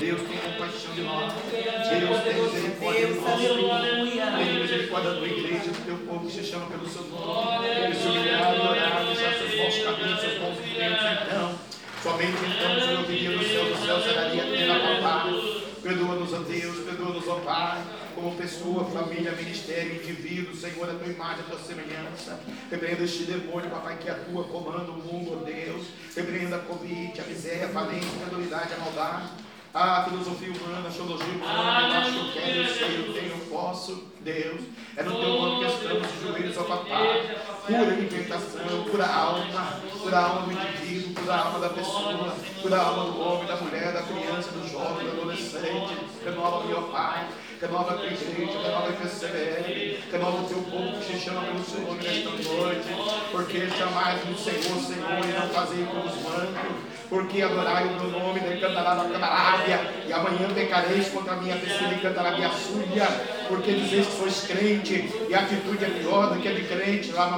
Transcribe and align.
Deus 0.00 0.20
tem 0.22 0.38
compaixão 0.38 0.92
de 0.92 1.02
nós. 1.02 1.32
Deus 1.32 2.22
tem 2.22 2.34
misericórdia 2.42 3.06
de 3.06 3.62
nós. 3.62 3.82
Tem 4.36 4.60
misericórdia 4.60 5.10
da 5.10 5.16
tua 5.16 5.28
igreja, 5.28 5.70
do 5.70 5.84
teu 5.84 5.98
povo 5.98 6.26
que 6.26 6.32
se 6.32 6.44
chama 6.44 6.66
pelo 6.66 6.88
seu 6.88 7.02
nome. 7.02 7.66
Ele 7.68 7.94
se 7.94 8.08
humilhar 8.08 8.56
e 8.56 8.60
orar, 8.60 9.04
deixar 9.06 9.34
seus 9.34 9.54
bons 9.54 9.78
caminhos, 9.84 10.20
seus 10.20 10.38
bons 10.38 10.56
movimentos, 10.56 11.04
então. 11.22 11.54
Somente 12.02 12.38
então 12.44 12.76
o 12.76 12.80
Senhor 12.80 13.02
viria 13.04 13.38
do 13.38 13.44
céu, 13.44 13.64
do 13.64 13.86
céu 13.86 14.00
será 14.00 14.22
a 14.22 15.00
papai. 15.00 15.55
Perdoa-nos, 15.86 16.32
ó 16.32 16.38
Deus, 16.38 16.78
perdoa-nos, 16.84 17.28
ó 17.28 17.36
Pai, 17.44 17.80
como 18.16 18.34
pessoa, 18.34 18.84
família, 18.86 19.30
ministério, 19.30 19.94
indivíduo, 20.02 20.52
Senhor, 20.52 20.90
a 20.90 20.94
tua 20.94 21.06
imagem, 21.06 21.44
a 21.44 21.48
tua 21.48 21.60
semelhança. 21.60 22.40
Repreenda 22.68 23.04
este 23.04 23.22
demônio, 23.22 23.70
papai, 23.70 23.96
que 23.96 24.10
atua, 24.10 24.42
comanda 24.42 24.90
o 24.90 24.96
mundo, 24.96 25.40
ó 25.40 25.44
Deus. 25.44 25.86
Repreenda 26.16 26.56
a 26.56 26.58
Covid, 26.58 27.20
a 27.20 27.24
miséria, 27.24 27.66
a 27.66 27.68
falência, 27.68 28.10
a 28.10 28.16
incredulidade, 28.16 28.74
a 28.74 28.78
maldade. 28.78 29.28
A 29.78 30.04
filosofia 30.04 30.48
humana, 30.48 30.88
a 30.88 30.90
teologia 30.90 31.34
humana, 31.34 31.88
eu 31.88 31.98
acho 31.98 32.12
que 32.12 32.18
eu 32.18 32.32
quero, 32.32 32.60
eu 32.62 32.74
sei, 32.74 32.96
eu 32.96 33.12
tenho, 33.12 33.32
eu 33.32 33.46
posso, 33.50 34.04
Deus. 34.20 34.62
É 34.96 35.02
no 35.02 35.10
teu 35.20 35.28
nome 35.28 35.66
que 35.66 35.70
estamos 35.70 36.08
de 36.12 36.22
joelhos, 36.22 36.56
ó 36.56 36.62
papai. 36.62 37.36
Cura 37.66 37.82
a 37.82 37.84
libertação, 37.84 38.84
cura 38.90 39.04
a 39.04 39.14
alma, 39.14 39.80
cura 40.00 40.16
a 40.16 40.24
alma 40.24 40.46
do 40.46 40.52
indivíduo, 40.52 41.14
cura 41.16 41.34
a 41.34 41.44
alma 41.44 41.58
da 41.58 41.68
pessoa, 41.68 42.34
cura 42.62 42.76
a 42.78 42.86
alma 42.86 43.04
do 43.12 43.20
homem, 43.20 43.46
da 43.46 43.56
mulher, 43.56 43.92
da 43.92 44.00
criança, 44.00 44.50
do 44.52 44.66
jovem, 44.66 45.08
do 45.08 45.12
adolescente. 45.12 45.94
Renova-me, 46.24 46.72
ó 46.72 46.80
Pai 46.80 47.28
renova 47.60 47.92
a 47.92 47.96
tua 47.96 48.06
igreja, 48.06 48.58
renova 48.58 48.88
a 48.88 48.92
PCBL, 48.92 49.98
renova 50.12 50.42
o 50.42 50.48
teu 50.48 50.62
povo 50.62 50.98
que 50.98 51.04
se 51.04 51.18
chama 51.18 51.42
pelo 51.42 51.64
seu 51.64 51.80
nome 51.80 52.02
nesta 52.02 52.30
noite, 52.30 52.88
porque 53.30 53.70
chamais 53.70 54.24
no 54.26 54.36
Senhor, 54.36 54.78
Senhor, 54.78 55.24
e 55.24 55.32
não 55.32 55.48
fazei 55.48 55.84
como 55.86 56.04
os 56.04 56.16
mancos, 56.16 56.95
porque 57.08 57.42
adorai 57.42 57.84
o 57.84 58.00
meu 58.00 58.10
nome, 58.10 58.40
de 58.40 58.60
cantará 58.60 58.96
canarábia, 58.96 59.80
e 60.06 60.12
amanhã 60.12 60.48
pecareis 60.54 61.08
contra 61.08 61.34
a 61.34 61.36
minha 61.36 61.56
pessoa 61.56 61.92
e 61.92 62.00
cantará 62.00 62.32
minha 62.32 62.50
súbia, 62.50 63.06
porque 63.48 63.72
dizeis 63.72 64.06
que 64.06 64.16
sois 64.16 64.40
crente, 64.46 65.12
e 65.28 65.34
a 65.34 65.40
atitude 65.40 65.84
é 65.84 65.88
pior 65.88 66.32
do 66.32 66.40
que 66.40 66.48
a 66.48 66.52
de 66.52 66.62
crente, 66.62 67.12
lá 67.12 67.28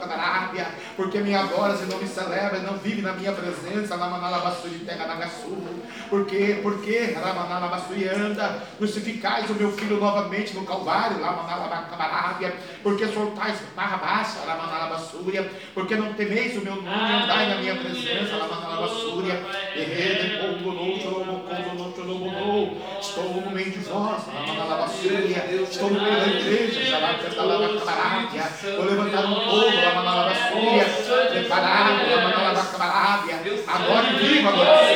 canarábia, 0.00 0.66
porque 0.96 1.18
me 1.18 1.34
adoras 1.34 1.80
e 1.82 1.86
não 1.86 1.98
me 1.98 2.06
celebras, 2.06 2.62
não 2.62 2.74
vive 2.74 3.02
na 3.02 3.12
minha 3.12 3.32
presença, 3.32 3.96
lá 3.96 4.08
manalabassuri 4.08 4.78
terra 4.80 5.06
na 5.06 5.24
porque, 6.10 6.60
porque, 6.62 7.14
Ramanalabassuri 7.14 8.08
anda, 8.08 8.62
crucificais 8.78 9.48
o 9.50 9.54
meu 9.54 9.72
filho 9.72 9.98
novamente 9.98 10.54
no 10.54 10.64
Calvário, 10.64 11.16
porque 12.82 13.06
soltais 13.08 13.58
Barrabás, 13.74 14.36
porque 15.72 15.96
não 15.96 16.12
temeis 16.14 16.56
o 16.56 16.60
meu 16.60 16.76
nome, 16.76 16.88
andai 16.88 17.48
na 17.48 17.56
minha 17.56 17.76
presença, 17.76 18.36
estou 23.00 23.24
no 23.24 23.50
meio 23.50 23.70
de 23.70 23.78
vós, 23.78 24.22
estou 25.70 25.90
no 25.90 26.00
meio 26.00 26.20
da 26.20 26.26
igreja, 26.26 26.80
vou 28.76 28.84
levantar 28.84 29.24
um 29.26 29.34
povo, 29.34 29.70
preparado, 31.30 32.00
agora 33.66 34.06
viva, 34.18 34.48
agora 34.48 34.86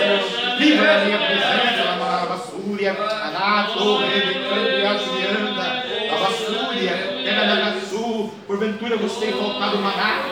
viva 0.58 0.82
na 0.84 1.04
minha 1.04 1.18
presença, 1.18 1.88
Basúria, 2.28 2.92
Anato, 2.92 3.98
Rebecando 3.98 4.68
e 4.68 4.86
Ajulianda, 4.86 5.84
a 6.10 6.16
Basúria, 6.16 7.22
Tenanagaçu, 7.24 8.30
porventura 8.46 8.96
você 8.96 9.26
tem 9.26 9.32
faltado 9.32 9.78
maná, 9.78 10.24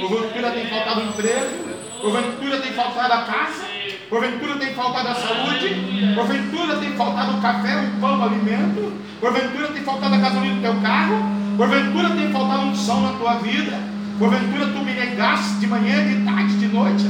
porventura 0.00 0.50
tem 0.50 0.66
faltado 0.66 1.02
emprego, 1.02 1.71
porventura 2.02 2.58
tem 2.58 2.72
faltado 2.72 3.12
a 3.12 3.18
casa, 3.18 3.64
porventura 4.10 4.56
tem 4.56 4.74
faltado 4.74 5.08
a 5.08 5.14
saúde, 5.14 6.14
porventura 6.16 6.76
tem 6.76 6.90
faltado 6.94 7.38
o 7.38 7.40
café, 7.40 7.76
o 7.76 8.00
pão, 8.00 8.18
o 8.18 8.24
alimento, 8.24 8.92
porventura 9.20 9.68
tem 9.68 9.82
faltado 9.82 10.14
a 10.16 10.18
gasolina 10.18 10.56
do 10.56 10.60
teu 10.60 10.74
carro, 10.82 11.16
porventura 11.56 12.10
tem 12.10 12.32
faltado 12.32 12.76
som 12.76 13.00
na 13.02 13.12
tua 13.12 13.34
vida, 13.34 13.78
porventura 14.18 14.66
tu 14.66 14.84
me 14.84 14.92
negaste 14.92 15.60
de 15.60 15.66
manhã, 15.68 16.04
de 16.04 16.24
tarde, 16.24 16.58
de 16.58 16.66
noite, 16.66 17.04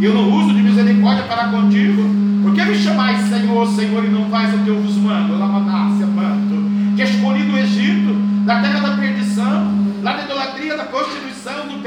e 0.00 0.04
eu 0.04 0.14
não 0.14 0.32
uso 0.32 0.54
de 0.54 0.62
misericórdia 0.62 1.24
para 1.24 1.48
contigo, 1.48 2.28
por 2.44 2.54
que 2.54 2.64
me 2.64 2.78
chamais 2.78 3.28
Senhor, 3.28 3.66
Senhor, 3.66 4.04
e 4.04 4.08
não 4.08 4.30
faz 4.30 4.54
o 4.54 4.58
que 4.58 4.68
eu 4.68 4.80
vos 4.80 4.94
mando? 4.96 5.36
Lamanácia, 5.36 6.06
manto. 6.06 6.96
Que 6.96 7.02
escolhi 7.02 7.42
do 7.42 7.58
Egito, 7.58 8.14
da 8.46 8.60
terra 8.60 8.80
da 8.80 8.96
perdição, 8.96 9.88
lá 10.02 10.14
da 10.14 10.22
idolatria, 10.22 10.76
da 10.76 10.84
prostituição, 10.84 11.66
do 11.66 11.82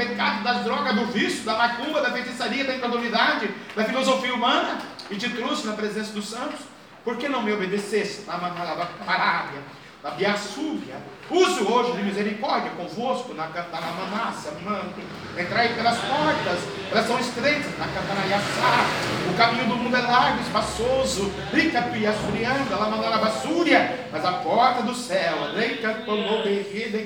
drogas, 0.72 0.94
do 0.94 1.06
vício, 1.06 1.44
da 1.44 1.56
macumba, 1.56 2.00
da 2.00 2.10
feitiçaria, 2.10 2.64
da 2.64 2.74
incredulidade, 2.74 3.50
da 3.76 3.84
filosofia 3.84 4.34
humana, 4.34 4.78
e 5.10 5.16
te 5.16 5.28
trouxe 5.28 5.66
na 5.66 5.74
presença 5.74 6.12
dos 6.12 6.28
santos. 6.28 6.60
Por 7.04 7.16
que 7.16 7.28
não 7.28 7.42
me 7.42 7.52
obedecesse? 7.52 8.22
Parábia, 8.22 9.60
na 10.02 10.10
Biaçúbia, 10.12 10.96
Use 11.32 11.62
hoje 11.62 11.92
de 11.92 12.02
misericórdia 12.02 12.72
convosco 12.72 13.32
na 13.32 13.46
Catanamácia, 13.46 14.52
manto. 14.62 15.00
Entrai 15.38 15.74
pelas 15.74 15.96
portas, 15.96 16.58
elas 16.90 17.06
são 17.06 17.18
estreitas, 17.18 17.78
na 17.78 17.86
Catanaiaçá. 17.86 18.84
O 19.30 19.34
caminho 19.34 19.66
do 19.66 19.76
mundo 19.76 19.96
é 19.96 20.00
largo, 20.00 20.42
espaçoso. 20.42 21.32
Rica 21.50 21.80
piaçurianda, 21.80 22.76
lá 22.76 22.90
mandalabassúria. 22.90 24.08
Mas 24.12 24.26
a 24.26 24.32
porta 24.32 24.82
do 24.82 24.94
céu, 24.94 25.54
reica 25.54 25.94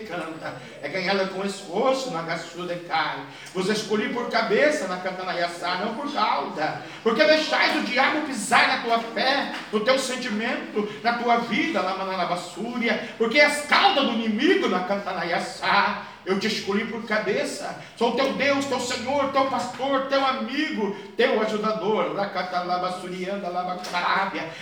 canta, 0.08 0.56
é 0.82 0.88
ganhada 0.88 1.26
com 1.26 1.44
esforço 1.44 2.10
na 2.10 2.22
Gassudecai. 2.22 3.18
Vos 3.54 3.68
escolhi 3.68 4.08
por 4.08 4.28
cabeça 4.28 4.88
na 4.88 4.96
Catanaiaçá, 4.96 5.76
não 5.76 5.94
por 5.94 6.12
cauda. 6.12 6.82
Porque 7.04 7.22
deixais 7.22 7.76
o 7.76 7.82
diabo 7.82 8.22
pisar 8.22 8.66
na 8.66 8.78
tua 8.78 8.98
fé, 8.98 9.52
no 9.72 9.80
teu 9.80 9.96
sentimento, 10.00 10.88
na 11.04 11.12
tua 11.12 11.36
vida, 11.38 11.80
lá 11.80 11.96
mandalabassúria. 11.96 13.08
Porque 13.16 13.38
és 13.38 13.66
cauda 13.66 14.02
do 14.02 14.15
inimigo 14.16 14.68
na 14.68 14.80
Cantanaiaçá. 14.80 16.02
Eu 16.24 16.40
te 16.40 16.48
escolhi 16.48 16.84
por 16.86 17.04
cabeça. 17.04 17.78
Sou 17.96 18.16
teu 18.16 18.32
Deus, 18.32 18.64
teu 18.64 18.80
Senhor, 18.80 19.30
teu 19.30 19.44
pastor, 19.44 20.06
teu 20.06 20.26
amigo, 20.26 20.96
teu 21.16 21.40
ajudador. 21.40 22.16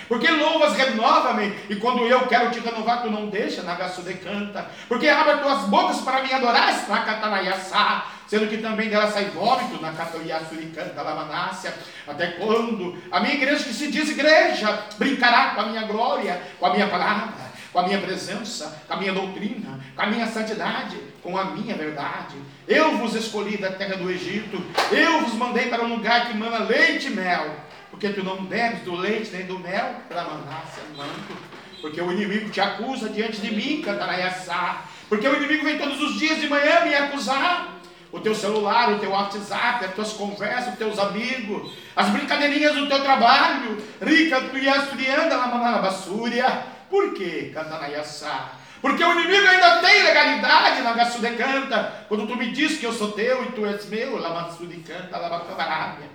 Porque 0.06 0.30
louvas, 0.30 0.76
renova-me. 0.76 1.54
E 1.70 1.76
quando 1.76 2.06
eu 2.06 2.26
quero 2.26 2.50
te 2.50 2.60
renovar, 2.60 3.02
tu 3.02 3.10
não 3.10 3.30
deixa. 3.30 3.62
Nagaçu 3.62 4.02
decanta. 4.02 4.66
Porque 4.88 5.08
abre 5.08 5.38
tuas 5.38 5.62
bocas 5.68 6.02
para 6.02 6.22
me 6.22 6.32
adorar. 6.34 6.86
Na 6.86 7.00
Catanaiaçá 7.00 8.08
sendo 8.26 8.48
que 8.48 8.58
também 8.58 8.88
dela 8.88 9.10
sai 9.10 9.26
vômito 9.26 9.80
na 9.80 9.92
Catoiaçuricanta 9.92 11.02
Lamanácia, 11.02 11.74
até 12.06 12.28
quando 12.32 12.96
a 13.10 13.20
minha 13.20 13.34
igreja 13.34 13.64
que 13.64 13.74
se 13.74 13.90
diz 13.90 14.10
igreja 14.10 14.86
brincará 14.98 15.54
com 15.54 15.60
a 15.60 15.66
minha 15.66 15.82
glória, 15.82 16.42
com 16.58 16.66
a 16.66 16.72
minha 16.72 16.88
palavra 16.88 17.43
com 17.74 17.80
a 17.80 17.82
minha 17.82 17.98
presença, 17.98 18.80
com 18.86 18.94
a 18.94 18.96
minha 18.96 19.12
doutrina, 19.12 19.80
com 19.96 20.02
a 20.02 20.06
minha 20.06 20.28
santidade, 20.28 20.96
com 21.20 21.36
a 21.36 21.46
minha 21.46 21.74
verdade. 21.74 22.36
Eu 22.68 22.98
vos 22.98 23.16
escolhi 23.16 23.56
da 23.56 23.72
terra 23.72 23.96
do 23.96 24.08
Egito, 24.08 24.64
eu 24.92 25.22
vos 25.22 25.34
mandei 25.34 25.66
para 25.66 25.82
um 25.82 25.88
lugar 25.88 26.28
que 26.28 26.36
mana 26.36 26.58
leite 26.58 27.08
e 27.08 27.10
mel, 27.10 27.50
porque 27.90 28.10
tu 28.10 28.22
não 28.22 28.44
bebes 28.44 28.82
do 28.82 28.94
leite 28.94 29.32
nem 29.32 29.44
do 29.46 29.58
mel, 29.58 29.96
para 30.08 30.22
manar 30.22 30.64
manto, 30.96 31.36
porque 31.80 32.00
o 32.00 32.12
inimigo 32.12 32.48
te 32.48 32.60
acusa 32.60 33.08
diante 33.08 33.40
de 33.40 33.52
mim, 33.52 33.82
cantaraiaçá, 33.82 34.84
porque 35.08 35.26
o 35.26 35.34
inimigo 35.34 35.64
vem 35.64 35.76
todos 35.76 36.00
os 36.00 36.16
dias 36.16 36.40
de 36.40 36.48
manhã 36.48 36.84
me 36.84 36.94
acusar. 36.94 37.74
O 38.12 38.20
teu 38.20 38.32
celular, 38.32 38.92
o 38.92 39.00
teu 39.00 39.10
WhatsApp, 39.10 39.86
as 39.86 39.94
tuas 39.94 40.12
conversas, 40.12 40.74
os 40.74 40.78
teus 40.78 41.00
amigos, 41.00 41.72
as 41.96 42.10
brincadeirinhas 42.10 42.76
do 42.76 42.86
teu 42.86 43.02
trabalho, 43.02 43.76
rica, 44.00 44.40
tu 44.42 44.56
e 44.56 44.68
a 44.68 45.26
na 45.26 45.78
basúria 45.78 46.73
por 46.94 47.12
quê? 47.12 47.50
Cantanaiaçá. 47.52 48.52
Porque 48.80 49.02
o 49.02 49.12
inimigo 49.18 49.48
ainda 49.48 49.80
tem 49.80 50.04
legalidade 50.04 50.80
na 50.80 50.92
Gassudecanta. 50.92 52.04
Quando 52.06 52.24
tu 52.24 52.36
me 52.36 52.52
diz 52.52 52.78
que 52.78 52.86
eu 52.86 52.92
sou 52.92 53.10
teu 53.10 53.42
e 53.42 53.50
tu 53.50 53.66
és 53.66 53.86
meu, 53.86 54.16
Lamassudicanta, 54.16 55.18
Lamacabarábia. 55.18 56.08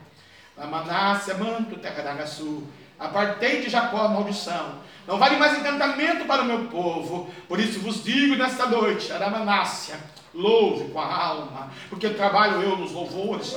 Lamanácia, 0.55 1.33
manto, 1.33 1.77
terra 1.79 2.01
da 2.01 2.13
Gassu. 2.13 2.63
Apartei 2.97 3.59
de 3.59 3.69
Jacó 3.69 4.05
a 4.05 4.07
maldição. 4.07 4.79
Não 5.05 5.17
vale 5.17 5.35
mais 5.35 5.57
encantamento 5.59 6.23
para 6.23 6.43
o 6.43 6.45
meu 6.45 6.69
povo. 6.69 7.29
Por 7.49 7.59
isso 7.59 7.81
vos 7.81 8.01
digo 8.01 8.37
nesta 8.37 8.65
noite, 8.67 9.11
Aramanácia 9.11 9.99
Louve 10.33 10.91
com 10.91 10.99
a 10.99 11.05
alma, 11.05 11.71
porque 11.89 12.09
trabalho 12.09 12.61
eu 12.61 12.77
nos 12.77 12.91
louvores, 12.91 13.51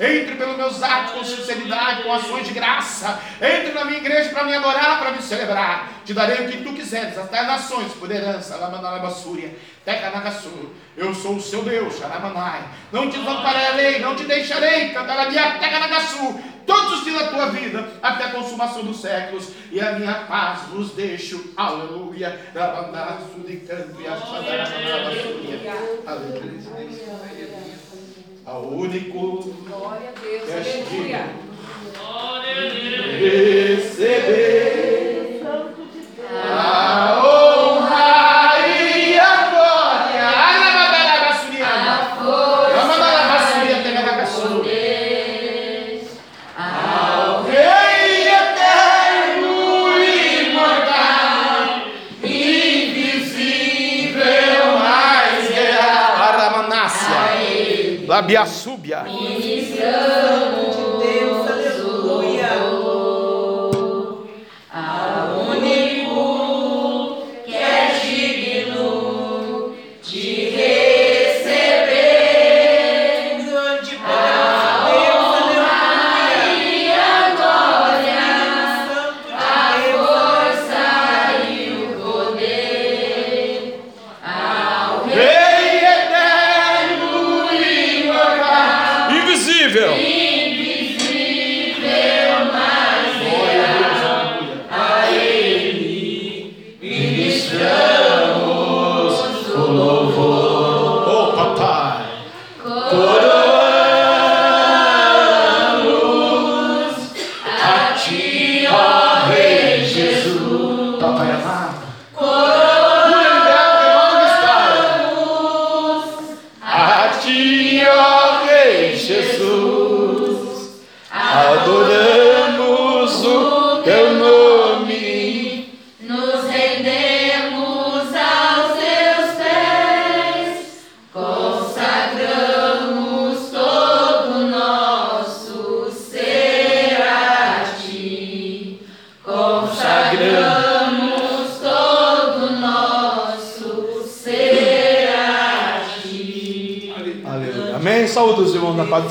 entre 0.00 0.34
pelos 0.34 0.56
meus 0.56 0.82
atos 0.82 1.12
com 1.12 1.24
sinceridade, 1.24 2.02
com 2.02 2.12
ações 2.12 2.48
de 2.48 2.52
graça, 2.52 3.20
entre 3.40 3.72
na 3.72 3.84
minha 3.84 3.98
igreja 3.98 4.30
para 4.30 4.44
me 4.44 4.54
adorar, 4.54 4.98
para 4.98 5.12
me 5.12 5.22
celebrar. 5.22 6.02
Te 6.04 6.12
darei 6.12 6.46
o 6.46 6.50
que 6.50 6.64
tu 6.64 6.72
quiseres, 6.72 7.16
até 7.16 7.42
nações 7.42 7.92
por 7.92 8.10
herança, 8.10 8.56
Lamanalabassúria, 8.56 9.54
Tecanagassur. 9.84 10.70
Eu 10.96 11.14
sou 11.14 11.36
o 11.36 11.40
seu 11.40 11.62
Deus, 11.62 11.96
Xaramanai. 11.98 12.62
Não 12.92 13.10
te 13.10 13.18
desampararei, 13.18 13.98
não 13.98 14.14
te 14.14 14.24
deixarei, 14.24 14.90
Cantarabia, 14.90 15.58
Tecanagassur 15.58 16.34
todos 16.66 16.98
os 17.00 17.04
dias 17.04 17.18
da 17.20 17.26
tua 17.28 17.46
vida, 17.46 17.88
até 18.00 18.24
a 18.24 18.30
consumação 18.30 18.84
dos 18.84 19.00
séculos, 19.00 19.48
e 19.72 19.80
a 19.80 19.92
minha 19.98 20.14
paz 20.14 20.60
vos 20.68 20.92
deixo, 20.92 21.52
aleluia, 21.56 22.38
Rabandaço 22.54 23.40
de 23.44 23.56
canto 23.56 24.00
e 24.00 24.06
a 24.06 24.12
Aleluia. 26.06 26.72
ao 28.46 28.62
único 28.68 29.38
Glória 29.66 30.10
a 30.10 30.20
Deus. 30.20 30.48
é 30.48 30.52
Aleluia. 30.52 31.26
digno 32.74 33.02
de 33.02 33.74
receber 33.74 35.42
a 36.52 37.16
honra 37.18 37.21
Labiaçúbia. 58.22 58.61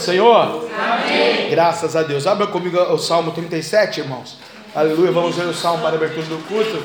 Do 0.01 0.06
Senhor. 0.06 0.68
Amém. 0.74 1.50
Graças 1.51 1.95
a 1.95 2.01
Deus. 2.01 2.25
Abra 2.25 2.48
comigo 2.48 2.77
o 2.77 2.98
Salmo 2.98 3.31
37, 3.31 4.01
irmãos. 4.01 4.38
Aleluia. 4.74 5.12
Vamos 5.12 5.36
ver 5.36 5.45
o 5.45 5.53
Salmo 5.53 5.83
para 5.83 5.92
a 5.92 5.95
abertura 5.95 6.25
do 6.25 6.38
culto. 6.48 6.83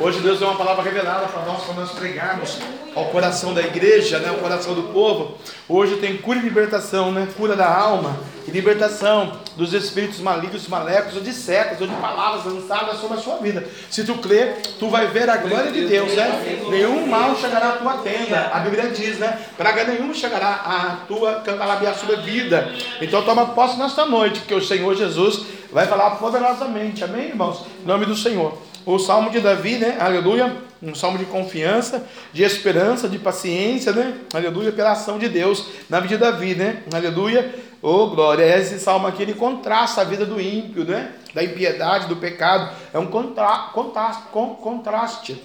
Hoje 0.00 0.20
Deus 0.20 0.38
deu 0.38 0.48
uma 0.48 0.56
palavra 0.56 0.82
revelada 0.82 1.26
para 1.26 1.42
nós, 1.42 1.62
para 1.64 1.74
nós 1.74 1.90
pregarmos 1.92 2.58
ao 2.96 3.04
coração 3.06 3.52
da 3.52 3.60
igreja, 3.60 4.18
né, 4.18 4.30
ao 4.30 4.36
coração 4.36 4.74
do 4.74 4.84
povo. 4.84 5.36
Hoje 5.68 5.96
tem 5.96 6.16
cura 6.16 6.38
e 6.38 6.42
libertação, 6.42 7.12
né? 7.12 7.28
Cura 7.36 7.54
da 7.54 7.70
alma 7.70 8.16
e 8.48 8.50
libertação 8.50 9.32
dos 9.54 9.74
espíritos 9.74 10.18
malignos, 10.20 10.66
maléficos, 10.66 11.16
ou 11.16 11.22
de 11.22 11.32
setas, 11.32 11.80
ou 11.80 11.86
de 11.86 11.94
palavras 11.96 12.50
lançadas 12.50 12.98
sobre 12.98 13.18
a 13.18 13.20
sua 13.20 13.36
vida. 13.36 13.66
Se 13.90 14.02
tu 14.04 14.14
crer, 14.14 14.62
tu 14.78 14.88
vai 14.88 15.08
ver 15.08 15.28
a 15.28 15.36
glória 15.36 15.70
de 15.70 15.84
Deus, 15.86 16.14
né? 16.14 16.58
Nenhum 16.70 17.06
mal 17.06 17.36
chegará 17.36 17.70
à 17.70 17.72
tua 17.72 17.98
tenda. 17.98 18.50
A 18.52 18.60
Bíblia 18.60 18.88
diz, 18.88 19.18
né? 19.18 19.40
Praga 19.58 19.84
nenhuma 19.84 20.14
chegará 20.14 20.48
à 20.48 20.96
tua 21.06 21.40
cantalabia 21.40 21.92
sobre 21.92 22.16
vida. 22.16 22.72
Então 23.00 23.22
toma 23.22 23.46
posse 23.46 23.76
nesta 23.78 24.06
noite, 24.06 24.40
porque 24.40 24.54
o 24.54 24.64
Senhor 24.64 24.94
Jesus 24.96 25.44
vai 25.70 25.86
falar 25.86 26.12
poderosamente. 26.12 27.04
Amém, 27.04 27.28
irmãos? 27.28 27.66
Em 27.82 27.86
nome 27.86 28.06
do 28.06 28.16
Senhor. 28.16 28.56
O 28.86 28.98
Salmo 28.98 29.30
de 29.30 29.40
Davi, 29.40 29.76
né? 29.76 29.98
Aleluia. 30.00 30.65
Um 30.82 30.94
salmo 30.94 31.16
de 31.16 31.24
confiança, 31.24 32.06
de 32.32 32.42
esperança, 32.42 33.08
de 33.08 33.18
paciência, 33.18 33.92
né? 33.92 34.18
Aleluia, 34.34 34.70
pela 34.72 34.92
ação 34.92 35.18
de 35.18 35.28
Deus 35.28 35.66
na 35.88 36.00
vida 36.00 36.16
de 36.16 36.20
Davi, 36.22 36.54
né? 36.54 36.82
Aleluia. 36.92 37.54
Oh, 37.80 38.08
glória. 38.08 38.44
Esse 38.58 38.78
salmo 38.78 39.06
aqui 39.06 39.22
ele 39.22 39.34
contrasta 39.34 40.02
a 40.02 40.04
vida 40.04 40.26
do 40.26 40.40
ímpio, 40.40 40.84
né? 40.84 41.12
Da 41.32 41.42
impiedade, 41.42 42.08
do 42.08 42.16
pecado. 42.16 42.74
É 42.92 42.98
um 42.98 43.06
contra, 43.06 43.70
contraste, 43.72 44.22
con- 44.30 44.54
contraste. 44.56 45.42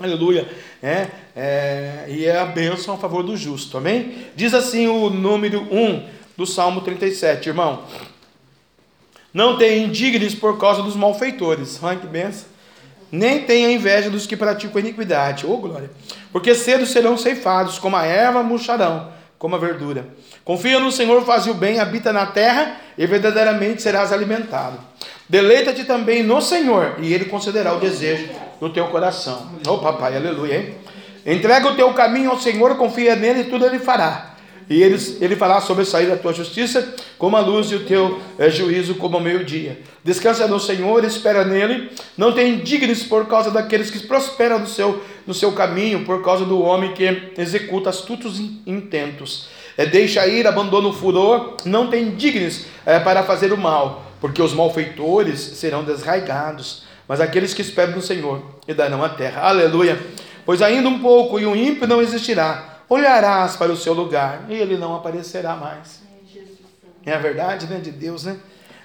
Aleluia. 0.00 0.48
É, 0.82 1.08
é, 1.34 2.04
e 2.08 2.24
é 2.24 2.38
a 2.38 2.44
bênção 2.46 2.94
a 2.94 2.98
favor 2.98 3.22
do 3.22 3.36
justo. 3.36 3.76
Amém? 3.78 4.26
Diz 4.34 4.54
assim 4.54 4.86
o 4.88 5.10
número 5.10 5.62
1 5.70 6.08
do 6.36 6.46
Salmo 6.46 6.80
37, 6.80 7.48
irmão. 7.48 7.82
Não 9.32 9.58
tenha 9.58 9.84
indignes 9.84 10.34
por 10.34 10.58
causa 10.58 10.82
dos 10.82 10.96
malfeitores. 10.96 11.82
Ai, 11.82 11.96
que 11.96 12.06
benção. 12.06 12.55
Nem 13.16 13.44
tenha 13.44 13.72
inveja 13.72 14.10
dos 14.10 14.26
que 14.26 14.36
praticam 14.36 14.78
iniquidade. 14.78 15.46
Oh, 15.46 15.56
glória. 15.56 15.90
Porque 16.30 16.54
cedo 16.54 16.84
serão 16.84 17.16
ceifados, 17.16 17.78
como 17.78 17.96
a 17.96 18.04
erva 18.04 18.42
murcharão, 18.42 19.10
como 19.38 19.56
a 19.56 19.58
verdura. 19.58 20.06
Confia 20.44 20.78
no 20.78 20.92
Senhor, 20.92 21.24
faz 21.24 21.46
o 21.46 21.54
bem, 21.54 21.80
habita 21.80 22.12
na 22.12 22.26
terra, 22.26 22.76
e 22.98 23.06
verdadeiramente 23.06 23.80
serás 23.80 24.12
alimentado. 24.12 24.78
Deleita-te 25.26 25.84
também 25.84 26.22
no 26.22 26.42
Senhor, 26.42 26.96
e 26.98 27.14
Ele 27.14 27.24
concederá 27.24 27.72
o 27.72 27.80
desejo 27.80 28.28
do 28.60 28.68
teu 28.68 28.86
coração. 28.88 29.50
Oh, 29.66 29.78
papai, 29.78 30.14
aleluia, 30.14 30.58
hein? 30.58 30.74
Entrega 31.24 31.68
o 31.68 31.74
teu 31.74 31.92
caminho 31.94 32.30
ao 32.30 32.38
Senhor, 32.38 32.76
confia 32.76 33.16
nele, 33.16 33.40
e 33.40 33.44
tudo 33.44 33.64
Ele 33.64 33.78
fará. 33.78 34.35
E 34.68 34.82
ele, 34.82 34.98
ele 35.20 35.36
fará 35.36 35.60
sobressair 35.60 36.12
a 36.12 36.16
tua 36.16 36.32
justiça 36.32 36.94
como 37.16 37.36
a 37.36 37.40
luz 37.40 37.70
e 37.70 37.76
o 37.76 37.84
teu 37.84 38.20
eh, 38.38 38.50
juízo 38.50 38.96
como 38.96 39.16
o 39.16 39.20
meio-dia. 39.20 39.80
Descansa 40.02 40.48
no 40.48 40.58
Senhor, 40.58 41.04
espera 41.04 41.44
nele. 41.44 41.90
Não 42.18 42.32
te 42.32 42.42
indignes 42.42 43.04
por 43.04 43.26
causa 43.26 43.50
daqueles 43.50 43.90
que 43.90 44.00
prosperam 44.06 44.58
no 44.58 44.66
seu, 44.66 45.00
no 45.26 45.32
seu 45.32 45.52
caminho, 45.52 46.04
por 46.04 46.22
causa 46.22 46.44
do 46.44 46.60
homem 46.60 46.92
que 46.94 47.04
executa 47.38 47.90
astutos 47.90 48.40
in- 48.40 48.60
intentos. 48.66 49.48
Eh, 49.78 49.86
deixa 49.86 50.26
ir, 50.26 50.46
abandona 50.46 50.88
o 50.88 50.92
furor. 50.92 51.56
Não 51.64 51.88
te 51.88 51.96
indignes 51.96 52.66
eh, 52.84 52.98
para 52.98 53.22
fazer 53.22 53.52
o 53.52 53.56
mal, 53.56 54.04
porque 54.20 54.42
os 54.42 54.52
malfeitores 54.52 55.38
serão 55.40 55.84
desraigados. 55.84 56.82
Mas 57.06 57.20
aqueles 57.20 57.54
que 57.54 57.62
esperam 57.62 57.92
no 57.94 58.02
Senhor 58.02 58.42
e 58.66 58.74
darão 58.74 59.04
a 59.04 59.08
terra. 59.08 59.42
Aleluia. 59.42 59.96
Pois 60.44 60.60
ainda 60.60 60.88
um 60.88 60.98
pouco 60.98 61.38
e 61.38 61.46
o 61.46 61.54
ímpio 61.54 61.86
não 61.86 62.02
existirá 62.02 62.75
olharás 62.88 63.56
para 63.56 63.72
o 63.72 63.76
seu 63.76 63.92
lugar 63.92 64.44
e 64.48 64.54
ele 64.54 64.76
não 64.76 64.94
aparecerá 64.94 65.54
mais. 65.56 66.02
É 67.04 67.12
a 67.12 67.18
verdade, 67.18 67.66
né, 67.66 67.78
de 67.78 67.90
Deus, 67.90 68.24
né? 68.24 68.36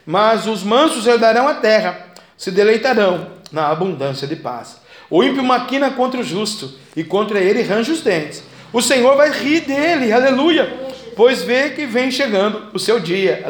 Mas 0.05 0.46
os 0.46 0.63
mansos 0.63 1.08
herdarão 1.08 1.48
a 1.48 1.55
terra, 1.55 2.08
se 2.38 2.51
deleitarão 2.51 3.31
na 3.51 3.70
abundância 3.70 4.27
de 4.27 4.36
paz. 4.36 4.79
O 5.10 5.24
ímpio 5.24 5.43
maquina 5.43 5.91
contra 5.91 6.20
o 6.20 6.24
justo 6.24 6.72
e 6.96 7.03
contra 7.03 7.39
ele 7.39 7.62
range 7.62 7.91
os 7.91 8.01
dentes. 8.01 8.43
O 8.72 8.81
Senhor 8.81 9.17
vai 9.17 9.31
rir 9.31 9.62
dele, 9.62 10.13
aleluia, 10.13 10.91
pois 11.15 11.44
vê 11.44 11.70
que 11.70 11.86
vem 11.86 12.10
chegando 12.10 12.68
o 12.74 12.80
seu 12.80 13.00
dia. 13.00 13.44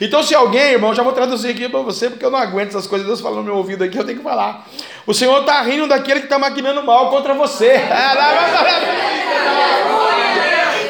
Então, 0.00 0.22
se 0.22 0.34
alguém, 0.34 0.72
irmão, 0.72 0.94
já 0.94 1.02
vou 1.02 1.12
traduzir 1.12 1.50
aqui 1.50 1.68
para 1.68 1.80
você, 1.80 2.10
porque 2.10 2.24
eu 2.24 2.30
não 2.30 2.38
aguento 2.38 2.70
essas 2.70 2.86
coisas, 2.86 3.06
Deus 3.06 3.20
falando 3.20 3.38
no 3.38 3.44
meu 3.44 3.56
ouvido 3.56 3.84
aqui, 3.84 3.96
eu 3.98 4.04
tenho 4.04 4.18
que 4.18 4.24
falar. 4.24 4.66
O 5.06 5.14
Senhor 5.14 5.40
está 5.40 5.60
rindo 5.62 5.86
daquele 5.86 6.20
que 6.20 6.26
está 6.26 6.38
maquinando 6.38 6.82
mal 6.82 7.10
contra 7.10 7.34
você. 7.34 7.80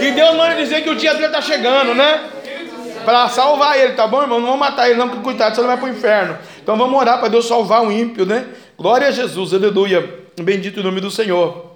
E 0.00 0.10
Deus 0.10 0.36
manda 0.36 0.56
dizer 0.56 0.82
que 0.82 0.90
o 0.90 0.96
dia 0.96 1.14
dele 1.14 1.26
está 1.26 1.40
chegando, 1.40 1.94
né? 1.94 2.28
Para 3.04 3.28
salvar 3.28 3.78
ele, 3.78 3.94
tá 3.94 4.06
bom, 4.06 4.22
irmão? 4.22 4.38
Não 4.38 4.46
vamos 4.46 4.60
matar 4.60 4.88
ele, 4.88 4.98
não, 4.98 5.08
porque 5.08 5.22
coitado, 5.24 5.54
você 5.54 5.60
não 5.60 5.68
vai 5.68 5.76
para 5.76 5.86
o 5.86 5.90
inferno. 5.90 6.38
Então 6.62 6.76
vamos 6.76 6.98
orar 7.00 7.18
para 7.18 7.28
Deus 7.28 7.46
salvar 7.46 7.84
o 7.84 7.90
ímpio, 7.90 8.24
né? 8.24 8.46
Glória 8.78 9.08
a 9.08 9.10
Jesus, 9.10 9.52
aleluia. 9.52 10.22
Bendito 10.40 10.80
o 10.80 10.82
nome 10.82 11.00
do 11.00 11.10
Senhor. 11.10 11.72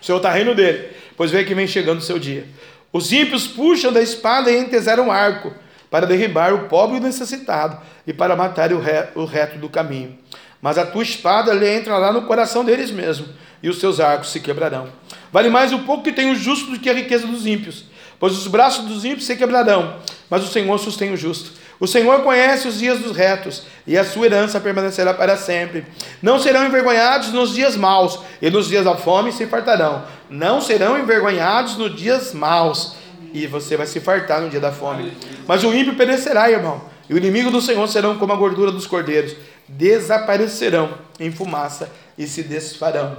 O 0.00 0.04
Senhor 0.04 0.18
está 0.18 0.30
rindo 0.30 0.54
dele, 0.54 0.88
pois 1.16 1.30
vê 1.30 1.44
que 1.44 1.54
vem 1.54 1.66
chegando 1.66 1.98
o 1.98 2.02
seu 2.02 2.18
dia. 2.18 2.46
Os 2.92 3.12
ímpios 3.12 3.46
puxam 3.46 3.92
da 3.92 4.02
espada 4.02 4.50
e 4.50 4.58
entesaram 4.58 5.06
um 5.06 5.10
arco 5.10 5.52
para 5.90 6.06
derribar 6.06 6.54
o 6.54 6.68
pobre 6.68 6.96
e 6.96 7.00
o 7.00 7.02
necessitado 7.02 7.78
e 8.06 8.12
para 8.12 8.36
matar 8.36 8.72
o, 8.72 8.82
o 9.14 9.24
reto 9.24 9.58
do 9.58 9.68
caminho. 9.68 10.18
Mas 10.60 10.78
a 10.78 10.86
tua 10.86 11.02
espada 11.02 11.52
lhe 11.52 11.76
entrará 11.76 12.12
no 12.12 12.22
coração 12.22 12.64
deles 12.64 12.90
mesmo, 12.90 13.26
e 13.62 13.68
os 13.68 13.80
seus 13.80 13.98
arcos 13.98 14.30
se 14.30 14.40
quebrarão. 14.40 14.88
Vale 15.32 15.50
mais 15.50 15.72
o 15.72 15.80
pouco 15.80 16.04
que 16.04 16.12
tem 16.12 16.30
o 16.30 16.34
justo 16.34 16.70
do 16.70 16.78
que 16.78 16.88
a 16.88 16.94
riqueza 16.94 17.26
dos 17.26 17.46
ímpios, 17.46 17.84
pois 18.18 18.36
os 18.36 18.46
braços 18.46 18.84
dos 18.84 19.04
ímpios 19.04 19.24
se 19.24 19.34
quebrarão, 19.34 19.96
mas 20.30 20.44
o 20.44 20.48
Senhor 20.48 20.78
sustém 20.78 21.12
o 21.12 21.16
justo. 21.16 21.50
O 21.82 21.86
Senhor 21.88 22.22
conhece 22.22 22.68
os 22.68 22.78
dias 22.78 23.00
dos 23.00 23.16
retos, 23.16 23.64
e 23.84 23.98
a 23.98 24.04
sua 24.04 24.26
herança 24.26 24.60
permanecerá 24.60 25.12
para 25.12 25.36
sempre. 25.36 25.84
Não 26.22 26.38
serão 26.38 26.64
envergonhados 26.64 27.32
nos 27.32 27.52
dias 27.52 27.76
maus, 27.76 28.20
e 28.40 28.48
nos 28.48 28.68
dias 28.68 28.84
da 28.84 28.94
fome 28.94 29.32
se 29.32 29.46
fartarão. 29.46 30.04
Não 30.30 30.60
serão 30.60 30.96
envergonhados 30.96 31.76
nos 31.76 31.96
dias 31.96 32.32
maus, 32.32 32.94
e 33.34 33.48
você 33.48 33.76
vai 33.76 33.88
se 33.88 33.98
fartar 33.98 34.40
no 34.40 34.48
dia 34.48 34.60
da 34.60 34.70
fome. 34.70 35.12
Mas 35.44 35.64
o 35.64 35.74
ímpio 35.74 35.96
perecerá, 35.96 36.48
irmão, 36.48 36.80
e 37.10 37.14
o 37.14 37.18
inimigo 37.18 37.50
do 37.50 37.60
Senhor 37.60 37.88
serão 37.88 38.16
como 38.16 38.32
a 38.32 38.36
gordura 38.36 38.70
dos 38.70 38.86
cordeiros, 38.86 39.34
desaparecerão 39.66 40.96
em 41.18 41.32
fumaça 41.32 41.90
e 42.16 42.28
se 42.28 42.44
desfarão. 42.44 43.16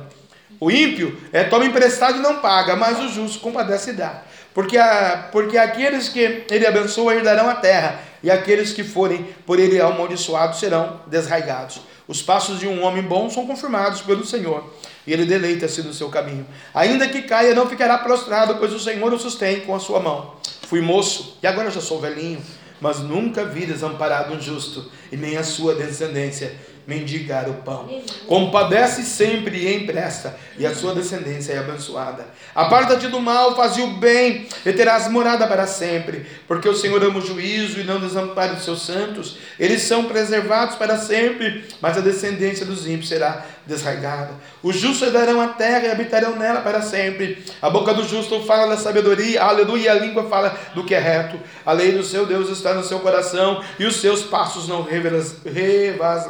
O 0.58 0.72
ímpio 0.72 1.20
é 1.34 1.44
toma 1.44 1.66
emprestado 1.66 2.18
e 2.18 2.22
não 2.22 2.40
paga, 2.40 2.78
mas 2.78 2.98
o 2.98 3.10
justo 3.10 3.42
compadece 3.42 3.90
e 3.90 3.94
dá. 3.94 4.22
Porque, 4.54 4.78
a, 4.78 5.28
porque 5.34 5.58
aqueles 5.58 6.08
que 6.08 6.46
ele 6.50 6.66
abençoa 6.66 7.16
herdarão 7.16 7.50
a 7.50 7.56
terra, 7.56 8.13
e 8.24 8.32
aqueles 8.32 8.72
que 8.72 8.84
forem 8.84 9.24
por 9.46 9.60
ele 9.60 9.80
amaldiçoados 9.80 10.60
serão 10.60 11.02
desraigados. 11.08 11.82
Os 12.08 12.22
passos 12.22 12.60
de 12.60 12.68
um 12.68 12.82
homem 12.84 13.04
bom 13.04 13.30
são 13.30 13.46
confirmados 13.46 14.02
pelo 14.02 14.26
Senhor, 14.26 14.74
e 15.06 15.12
ele 15.12 15.26
deleita-se 15.26 15.82
no 15.82 15.94
seu 15.94 16.10
caminho. 16.10 16.46
Ainda 16.74 17.08
que 17.08 17.22
caia, 17.24 17.54
não 17.54 17.68
ficará 17.68 17.98
prostrado, 17.98 18.56
pois 18.56 18.74
o 18.74 18.80
Senhor 18.80 19.14
o 19.14 19.20
sustém 19.20 19.62
com 19.62 19.76
a 19.76 19.80
sua 19.80 20.00
mão. 20.00 20.36
Fui 20.68 20.82
moço, 20.82 21.38
e 21.44 21.48
agora 21.48 21.70
já 21.70 21.82
sou 21.82 22.00
velhinho, 22.00 22.42
mas 22.80 23.00
nunca 23.00 23.46
vi 23.46 23.66
desamparado 23.66 24.34
um 24.34 24.42
justo, 24.42 24.90
e 25.12 25.18
nem 25.18 25.38
a 25.38 25.44
sua 25.44 25.76
descendência 25.76 26.56
mendigar 26.86 27.50
o 27.50 27.56
pão. 27.56 27.90
Compadece 28.28 29.04
sempre 29.04 29.58
e 29.58 29.76
empresta, 29.76 30.36
e 30.58 30.66
a 30.66 30.76
sua 30.76 30.94
descendência 30.94 31.54
é 31.54 31.60
abençoada. 31.60 32.26
Aparta-te 32.54 33.08
do 33.08 33.20
mal, 33.20 33.56
faz 33.56 33.78
o 33.78 33.88
bem, 33.88 34.48
e 34.66 34.74
terás 34.74 35.10
morada 35.10 35.48
para 35.48 35.66
sempre, 35.66 36.26
porque 36.48 36.68
o 36.68 36.76
Senhor 36.76 37.04
ama 37.04 37.20
o 37.20 37.26
juízo 37.26 37.80
e 37.80 37.84
não 37.84 38.00
desampara 38.00 38.54
os 38.54 38.64
seus 38.64 38.86
santos. 38.86 39.38
Eles 39.60 39.84
são 39.84 40.06
preservados 40.06 40.76
para 40.76 40.98
sempre, 40.98 41.66
mas 41.82 41.98
a 41.98 42.02
descendência 42.02 42.66
dos 42.66 42.88
ímpios 42.88 43.10
será 43.10 43.46
desraigada. 43.66 44.32
Os 44.62 44.76
justos 44.76 45.08
herdarão 45.08 45.40
a 45.42 45.50
terra 45.50 45.88
e 45.88 45.92
habitarão 45.92 46.36
nela 46.36 46.62
para 46.62 46.82
sempre. 46.82 47.44
A 47.62 47.70
boca 47.70 47.94
do 47.94 48.08
justo 48.08 48.42
fala 48.44 48.68
da 48.68 48.78
sabedoria, 48.78 49.42
aleluia, 49.42 49.92
a 49.92 49.96
língua 49.96 50.30
fala 50.30 50.58
do 50.74 50.84
que 50.84 50.94
é 50.94 51.00
reto. 51.00 51.40
A 51.66 51.72
lei 51.72 51.92
do 51.92 52.04
seu 52.04 52.26
Deus 52.26 52.50
está 52.50 52.74
no 52.74 52.84
seu 52.84 53.00
coração, 53.00 53.64
e 53.80 53.86
os 53.86 53.98
seus 53.98 54.24
passos 54.24 54.68
não 54.68 54.84
revas, 54.84 55.38
revas. 55.46 56.30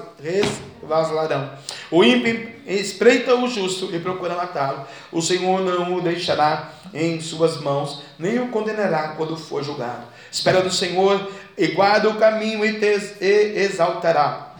O 1.89 2.03
ímpio 2.03 2.51
espreita 2.67 3.35
o 3.35 3.47
justo 3.47 3.89
e 3.93 3.99
procura 3.99 4.35
matá-lo. 4.35 4.85
O 5.11 5.21
Senhor 5.21 5.61
não 5.61 5.95
o 5.95 6.01
deixará 6.01 6.69
em 6.93 7.21
suas 7.21 7.61
mãos, 7.61 8.03
nem 8.19 8.39
o 8.39 8.49
condenará 8.49 9.09
quando 9.17 9.37
for 9.37 9.63
julgado. 9.63 10.03
Espera 10.31 10.61
do 10.61 10.71
Senhor 10.71 11.31
e 11.57 11.67
guarda 11.67 12.09
o 12.09 12.15
caminho 12.15 12.65
e 12.65 12.79
te 12.79 13.23
exaltará 13.23 14.53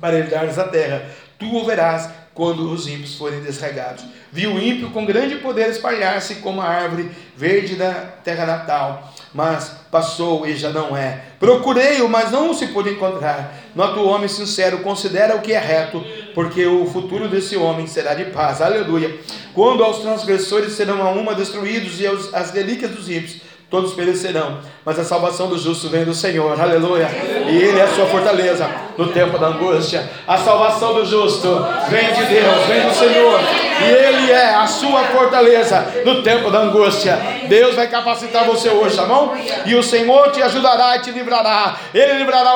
para 0.00 0.18
lhe 0.18 0.30
dares 0.30 0.58
a 0.58 0.64
terra. 0.64 1.10
Tu 1.40 1.52
o 1.52 1.64
verás 1.64 2.08
quando 2.32 2.70
os 2.70 2.86
ímpios 2.86 3.16
forem 3.16 3.40
desregados. 3.40 4.04
Viu 4.30 4.52
o 4.52 4.60
ímpio 4.60 4.90
com 4.90 5.04
grande 5.04 5.36
poder 5.36 5.68
espalhar-se 5.68 6.36
como 6.36 6.60
a 6.60 6.68
árvore 6.68 7.10
verde 7.36 7.74
da 7.74 7.92
terra 8.22 8.46
natal 8.46 9.12
mas 9.32 9.76
passou 9.90 10.46
e 10.46 10.56
já 10.56 10.70
não 10.70 10.96
é. 10.96 11.20
Procurei-o, 11.38 12.08
mas 12.08 12.30
não 12.30 12.52
se 12.52 12.68
pôde 12.68 12.90
encontrar. 12.90 13.54
Nota 13.74 14.00
o 14.00 14.08
homem 14.08 14.28
sincero, 14.28 14.80
considera 14.80 15.36
o 15.36 15.40
que 15.40 15.52
é 15.52 15.58
reto, 15.58 16.04
porque 16.34 16.66
o 16.66 16.86
futuro 16.86 17.28
desse 17.28 17.56
homem 17.56 17.86
será 17.86 18.14
de 18.14 18.26
paz. 18.26 18.60
Aleluia. 18.60 19.18
Quando 19.54 19.84
aos 19.84 19.98
transgressores 19.98 20.72
serão 20.72 21.02
a 21.02 21.10
uma 21.10 21.34
destruídos 21.34 22.00
e 22.00 22.06
aos, 22.06 22.32
as 22.34 22.50
relíquias 22.50 22.90
dos 22.90 23.08
ímpios 23.08 23.36
todos 23.70 23.94
perecerão, 23.94 24.58
mas 24.84 24.98
a 24.98 25.04
salvação 25.04 25.48
do 25.48 25.56
justo 25.56 25.88
vem 25.88 26.04
do 26.04 26.12
Senhor, 26.12 26.60
aleluia, 26.60 27.08
e 27.48 27.56
Ele 27.56 27.78
é 27.78 27.84
a 27.84 27.94
sua 27.94 28.06
fortaleza 28.06 28.68
no 28.98 29.12
tempo 29.12 29.38
da 29.38 29.46
angústia. 29.46 30.10
A 30.26 30.36
salvação 30.38 30.92
do 30.94 31.06
justo 31.06 31.64
vem 31.88 32.12
de 32.12 32.24
Deus, 32.24 32.66
vem 32.66 32.80
do 32.82 32.92
Senhor, 32.92 33.40
e 33.80 33.84
Ele 33.84 34.32
é 34.32 34.56
a 34.56 34.66
sua 34.66 35.04
fortaleza 35.04 35.86
no 36.04 36.20
tempo 36.22 36.50
da 36.50 36.58
angústia. 36.58 37.16
Deus 37.48 37.76
vai 37.76 37.86
capacitar 37.86 38.44
você 38.44 38.68
hoje, 38.70 38.96
tá 38.96 39.04
bom? 39.04 39.36
E 39.64 39.76
o 39.76 39.82
Senhor 39.84 40.32
te 40.32 40.42
ajudará 40.42 40.96
e 40.96 41.02
te 41.02 41.12
livrará, 41.12 41.76
Ele 41.94 42.14
livrará, 42.14 42.50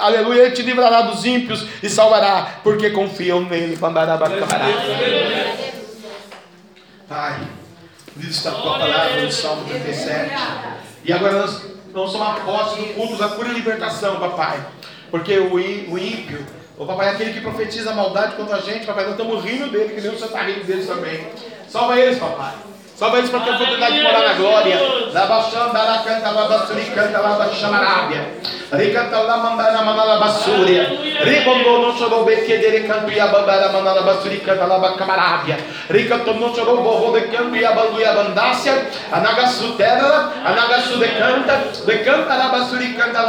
aleluia, 0.00 0.44
Ele 0.44 0.52
te 0.52 0.62
livrará 0.62 1.02
dos 1.02 1.26
ímpios 1.26 1.66
e 1.82 1.90
salvará, 1.90 2.60
porque 2.64 2.90
confiam 2.90 3.42
nele. 3.42 3.76
Pai. 7.06 7.55
Diz 8.16 8.46
a 8.46 8.50
tua 8.50 8.78
palavra 8.78 9.22
no 9.22 9.30
Salmo 9.30 9.64
37. 9.68 10.30
E 11.04 11.12
agora 11.12 11.40
nós, 11.40 11.62
nós 11.92 12.10
somos 12.10 12.28
apóstolos 12.28 12.88
do 12.88 12.94
culto 12.94 13.16
da 13.16 13.28
cura 13.28 13.48
e 13.48 13.54
libertação, 13.54 14.18
papai. 14.18 14.64
Porque 15.10 15.38
o, 15.38 15.54
o 15.54 15.98
ímpio, 15.98 16.44
o 16.78 16.86
papai 16.86 17.08
é 17.08 17.10
aquele 17.10 17.34
que 17.34 17.40
profetiza 17.40 17.90
a 17.90 17.94
maldade 17.94 18.36
contra 18.36 18.56
a 18.56 18.60
gente, 18.60 18.86
papai. 18.86 19.04
Nós 19.04 19.12
estamos 19.12 19.44
rindo 19.44 19.70
dele, 19.70 19.94
que 19.94 20.00
nem 20.00 20.10
você 20.10 20.24
está 20.24 20.42
rindo 20.42 20.86
também. 20.86 21.28
Salva 21.68 22.00
eles, 22.00 22.18
papai. 22.18 22.54
Salva 22.96 23.18
eles 23.18 23.28
para 23.28 23.40
ter 23.40 23.50
a 23.50 23.54
oportunidade 23.56 23.94
de 23.94 24.02
morar 24.02 24.22
na 24.22 24.32
glória. 24.32 24.80
Labaxandara 25.12 25.98
canta 26.02 26.30
labassuri 26.30 26.84
canta 26.94 27.20
labaxamarábia. 27.20 28.26
Ricanta 28.72 29.20
lamandana 29.20 29.82
manala 29.82 30.18
bassúria. 30.18 30.88
Ribondo 31.22 31.78
no 31.78 31.98
chorou 31.98 32.24
bequedere 32.24 32.88
canto 32.88 33.12
e 33.12 33.20
abandara 33.20 33.68
manala 33.68 34.00
bassuri 34.00 34.38
canta 34.38 34.64
labacamarábia. 34.64 35.58
Ricanto 35.90 36.32
no 36.34 36.54
chorou 36.54 36.82
borro 36.82 37.12
de 37.12 37.26
canto 37.28 37.54
e 37.54 37.66
abandu 37.66 38.00
e 38.00 38.04
abandácia. 38.04 38.88
Anagasu 39.12 39.74
terra, 39.74 40.32
anagasu 40.42 40.98
de 40.98 41.08
canta. 41.08 41.56
De 41.84 41.98
canta 41.98 42.34
labassuri 42.34 42.94
canta 42.94 43.22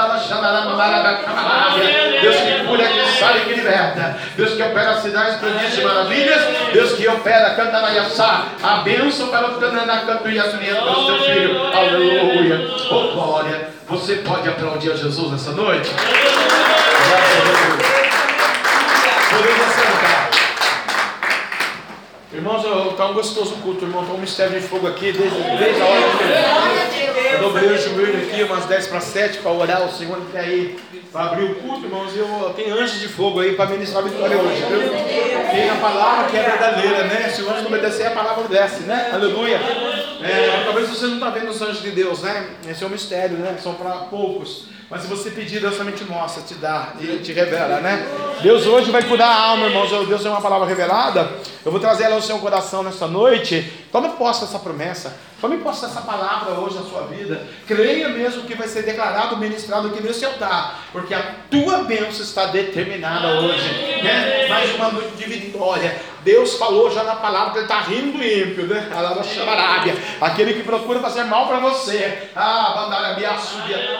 bacamarábia. 1.03 2.21
Deus 2.21 2.35
que 2.37 2.65
cura, 2.65 2.87
que 2.87 3.19
sai, 3.19 3.39
que 3.41 3.53
liberta. 3.53 4.17
Deus 4.37 4.53
que 4.53 4.63
opera 4.63 5.01
cidades, 5.01 5.35
prodígios 5.35 5.77
e 5.77 5.81
maravilhas. 5.81 6.41
Deus 6.71 6.93
que 6.93 7.07
opera, 7.07 7.49
canta 7.55 7.81
na 7.81 7.89
Yassá. 7.89 8.45
A 8.63 8.77
bênção 8.77 9.27
para 9.27 9.47
o 9.47 9.56
Cananá, 9.57 10.05
canto 10.05 10.29
e 10.29 10.39
assumir 10.39 10.75
para 10.75 10.99
o 10.99 11.05
teu 11.05 11.19
filho. 11.23 11.67
Aleluia. 11.67 12.67
Oh, 12.91 13.13
glória. 13.13 13.69
Você 13.89 14.17
pode 14.17 14.47
aplaudir 14.47 14.91
a 14.91 14.95
Jesus 14.95 15.31
nessa 15.31 15.51
noite? 15.51 15.89
Podemos 19.29 19.61
assentar. 19.61 20.29
Irmãos, 22.33 22.91
está 22.91 23.07
um 23.07 23.13
gostoso 23.13 23.55
culto, 23.63 23.85
irmão. 23.85 24.03
Está 24.03 24.13
um 24.13 24.19
mistério 24.19 24.59
de 24.59 24.67
fogo 24.67 24.87
aqui 24.87 25.11
desde, 25.11 25.41
desde 25.57 25.81
a 25.81 25.85
hora 25.85 26.87
que 26.93 27.06
eu 27.33 27.39
dobrei 27.39 27.69
o 27.69 27.77
joelho 27.77 28.27
aqui, 28.27 28.43
umas 28.43 28.65
10 28.65 28.87
para 28.87 28.99
7, 28.99 29.39
para 29.39 29.51
orar. 29.51 29.85
O 29.85 29.91
Senhor 29.91 30.19
quer 30.31 30.39
aí 30.39 30.79
para 31.11 31.25
abrir 31.25 31.45
o 31.45 31.55
culto, 31.55 31.85
irmãos. 31.85 32.15
Eu 32.15 32.53
tenho 32.55 32.73
anjos 32.75 32.99
de 32.99 33.07
fogo 33.07 33.39
aí 33.39 33.55
para 33.55 33.69
ministrar 33.71 34.03
a 34.03 34.07
vitória 34.07 34.37
hoje, 34.37 34.61
viu? 34.61 34.89
Tem 35.51 35.69
a 35.69 35.75
palavra 35.75 36.29
que 36.29 36.37
é 36.37 36.43
verdadeira, 36.43 37.03
né? 37.05 37.29
Se 37.29 37.41
o 37.41 37.49
anjo 37.49 37.61
não 37.61 37.67
obedecer, 37.67 38.07
a 38.07 38.11
palavra 38.11 38.47
desce, 38.47 38.81
né? 38.83 39.09
Aleluia. 39.13 39.57
É, 40.21 40.63
talvez 40.65 40.89
você 40.89 41.05
não 41.05 41.15
está 41.15 41.29
vendo 41.29 41.49
os 41.49 41.61
anjos 41.61 41.81
de 41.81 41.91
Deus, 41.91 42.21
né? 42.21 42.47
Esse 42.67 42.83
é 42.83 42.87
um 42.87 42.89
mistério, 42.89 43.37
né? 43.37 43.57
São 43.61 43.73
para 43.73 43.91
poucos. 43.91 44.65
Mas 44.89 45.01
se 45.01 45.07
você 45.07 45.29
pedir, 45.31 45.59
Deus 45.59 45.75
também 45.75 45.93
te 45.93 46.05
mostra, 46.05 46.41
te 46.43 46.53
dá 46.53 46.93
e 47.01 47.17
te 47.17 47.33
revela, 47.33 47.81
né? 47.81 48.07
Deus 48.41 48.65
hoje 48.65 48.89
vai 48.89 49.03
curar 49.03 49.27
a 49.27 49.43
alma, 49.49 49.65
irmãos. 49.65 49.89
Deus 50.07 50.25
é 50.25 50.29
uma 50.29 50.39
palavra 50.39 50.65
revelada. 50.65 51.29
Eu 51.65 51.71
vou 51.71 51.81
trazer 51.81 52.05
ela 52.05 52.15
ao 52.15 52.21
seu 52.21 52.39
coração 52.39 52.83
nesta 52.83 53.05
noite. 53.05 53.69
Tome 53.91 54.07
posse 54.09 54.45
dessa 54.45 54.59
promessa. 54.59 55.13
Tome 55.41 55.57
posse 55.57 55.85
dessa 55.85 55.99
palavra 55.99 56.53
hoje 56.53 56.75
na 56.75 56.83
sua 56.83 57.01
vida. 57.01 57.45
Creia 57.67 58.07
mesmo 58.07 58.43
que 58.43 58.55
vai 58.55 58.67
ser 58.69 58.83
declarado, 58.83 59.35
ministrado 59.35 59.89
aqui 59.89 60.01
nesse 60.01 60.23
altar. 60.23 60.79
Porque 60.93 61.13
a 61.13 61.35
tua 61.51 61.79
bênção 61.83 62.23
está 62.23 62.45
determinada 62.45 63.41
hoje. 63.41 63.69
Né? 64.01 64.47
Mais 64.47 64.73
uma 64.75 64.89
noite 64.89 65.17
de 65.17 65.25
vitória. 65.25 65.99
Deus 66.27 66.55
falou 66.55 66.91
já 66.91 67.05
na 67.05 67.15
palavra 67.15 67.51
que 67.51 67.57
ele 67.59 67.65
está 67.67 67.79
rindo 67.79 68.17
do 68.17 68.21
ímpio, 68.21 68.67
né? 68.67 68.89
Aquele 70.19 70.55
que 70.55 70.63
procura 70.63 70.99
fazer 70.99 71.23
mal 71.23 71.47
para 71.47 71.59
você. 71.59 72.31
Ah, 72.35 72.73
bandarabia. 72.75 73.29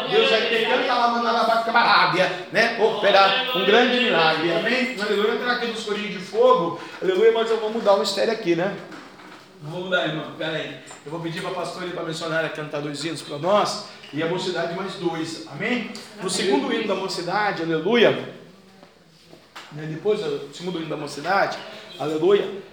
Deus 0.10 0.30
vai 0.30 0.42
que 0.50 0.88
lá 0.88 1.08
mandar 1.08 1.32
né? 2.52 2.78
Operar 2.84 3.56
um 3.56 3.64
grande 3.64 4.02
milagre. 4.02 4.52
Amém? 4.52 4.98
Aleluia. 5.02 5.36
Entrar 5.36 5.54
aqui 5.54 5.68
nos 5.68 5.86
corinhos 5.86 6.12
de 6.12 6.20
fogo. 6.20 6.82
Aleluia, 7.02 7.32
mas 7.32 7.50
eu 7.50 7.62
vou 7.62 7.70
mudar 7.70 7.94
o 7.94 8.00
mistério 8.00 8.34
aqui, 8.34 8.58
né? 8.58 8.76
Não 9.64 9.72
vou 9.72 9.84
mudar, 9.86 10.06
irmão. 10.08 10.34
Pera 10.38 10.58
aí. 10.58 10.80
Eu 11.06 11.12
vou 11.14 11.22
pedir 11.22 11.40
para 11.40 11.52
a 11.52 11.54
pastora 11.54 11.86
e 11.86 11.92
para 11.92 12.04
a 12.04 12.08
missionária 12.08 12.50
cantar 12.50 12.82
dois 12.82 13.06
hinos 13.06 13.22
para 13.22 13.38
nós. 13.38 13.86
E 14.12 14.22
a 14.22 14.28
mocidade 14.28 14.76
mais 14.76 14.96
dois. 14.96 15.48
Amém? 15.50 15.94
No 16.22 16.30
segundo 16.30 16.74
hino 16.74 16.90
da 16.90 16.96
mocidade, 16.96 17.64
aleluia. 17.64 18.36
Né, 19.72 19.86
depois 19.86 20.20
do 20.20 20.54
segundo 20.54 20.80
hino 20.80 20.90
da 20.90 20.98
mocidade, 20.98 21.58
aleluia. 22.00 22.68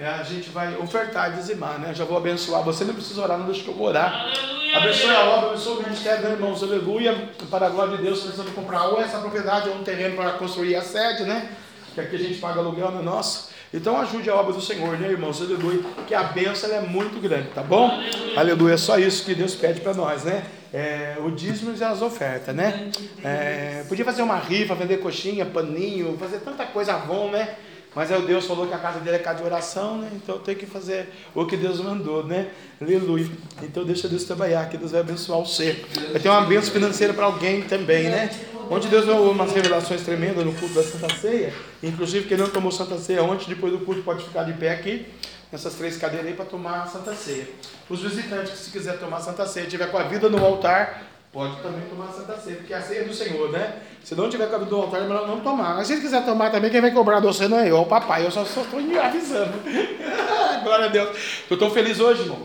É, 0.00 0.08
a 0.08 0.22
gente 0.24 0.50
vai 0.50 0.76
ofertar 0.76 1.32
e 1.32 1.36
dizimar, 1.36 1.78
né? 1.78 1.94
Já 1.94 2.04
vou 2.04 2.16
abençoar. 2.16 2.62
Você 2.64 2.84
não 2.84 2.94
precisa 2.94 3.22
orar, 3.22 3.38
não 3.38 3.46
deixa 3.46 3.62
que 3.62 3.68
eu 3.68 3.74
vou 3.74 3.86
orar. 3.86 4.26
Abençoe 4.74 5.10
a 5.10 5.24
obra, 5.24 5.50
abençoe 5.50 5.76
o 5.76 5.82
ministério, 5.82 6.24
né, 6.24 6.32
irmãos? 6.32 6.62
Aleluia. 6.62 7.28
Para 7.48 7.66
a 7.66 7.68
glória 7.70 7.96
de 7.96 8.02
Deus, 8.02 8.20
precisamos 8.20 8.52
comprar 8.52 8.88
ou 8.88 9.00
essa 9.00 9.18
propriedade 9.18 9.68
ou 9.68 9.76
um 9.76 9.84
terreno 9.84 10.16
para 10.16 10.32
construir 10.32 10.74
a 10.74 10.82
sede, 10.82 11.22
né? 11.22 11.48
Que 11.94 12.00
aqui 12.00 12.16
a 12.16 12.18
gente 12.18 12.40
paga 12.40 12.58
aluguel, 12.58 12.90
não 12.90 13.00
é 13.00 13.02
nosso. 13.02 13.50
Então 13.72 13.96
ajude 14.00 14.28
a 14.28 14.34
obra 14.34 14.52
do 14.52 14.60
Senhor, 14.60 14.98
né, 14.98 15.08
irmãos? 15.08 15.40
Aleluia. 15.40 15.80
Que 16.08 16.14
a 16.14 16.24
bênção 16.24 16.70
ela 16.70 16.84
é 16.84 16.88
muito 16.88 17.20
grande, 17.20 17.48
tá 17.54 17.62
bom? 17.62 17.88
Aleluia. 18.36 18.74
É 18.74 18.76
só 18.76 18.98
isso 18.98 19.24
que 19.24 19.34
Deus 19.34 19.54
pede 19.54 19.80
para 19.80 19.94
nós, 19.94 20.24
né? 20.24 20.44
É, 20.72 21.16
o 21.24 21.30
dízimo 21.30 21.72
e 21.72 21.84
as 21.84 22.02
ofertas, 22.02 22.54
né? 22.54 22.90
É, 23.22 23.84
podia 23.88 24.04
fazer 24.04 24.22
uma 24.22 24.38
rifa, 24.38 24.74
vender 24.74 24.96
coxinha, 24.96 25.46
paninho, 25.46 26.16
fazer 26.18 26.38
tanta 26.38 26.66
coisa 26.66 26.94
bom, 26.94 27.30
né? 27.30 27.54
Mas 27.94 28.10
aí 28.10 28.20
o 28.20 28.26
Deus 28.26 28.44
falou 28.44 28.66
que 28.66 28.74
a 28.74 28.78
casa 28.78 28.98
dele 29.00 29.16
é 29.16 29.18
casa 29.20 29.38
de 29.38 29.44
oração, 29.44 29.98
né? 29.98 30.10
Então 30.14 30.34
eu 30.34 30.40
tenho 30.40 30.58
que 30.58 30.66
fazer 30.66 31.08
o 31.34 31.46
que 31.46 31.56
Deus 31.56 31.80
mandou, 31.80 32.24
né? 32.24 32.50
Aleluia. 32.80 33.30
Então 33.62 33.84
deixa 33.84 34.08
Deus 34.08 34.24
trabalhar, 34.24 34.68
que 34.68 34.76
Deus 34.76 34.90
vai 34.90 35.00
abençoar 35.00 35.38
o 35.38 35.46
ser. 35.46 35.86
Vai 36.10 36.20
ter 36.20 36.28
uma 36.28 36.40
bênção 36.42 36.72
financeira 36.72 37.14
para 37.14 37.26
alguém 37.26 37.62
também, 37.62 38.04
né? 38.04 38.30
Onde 38.68 38.88
Deus 38.88 39.04
deu 39.04 39.30
umas 39.30 39.52
revelações 39.52 40.02
tremendas 40.02 40.44
no 40.44 40.52
culto 40.54 40.74
da 40.74 40.82
Santa 40.82 41.14
Ceia. 41.14 41.52
Inclusive, 41.82 42.26
quem 42.26 42.36
não 42.36 42.48
tomou 42.48 42.72
Santa 42.72 42.98
Ceia 42.98 43.22
ontem, 43.22 43.48
depois 43.48 43.72
do 43.72 43.80
culto, 43.80 44.02
pode 44.02 44.24
ficar 44.24 44.42
de 44.44 44.54
pé 44.54 44.70
aqui, 44.72 45.06
nessas 45.52 45.74
três 45.74 45.96
cadeiras 45.96 46.26
aí, 46.26 46.34
para 46.34 46.46
tomar 46.46 46.88
Santa 46.88 47.14
Ceia. 47.14 47.46
Os 47.88 48.00
visitantes 48.00 48.52
que 48.52 48.58
se 48.58 48.70
quiser 48.70 48.98
tomar 48.98 49.20
Santa 49.20 49.46
Ceia, 49.46 49.66
tiver 49.66 49.90
com 49.90 49.98
a 49.98 50.04
vida 50.04 50.28
no 50.28 50.44
altar, 50.44 51.13
pode 51.34 51.56
também 51.56 51.80
tomar 51.90 52.04
a 52.04 52.12
Santa 52.12 52.38
Ceia, 52.38 52.56
porque 52.58 52.72
a 52.72 52.80
ceia 52.80 53.00
é 53.00 53.04
do 53.04 53.12
Senhor, 53.12 53.50
né? 53.50 53.74
Se 54.04 54.14
não 54.14 54.30
tiver 54.30 54.46
vida 54.46 54.64
no 54.64 54.82
altar, 54.82 55.00
é 55.00 55.02
melhor 55.02 55.26
não 55.26 55.40
tomar. 55.40 55.74
Mas 55.74 55.88
se 55.88 56.00
quiser 56.00 56.24
tomar 56.24 56.50
também, 56.52 56.70
quem 56.70 56.80
vai 56.80 56.92
cobrar 56.92 57.18
de 57.18 57.26
você 57.26 57.48
não 57.48 57.58
é 57.58 57.68
eu, 57.68 57.76
é 57.76 57.80
o 57.80 57.86
papai. 57.86 58.24
Eu 58.24 58.30
só 58.30 58.42
estou 58.42 58.62
avisando. 59.02 59.52
Glória 60.62 60.86
a 60.86 60.88
Deus. 60.88 61.08
Eu 61.50 61.54
estou 61.54 61.70
feliz 61.70 61.98
hoje, 61.98 62.22
irmão. 62.22 62.38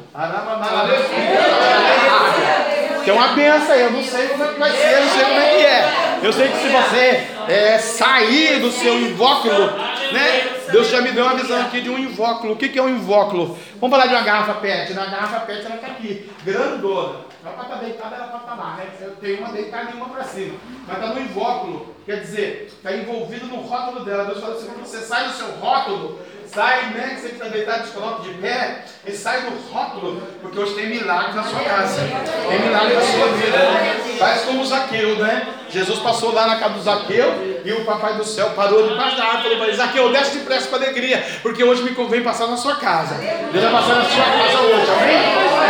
Tem 3.06 3.14
uma 3.14 3.28
benção 3.30 3.72
aí, 3.72 3.82
eu 3.82 3.92
não 3.92 4.04
sei 4.04 4.28
como 4.28 4.44
é 4.44 4.48
que 4.48 4.60
vai 4.60 4.72
ser, 4.72 4.94
eu 4.94 5.06
não 5.06 5.10
sei 5.10 5.24
como 5.24 5.40
é 5.40 5.50
que 5.50 5.66
é. 5.66 6.20
Eu 6.24 6.34
sei 6.34 6.48
que 6.50 6.58
se 6.58 6.68
você 6.68 7.28
é, 7.48 7.78
sair 7.78 8.60
do 8.60 8.72
seu 8.72 9.00
invóculo, 9.00 9.68
né? 10.12 10.50
Deus 10.72 10.90
já 10.90 11.02
me 11.02 11.12
deu 11.12 11.26
uma 11.26 11.36
visão 11.36 11.62
aqui 11.62 11.82
de 11.82 11.90
um 11.90 11.98
invóculo. 11.98 12.54
O 12.54 12.56
que, 12.56 12.70
que 12.70 12.80
é 12.80 12.82
um 12.82 12.90
invóculo? 12.90 13.58
Vamos 13.80 13.96
falar 13.96 14.08
de 14.08 14.16
uma 14.16 14.24
garrafa 14.24 14.56
PET. 14.56 14.94
Na 14.94 15.06
garrafa 15.06 15.42
PET 15.42 15.66
ela 15.66 15.76
está 15.76 15.88
aqui, 15.88 16.30
grandona. 16.44 17.29
Ela 17.44 17.54
para 17.54 17.64
estar 17.64 17.76
deitada, 17.78 18.16
ela 18.16 18.28
pode 18.28 18.44
estar 18.44 18.56
lá, 18.56 18.76
né? 18.76 18.88
Eu 19.00 19.16
tenho 19.16 19.40
uma 19.40 19.52
deitada 19.54 19.92
e 19.92 19.96
uma 19.96 20.10
para 20.10 20.24
cima. 20.24 20.58
Mas 20.86 20.98
está 20.98 21.14
no 21.14 21.22
invóculo, 21.22 21.96
quer 22.06 22.20
dizer, 22.22 22.66
está 22.68 22.92
envolvido 22.94 23.46
no 23.48 23.62
rótulo 23.62 24.04
dela. 24.04 24.26
Deus 24.26 24.42
fala 24.42 24.56
assim: 24.56 24.68
quando 24.68 24.86
você 24.86 25.00
sai 25.00 25.28
do 25.28 25.34
seu 25.34 25.48
rótulo, 25.52 26.20
sai, 26.46 26.90
né? 26.90 27.16
Que 27.16 27.22
você 27.22 27.28
está 27.28 27.46
deitado, 27.46 27.88
te 27.88 28.30
de 28.30 28.38
pé, 28.40 28.84
e 29.06 29.12
sai 29.12 29.42
do 29.42 29.72
rótulo, 29.72 30.22
porque 30.42 30.60
hoje 30.60 30.76
tem 30.76 30.90
milagres 30.90 31.36
na 31.36 31.44
sua 31.44 31.62
casa, 31.62 32.02
tem 32.50 32.60
milagres 32.60 32.96
na 32.96 33.02
sua 33.02 33.28
vida. 33.34 33.58
Né? 33.58 34.18
Faz 34.18 34.42
como 34.42 34.66
Zaqueu, 34.66 35.16
né? 35.18 35.56
Jesus 35.70 36.00
passou 36.00 36.34
lá 36.34 36.48
na 36.48 36.60
casa 36.60 36.74
do 36.74 36.82
Zaqueu 36.82 37.62
e 37.64 37.72
o 37.72 37.86
papai 37.86 38.16
do 38.16 38.26
céu 38.26 38.50
parou 38.52 38.88
debaixo 38.88 39.16
da 39.16 39.26
árvore 39.26 39.56
e 39.56 39.60
falou 39.60 39.74
Zaqueu, 39.74 40.12
desce 40.12 40.40
depressa 40.40 40.68
com 40.68 40.76
alegria, 40.76 41.24
porque 41.42 41.64
hoje 41.64 41.84
me 41.84 41.92
convém 41.92 42.24
passar 42.24 42.48
na 42.48 42.58
sua 42.58 42.76
casa. 42.76 43.16
Deus 43.16 43.64
vai 43.64 43.72
passar 43.72 43.96
na 43.96 44.06
sua 44.06 44.24
casa 44.26 44.60
hoje, 44.60 44.92
amém? 44.92 45.18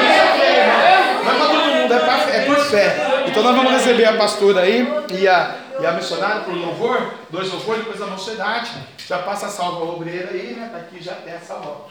Isso 0.09 0.23
aqui, 0.23 0.41
irmão. 0.41 0.99
Não 1.23 1.31
é 1.31 1.37
para 1.37 1.47
todo 1.47 1.73
mundo, 1.75 1.93
é, 1.93 1.99
pra, 1.99 2.35
é 2.35 2.45
por 2.45 2.58
fé. 2.69 3.23
Então 3.27 3.43
nós 3.43 3.55
vamos 3.55 3.71
receber 3.71 4.05
a 4.05 4.13
pastora 4.13 4.61
aí 4.61 4.87
e 5.11 5.27
a, 5.27 5.55
e 5.79 5.85
a 5.85 5.91
missionária 5.93 6.41
por 6.41 6.53
louvor, 6.53 7.13
dois 7.29 7.51
louvores, 7.51 7.83
depois 7.83 8.01
a 8.01 8.07
mocidade. 8.07 8.71
Já 9.07 9.19
passa 9.19 9.47
a 9.47 9.49
salva 9.49 9.85
obreira 9.85 10.29
aí, 10.31 10.55
né? 10.57 10.69
Tá 10.71 10.77
aqui 10.77 11.03
já 11.03 11.13
tem 11.15 11.33
essa 11.33 11.55
salva. 11.55 11.87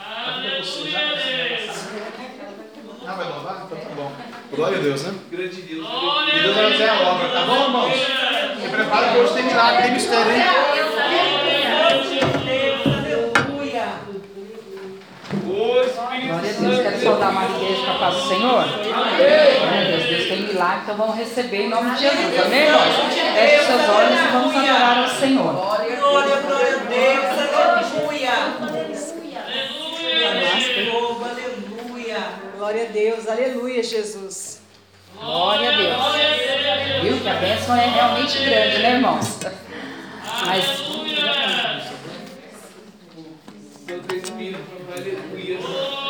Ah, 3.07 3.15
vai 3.15 3.27
louvar? 3.27 3.63
Então 3.67 3.79
tá 3.79 3.95
bom. 3.97 4.13
Glória 4.55 4.79
a 4.79 4.81
Deus, 4.81 5.03
né? 5.03 5.15
Grande 5.31 5.63
Deus. 5.63 5.87
E 5.87 6.41
Deus 6.43 6.55
vai 6.55 6.73
fazer 6.73 6.89
a 6.89 7.01
obra, 7.01 7.29
tá 7.29 7.41
bom, 7.47 7.65
irmãos? 7.65 7.95
Se 8.63 8.69
prepara 8.69 9.09
que 9.09 9.19
hoje 9.19 9.35
tem 9.35 9.45
milagre, 9.45 9.83
tem 9.83 9.93
mistério, 9.93 10.33
hein? 10.33 10.88
Glória 16.27 16.51
a 16.51 16.61
Deus. 16.61 16.83
Quero 16.83 17.01
saudar 17.03 17.33
mais 17.33 17.51
igreja 17.57 17.85
com 17.85 17.91
a 17.91 17.99
paz 17.99 18.15
do 18.15 18.29
Senhor. 18.29 18.65
Glória 18.65 18.95
a 18.95 19.85
Deus. 19.85 20.05
Deus 20.09 20.29
tem 20.29 20.43
milagre, 20.43 20.81
então 20.83 20.97
vamos 20.97 21.17
receber 21.17 21.63
em 21.63 21.69
nome 21.69 21.91
de 21.91 22.01
Jesus. 22.01 22.41
Amém, 22.45 22.61
irmãos? 22.65 22.95
Feche 23.35 23.65
seus 23.65 23.89
olhos 23.89 24.19
e 24.19 24.27
vamos 24.33 24.57
adorar 24.57 24.99
ao 24.99 25.09
Senhor. 25.09 25.53
Glória, 25.53 25.97
glória 25.97 26.35
a 26.35 26.41
Deus. 26.41 27.39
Aleluia. 27.99 28.33
Aleluia. 31.31 32.23
Glória 32.57 32.83
a 32.83 32.87
Deus, 32.93 33.29
aleluia, 33.29 33.83
Jesus. 33.83 34.61
Glória 35.21 35.71
a 35.71 35.77
Deus. 35.77 37.03
Viu 37.03 37.21
que 37.21 37.29
a 37.29 37.35
bênção 37.35 37.77
é 37.77 37.87
realmente 37.87 38.39
grande, 38.39 38.79
né, 38.79 38.95
irmãos? 38.95 39.39
Mas 40.47 40.65
Santo 43.87 44.15
Espírito, 44.15 44.61
aleluia. 44.93 46.08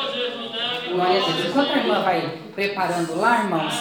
Glória 0.98 1.22
a 1.22 1.26
Deus. 1.26 1.48
Enquanto 1.50 1.70
a 1.70 1.76
irmã 1.76 2.02
vai 2.02 2.38
preparando 2.56 3.20
lá, 3.20 3.44
irmãos, 3.44 3.72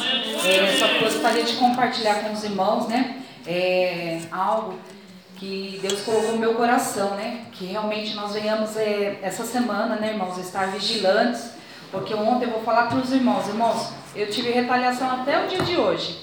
é, 0.46 0.78
só 0.78 1.00
gostaria 1.00 1.44
de 1.44 1.54
compartilhar 1.54 2.22
com 2.22 2.32
os 2.32 2.44
irmãos, 2.44 2.88
né? 2.88 3.24
É, 3.48 4.22
algo 4.32 4.76
que 5.36 5.80
Deus 5.82 6.02
colocou 6.02 6.34
no 6.34 6.38
meu 6.38 6.54
coração, 6.54 7.16
né? 7.16 7.46
Que 7.54 7.66
realmente 7.66 8.14
nós 8.14 8.34
venhamos 8.34 8.78
é, 8.78 9.18
essa 9.24 9.44
semana, 9.44 9.96
né, 9.96 10.10
irmãos, 10.10 10.38
estar 10.38 10.68
vigilantes. 10.68 11.54
Porque 11.92 12.14
ontem 12.14 12.46
eu 12.46 12.52
vou 12.52 12.62
falar 12.62 12.88
para 12.88 13.00
os 13.00 13.12
irmãos, 13.12 13.48
irmãos, 13.48 13.94
eu 14.16 14.30
tive 14.30 14.52
retaliação 14.52 15.10
até 15.10 15.44
o 15.44 15.48
dia 15.48 15.64
de 15.64 15.76
hoje, 15.76 16.20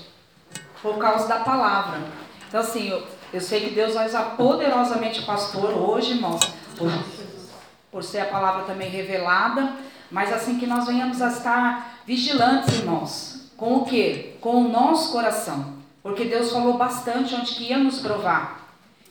por 0.81 0.97
causa 0.99 1.27
da 1.27 1.41
palavra. 1.41 1.99
Então, 2.47 2.61
assim, 2.61 2.89
eu, 2.89 3.03
eu 3.33 3.41
sei 3.41 3.63
que 3.63 3.75
Deus 3.75 3.95
vai 3.95 4.07
usar 4.07 4.37
poderosamente 4.37 5.21
o 5.21 5.27
pastor 5.27 5.71
hoje, 5.71 6.13
irmãos, 6.13 6.41
por, 6.79 6.93
por 7.91 8.05
ser 8.05 8.21
a 8.21 8.27
palavra 8.27 8.63
também 8.63 8.91
revelada, 8.91 9.73
mas 10.15 10.33
assim 10.33 10.61
que 10.61 10.67
nós 10.67 10.87
venhamos 10.87 11.21
a 11.21 11.27
estar 11.27 11.99
vigilantes, 12.07 12.73
irmãos. 12.79 13.51
Com 13.57 13.79
o 13.79 13.85
quê? 13.85 14.37
Com 14.41 14.65
o 14.65 14.69
nosso 14.69 15.11
coração. 15.11 15.75
Porque 16.05 16.27
Deus 16.27 16.53
falou 16.53 16.75
bastante 16.75 17.35
onde 17.35 17.53
que 17.55 17.65
ia 17.65 17.79
nos 17.79 17.99
provar. 17.99 18.61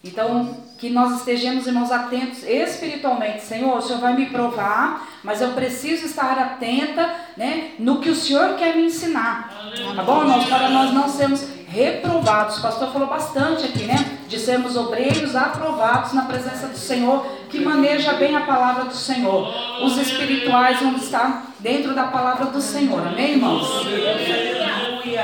Então, 0.02 0.56
que 0.78 0.89
nós 0.89 1.20
estejamos, 1.20 1.68
irmãos, 1.68 1.92
atentos 1.92 2.44
espiritualmente. 2.44 3.44
Senhor, 3.44 3.78
o 3.78 3.82
Senhor 3.82 4.00
vai 4.00 4.16
me 4.16 4.28
provar, 4.28 5.10
mas 5.26 5.42
eu 5.42 5.50
preciso 5.50 6.06
estar 6.06 6.39
atenta 6.39 7.13
né, 7.36 7.72
no 7.80 8.00
que 8.00 8.10
o 8.10 8.16
Senhor 8.16 8.56
quer 8.56 8.74
me 8.74 8.86
ensinar. 8.86 9.54
Tá 9.94 10.04
bom, 10.04 10.22
irmãos? 10.22 10.46
Para 10.46 10.70
nós 10.70 10.94
não 10.94 11.10
sermos 11.10 11.46
reprovados. 11.68 12.60
O 12.60 12.62
pastor 12.62 12.94
falou 12.94 13.10
bastante 13.10 13.66
aqui, 13.66 13.84
né? 13.84 14.20
De 14.34 14.39
sermos 14.39 14.76
obreiros 14.76 15.36
aprovados 15.36 16.12
na 16.12 16.24
presença 16.24 16.65
do 16.65 16.76
Senhor, 16.76 17.24
que 17.52 17.60
maneja 17.60 18.13
bem 18.13 18.36
a 18.36 18.39
palavra 18.41 18.86
do 18.86 18.96
Senhor. 18.96 19.48
Os 19.84 19.96
espirituais 19.96 20.80
vão 20.80 20.96
estar 20.96 21.52
dentro 21.60 21.93
da 21.93 22.06
palavra 22.06 22.48
do 22.48 22.60
Senhor. 22.60 23.00
Amém, 23.08 23.34
irmãos? 23.34 23.69
Aleluia. 23.86 25.24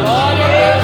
Glória 0.00 0.44
a 0.44 0.48
Deus, 0.48 0.79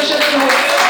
Senhor 0.00 0.22
Jesus. 0.22 0.80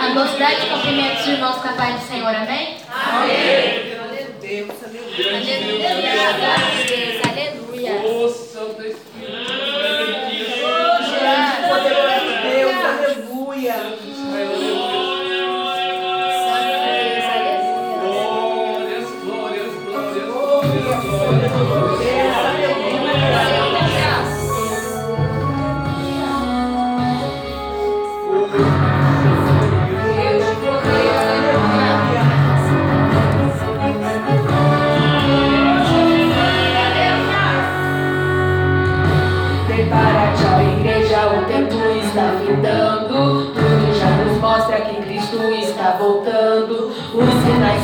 A 0.00 0.08
gostar 0.14 0.54
de 0.54 0.66
cumprimentos 0.66 1.24
de 1.24 1.36
nosso 1.36 1.60
capaz 1.60 2.00
do 2.00 2.06
Senhor, 2.08 2.34
amém? 2.34 2.76
Amém. 2.88 3.98
Aleluia. 3.98 4.66
Aleluia. 5.34 6.97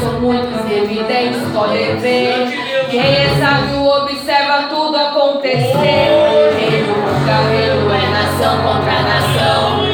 sou 0.05 0.21
muito 0.21 0.47
envolvida 0.47 1.13
em 1.13 1.31
escolher. 1.31 1.97
Quem 2.91 3.01
é 3.01 3.29
sábio 3.41 3.87
observa 3.87 4.69
tudo 4.69 4.97
acontecer. 4.97 6.13
Reino 6.59 6.95
contra 6.95 7.37
reino 7.49 7.91
é 7.91 8.05
nação 8.11 8.57
contra 8.63 9.01
nação. 9.03 9.85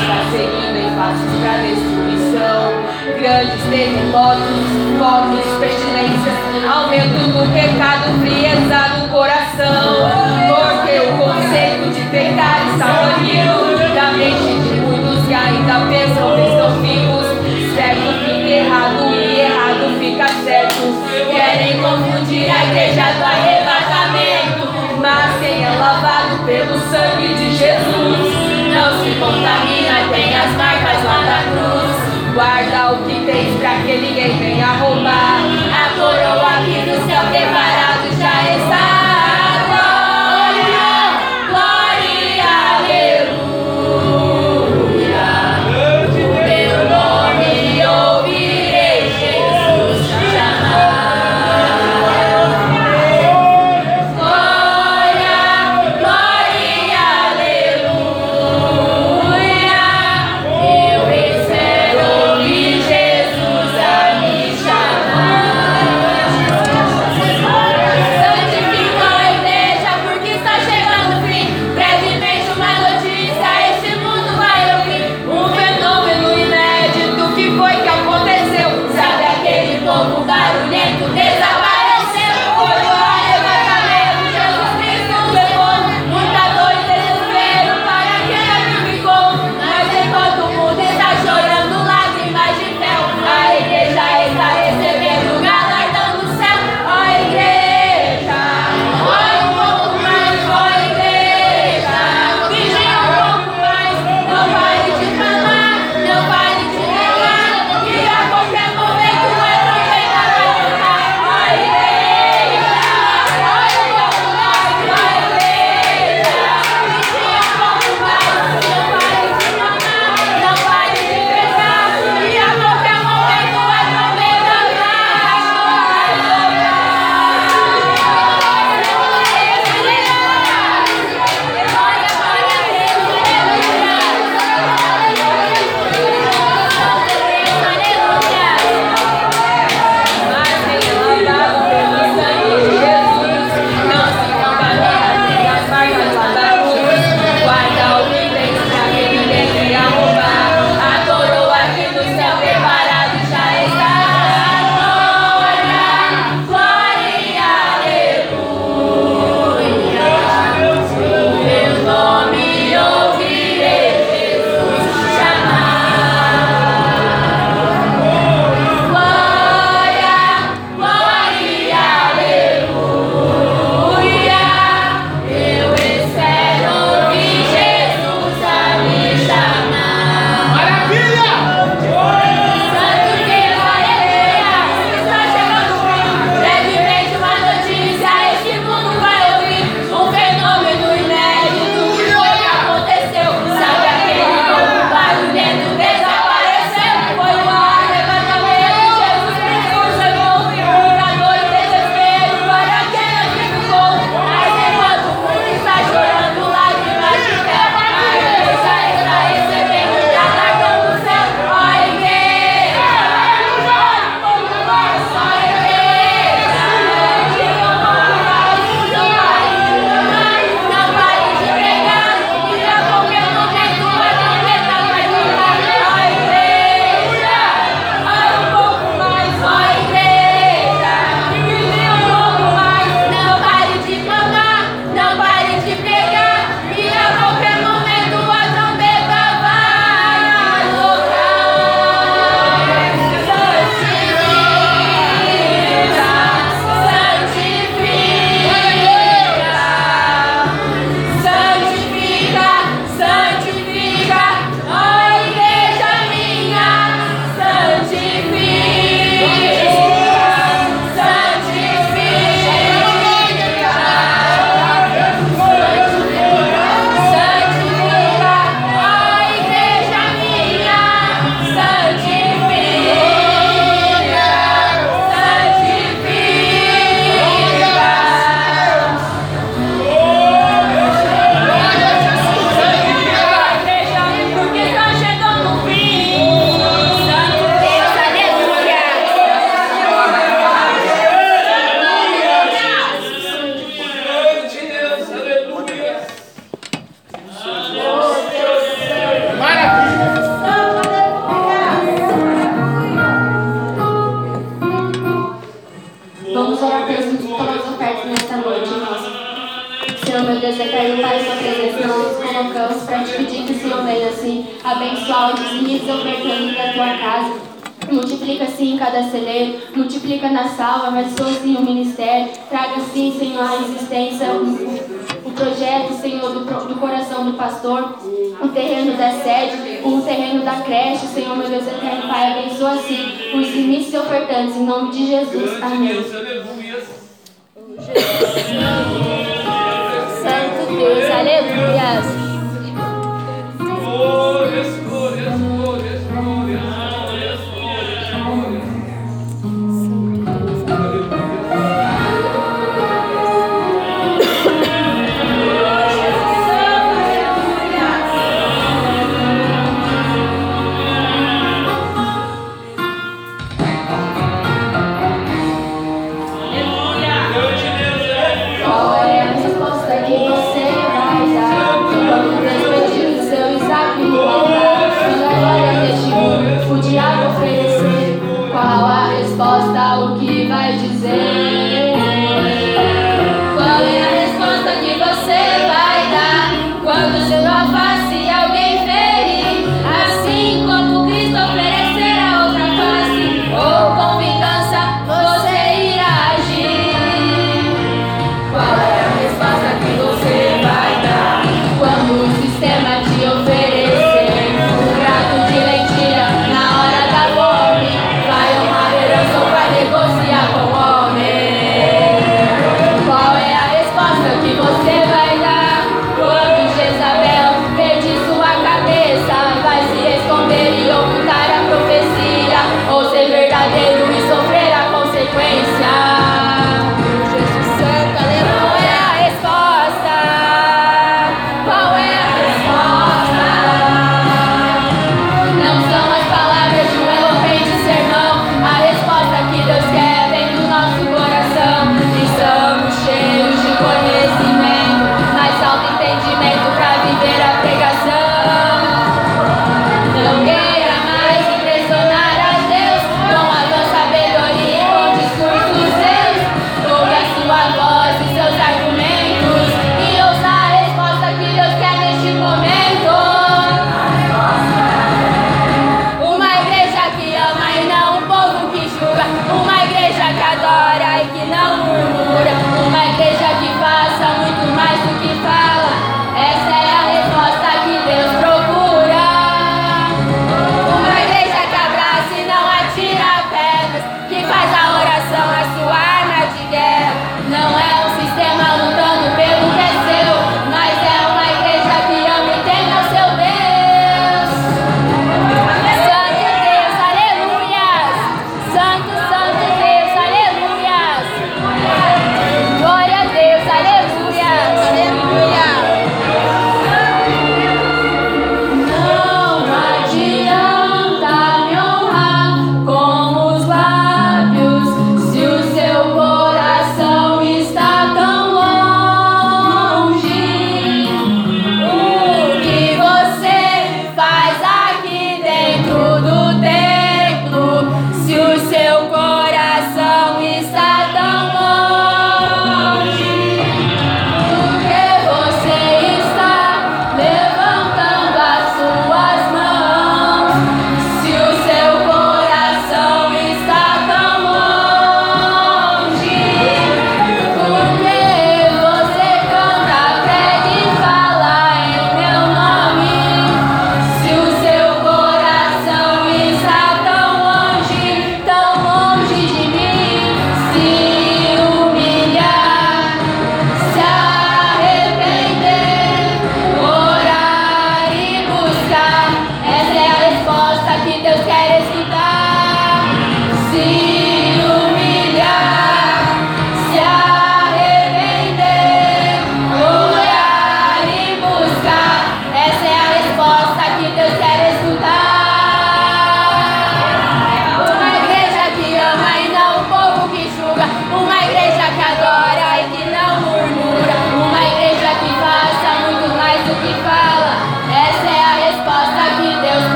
Está 0.00 0.18
seguindo 0.32 0.76
em 0.80 0.90
passos 0.96 1.28
para 1.42 1.60
destruição. 1.60 2.72
Grandes 3.20 3.62
terremotos, 3.70 4.64
fogos, 4.98 5.46
pestilências, 5.60 6.38
aumento 6.66 7.20
do 7.32 7.44
pecado, 7.52 8.18
frieza 8.20 8.80
do 8.96 9.08
coração. 9.10 10.08
Porque 10.48 10.94
o 11.00 11.18
conceito 11.18 11.92
de 11.92 12.02
pecar 12.10 12.66
está 12.72 12.86
banido 12.86 13.94
da 13.94 14.12
mente 14.12 14.52
de 14.68 14.80
muitos 14.80 15.26
que 15.26 15.34
ainda 15.34 15.86
pensam 15.88 16.34
que 16.34 16.48
estão 16.48 16.70
vivos. 16.80 17.23
vir 22.44 22.50
à 22.50 22.64
igreja 22.64 23.12
do 23.14 23.24
arrebatamento, 23.24 24.68
mas 25.00 25.40
quem 25.40 25.64
é 25.64 25.70
lavado 25.70 26.44
pelo 26.44 26.78
sangue 26.90 27.34
de 27.34 27.56
Jesus 27.56 28.34
não 28.72 29.02
se 29.02 29.10
contamina, 29.18 30.08
tem 30.12 30.36
as 30.36 30.50
marcas 30.52 31.04
lá 31.04 31.22
da 31.22 31.42
cruz. 31.50 32.34
Guarda 32.34 32.92
o 32.92 33.04
que 33.04 33.24
tens 33.24 33.58
para 33.60 33.78
que 33.82 33.96
ninguém 33.96 34.36
venha 34.38 34.66
roubar. 34.78 35.63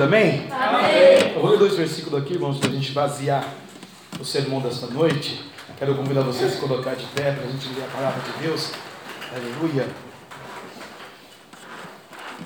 Senhor, 0.00 0.02
amém? 0.02 0.50
Amém. 0.50 1.34
Eu 1.34 1.42
vou 1.42 1.50
ler 1.50 1.58
dois 1.58 1.76
versículos 1.76 2.22
aqui, 2.22 2.32
irmãos, 2.32 2.58
para 2.58 2.70
a 2.70 2.72
gente 2.72 2.90
basear 2.92 3.46
o 4.18 4.24
sermão 4.24 4.58
desta 4.58 4.86
noite. 4.86 5.44
Quero 5.78 5.94
convidar 5.94 6.22
vocês 6.22 6.56
a 6.56 6.60
colocar 6.60 6.94
de 6.94 7.04
pé 7.08 7.32
para 7.32 7.44
a 7.44 7.46
gente 7.46 7.68
ler 7.74 7.84
a 7.84 7.88
palavra 7.88 8.22
de 8.22 8.42
Deus. 8.42 8.72
Aleluia. 9.30 9.86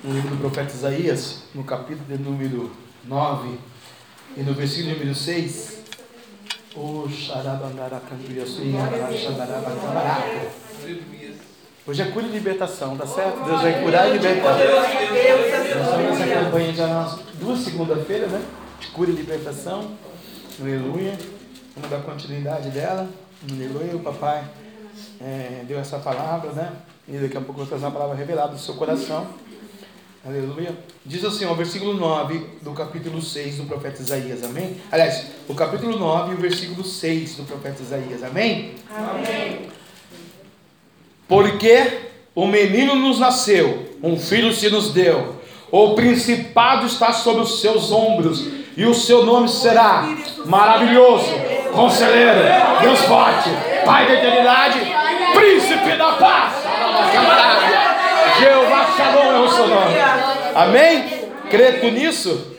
No 0.02 0.14
livro 0.14 0.30
do 0.30 0.40
profeta 0.40 0.74
Isaías, 0.74 1.44
no 1.54 1.62
capítulo 1.62 2.04
de 2.08 2.18
número 2.18 2.72
9 3.04 3.56
e 4.36 4.42
no 4.42 4.52
versículo 4.52 4.94
número 4.94 5.14
6. 5.14 5.84
O 6.74 7.08
Hoje 11.86 12.00
é 12.00 12.06
cura 12.06 12.24
e 12.24 12.30
libertação, 12.30 12.96
tá 12.96 13.06
certo? 13.06 13.44
Deus 13.44 13.60
vai 13.60 13.82
curar 13.82 14.08
e 14.08 14.12
libertar. 14.14 14.56
Nós 14.56 14.88
estamos 15.66 16.18
nessa 16.18 16.34
campanha 16.34 16.72
já 16.72 16.86
nas 16.86 17.18
duas 17.34 17.58
segunda-feiras, 17.58 18.30
né? 18.30 18.42
De 18.80 18.86
cura 18.86 19.10
e 19.10 19.12
libertação. 19.14 19.90
Aleluia. 20.58 21.12
Vamos 21.76 21.90
dar 21.90 22.00
continuidade 22.00 22.70
dela. 22.70 23.06
Aleluia. 23.50 23.96
O 23.96 24.00
papai 24.00 24.44
é, 25.20 25.62
deu 25.68 25.78
essa 25.78 25.98
palavra, 25.98 26.52
né? 26.52 26.72
E 27.06 27.18
daqui 27.18 27.36
a 27.36 27.40
pouco 27.42 27.60
eu 27.60 27.66
vou 27.66 27.66
trazer 27.66 27.84
uma 27.84 27.92
palavra 27.92 28.16
revelada 28.16 28.52
do 28.52 28.58
seu 28.58 28.76
coração. 28.76 29.26
Aleluia. 30.26 30.74
Diz 31.04 31.22
assim, 31.22 31.44
o 31.44 31.54
versículo 31.54 31.92
9 31.92 32.46
do 32.62 32.72
capítulo 32.72 33.20
6 33.20 33.58
do 33.58 33.64
profeta 33.64 34.00
Isaías, 34.00 34.42
amém? 34.42 34.80
Aliás, 34.90 35.26
o 35.46 35.54
capítulo 35.54 35.98
9 35.98 36.32
e 36.32 36.34
o 36.34 36.38
versículo 36.38 36.82
6 36.82 37.36
do 37.36 37.42
profeta 37.42 37.82
Isaías, 37.82 38.22
amém? 38.22 38.74
Amém. 38.90 39.68
Porque 41.28 42.00
o 42.34 42.46
menino 42.46 42.94
nos 42.94 43.18
nasceu, 43.18 43.96
um 44.02 44.18
filho 44.18 44.52
se 44.52 44.68
nos 44.68 44.92
deu, 44.92 45.36
o 45.70 45.94
principado 45.94 46.86
está 46.86 47.12
sobre 47.12 47.42
os 47.42 47.60
seus 47.60 47.90
ombros, 47.90 48.46
e 48.76 48.84
o 48.84 48.94
seu 48.94 49.24
nome 49.24 49.48
será 49.48 50.08
maravilhoso, 50.44 51.30
conselheiro, 51.72 52.40
Deus 52.80 53.00
forte, 53.02 53.50
Pai 53.84 54.06
da 54.06 54.14
eternidade, 54.14 54.78
príncipe 55.34 55.96
da 55.96 56.12
paz. 56.12 56.54
Jeová 58.38 58.86
Shalom 58.96 59.32
é 59.32 59.40
o 59.40 59.48
seu 59.48 59.68
nome. 59.68 59.94
Amém? 60.54 61.28
Crê 61.50 61.72
tu 61.72 61.90
nisso? 61.90 62.52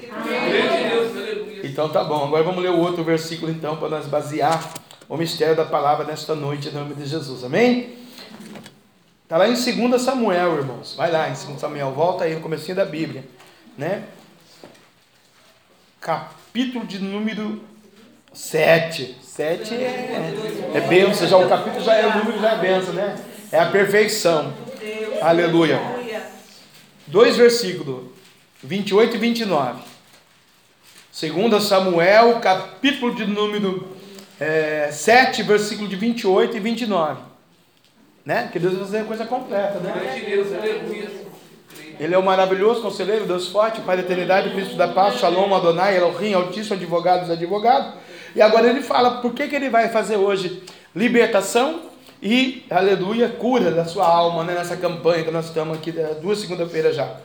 Então 1.64 1.90
tá 1.90 2.04
bom, 2.04 2.26
agora 2.26 2.44
vamos 2.44 2.64
ler 2.64 2.70
o 2.70 2.80
outro 2.80 3.04
versículo 3.04 3.52
então 3.52 3.76
para 3.76 3.90
nós 3.90 4.06
basear 4.06 4.62
o 5.10 5.18
mistério 5.18 5.56
da 5.56 5.66
palavra 5.66 6.06
nesta 6.06 6.36
noite 6.36 6.70
em 6.70 6.72
nome 6.72 6.94
de 6.94 7.06
Jesus. 7.06 7.44
Amém? 7.44 8.05
Está 9.26 9.38
lá 9.38 9.48
em 9.48 9.54
2 9.54 10.00
Samuel, 10.04 10.58
irmãos. 10.58 10.94
Vai 10.96 11.12
lá 11.12 11.28
em 11.28 11.34
2 11.34 11.60
Samuel, 11.60 11.92
volta 11.92 12.26
aí 12.26 12.36
no 12.36 12.42
comecinho 12.42 12.76
da 12.76 12.86
Bíblia, 12.86 13.24
né? 13.76 14.04
Capítulo 16.00 16.86
de 16.86 17.00
número 17.00 17.60
7. 18.32 19.18
7 19.24 19.74
é, 19.74 20.34
é 20.76 20.82
benção, 20.82 21.28
já 21.28 21.38
o 21.38 21.50
capítulo 21.50 21.84
já 21.84 21.96
é 21.96 22.06
o 22.06 22.18
número, 22.20 22.40
já 22.40 22.52
é 22.52 22.58
benção, 22.60 22.94
né? 22.94 23.16
É 23.52 23.58
a 23.58 23.66
perfeição. 23.66 24.54
Aleluia. 25.20 25.82
Dois 27.08 27.36
versículos, 27.36 28.04
28 28.64 29.16
e 29.16 29.20
29. 29.20 29.82
2 31.20 31.64
Samuel, 31.64 32.40
capítulo 32.42 33.16
de 33.16 33.26
número 33.26 33.88
é, 34.40 34.92
7, 34.92 35.42
versículo 35.42 35.88
de 35.88 35.96
28 35.96 36.58
e 36.58 36.60
29. 36.60 37.35
Né? 38.26 38.50
Que 38.52 38.58
Deus 38.58 38.74
vai 38.74 38.84
fazer 38.86 39.00
a 39.00 39.04
coisa 39.04 39.26
completa, 39.26 39.80
né? 39.80 39.94
Ele 42.00 42.14
é 42.14 42.18
o 42.18 42.24
maravilhoso 42.24 42.82
conselheiro, 42.82 43.26
Deus 43.26 43.50
forte, 43.50 43.82
Pai 43.82 43.96
da 43.98 44.04
eternidade, 44.04 44.50
Príncipe 44.50 44.76
da 44.76 44.88
paz, 44.88 45.16
Shalom, 45.16 45.54
Adonai, 45.54 45.96
Elohim, 45.96 46.34
Altíssimo, 46.34 46.76
advogado 46.76 47.22
dos 47.22 47.30
advogados. 47.30 47.94
E 48.36 48.42
agora 48.42 48.68
ele 48.68 48.82
fala 48.82 49.22
por 49.22 49.34
que, 49.34 49.48
que 49.48 49.56
ele 49.56 49.70
vai 49.70 49.90
fazer 49.90 50.18
hoje 50.18 50.64
libertação 50.96 51.82
e, 52.22 52.66
aleluia, 52.70 53.30
cura 53.30 53.72
da 53.72 53.86
sua 53.86 54.08
alma, 54.08 54.44
né? 54.44 54.56
Nessa 54.56 54.76
campanha 54.76 55.24
que 55.24 55.32
nós 55.32 55.46
estamos 55.46 55.78
aqui, 55.78 55.94
duas 56.22 56.40
segunda-feiras 56.40 56.96
já. 56.96 57.18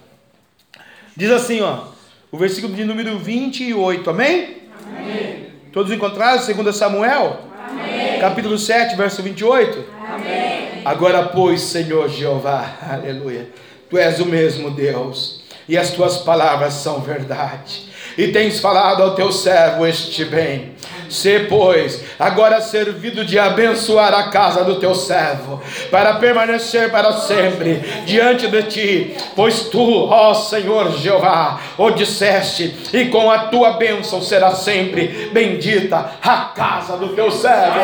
Diz 1.16 1.30
assim, 1.30 1.62
ó, 1.62 1.84
o 2.30 2.36
versículo 2.36 2.74
de 2.74 2.84
número 2.84 3.18
28, 3.18 4.08
amém? 4.10 4.58
Amém. 4.86 5.46
Todos 5.72 5.92
encontraram 5.92 6.44
2 6.44 6.76
Samuel? 6.76 7.49
Amém. 7.70 8.18
Capítulo 8.18 8.58
7, 8.58 8.96
verso 8.96 9.22
28? 9.22 9.84
Amém. 10.12 10.82
Agora, 10.84 11.22
pois, 11.22 11.60
Senhor 11.60 12.08
Jeová, 12.08 12.78
aleluia, 12.82 13.48
tu 13.88 13.96
és 13.96 14.18
o 14.18 14.26
mesmo 14.26 14.70
Deus, 14.72 15.44
e 15.68 15.78
as 15.78 15.90
tuas 15.90 16.18
palavras 16.18 16.74
são 16.74 17.00
verdade, 17.00 17.82
e 18.18 18.28
tens 18.28 18.58
falado 18.58 19.02
ao 19.02 19.14
teu 19.14 19.30
servo 19.30 19.86
este 19.86 20.24
bem. 20.24 20.72
Se, 21.10 21.40
pois, 21.40 22.02
agora 22.18 22.60
servido 22.60 23.24
de 23.24 23.38
abençoar 23.38 24.14
a 24.14 24.30
casa 24.30 24.64
do 24.64 24.76
teu 24.76 24.94
servo, 24.94 25.60
para 25.90 26.14
permanecer 26.14 26.90
para 26.90 27.12
sempre 27.12 27.80
diante 28.06 28.46
de 28.46 28.62
ti, 28.62 29.16
pois 29.34 29.62
tu, 29.62 30.06
ó 30.08 30.32
Senhor 30.32 30.92
Jeová, 30.92 31.60
o 31.76 31.90
disseste, 31.90 32.74
e 32.92 33.06
com 33.06 33.30
a 33.30 33.48
tua 33.48 33.72
bênção 33.72 34.22
será 34.22 34.52
sempre 34.52 35.30
bendita 35.32 36.12
a 36.22 36.36
casa 36.54 36.96
do 36.96 37.08
teu 37.08 37.30
servo. 37.30 37.80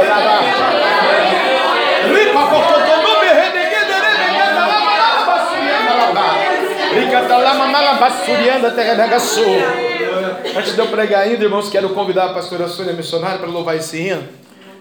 Antes 10.56 10.74
de 10.74 10.78
eu 10.78 10.88
pregar 10.88 11.22
ainda, 11.22 11.44
irmãos, 11.44 11.68
quero 11.68 11.90
convidar 11.90 12.26
a 12.26 12.34
pastora 12.34 12.68
Sônia 12.68 12.92
Missionária 12.92 13.38
para 13.38 13.48
louvar 13.48 13.76
esse 13.76 13.98
hino. 13.98 14.24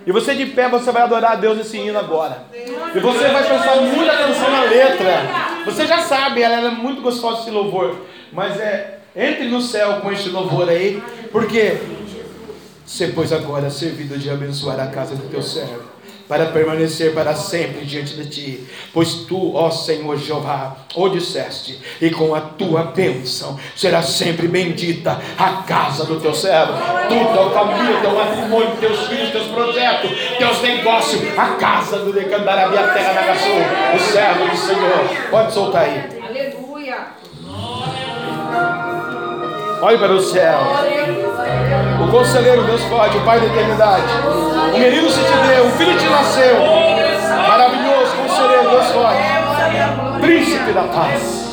E 0.06 0.12
você 0.12 0.36
de 0.36 0.46
pé, 0.48 0.70
você 0.70 0.92
vai 0.92 1.02
adorar 1.02 1.32
a 1.32 1.36
Deus 1.36 1.58
nesse 1.58 1.78
hino 1.78 1.98
agora. 1.98 2.44
E 2.54 3.00
você 3.00 3.28
vai 3.28 3.44
pensar 3.44 3.76
muita 3.78 4.12
atenção 4.12 4.52
na 4.52 4.64
letra. 4.64 5.24
Você 5.66 5.88
já 5.88 6.00
sabe, 6.00 6.42
ela 6.42 6.68
é 6.68 6.72
muito 6.72 7.02
gostosa 7.02 7.42
esse 7.42 7.52
louvor. 7.52 7.96
Mas 8.32 8.60
é, 8.60 9.00
entre 9.16 9.46
no 9.46 9.62
céu 9.62 10.02
com 10.02 10.12
este 10.12 10.30
louvor 10.30 10.70
aí, 10.70 11.02
porque 11.32 11.78
você 12.86 13.08
pois 13.08 13.34
agora 13.34 13.70
servido 13.70 14.18
de 14.18 14.30
abençoar 14.30 14.80
a 14.80 14.88
casa 14.88 15.16
do 15.16 15.28
teu 15.30 15.42
servo 15.42 15.95
para 16.28 16.48
permanecer 16.48 17.14
para 17.14 17.36
sempre 17.36 17.86
diante 17.86 18.16
de 18.16 18.26
ti, 18.28 18.68
pois 18.94 19.26
tu, 19.28 19.56
ó 19.56 19.70
Senhor 19.70 20.18
Jeová, 20.18 20.76
o 20.96 21.10
disseste, 21.10 21.80
e 22.02 22.10
com 22.10 22.34
a 22.34 22.42
tua 22.42 22.84
bênção 22.84 23.60
será 23.76 24.02
sempre 24.02 24.48
bendita 24.48 25.20
a 25.38 25.64
casa 25.64 26.06
do 26.06 26.20
teu 26.20 26.34
servo, 26.34 26.74
tu, 27.08 27.34
teu 27.34 27.52
família, 27.52 28.02
teu 28.02 28.12
matrimônio, 28.12 28.76
teus 28.78 29.08
filhos, 29.08 29.32
teus 29.32 29.48
projetos, 29.48 30.12
teus 30.38 30.62
negócios, 30.62 31.22
a 31.38 31.56
casa 31.56 32.00
do 32.00 32.12
Decandarabia, 32.12 32.80
a 32.80 32.88
terra 32.94 33.14
da 33.14 33.22
Gaçu, 33.28 33.50
o 33.96 34.00
servo 34.00 34.48
do 34.48 34.58
Senhor, 34.58 35.30
pode 35.30 35.54
soltar 35.54 35.84
aí. 35.84 36.20
Aleluia. 36.28 37.08
Olhe 39.82 39.98
para 39.98 40.14
o 40.14 40.22
céu. 40.22 40.60
O 42.04 42.08
conselheiro, 42.12 42.64
Deus 42.64 42.84
forte, 42.84 43.18
o 43.18 43.22
Pai 43.22 43.40
da 43.40 43.46
eternidade. 43.48 44.04
O 44.74 44.78
menino 44.78 45.10
se 45.10 45.20
te 45.20 45.48
deu, 45.48 45.68
o 45.68 45.72
filho 45.72 45.98
te 45.98 46.06
nasceu. 46.06 46.58
Maravilhoso, 47.48 48.16
conselheiro, 48.16 48.70
Deus 48.70 48.88
forte. 48.88 49.24
Príncipe 50.22 50.72
da 50.74 50.84
paz. 50.84 51.46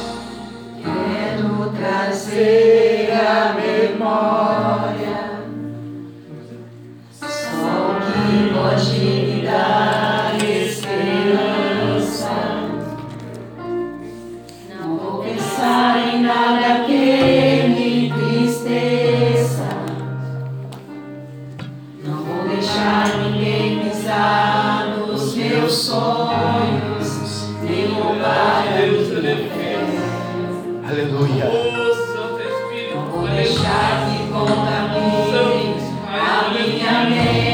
Quero 0.82 1.72
trazer 1.78 3.12
a 3.12 3.54
memória 3.54 5.22
só 7.62 7.96
que 8.00 8.52
pode 8.52 8.98
me 9.00 9.42
dar 9.42 10.34
esperança. 10.42 12.32
Não 14.80 14.88
vou 14.96 15.22
pensar 15.22 15.98
em 15.98 16.22
nada 16.22 16.84
que 16.84 16.91
meus 25.72 25.84
sonhos, 25.86 27.48
roubar 27.94 28.64
a 28.68 28.86
minha 28.86 29.36
fé. 29.36 29.78
Aleluia. 30.86 31.46
Não 32.94 33.06
vou 33.06 33.26
deixar 33.28 34.06
que 34.10 34.30
contamine 34.30 35.80
a 36.06 36.50
minha 36.52 37.04
mente. 37.08 37.51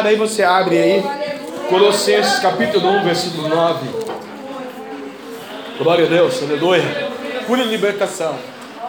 Assentaram 0.00 0.08
aí, 0.08 0.16
você 0.16 0.42
abre 0.42 0.78
aí. 0.78 1.04
Colossenses 1.68 2.38
capítulo 2.40 2.88
1, 2.88 3.04
versículo 3.04 3.48
9. 3.48 3.88
Glória 5.78 6.06
a 6.06 6.08
Deus, 6.08 6.42
aleluia. 6.42 6.82
Cura 7.46 7.62
e 7.62 7.66
libertação. 7.66 8.34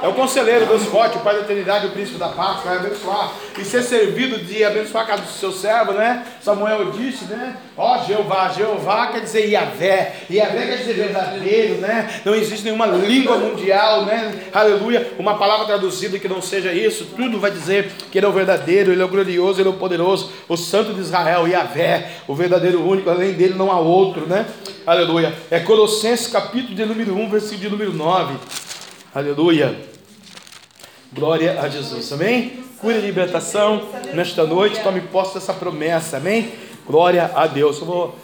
É 0.01 0.07
o 0.07 0.13
conselheiro, 0.13 0.65
Deus 0.65 0.83
forte, 0.85 1.17
o 1.17 1.19
Pai 1.19 1.35
da 1.35 1.41
eternidade, 1.41 1.85
o 1.85 1.91
príncipe 1.91 2.17
da 2.17 2.29
paz, 2.29 2.63
vai 2.63 2.77
abençoar 2.77 3.33
e 3.57 3.63
ser 3.63 3.83
servido 3.83 4.39
de 4.39 4.63
abençoar 4.63 5.03
a 5.03 5.07
casa 5.07 5.21
do 5.21 5.29
seu 5.29 5.51
servo, 5.51 5.91
né? 5.91 6.25
Samuel 6.41 6.91
disse, 6.91 7.25
né? 7.25 7.55
Jeová, 8.05 8.49
Jeová 8.49 9.07
quer 9.07 9.21
dizer 9.21 9.47
Iavé, 9.47 10.15
Iavé 10.29 10.67
quer 10.67 10.77
dizer 10.77 10.93
verdadeiro, 10.93 11.75
né? 11.75 12.21
Não 12.25 12.35
existe 12.35 12.65
nenhuma 12.65 12.85
língua 12.85 13.37
mundial, 13.37 14.05
né? 14.05 14.49
Aleluia, 14.53 15.13
uma 15.17 15.37
palavra 15.37 15.65
traduzida 15.65 16.19
que 16.19 16.27
não 16.27 16.41
seja 16.41 16.73
isso, 16.73 17.07
tudo 17.15 17.39
vai 17.39 17.51
dizer 17.51 17.91
que 18.11 18.17
Ele 18.17 18.25
é 18.25 18.29
o 18.29 18.33
verdadeiro, 18.33 18.91
Ele 18.91 19.01
é 19.01 19.05
o 19.05 19.09
glorioso, 19.09 19.61
Ele 19.61 19.69
é 19.69 19.71
o 19.71 19.75
poderoso, 19.75 20.31
o 20.47 20.57
santo 20.57 20.93
de 20.93 21.01
Israel, 21.01 21.47
Iavé, 21.47 22.11
o 22.27 22.35
verdadeiro 22.35 22.87
único, 22.87 23.09
além 23.09 23.33
dele 23.33 23.53
não 23.53 23.71
há 23.71 23.79
outro, 23.79 24.25
né? 24.27 24.45
Aleluia. 24.85 25.33
É 25.49 25.59
Colossenses 25.59 26.27
capítulo 26.27 26.75
de 26.75 26.85
número 26.85 27.15
1, 27.15 27.29
versículo 27.29 27.59
de 27.61 27.69
número 27.69 27.93
9. 27.93 28.35
Aleluia. 29.13 29.75
Glória 31.13 31.59
a 31.61 31.67
Jesus, 31.67 32.13
amém? 32.13 32.63
Cura 32.79 32.95
e 32.95 33.01
libertação 33.01 33.89
nesta 34.13 34.43
noite, 34.45 34.81
tome 34.81 35.01
posse 35.01 35.35
dessa 35.35 35.53
promessa, 35.53 36.17
amém? 36.17 36.51
Glória 36.85 37.31
a 37.35 37.45
Deus. 37.47 37.79
Eu 37.79 37.85
vou 37.85 38.15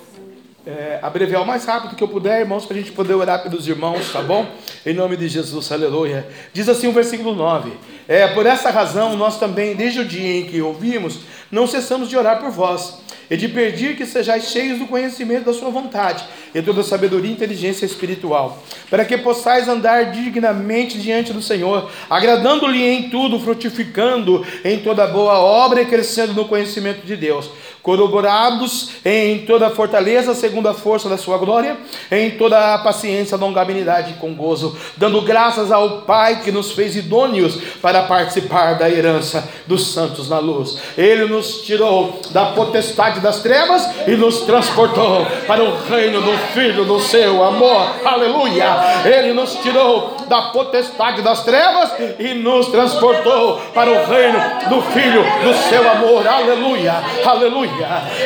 é, 0.66 1.00
abreviar 1.02 1.42
o 1.42 1.46
mais 1.46 1.64
rápido 1.64 1.96
que 1.96 2.04
eu 2.04 2.08
puder, 2.08 2.42
irmãos, 2.42 2.66
para 2.66 2.76
a 2.76 2.80
gente 2.80 2.92
poder 2.92 3.14
orar 3.14 3.44
pelos 3.44 3.68
irmãos, 3.68 4.12
tá 4.12 4.22
bom? 4.22 4.46
Em 4.86 4.94
nome 4.94 5.16
de 5.16 5.28
Jesus, 5.28 5.72
aleluia. 5.72 6.28
Diz 6.52 6.68
assim 6.68 6.88
o 6.88 6.92
versículo 6.92 7.36
9: 7.36 7.72
É 8.08 8.28
por 8.28 8.46
essa 8.46 8.70
razão 8.70 9.16
nós 9.16 9.40
também, 9.40 9.76
desde 9.76 10.00
o 10.00 10.06
dia 10.06 10.40
em 10.40 10.46
que 10.46 10.62
ouvimos, 10.62 11.20
não 11.52 11.68
cessamos 11.68 12.10
de 12.10 12.18
orar 12.18 12.40
por 12.40 12.50
vós 12.50 13.00
e 13.30 13.36
de 13.36 13.48
pedir 13.48 13.96
que 13.96 14.06
sejais 14.06 14.50
cheios 14.50 14.80
do 14.80 14.88
conhecimento 14.88 15.46
da 15.46 15.54
sua 15.54 15.70
vontade 15.70 16.24
e 16.56 16.62
toda 16.62 16.82
sabedoria 16.82 17.30
e 17.30 17.34
inteligência 17.34 17.86
espiritual, 17.86 18.62
para 18.90 19.04
que 19.04 19.18
possais 19.18 19.68
andar 19.68 20.12
dignamente 20.12 20.98
diante 20.98 21.34
do 21.34 21.42
Senhor, 21.42 21.90
agradando-lhe 22.10 22.82
em 22.82 23.10
tudo, 23.10 23.40
frutificando 23.40 24.46
em 24.64 24.80
toda 24.80 25.08
boa 25.08 25.40
obra 25.40 25.82
e 25.82 25.86
crescendo 25.86 26.34
no 26.34 26.46
conhecimento 26.46 27.06
de 27.06 27.16
Deus, 27.16 27.50
corroborados 27.88 28.90
em 29.06 29.46
toda 29.46 29.70
fortaleza, 29.70 30.36
segundo 30.36 30.68
a 30.68 30.74
força 30.74 31.08
da 31.08 31.18
sua 31.18 31.38
glória, 31.38 31.78
em 32.12 32.32
toda 32.32 32.74
a 32.74 32.80
paciência, 32.80 33.38
longanimidade 33.38 34.16
com 34.16 34.36
gozo, 34.36 34.78
dando 34.98 35.22
graças 35.22 35.72
ao 35.72 36.02
Pai 36.02 36.42
que 36.44 36.52
nos 36.52 36.74
fez 36.74 36.98
idôneos 36.98 37.58
para 37.82 38.04
participar 38.04 38.74
da 38.74 38.90
herança 38.90 39.48
dos 39.66 39.94
santos 39.94 40.28
na 40.28 40.38
luz. 40.38 40.78
Ele 40.98 41.28
nos 41.28 41.62
tirou 41.62 42.20
da 42.32 42.48
potestade 42.48 43.22
das 43.22 43.40
trevas 43.40 43.88
e 44.06 44.18
nos 44.18 44.42
transportou 44.42 45.26
para 45.48 45.64
o 45.64 45.78
reino 45.86 46.22
do 46.22 46.38
Filho 46.54 46.84
do 46.84 47.00
seu 47.00 47.42
amor. 47.42 47.90
Aleluia! 48.04 48.66
Ele 49.06 49.32
nos 49.32 49.56
tirou 49.60 50.18
da 50.28 50.42
potestade 50.50 51.22
das 51.22 51.46
trevas 51.46 51.92
e 52.20 52.34
nos 52.34 52.68
transportou 52.68 53.62
para 53.74 53.90
o 53.90 54.06
reino 54.08 54.40
do 54.68 54.82
Filho 54.92 55.24
do 55.42 55.54
seu 55.70 55.90
amor. 55.90 56.28
Aleluia! 56.28 57.02
Aleluia! 57.26 57.77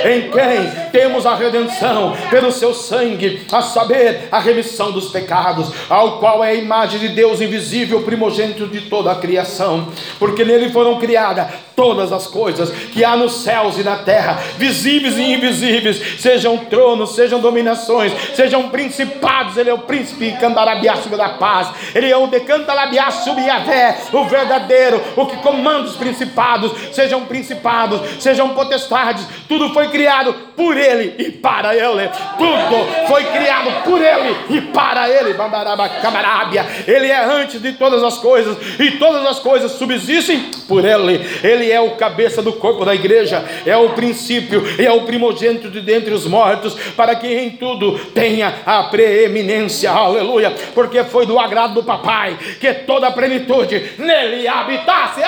Em 0.06 0.30
quem 0.30 0.92
temos 0.92 1.26
a 1.26 1.36
redenção? 1.36 2.16
Pelo 2.30 2.52
seu 2.52 2.74
sangue, 2.74 3.46
a 3.52 3.62
saber, 3.62 4.28
a 4.32 4.40
remissão 4.40 4.92
dos 4.92 5.10
pecados, 5.10 5.72
ao 5.90 6.20
qual 6.20 6.44
é 6.44 6.50
a 6.50 6.56
imagem 6.56 7.00
de 7.00 7.10
Deus 7.10 7.42
invisível, 7.42 8.04
primogênito 8.04 8.68
de 8.68 8.82
toda 8.82 9.12
a 9.12 9.16
criação, 9.16 9.88
porque 10.20 10.44
nele 10.44 10.70
foram 10.70 11.00
criadas 11.00 11.48
todas 11.76 12.12
as 12.12 12.28
coisas 12.28 12.70
que 12.70 13.04
há 13.04 13.16
nos 13.16 13.42
céus 13.44 13.76
e 13.78 13.84
na 13.84 13.98
terra, 13.98 14.40
visíveis 14.58 15.18
e 15.18 15.34
invisíveis, 15.34 16.22
sejam 16.22 16.58
tronos, 16.58 17.16
sejam 17.16 17.40
dominações, 17.40 18.14
sejam 18.36 18.70
principados. 18.70 19.58
Ele 19.58 19.72
é 19.72 19.74
o 19.74 19.80
príncipe 19.80 20.32
Candarabiaço 20.34 21.10
da 21.10 21.30
paz, 21.30 21.70
ele 21.96 22.12
é 22.12 22.16
o 22.16 22.28
decantalabiaço 22.28 23.34
Biavé, 23.34 23.98
o 24.14 24.26
verdadeiro, 24.26 25.02
o 25.16 25.26
que 25.26 25.38
comanda 25.38 25.88
os 25.88 25.96
principados, 25.96 26.72
sejam 26.94 27.26
principados, 27.26 28.02
sejam 28.20 28.50
potestades, 28.50 29.26
tudo 29.48 29.74
foi 29.74 29.90
criado 29.90 30.34
por 30.56 30.78
ele 30.78 31.16
e 31.18 31.32
para 31.32 31.76
ele, 31.76 32.10
tudo 32.38 33.08
foi 33.08 33.24
criado 33.26 33.84
por 33.84 34.02
ele 34.02 34.36
e 34.50 34.62
para 34.62 35.10
ele. 35.10 35.36
Ele 36.88 37.08
é 37.08 37.24
antes 37.24 37.62
de 37.62 37.74
todas 37.74 38.04
as 38.04 38.18
coisas 38.18 38.58
e 38.80 38.92
todas 38.92 39.26
as 39.26 39.40
coisas 39.40 39.72
subsistem 39.74 40.52
por 40.68 40.86
ele. 40.86 41.26
Ele 41.44 41.72
é 41.72 41.80
o 41.80 41.92
cabeça 41.92 42.42
do 42.42 42.54
corpo 42.54 42.86
da 42.86 42.94
igreja, 42.94 43.44
é 43.66 43.76
o 43.76 43.90
princípio, 43.90 44.64
é 44.80 44.92
o 44.92 45.02
primogênito 45.02 45.70
de 45.70 45.82
dentre 45.82 46.14
os 46.14 46.26
mortos, 46.26 46.76
para 46.96 47.16
que 47.16 47.28
em 47.28 47.52
tudo 47.52 47.98
tenha 48.14 48.62
a 48.66 48.84
preeminência, 48.84 49.92
aleluia, 49.92 50.54
porque 50.74 51.04
foi 51.04 51.26
do 51.26 51.40
agrado 51.40 51.74
do 51.74 51.84
papai 51.84 52.38
que 52.60 52.74
toda 52.74 53.08
a 53.08 53.12
plenitude 53.12 53.94
nele 53.98 54.48
habitasse. 54.48 55.22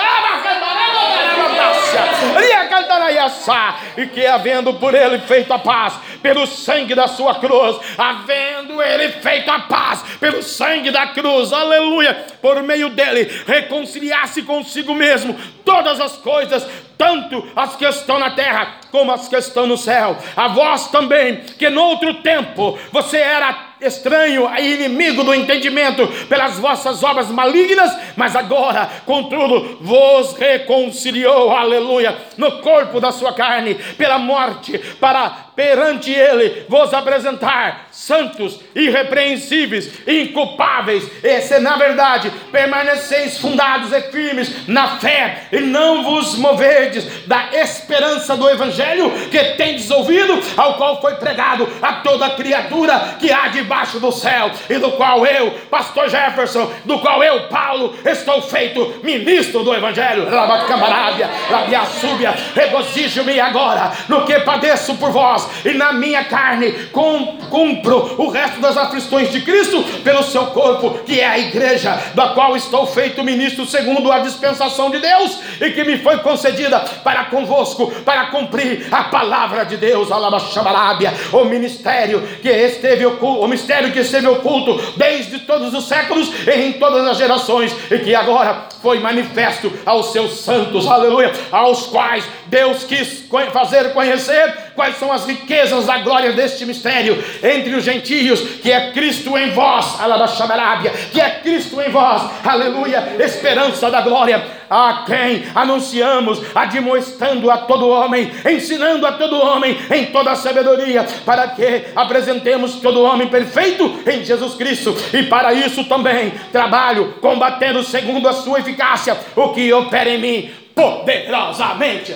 E 3.96 4.06
que 4.06 4.26
havendo 4.26 4.74
por 4.74 4.94
ele 4.94 5.18
feito 5.20 5.52
a 5.52 5.58
paz, 5.58 5.94
pelo 6.22 6.46
sangue 6.46 6.94
da 6.94 7.06
sua 7.06 7.34
cruz, 7.36 7.78
havendo 7.96 8.82
ele 8.82 9.08
feito 9.20 9.50
a 9.50 9.60
paz, 9.60 10.04
pelo 10.18 10.42
sangue 10.42 10.90
da 10.90 11.08
cruz, 11.08 11.52
aleluia, 11.52 12.26
por 12.40 12.62
meio 12.62 12.90
dele, 12.90 13.30
reconciliasse 13.46 14.42
consigo 14.42 14.94
mesmo 14.94 15.36
todas 15.64 16.00
as 16.00 16.16
coisas, 16.16 16.66
tanto 16.96 17.46
as 17.56 17.76
que 17.76 17.84
estão 17.84 18.18
na 18.18 18.30
terra 18.30 18.80
como 18.90 19.12
as 19.12 19.28
que 19.28 19.36
estão 19.36 19.66
no 19.66 19.76
céu. 19.76 20.16
A 20.36 20.48
vós 20.48 20.88
também, 20.88 21.36
que 21.58 21.68
no 21.68 21.82
outro 21.82 22.14
tempo 22.14 22.78
você 22.92 23.18
era 23.18 23.73
estranho 23.84 24.50
e 24.58 24.74
inimigo 24.74 25.22
do 25.22 25.34
entendimento 25.34 26.06
pelas 26.28 26.58
vossas 26.58 27.02
obras 27.02 27.28
malignas, 27.28 27.92
mas 28.16 28.34
agora, 28.34 28.88
contudo, 29.04 29.78
vos 29.80 30.36
reconciliou, 30.36 31.50
aleluia, 31.50 32.16
no 32.36 32.60
corpo 32.60 33.00
da 33.00 33.12
sua 33.12 33.32
carne, 33.34 33.74
pela 33.96 34.18
morte, 34.18 34.78
para 35.00 35.44
perante 35.54 36.10
Ele 36.10 36.66
vos 36.68 36.92
apresentar 36.92 37.86
santos, 37.92 38.58
irrepreensíveis, 38.74 39.88
inculpáveis, 40.04 41.08
e 41.22 41.40
se 41.42 41.60
na 41.60 41.76
verdade 41.76 42.28
permaneceis 42.50 43.38
fundados 43.38 43.92
e 43.92 44.00
firmes 44.10 44.66
na 44.66 44.98
fé, 44.98 45.44
e 45.52 45.60
não 45.60 46.02
vos 46.02 46.36
moverdes 46.36 47.06
da 47.28 47.50
esperança 47.52 48.36
do 48.36 48.50
Evangelho 48.50 49.12
que 49.30 49.44
tendes 49.54 49.88
ouvido, 49.90 50.40
ao 50.56 50.74
qual 50.74 51.00
foi 51.00 51.14
pregado 51.14 51.68
a 51.80 51.94
toda 51.94 52.30
criatura 52.30 53.16
que 53.20 53.30
há 53.30 53.46
debaixo 53.48 53.73
do 54.00 54.12
céu, 54.12 54.50
e 54.68 54.78
do 54.78 54.92
qual 54.92 55.26
eu, 55.26 55.52
pastor 55.70 56.08
Jefferson, 56.08 56.70
do 56.84 56.98
qual 57.00 57.22
eu, 57.22 57.48
Paulo, 57.48 57.94
estou 58.04 58.40
feito 58.42 58.94
ministro 59.02 59.62
do 59.62 59.74
Evangelho, 59.74 60.30
Labacamarábia, 60.30 61.30
Labiaçúbia, 61.50 62.34
regozijo-me 62.54 63.38
agora 63.38 63.92
no 64.08 64.24
que 64.24 64.38
padeço 64.40 64.94
por 64.94 65.10
vós 65.10 65.48
e 65.64 65.74
na 65.74 65.92
minha 65.92 66.24
carne 66.24 66.72
cumpro 66.92 68.14
o 68.18 68.28
resto 68.30 68.60
das 68.60 68.76
aflições 68.76 69.30
de 69.30 69.40
Cristo 69.42 69.82
pelo 70.02 70.22
seu 70.22 70.46
corpo, 70.46 71.00
que 71.04 71.20
é 71.20 71.26
a 71.26 71.38
igreja, 71.38 72.00
da 72.14 72.28
qual 72.28 72.56
estou 72.56 72.86
feito 72.86 73.22
ministro 73.22 73.66
segundo 73.66 74.10
a 74.10 74.20
dispensação 74.20 74.90
de 74.90 74.98
Deus 74.98 75.40
e 75.60 75.70
que 75.70 75.84
me 75.84 75.98
foi 75.98 76.18
concedida 76.18 76.80
para 77.02 77.24
convosco, 77.24 77.90
para 78.02 78.26
cumprir 78.26 78.86
a 78.90 79.04
palavra 79.04 79.64
de 79.64 79.76
Deus, 79.76 80.10
Alabaxamarábia, 80.10 81.12
o 81.32 81.44
ministério 81.44 82.22
que 82.40 82.48
esteve 82.48 83.04
oculto, 83.06 83.42
mistério 83.54 83.92
que 83.92 84.00
esteve 84.00 84.26
oculto 84.26 84.80
desde 84.96 85.38
todos 85.40 85.72
os 85.72 85.84
séculos 85.84 86.30
e 86.46 86.50
em 86.50 86.72
todas 86.72 87.06
as 87.06 87.16
gerações 87.16 87.74
e 87.90 87.98
que 87.98 88.14
agora 88.14 88.68
foi 88.82 88.98
manifesto 88.98 89.72
aos 89.86 90.12
seus 90.12 90.40
santos, 90.40 90.86
aleluia, 90.86 91.32
aos 91.52 91.86
quais 91.86 92.24
Deus 92.54 92.84
quis 92.84 93.24
fazer 93.52 93.92
conhecer 93.92 94.54
quais 94.76 94.96
são 94.96 95.12
as 95.12 95.26
riquezas 95.26 95.86
da 95.86 95.98
glória 95.98 96.32
deste 96.34 96.64
mistério 96.64 97.20
entre 97.42 97.74
os 97.74 97.82
gentios, 97.82 98.40
que 98.62 98.70
é 98.70 98.92
Cristo 98.92 99.36
em 99.36 99.50
vós, 99.50 100.00
alabaxabarábia, 100.00 100.92
que 101.10 101.20
é 101.20 101.30
Cristo 101.42 101.80
em 101.80 101.90
vós, 101.90 102.22
aleluia, 102.44 103.16
esperança 103.18 103.90
da 103.90 104.02
glória, 104.02 104.40
a 104.70 105.02
quem 105.04 105.44
anunciamos, 105.52 106.42
admoestando 106.54 107.50
a 107.50 107.58
todo 107.58 107.88
homem, 107.88 108.30
ensinando 108.48 109.04
a 109.04 109.12
todo 109.12 109.36
homem 109.36 109.76
em 109.90 110.06
toda 110.06 110.30
a 110.30 110.36
sabedoria, 110.36 111.04
para 111.26 111.48
que 111.48 111.86
apresentemos 111.96 112.76
todo 112.76 113.02
homem 113.02 113.26
perfeito 113.26 114.00
em 114.06 114.24
Jesus 114.24 114.54
Cristo, 114.54 114.96
e 115.12 115.24
para 115.24 115.52
isso 115.52 115.82
também 115.86 116.32
trabalho, 116.52 117.16
combatendo 117.20 117.82
segundo 117.82 118.28
a 118.28 118.32
sua 118.32 118.60
eficácia, 118.60 119.18
o 119.34 119.48
que 119.48 119.72
opera 119.72 120.08
em 120.08 120.18
mim 120.18 120.63
poderosamente. 120.74 122.14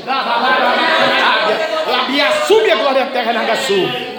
Labia 1.86 2.28
a 2.28 2.76
glória 2.76 3.04
à 3.04 3.06
terra 3.06 3.32
Nagaçu. 3.32 4.18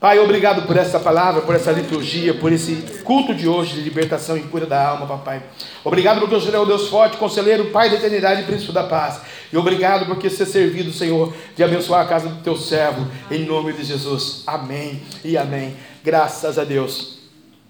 Pai, 0.00 0.20
obrigado 0.20 0.62
por 0.62 0.76
essa 0.76 1.00
palavra, 1.00 1.42
por 1.42 1.56
essa 1.56 1.72
liturgia, 1.72 2.32
por 2.32 2.52
esse 2.52 3.02
culto 3.02 3.34
de 3.34 3.48
hoje 3.48 3.74
de 3.74 3.80
libertação 3.80 4.36
e 4.36 4.42
cura 4.42 4.64
da 4.64 4.90
alma, 4.90 5.08
papai. 5.08 5.42
Obrigado 5.82 6.20
porque 6.20 6.36
o 6.36 6.40
Senhor 6.40 6.54
é 6.54 6.58
o 6.60 6.64
Deus 6.64 6.86
forte, 6.86 7.16
conselheiro, 7.16 7.72
Pai 7.72 7.90
da 7.90 7.96
eternidade 7.96 8.42
e 8.42 8.44
príncipe 8.44 8.70
da 8.70 8.84
paz. 8.84 9.20
E 9.52 9.56
obrigado 9.56 10.06
porque 10.06 10.30
ser 10.30 10.46
servido, 10.46 10.92
Senhor, 10.92 11.34
de 11.56 11.64
abençoar 11.64 12.02
a 12.02 12.08
casa 12.08 12.28
do 12.28 12.40
teu 12.44 12.56
servo, 12.56 13.10
em 13.28 13.44
nome 13.44 13.72
de 13.72 13.82
Jesus. 13.82 14.44
Amém 14.46 15.02
e 15.24 15.36
amém. 15.36 15.76
Graças 16.04 16.60
a 16.60 16.64
Deus. 16.64 17.18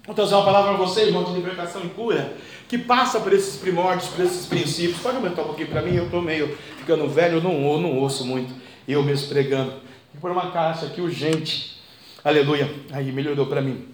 Vou 0.05 0.13
trazer 0.13 0.35
uma 0.35 0.45
palavra 0.45 0.75
para 0.75 0.85
você, 0.85 1.05
irmão, 1.05 1.23
de 1.23 1.31
libertação 1.31 1.81
e 1.83 1.89
cura 1.89 2.35
que 2.69 2.77
passa 2.77 3.19
por 3.19 3.33
esses 3.33 3.57
primórdios, 3.57 4.09
por 4.09 4.23
esses 4.23 4.45
princípios. 4.45 5.01
Pode 5.01 5.17
aumentar 5.17 5.41
um 5.41 5.45
pouquinho 5.45 5.69
para 5.69 5.81
mim? 5.81 5.95
Eu 5.95 6.05
estou 6.05 6.21
meio 6.21 6.55
ficando 6.77 7.09
velho, 7.09 7.37
eu 7.37 7.41
não, 7.41 7.81
não 7.81 7.97
ouço 7.97 8.23
muito, 8.23 8.53
eu 8.87 9.01
mesmo 9.01 9.27
pregando. 9.27 9.71
Vou 10.13 10.21
pôr 10.21 10.31
uma 10.31 10.51
caixa 10.51 10.85
aqui 10.85 11.01
urgente. 11.01 11.81
Aleluia. 12.23 12.71
Aí 12.91 13.11
melhorou 13.11 13.47
para 13.47 13.61
mim. 13.61 13.87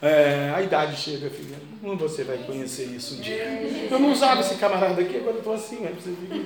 É, 0.00 0.52
a 0.54 0.62
idade 0.62 0.96
chega, 0.96 1.28
filha. 1.28 1.56
Como 1.80 1.96
você 1.96 2.22
vai 2.22 2.38
conhecer 2.38 2.84
isso 2.84 3.16
um 3.16 3.20
dia? 3.20 3.88
Eu 3.90 3.98
não 3.98 4.12
usava 4.12 4.40
esse 4.40 4.54
camarada 4.54 5.00
aqui, 5.02 5.16
agora 5.16 5.32
eu 5.32 5.38
estou 5.38 5.54
assim, 5.54 5.84
é 5.84 5.88
você 5.88 6.12
fica 6.12 6.36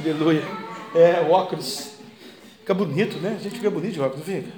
Aleluia. 0.00 0.42
É, 0.96 1.20
o 1.20 1.30
óculos. 1.30 1.92
Fica 2.58 2.74
bonito, 2.74 3.18
né? 3.18 3.36
A 3.38 3.42
gente 3.42 3.56
fica 3.56 3.70
bonito 3.70 3.92
de 3.92 4.00
óculos, 4.00 4.26
fica? 4.26 4.48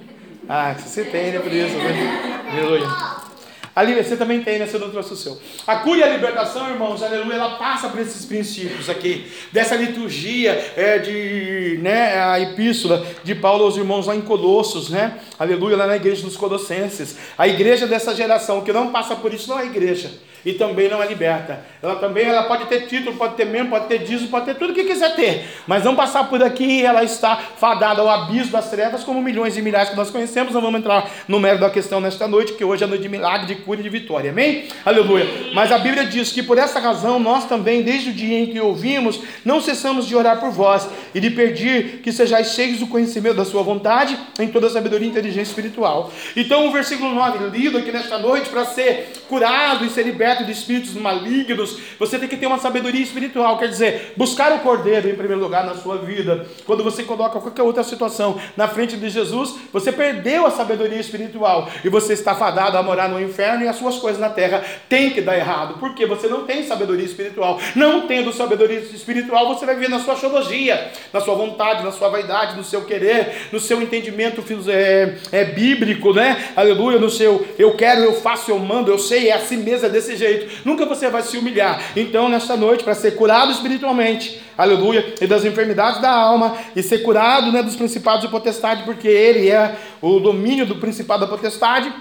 Ah, 0.48 0.72
você 0.72 1.04
tem, 1.04 1.32
né? 1.32 1.38
Por 1.38 1.52
isso, 1.52 1.76
né? 1.76 2.50
Aleluia. 2.50 3.29
Ali 3.74 3.94
você 3.94 4.16
também 4.16 4.42
tem, 4.42 4.58
né? 4.58 4.66
Você 4.66 4.78
não 4.78 4.90
trouxe 4.90 5.12
o 5.12 5.16
seu. 5.16 5.40
A 5.66 5.76
cura 5.76 5.98
e 5.98 6.02
a 6.02 6.08
libertação, 6.08 6.68
irmãos, 6.70 7.02
aleluia, 7.02 7.34
ela 7.34 7.50
passa 7.56 7.88
por 7.88 8.00
esses 8.00 8.24
princípios 8.24 8.88
aqui, 8.88 9.30
dessa 9.52 9.76
liturgia 9.76 10.72
é, 10.76 10.98
de, 10.98 11.78
né, 11.80 12.20
a 12.20 12.40
epístola 12.40 13.06
de 13.22 13.34
Paulo 13.34 13.64
aos 13.64 13.76
irmãos 13.76 14.06
lá 14.06 14.16
em 14.16 14.20
Colossos, 14.20 14.90
né? 14.90 15.18
Aleluia, 15.38 15.76
lá 15.76 15.86
na 15.86 15.96
igreja 15.96 16.22
dos 16.22 16.36
Colossenses. 16.36 17.16
A 17.38 17.46
igreja 17.46 17.86
dessa 17.86 18.14
geração 18.14 18.62
que 18.62 18.72
não 18.72 18.90
passa 18.90 19.14
por 19.14 19.32
isso 19.32 19.48
não 19.48 19.58
é 19.58 19.66
igreja 19.66 20.10
e 20.44 20.52
também 20.54 20.88
não 20.88 21.02
é 21.02 21.06
liberta. 21.06 21.64
Ela 21.82 21.96
também 21.96 22.24
ela 22.24 22.44
pode 22.44 22.66
ter 22.66 22.86
título, 22.86 23.16
pode 23.16 23.34
ter 23.34 23.44
membro, 23.44 23.70
pode 23.70 23.86
ter 23.86 23.98
dízimo, 23.98 24.28
pode 24.28 24.46
ter 24.46 24.54
tudo 24.54 24.72
que 24.72 24.84
quiser 24.84 25.14
ter, 25.14 25.48
mas 25.66 25.84
não 25.84 25.94
passar 25.94 26.28
por 26.28 26.42
aqui 26.42 26.82
ela 26.84 27.04
está 27.04 27.36
fadada 27.36 28.00
ao 28.00 28.08
abismo 28.08 28.52
das 28.52 28.70
trevas, 28.70 29.04
como 29.04 29.22
milhões 29.22 29.56
e 29.56 29.62
milhares 29.62 29.90
que 29.90 29.96
nós 29.96 30.10
conhecemos. 30.10 30.54
Não 30.54 30.60
vamos 30.60 30.80
entrar 30.80 31.10
no 31.28 31.38
mérito 31.38 31.62
da 31.62 31.70
questão 31.70 32.00
nesta 32.00 32.26
noite, 32.26 32.54
que 32.54 32.64
hoje 32.64 32.84
é 32.84 32.86
noite 32.86 33.02
de 33.02 33.08
milagre, 33.08 33.46
de 33.46 33.59
cura 33.60 33.80
e 33.80 33.82
de 33.82 33.88
vitória. 33.88 34.30
Amém? 34.30 34.68
Aleluia. 34.84 35.26
Mas 35.54 35.70
a 35.70 35.78
Bíblia 35.78 36.04
diz 36.04 36.32
que 36.32 36.42
por 36.42 36.58
essa 36.58 36.78
razão 36.78 37.18
nós 37.18 37.46
também, 37.46 37.82
desde 37.82 38.10
o 38.10 38.12
dia 38.12 38.40
em 38.40 38.46
que 38.46 38.60
ouvimos, 38.60 39.20
não 39.44 39.60
cessamos 39.60 40.06
de 40.06 40.16
orar 40.16 40.40
por 40.40 40.50
vós 40.50 40.88
e 41.14 41.20
de 41.20 41.30
pedir 41.30 42.00
que 42.02 42.12
sejais 42.12 42.52
cheios 42.54 42.78
do 42.78 42.86
conhecimento 42.86 43.36
da 43.36 43.44
sua 43.44 43.62
vontade 43.62 44.18
em 44.38 44.48
toda 44.48 44.66
a 44.66 44.70
sabedoria 44.70 45.06
e 45.06 45.10
inteligência 45.10 45.50
espiritual. 45.50 46.12
Então, 46.36 46.68
o 46.68 46.72
versículo 46.72 47.14
9, 47.14 47.56
lido 47.56 47.78
aqui 47.78 47.92
nesta 47.92 48.18
noite, 48.18 48.48
para 48.48 48.64
ser 48.64 49.12
curado 49.28 49.84
e 49.84 49.90
ser 49.90 50.04
liberto 50.04 50.44
de 50.44 50.52
espíritos 50.52 50.94
malignos, 50.94 51.78
você 51.98 52.18
tem 52.18 52.28
que 52.28 52.36
ter 52.36 52.46
uma 52.46 52.58
sabedoria 52.58 53.02
espiritual, 53.02 53.58
quer 53.58 53.68
dizer, 53.68 54.14
buscar 54.16 54.52
o 54.52 54.60
cordeiro 54.60 55.08
em 55.08 55.14
primeiro 55.14 55.42
lugar 55.42 55.64
na 55.64 55.74
sua 55.74 55.98
vida. 55.98 56.46
Quando 56.64 56.82
você 56.82 57.02
coloca 57.02 57.40
qualquer 57.40 57.62
outra 57.62 57.82
situação 57.82 58.38
na 58.56 58.68
frente 58.68 58.96
de 58.96 59.08
Jesus, 59.08 59.54
você 59.72 59.92
perdeu 59.92 60.46
a 60.46 60.50
sabedoria 60.50 60.98
espiritual 60.98 61.68
e 61.84 61.88
você 61.88 62.12
está 62.12 62.34
fadado 62.34 62.76
a 62.76 62.82
morar 62.82 63.08
no 63.08 63.20
inferno 63.20 63.49
e 63.62 63.68
as 63.68 63.76
suas 63.76 63.96
coisas 63.96 64.20
na 64.20 64.30
terra 64.30 64.62
têm 64.88 65.10
que 65.10 65.20
dar 65.20 65.36
errado, 65.36 65.76
porque 65.78 66.06
você 66.06 66.28
não 66.28 66.44
tem 66.44 66.64
sabedoria 66.64 67.04
espiritual. 67.04 67.60
Não 67.74 68.06
tendo 68.06 68.32
sabedoria 68.32 68.78
espiritual, 68.78 69.48
você 69.48 69.66
vai 69.66 69.74
viver 69.74 69.88
na 69.88 70.00
sua 70.00 70.14
teologia, 70.14 70.90
na 71.12 71.20
sua 71.20 71.34
vontade, 71.34 71.84
na 71.84 71.92
sua 71.92 72.08
vaidade, 72.08 72.56
no 72.56 72.64
seu 72.64 72.82
querer, 72.82 73.48
no 73.52 73.58
seu 73.58 73.80
entendimento 73.82 74.42
é, 74.68 75.16
é 75.32 75.44
bíblico, 75.44 76.12
né? 76.12 76.50
Aleluia, 76.56 76.98
no 76.98 77.10
seu 77.10 77.46
eu 77.58 77.74
quero, 77.76 78.02
eu 78.02 78.14
faço, 78.14 78.50
eu 78.50 78.58
mando, 78.58 78.90
eu 78.90 78.98
sei, 78.98 79.28
é 79.28 79.32
assim 79.32 79.56
mesmo, 79.56 79.86
é 79.86 79.88
desse 79.88 80.16
jeito. 80.16 80.60
Nunca 80.64 80.86
você 80.86 81.08
vai 81.08 81.22
se 81.22 81.36
humilhar. 81.36 81.82
Então, 81.96 82.28
nesta 82.28 82.56
noite, 82.56 82.84
para 82.84 82.94
ser 82.94 83.12
curado 83.12 83.52
espiritualmente, 83.52 84.40
aleluia, 84.56 85.14
e 85.20 85.26
das 85.26 85.44
enfermidades 85.44 86.00
da 86.00 86.10
alma, 86.10 86.56
e 86.74 86.82
ser 86.82 86.98
curado 86.98 87.52
né, 87.52 87.62
dos 87.62 87.76
principados 87.76 88.24
e 88.24 88.28
potestade, 88.28 88.82
porque 88.84 89.08
ele 89.08 89.50
é 89.50 89.76
o 90.00 90.20
domínio 90.20 90.66
do 90.66 90.76
principado 90.76 91.20
da 91.20 91.26
potestade, 91.26 91.92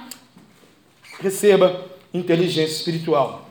receba 1.22 1.86
inteligência 2.14 2.74
espiritual. 2.74 3.48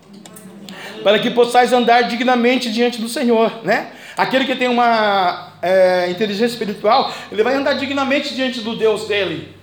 Para 1.02 1.18
que 1.18 1.30
possais 1.30 1.72
andar 1.72 2.02
dignamente 2.02 2.72
diante 2.72 3.00
do 3.00 3.08
Senhor, 3.08 3.64
né? 3.64 3.92
Aquele 4.16 4.44
que 4.44 4.56
tem 4.56 4.68
uma 4.68 5.52
é, 5.62 6.10
inteligência 6.10 6.54
espiritual, 6.54 7.12
ele 7.30 7.42
vai 7.42 7.54
andar 7.54 7.74
dignamente 7.74 8.34
diante 8.34 8.60
do 8.60 8.74
Deus 8.74 9.06
dele. 9.06 9.54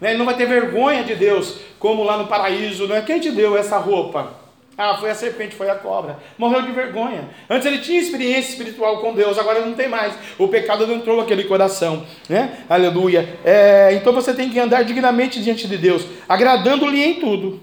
Né? 0.00 0.10
Ele 0.10 0.18
não 0.18 0.26
vai 0.26 0.36
ter 0.36 0.46
vergonha 0.46 1.02
de 1.02 1.16
Deus, 1.16 1.56
como 1.80 2.04
lá 2.04 2.16
no 2.16 2.28
paraíso. 2.28 2.86
Né? 2.86 3.02
Quem 3.02 3.18
te 3.18 3.32
deu 3.32 3.56
essa 3.56 3.76
roupa? 3.76 4.43
Ah, 4.76 4.96
foi 4.98 5.10
a 5.10 5.14
serpente, 5.14 5.54
foi 5.54 5.70
a 5.70 5.76
cobra. 5.76 6.18
Morreu 6.36 6.62
de 6.62 6.72
vergonha. 6.72 7.28
Antes 7.48 7.66
ele 7.66 7.78
tinha 7.78 8.00
experiência 8.00 8.50
espiritual 8.50 8.98
com 8.98 9.14
Deus, 9.14 9.38
agora 9.38 9.58
ele 9.60 9.68
não 9.68 9.76
tem 9.76 9.88
mais. 9.88 10.14
O 10.36 10.48
pecado 10.48 10.86
não 10.86 10.96
entrou 10.96 11.16
naquele 11.16 11.44
coração, 11.44 12.04
né? 12.28 12.58
Aleluia. 12.68 13.38
É, 13.44 13.90
então 13.94 14.12
você 14.12 14.34
tem 14.34 14.50
que 14.50 14.58
andar 14.58 14.82
dignamente 14.82 15.40
diante 15.40 15.68
de 15.68 15.76
Deus, 15.76 16.04
agradando-lhe 16.28 17.02
em 17.04 17.14
tudo. 17.20 17.60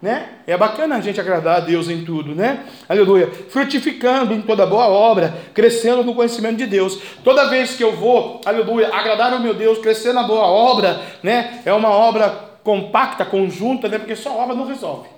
né? 0.00 0.28
É 0.46 0.56
bacana 0.56 0.96
a 0.96 1.00
gente 1.00 1.20
agradar 1.20 1.56
a 1.56 1.60
Deus 1.60 1.88
em 1.88 2.04
tudo, 2.04 2.32
né? 2.32 2.64
Aleluia. 2.88 3.28
Frutificando 3.48 4.32
em 4.34 4.42
toda 4.42 4.64
boa 4.66 4.86
obra, 4.86 5.34
crescendo 5.52 6.04
no 6.04 6.14
conhecimento 6.14 6.58
de 6.58 6.66
Deus. 6.66 7.00
Toda 7.24 7.48
vez 7.48 7.74
que 7.74 7.82
eu 7.82 7.90
vou, 7.96 8.40
aleluia, 8.44 8.94
agradar 8.94 9.34
o 9.34 9.40
meu 9.40 9.54
Deus, 9.54 9.78
crescer 9.78 10.12
na 10.12 10.22
boa 10.22 10.46
obra, 10.46 11.00
né? 11.24 11.60
É 11.64 11.72
uma 11.72 11.90
obra 11.90 12.28
compacta, 12.62 13.24
conjunta, 13.24 13.88
né? 13.88 13.98
Porque 13.98 14.14
só 14.14 14.38
obra 14.38 14.54
não 14.54 14.66
resolve. 14.66 15.15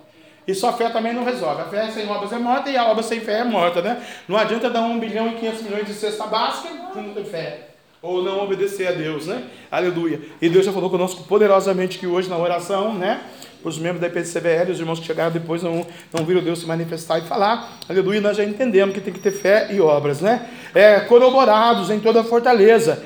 E 0.48 0.54
só 0.54 0.72
fé 0.72 0.88
também 0.88 1.12
não 1.12 1.24
resolve. 1.24 1.60
A 1.60 1.66
fé 1.66 1.90
sem 1.90 2.08
obras 2.08 2.32
é 2.32 2.38
morta 2.38 2.70
e 2.70 2.76
a 2.76 2.86
obra 2.86 3.02
sem 3.02 3.20
fé 3.20 3.40
é 3.40 3.44
morta, 3.44 3.82
né? 3.82 4.02
Não 4.26 4.34
adianta 4.34 4.70
dar 4.70 4.80
1 4.80 4.98
bilhão 4.98 5.28
e 5.28 5.32
500 5.32 5.62
milhões 5.62 5.86
de 5.86 5.92
cesta 5.92 6.26
básica 6.26 6.70
se 6.70 6.98
não 6.98 7.12
tem 7.12 7.24
fé. 7.26 7.68
Ou 8.00 8.22
não 8.22 8.44
obedecer 8.44 8.88
a 8.88 8.92
Deus, 8.92 9.26
né? 9.26 9.42
Aleluia. 9.70 10.22
E 10.40 10.48
Deus 10.48 10.64
já 10.64 10.72
falou 10.72 10.88
conosco 10.88 11.24
poderosamente 11.24 11.98
que 11.98 12.06
hoje 12.06 12.30
na 12.30 12.38
oração, 12.38 12.94
né? 12.94 13.20
Para 13.60 13.68
os 13.68 13.78
membros 13.78 14.00
da 14.00 14.06
IPCVL, 14.06 14.70
os 14.70 14.80
irmãos 14.80 15.00
que 15.00 15.06
chegaram 15.06 15.32
depois 15.32 15.62
não, 15.62 15.84
não 16.14 16.24
viram 16.24 16.40
Deus 16.40 16.60
se 16.60 16.66
manifestar 16.66 17.18
e 17.18 17.22
falar. 17.22 17.76
Aleluia, 17.86 18.18
nós 18.18 18.34
já 18.34 18.44
entendemos 18.44 18.94
que 18.94 19.02
tem 19.02 19.12
que 19.12 19.20
ter 19.20 19.32
fé 19.32 19.68
e 19.70 19.80
obras, 19.82 20.22
né? 20.22 20.48
É, 20.74 21.00
corroborados 21.00 21.90
em 21.90 22.00
toda 22.00 22.22
a 22.22 22.24
fortaleza 22.24 23.02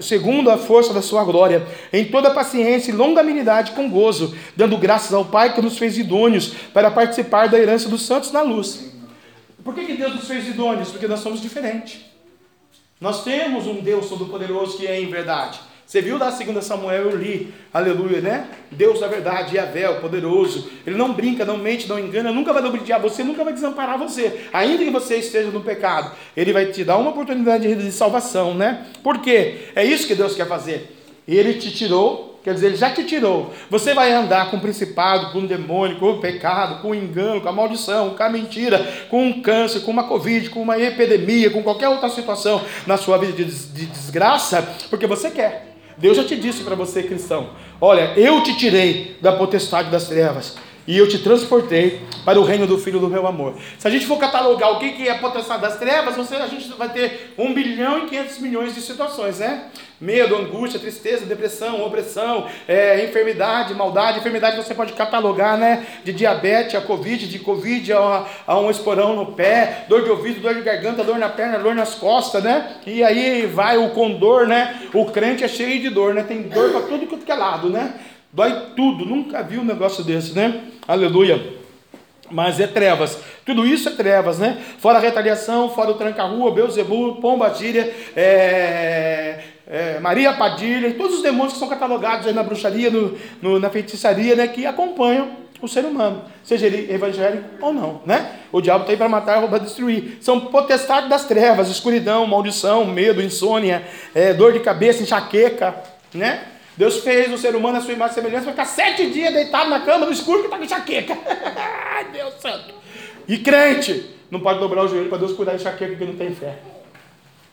segundo 0.00 0.50
a 0.50 0.58
força 0.58 0.92
da 0.92 1.02
sua 1.02 1.24
glória, 1.24 1.66
em 1.92 2.04
toda 2.04 2.30
paciência 2.30 2.90
e 2.90 2.94
longanimidade 2.94 3.72
com 3.72 3.90
gozo, 3.90 4.36
dando 4.54 4.76
graças 4.76 5.12
ao 5.12 5.24
Pai 5.24 5.54
que 5.54 5.62
nos 5.62 5.78
fez 5.78 5.98
idôneos 5.98 6.54
para 6.72 6.90
participar 6.90 7.48
da 7.48 7.58
herança 7.58 7.88
dos 7.88 8.06
santos 8.06 8.30
na 8.32 8.42
luz. 8.42 8.92
Por 9.64 9.74
que, 9.74 9.84
que 9.84 9.94
Deus 9.94 10.14
nos 10.14 10.28
fez 10.28 10.46
idôneos? 10.46 10.90
Porque 10.90 11.08
nós 11.08 11.20
somos 11.20 11.40
diferentes. 11.40 12.00
Nós 13.00 13.24
temos 13.24 13.66
um 13.66 13.80
Deus 13.80 14.08
Todo-Poderoso 14.08 14.78
que 14.78 14.86
é 14.86 15.00
em 15.00 15.10
verdade. 15.10 15.58
Você 15.86 16.02
viu 16.02 16.18
da 16.18 16.30
2 16.30 16.64
Samuel, 16.64 17.10
eu 17.10 17.16
li, 17.16 17.54
aleluia, 17.72 18.20
né? 18.20 18.48
Deus 18.72 18.98
da 18.98 19.06
verdade, 19.06 19.56
Yahvé, 19.56 19.88
o 19.88 20.00
poderoso. 20.00 20.68
Ele 20.84 20.96
não 20.96 21.12
brinca, 21.12 21.44
não 21.44 21.56
mente, 21.56 21.88
não 21.88 21.96
engana, 21.96 22.32
nunca 22.32 22.52
vai 22.52 22.64
obrigar 22.64 23.00
você, 23.00 23.22
nunca 23.22 23.44
vai 23.44 23.52
desamparar 23.52 23.96
você. 23.96 24.48
Ainda 24.52 24.82
que 24.82 24.90
você 24.90 25.18
esteja 25.18 25.48
no 25.48 25.60
pecado, 25.60 26.10
ele 26.36 26.52
vai 26.52 26.66
te 26.66 26.82
dar 26.82 26.96
uma 26.96 27.10
oportunidade 27.10 27.72
de 27.72 27.92
salvação, 27.92 28.52
né? 28.52 28.84
Por 29.00 29.18
quê? 29.18 29.68
É 29.76 29.84
isso 29.84 30.08
que 30.08 30.16
Deus 30.16 30.34
quer 30.34 30.48
fazer. 30.48 30.92
Ele 31.26 31.54
te 31.54 31.70
tirou, 31.70 32.40
quer 32.42 32.54
dizer, 32.54 32.66
ele 32.66 32.76
já 32.76 32.90
te 32.90 33.04
tirou. 33.04 33.54
Você 33.70 33.94
vai 33.94 34.12
andar 34.12 34.50
com 34.50 34.56
o 34.56 34.60
principado, 34.60 35.30
com 35.30 35.38
o 35.38 35.46
demônio, 35.46 36.00
com 36.00 36.10
o 36.10 36.20
pecado, 36.20 36.82
com 36.82 36.90
o 36.90 36.94
engano, 36.96 37.40
com 37.40 37.48
a 37.48 37.52
maldição, 37.52 38.10
com 38.10 38.22
a 38.24 38.28
mentira, 38.28 39.06
com 39.08 39.24
um 39.24 39.40
câncer, 39.40 39.82
com 39.82 39.92
uma 39.92 40.08
covid, 40.08 40.50
com 40.50 40.62
uma 40.62 40.80
epidemia, 40.80 41.48
com 41.48 41.62
qualquer 41.62 41.88
outra 41.88 42.08
situação 42.08 42.60
na 42.88 42.96
sua 42.96 43.18
vida 43.18 43.34
de 43.34 43.44
desgraça, 43.86 44.68
porque 44.90 45.06
você 45.06 45.30
quer. 45.30 45.65
Deus 45.96 46.16
já 46.16 46.24
te 46.24 46.36
disse 46.36 46.62
para 46.62 46.74
você, 46.74 47.02
cristão: 47.02 47.50
olha, 47.80 48.12
eu 48.16 48.42
te 48.42 48.56
tirei 48.56 49.16
da 49.20 49.32
potestade 49.32 49.90
das 49.90 50.08
trevas 50.08 50.56
e 50.86 50.96
eu 50.96 51.08
te 51.08 51.18
transportei 51.18 52.00
para 52.24 52.40
o 52.40 52.44
reino 52.44 52.66
do 52.66 52.78
Filho 52.78 53.00
do 53.00 53.08
meu 53.08 53.26
amor. 53.26 53.54
Se 53.78 53.86
a 53.86 53.90
gente 53.90 54.06
for 54.06 54.18
catalogar 54.18 54.72
o 54.72 54.78
que 54.78 55.08
é 55.08 55.12
a 55.12 55.56
das 55.56 55.78
trevas, 55.78 56.16
você, 56.16 56.36
a 56.36 56.46
gente 56.46 56.68
vai 56.74 56.88
ter 56.88 57.34
1 57.36 57.54
bilhão 57.54 57.98
e 57.98 58.06
500 58.08 58.38
milhões 58.38 58.74
de 58.74 58.80
situações, 58.80 59.38
né? 59.38 59.64
Medo, 59.98 60.36
angústia, 60.36 60.78
tristeza, 60.78 61.24
depressão, 61.24 61.84
opressão, 61.84 62.46
é, 62.68 63.04
enfermidade, 63.04 63.74
maldade. 63.74 64.18
Enfermidade 64.18 64.56
você 64.56 64.74
pode 64.74 64.92
catalogar, 64.92 65.56
né? 65.56 65.86
De 66.04 66.12
diabetes 66.12 66.74
a 66.74 66.80
Covid, 66.80 67.26
de 67.26 67.38
Covid 67.38 67.92
a, 67.94 68.26
a 68.46 68.58
um 68.58 68.70
esporão 68.70 69.16
no 69.16 69.32
pé, 69.32 69.86
dor 69.88 70.04
de 70.04 70.10
ouvido, 70.10 70.40
dor 70.40 70.54
de 70.54 70.60
garganta, 70.60 71.02
dor 71.02 71.18
na 71.18 71.30
perna, 71.30 71.58
dor 71.58 71.74
nas 71.74 71.94
costas, 71.94 72.42
né? 72.42 72.76
E 72.86 73.02
aí 73.02 73.46
vai 73.46 73.78
o 73.78 73.90
condor, 73.90 74.46
né? 74.46 74.82
O 74.92 75.06
crente 75.06 75.42
é 75.42 75.48
cheio 75.48 75.80
de 75.80 75.88
dor, 75.88 76.12
né? 76.12 76.24
Tem 76.26 76.42
dor 76.42 76.70
para 76.70 76.82
tudo 76.82 77.06
que 77.06 77.32
é 77.32 77.34
lado, 77.34 77.70
né? 77.70 77.94
Dói 78.36 78.52
tudo, 78.76 79.06
nunca 79.06 79.42
vi 79.42 79.56
um 79.56 79.64
negócio 79.64 80.04
desse, 80.04 80.34
né? 80.34 80.60
Aleluia. 80.86 81.54
Mas 82.30 82.60
é 82.60 82.66
trevas. 82.66 83.18
Tudo 83.46 83.64
isso 83.64 83.88
é 83.88 83.92
trevas, 83.92 84.38
né? 84.38 84.62
Fora 84.78 84.98
a 84.98 85.00
retaliação, 85.00 85.70
fora 85.70 85.92
o 85.92 85.94
tranca-rua, 85.94 86.52
Beuzebu, 86.52 87.14
Pomba 87.14 87.48
Gíria, 87.54 87.90
é, 88.14 89.40
é, 89.66 90.00
Maria 90.00 90.34
Padilha, 90.34 90.92
todos 90.92 91.16
os 91.16 91.22
demônios 91.22 91.54
que 91.54 91.58
são 91.58 91.66
catalogados 91.66 92.30
na 92.34 92.42
bruxaria, 92.42 92.90
no, 92.90 93.16
no, 93.40 93.58
na 93.58 93.70
feitiçaria, 93.70 94.36
né? 94.36 94.46
Que 94.46 94.66
acompanham 94.66 95.30
o 95.62 95.66
ser 95.66 95.86
humano, 95.86 96.22
seja 96.44 96.66
ele 96.66 96.92
evangélico 96.92 97.48
ou 97.62 97.72
não, 97.72 98.02
né? 98.04 98.32
O 98.52 98.60
diabo 98.60 98.80
está 98.82 98.92
aí 98.92 98.98
para 98.98 99.08
matar, 99.08 99.40
roubar, 99.40 99.60
destruir. 99.60 100.18
São 100.20 100.40
potestades 100.40 101.08
das 101.08 101.24
trevas, 101.24 101.70
escuridão, 101.70 102.26
maldição, 102.26 102.84
medo, 102.84 103.22
insônia, 103.22 103.82
é, 104.14 104.34
dor 104.34 104.52
de 104.52 104.60
cabeça, 104.60 105.02
enxaqueca, 105.02 105.74
né? 106.12 106.48
Deus 106.76 106.98
fez 106.98 107.32
o 107.32 107.38
ser 107.38 107.56
humano 107.56 107.78
a 107.78 107.80
sua 107.80 107.94
imagem 107.94 108.12
e 108.12 108.14
semelhança 108.14 108.44
para 108.44 108.52
ficar 108.52 108.64
sete 108.66 109.10
dias 109.10 109.32
deitado 109.32 109.70
na 109.70 109.80
cama 109.80 110.06
no 110.06 110.12
escuro 110.12 110.40
que 110.40 110.46
está 110.46 110.58
com 110.58 110.64
enxaqueca. 110.64 111.16
Ai, 111.94 112.04
Deus 112.12 112.34
santo. 112.40 112.74
E 113.26 113.38
crente 113.38 114.14
não 114.30 114.40
pode 114.40 114.58
dobrar 114.58 114.84
o 114.84 114.88
joelho 114.88 115.08
para 115.08 115.18
Deus 115.18 115.32
cuidar 115.32 115.52
de 115.52 115.62
enxaqueca 115.62 115.92
porque 115.92 116.04
não 116.04 116.16
tem 116.16 116.34
fé. 116.34 116.58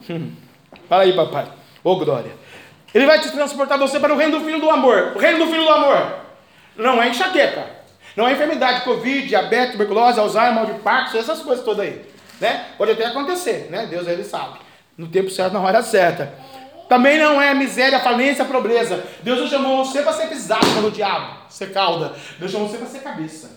Hum. 0.10 0.32
Fala 0.90 1.04
aí, 1.04 1.14
papai. 1.14 1.46
Ô, 1.84 1.92
oh, 1.92 1.96
glória. 1.98 2.32
Ele 2.94 3.06
vai 3.06 3.20
te 3.20 3.32
transportar 3.32 3.78
você 3.80 4.00
para 4.00 4.14
o 4.14 4.18
reino 4.18 4.40
do 4.40 4.46
Filho 4.46 4.60
do 4.60 4.70
Amor. 4.70 5.14
O 5.16 5.20
reino 5.20 5.40
do 5.40 5.48
Filho 5.48 5.64
do 5.64 5.70
Amor 5.70 6.20
não 6.76 7.02
é 7.02 7.10
enxaqueca. 7.10 7.66
Não 8.16 8.28
é 8.28 8.34
enfermidade, 8.34 8.84
Covid, 8.84 9.28
diabetes, 9.28 9.72
tuberculose, 9.72 10.20
Alzheimer, 10.20 10.54
mal 10.54 10.66
de 10.68 10.74
Parkinson, 10.74 11.18
essas 11.18 11.42
coisas 11.42 11.66
todas 11.66 11.86
aí. 11.86 12.06
Né? 12.40 12.68
Pode 12.78 12.92
até 12.92 13.06
acontecer, 13.06 13.68
né? 13.72 13.88
Deus 13.88 14.08
ele 14.08 14.24
sabe. 14.24 14.60
No 14.96 15.08
tempo 15.08 15.32
certo, 15.32 15.54
na 15.54 15.62
hora 15.62 15.82
certa. 15.82 16.32
Também 16.94 17.18
não 17.18 17.42
é 17.42 17.56
miséria, 17.56 18.00
falência, 18.02 18.46
pobreza. 18.46 19.04
Deus 19.24 19.40
não 19.40 19.48
chamou 19.48 19.84
você 19.84 20.04
para 20.04 20.14
ser 20.14 20.28
pisado 20.28 20.64
pelo 20.76 20.92
diabo, 20.92 21.38
ser 21.50 21.74
cauda. 21.74 22.14
Deus 22.38 22.52
chamou 22.52 22.68
você 22.68 22.78
para 22.78 22.86
ser 22.86 23.00
cabeça. 23.00 23.50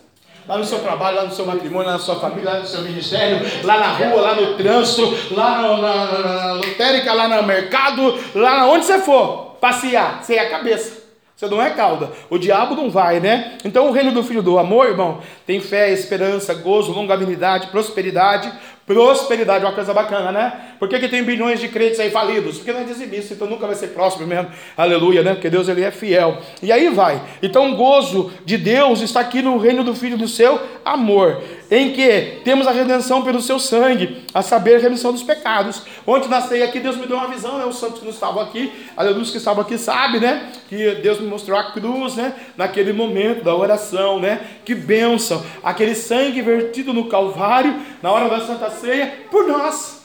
Lá 0.48 0.56
no 0.56 0.64
seu 0.64 0.78
trabalho, 0.78 1.18
lá 1.18 1.24
no 1.24 1.34
seu 1.34 1.44
matrimônio, 1.44 1.86
lá 1.86 1.92
na 1.92 1.98
sua 1.98 2.18
família, 2.18 2.50
lá 2.50 2.58
no 2.60 2.66
seu 2.66 2.80
ministério, 2.80 3.46
lá 3.62 3.76
na 3.76 3.88
rua, 3.88 4.22
lá 4.22 4.34
no 4.36 4.54
trânsito, 4.54 5.34
lá 5.34 5.60
no, 5.60 5.82
na, 5.82 6.18
na, 6.18 6.52
lotérica, 6.54 7.12
lá 7.12 7.28
no 7.28 7.46
mercado, 7.46 8.18
lá 8.34 8.66
onde 8.70 8.86
você 8.86 9.00
for 9.00 9.58
passear, 9.60 10.24
você 10.24 10.36
é 10.36 10.46
a 10.46 10.50
cabeça. 10.50 11.04
Você 11.36 11.46
não 11.48 11.60
é 11.60 11.68
cauda. 11.68 12.10
O 12.30 12.38
diabo 12.38 12.74
não 12.74 12.88
vai, 12.88 13.20
né? 13.20 13.58
Então 13.66 13.86
o 13.88 13.92
reino 13.92 14.12
do 14.12 14.24
filho 14.24 14.42
do 14.42 14.58
amor, 14.58 14.86
irmão, 14.86 15.20
tem 15.46 15.60
fé, 15.60 15.92
esperança, 15.92 16.54
gozo, 16.54 16.92
longanimidade, 16.92 17.66
prosperidade, 17.66 18.50
Prosperidade 18.86 19.64
é 19.64 19.66
uma 19.66 19.74
coisa 19.74 19.92
bacana, 19.92 20.30
né? 20.30 20.52
Por 20.78 20.88
que, 20.88 21.00
que 21.00 21.08
tem 21.08 21.24
bilhões 21.24 21.58
de 21.58 21.66
crentes 21.66 21.98
aí 21.98 22.08
falidos? 22.08 22.58
Porque 22.58 22.72
não 22.72 22.82
é 22.82 22.84
dizimista, 22.84 23.34
então 23.34 23.48
nunca 23.48 23.66
vai 23.66 23.74
ser 23.74 23.88
próximo 23.88 24.28
mesmo. 24.28 24.48
Aleluia, 24.76 25.24
né? 25.24 25.34
Porque 25.34 25.50
Deus 25.50 25.68
ele 25.68 25.82
é 25.82 25.90
fiel. 25.90 26.38
E 26.62 26.70
aí 26.70 26.88
vai. 26.90 27.20
Então 27.42 27.72
o 27.72 27.76
gozo 27.76 28.30
de 28.44 28.56
Deus 28.56 29.00
está 29.00 29.18
aqui 29.18 29.42
no 29.42 29.58
reino 29.58 29.82
do 29.82 29.92
Filho 29.92 30.16
do 30.16 30.28
seu 30.28 30.60
amor, 30.84 31.42
em 31.68 31.92
que 31.94 32.42
temos 32.44 32.68
a 32.68 32.70
redenção 32.70 33.24
pelo 33.24 33.42
seu 33.42 33.58
sangue, 33.58 34.24
a 34.32 34.40
saber, 34.40 34.76
a 34.76 34.78
remissão 34.78 35.10
dos 35.10 35.24
pecados. 35.24 35.82
Ontem 36.06 36.28
nasci 36.28 36.62
aqui, 36.62 36.78
Deus 36.78 36.96
me 36.96 37.06
deu 37.08 37.16
uma 37.16 37.26
visão, 37.26 37.58
né? 37.58 37.64
Os 37.64 37.80
santos 37.80 37.98
que 37.98 38.04
não 38.04 38.12
estavam 38.12 38.40
aqui, 38.40 38.72
aleluia, 38.96 39.24
que 39.24 39.36
estavam 39.36 39.62
aqui 39.62 39.76
sabem, 39.78 40.20
né? 40.20 40.52
Que 40.68 40.94
Deus 40.96 41.18
me 41.18 41.26
mostrou 41.26 41.58
a 41.58 41.72
cruz, 41.72 42.14
né? 42.14 42.34
Naquele 42.56 42.92
momento 42.92 43.42
da 43.42 43.52
oração, 43.52 44.20
né? 44.20 44.42
Que 44.64 44.76
bênção. 44.76 45.44
Aquele 45.60 45.96
sangue 45.96 46.40
vertido 46.40 46.92
no 46.92 47.08
Calvário, 47.08 47.74
na 48.00 48.12
hora 48.12 48.28
da 48.28 48.40
Santa 48.46 48.75
ceia 48.76 49.26
por 49.30 49.46
nós, 49.46 50.02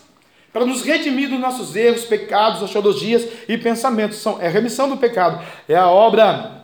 para 0.52 0.66
nos 0.66 0.84
redimir 0.84 1.30
dos 1.30 1.40
nossos 1.40 1.76
erros, 1.76 2.04
pecados, 2.06 2.64
axiologias 2.64 3.26
e 3.48 3.58
pensamentos. 3.58 4.18
São, 4.18 4.42
é 4.42 4.48
a 4.48 4.50
remissão 4.50 4.90
do 4.90 4.98
pecado, 4.98 5.44
é 5.68 5.76
a 5.76 5.88
obra 5.88 6.62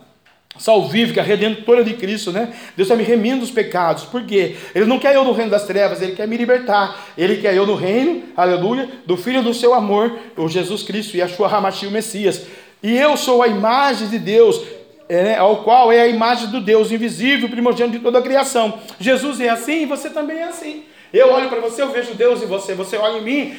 salvífica, 0.60 1.22
redentora 1.22 1.84
de 1.84 1.93
Cristo, 1.93 2.32
né? 2.32 2.53
Deus 2.76 2.88
está 2.88 2.95
me 2.95 3.03
remindo 3.03 3.41
dos 3.41 3.51
pecados, 3.51 4.05
por 4.05 4.24
quê? 4.26 4.55
Ele 4.74 4.86
não 4.86 4.99
quer 4.99 5.16
eu 5.16 5.24
no 5.24 5.32
reino 5.32 5.51
das 5.51 5.66
trevas, 5.66 6.01
Ele 6.01 6.14
quer 6.14 6.28
me 6.28 6.36
libertar, 6.36 7.08
Ele 7.18 7.38
quer 7.38 7.55
eu 7.55 7.66
no 7.66 7.76
reino, 7.76 8.24
aleluia, 8.36 8.89
do 9.05 9.16
Filho 9.16 9.43
do 9.43 9.53
seu 9.53 9.74
amor, 9.74 10.18
o 10.36 10.47
Jesus 10.47 10.84
Cristo 10.84 11.16
e 11.16 11.22
a 11.22 11.28
sua 11.28 11.47
Ramachi, 11.47 11.86
o 11.86 11.91
Messias. 11.91 12.45
E 12.82 12.97
eu 12.97 13.16
sou 13.18 13.41
a 13.41 13.47
imagem 13.47 14.08
de 14.08 14.20
Deus, 14.20 14.62
é, 15.10 15.24
né, 15.24 15.38
ao 15.38 15.64
qual 15.64 15.91
é 15.91 16.01
a 16.01 16.08
imagem 16.08 16.49
do 16.49 16.60
Deus 16.60 16.91
invisível, 16.91 17.49
primogênito 17.49 17.97
de 17.97 18.03
toda 18.03 18.20
a 18.20 18.22
criação. 18.22 18.80
Jesus 18.99 19.39
é 19.39 19.49
assim 19.49 19.84
e 19.84 19.86
você 19.86 20.10
também 20.10 20.38
é 20.38 20.43
assim. 20.43 20.84
Eu 21.14 21.32
olho 21.32 21.49
para 21.49 21.60
você, 21.60 21.82
eu 21.82 21.91
vejo 21.91 22.14
Deus 22.14 22.41
em 22.41 22.45
você. 22.45 22.74
Você 22.74 22.97
olha 22.97 23.20
em 23.20 23.24
mim, 23.24 23.58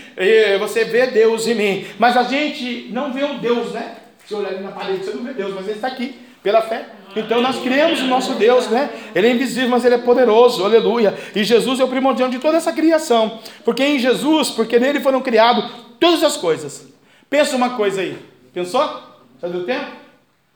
você 0.58 0.84
vê 0.84 1.06
Deus 1.06 1.46
em 1.46 1.54
mim. 1.54 1.86
Mas 1.98 2.16
a 2.16 2.22
gente 2.22 2.88
não 2.90 3.12
vê 3.12 3.24
o 3.24 3.38
Deus, 3.38 3.72
né? 3.72 3.96
Você 4.24 4.34
olha 4.34 4.48
ali 4.48 4.60
na 4.60 4.72
parede, 4.72 5.04
você 5.04 5.12
não 5.12 5.24
vê 5.24 5.32
Deus, 5.32 5.54
mas 5.54 5.66
Ele 5.66 5.76
está 5.76 5.88
aqui, 5.88 6.18
pela 6.42 6.60
fé. 6.62 6.90
Então 7.16 7.40
nós 7.40 7.58
cremos 7.60 8.00
no 8.00 8.06
nosso 8.06 8.34
Deus, 8.34 8.68
né? 8.68 8.90
Ele 9.14 9.28
é 9.28 9.30
invisível, 9.30 9.70
mas 9.70 9.84
Ele 9.84 9.94
é 9.94 9.98
poderoso, 9.98 10.62
aleluia. 10.64 11.16
E 11.34 11.42
Jesus 11.42 11.80
é 11.80 11.84
o 11.84 11.88
primordial 11.88 12.28
de 12.28 12.38
toda 12.38 12.58
essa 12.58 12.72
criação. 12.72 13.40
Porque 13.64 13.82
em 13.82 13.98
Jesus, 13.98 14.50
porque 14.50 14.78
nele 14.78 15.00
foram 15.00 15.22
criadas 15.22 15.70
todas 15.98 16.22
as 16.22 16.36
coisas. 16.36 16.86
Pensa 17.30 17.56
uma 17.56 17.70
coisa 17.70 18.02
aí. 18.02 18.18
Pensou? 18.52 19.02
Já 19.40 19.48
deu 19.48 19.64
tempo? 19.64 19.90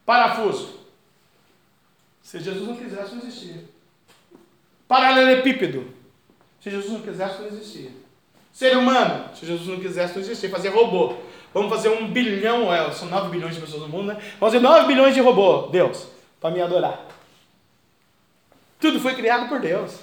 Parafuso. 0.04 0.80
Se 2.22 2.38
Jesus 2.38 2.68
não 2.68 2.76
quisesse, 2.76 3.14
não 3.14 3.22
existia. 3.22 3.64
Paralelepípedo. 4.86 6.01
Se 6.62 6.70
Jesus 6.70 6.92
não 6.92 7.00
quisesse, 7.00 7.40
não 7.40 7.48
existia. 7.48 7.90
Ser 8.52 8.76
humano, 8.76 9.24
se 9.34 9.44
Jesus 9.44 9.66
não 9.66 9.80
quisesse, 9.80 10.14
não 10.14 10.22
existia. 10.22 10.48
Fazer 10.48 10.68
robô. 10.68 11.14
Vamos 11.52 11.70
fazer 11.70 11.88
um 11.88 12.06
bilhão, 12.08 12.72
é, 12.72 12.90
são 12.92 13.08
9 13.08 13.30
bilhões 13.30 13.54
de 13.54 13.60
pessoas 13.60 13.82
no 13.82 13.88
mundo, 13.88 14.06
né? 14.06 14.14
Vamos 14.38 14.54
fazer 14.54 14.60
9 14.60 14.86
bilhões 14.86 15.14
de 15.14 15.20
robô, 15.20 15.68
Deus, 15.68 16.06
para 16.40 16.50
me 16.50 16.62
adorar. 16.62 17.06
Tudo 18.78 19.00
foi 19.00 19.14
criado 19.14 19.48
por 19.48 19.60
Deus. 19.60 19.98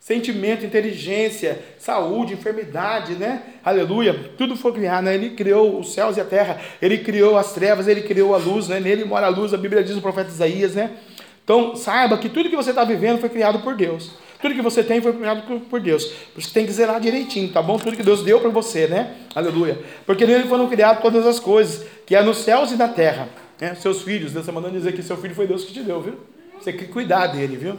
Sentimento, 0.00 0.64
inteligência, 0.64 1.62
saúde, 1.78 2.32
enfermidade, 2.32 3.14
né? 3.14 3.42
Aleluia. 3.62 4.32
Tudo 4.38 4.56
foi 4.56 4.72
criado, 4.72 5.04
né? 5.04 5.14
Ele 5.14 5.30
criou 5.30 5.78
os 5.78 5.92
céus 5.92 6.16
e 6.16 6.20
a 6.20 6.24
terra, 6.24 6.58
ele 6.80 6.98
criou 6.98 7.36
as 7.36 7.52
trevas, 7.52 7.86
ele 7.86 8.02
criou 8.02 8.34
a 8.34 8.38
luz, 8.38 8.68
né? 8.68 8.80
Nele 8.80 9.04
mora 9.04 9.26
a 9.26 9.30
luz, 9.30 9.52
a 9.52 9.58
Bíblia 9.58 9.84
diz 9.84 9.96
o 9.96 10.02
profeta 10.02 10.30
Isaías, 10.30 10.74
né? 10.74 10.96
Então, 11.44 11.76
saiba 11.76 12.16
que 12.16 12.28
tudo 12.28 12.48
que 12.48 12.56
você 12.56 12.70
está 12.70 12.84
vivendo 12.84 13.20
foi 13.20 13.28
criado 13.28 13.60
por 13.60 13.74
Deus. 13.74 14.12
Tudo 14.40 14.54
que 14.54 14.62
você 14.62 14.82
tem 14.82 15.00
foi 15.00 15.12
criado 15.12 15.60
por 15.68 15.80
Deus. 15.80 16.04
Por 16.04 16.40
isso 16.40 16.48
que 16.48 16.54
tem 16.54 16.66
que 16.66 16.72
zelar 16.72 17.00
direitinho, 17.00 17.52
tá 17.52 17.60
bom? 17.60 17.78
Tudo 17.78 17.96
que 17.96 18.02
Deus 18.02 18.22
deu 18.22 18.40
para 18.40 18.48
você, 18.50 18.86
né? 18.86 19.16
Aleluia. 19.34 19.78
Porque 20.06 20.26
nele 20.26 20.48
foram 20.48 20.68
criadas 20.68 21.02
todas 21.02 21.26
as 21.26 21.38
coisas, 21.38 21.86
que 22.06 22.14
é 22.14 22.22
nos 22.22 22.38
céus 22.38 22.72
e 22.72 22.76
na 22.76 22.88
terra. 22.88 23.28
Né? 23.60 23.74
Seus 23.74 24.02
filhos, 24.02 24.32
Deus 24.32 24.44
está 24.44 24.52
mandando 24.52 24.74
dizer 24.74 24.92
que 24.92 25.02
seu 25.02 25.16
filho 25.18 25.34
foi 25.34 25.46
Deus 25.46 25.64
que 25.64 25.72
te 25.72 25.82
deu, 25.82 26.00
viu? 26.00 26.14
Você 26.58 26.72
tem 26.72 26.80
que 26.80 26.92
cuidar 26.92 27.26
dele, 27.26 27.56
viu? 27.56 27.78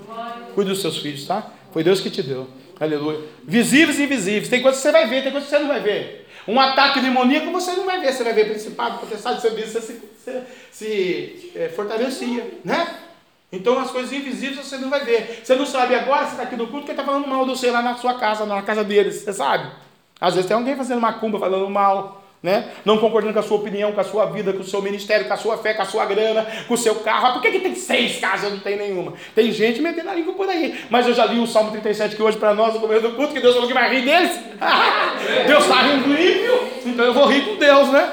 Cuide 0.54 0.70
dos 0.70 0.82
seus 0.82 0.98
filhos, 0.98 1.26
tá? 1.26 1.52
Foi 1.72 1.84
Deus 1.84 2.00
que 2.00 2.10
te 2.10 2.22
deu. 2.22 2.48
Aleluia. 2.80 3.20
Visíveis 3.44 4.00
e 4.00 4.04
invisíveis. 4.04 4.50
Tem 4.50 4.62
coisas 4.62 4.82
que 4.82 4.88
você 4.88 4.92
vai 4.92 5.08
ver, 5.08 5.24
tem 5.24 5.32
coisas 5.32 5.50
que 5.50 5.56
você 5.56 5.62
não 5.62 5.68
vai 5.68 5.80
ver. 5.80 6.28
Um 6.48 6.60
ataque 6.60 7.00
demoníaco 7.00 7.52
você 7.52 7.72
não 7.74 7.86
vai 7.86 8.00
ver. 8.02 8.12
Você 8.12 8.24
vai 8.24 8.34
ver 8.34 8.50
principado, 8.50 9.00
potestade, 9.00 9.42
você, 9.42 9.50
você 9.50 9.82
se, 9.82 10.02
se, 10.24 10.42
se 10.72 11.52
é, 11.56 11.70
fortalecia, 11.70 12.44
né? 12.64 12.88
Então 13.52 13.78
as 13.78 13.92
coisas 13.92 14.12
invisíveis 14.14 14.66
você 14.66 14.78
não 14.78 14.90
vai 14.90 15.04
ver. 15.04 15.42
Você 15.44 15.56
não 15.56 15.66
sabe 15.66 15.94
agora, 15.94 16.26
você 16.26 16.32
está 16.32 16.44
aqui 16.44 16.56
no 16.56 16.68
culto, 16.68 16.86
quem 16.86 16.94
está 16.94 17.04
falando 17.04 17.28
mal 17.28 17.46
do 17.46 17.56
seu 17.56 17.74
lá 17.74 17.82
na 17.82 17.96
sua 17.96 18.14
casa, 18.14 18.46
na 18.46 18.62
casa 18.62 18.84
deles, 18.84 19.16
você 19.16 19.34
sabe? 19.34 19.70
Às 20.20 20.36
vezes 20.36 20.48
tem 20.48 20.56
alguém 20.56 20.76
fazendo 20.76 21.02
macumba, 21.02 21.40
falando 21.40 21.70
mal, 21.70 22.24
né? 22.42 22.72
Não 22.86 22.98
concordando 22.98 23.34
com 23.34 23.40
a 23.40 23.44
sua 23.44 23.58
opinião, 23.58 23.92
com 23.92 24.02
a 24.02 24.04
sua 24.04 24.26
vida, 24.26 24.54
com 24.54 24.62
o 24.62 24.64
seu 24.64 24.82
ministério, 24.82 25.28
com 25.28 25.34
a 25.34 25.38
sua 25.38 25.58
fé, 25.58 25.74
com 25.74 25.82
a 25.82 25.86
sua 25.86 26.06
grana, 26.06 26.46
com 26.68 26.74
o 26.74 26.78
seu 26.78 26.96
carro. 26.96 27.28
Ah, 27.28 27.32
por 27.34 27.42
que, 27.42 27.52
que 27.52 27.60
tem 27.60 27.76
seis 27.76 28.20
casas 28.20 28.50
e 28.50 28.54
não 28.54 28.60
tem 28.60 28.78
nenhuma? 28.78 29.14
Tem 29.36 29.52
gente 29.52 29.82
metendo 29.82 30.10
a 30.10 30.16
língua 30.16 30.34
por 30.34 30.48
aí. 30.50 30.86
Mas 30.90 31.08
eu 31.08 31.14
já 31.14 31.26
li 31.26 31.40
o 31.40 31.46
Salmo 31.46 31.72
37 31.72 32.16
que 32.16 32.24
hoje 32.24 32.38
para 32.38 32.54
nós, 32.54 32.74
no 32.74 32.80
começo 32.80 33.02
do 33.02 33.12
culto, 33.16 33.34
que 33.34 33.42
Deus 33.42 33.54
falou 33.54 33.68
que 33.68 33.74
vai 33.74 33.94
rir 33.94 34.06
deles. 34.06 34.32
Deus 35.46 35.64
está 35.64 35.82
rindo 35.82 36.08
do 36.08 36.14
ímpio, 36.14 36.68
então 36.86 37.06
eu 37.06 37.14
vou 37.14 37.28
rir 37.28 37.46
com 37.46 37.56
Deus, 37.58 37.90
né? 37.90 38.12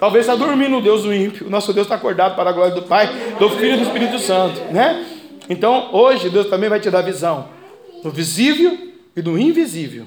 Talvez 0.00 0.26
está 0.26 0.34
dormindo 0.34 0.78
o 0.78 0.80
Deus 0.80 1.02
do 1.02 1.14
ímpio. 1.14 1.46
O 1.46 1.50
nosso 1.50 1.74
Deus 1.74 1.84
está 1.84 1.96
acordado 1.96 2.34
para 2.34 2.48
a 2.48 2.52
glória 2.54 2.74
do 2.74 2.82
Pai, 2.82 3.06
do 3.38 3.50
Filho 3.50 3.74
e 3.74 3.76
do 3.76 3.82
Espírito 3.82 4.18
Santo, 4.18 4.58
né? 4.72 5.06
Então, 5.48 5.90
hoje, 5.92 6.30
Deus 6.30 6.48
também 6.48 6.70
vai 6.70 6.80
te 6.80 6.90
dar 6.90 7.02
visão 7.02 7.48
do 8.02 8.10
visível 8.10 8.94
e 9.14 9.20
do 9.20 9.38
invisível. 9.38 10.06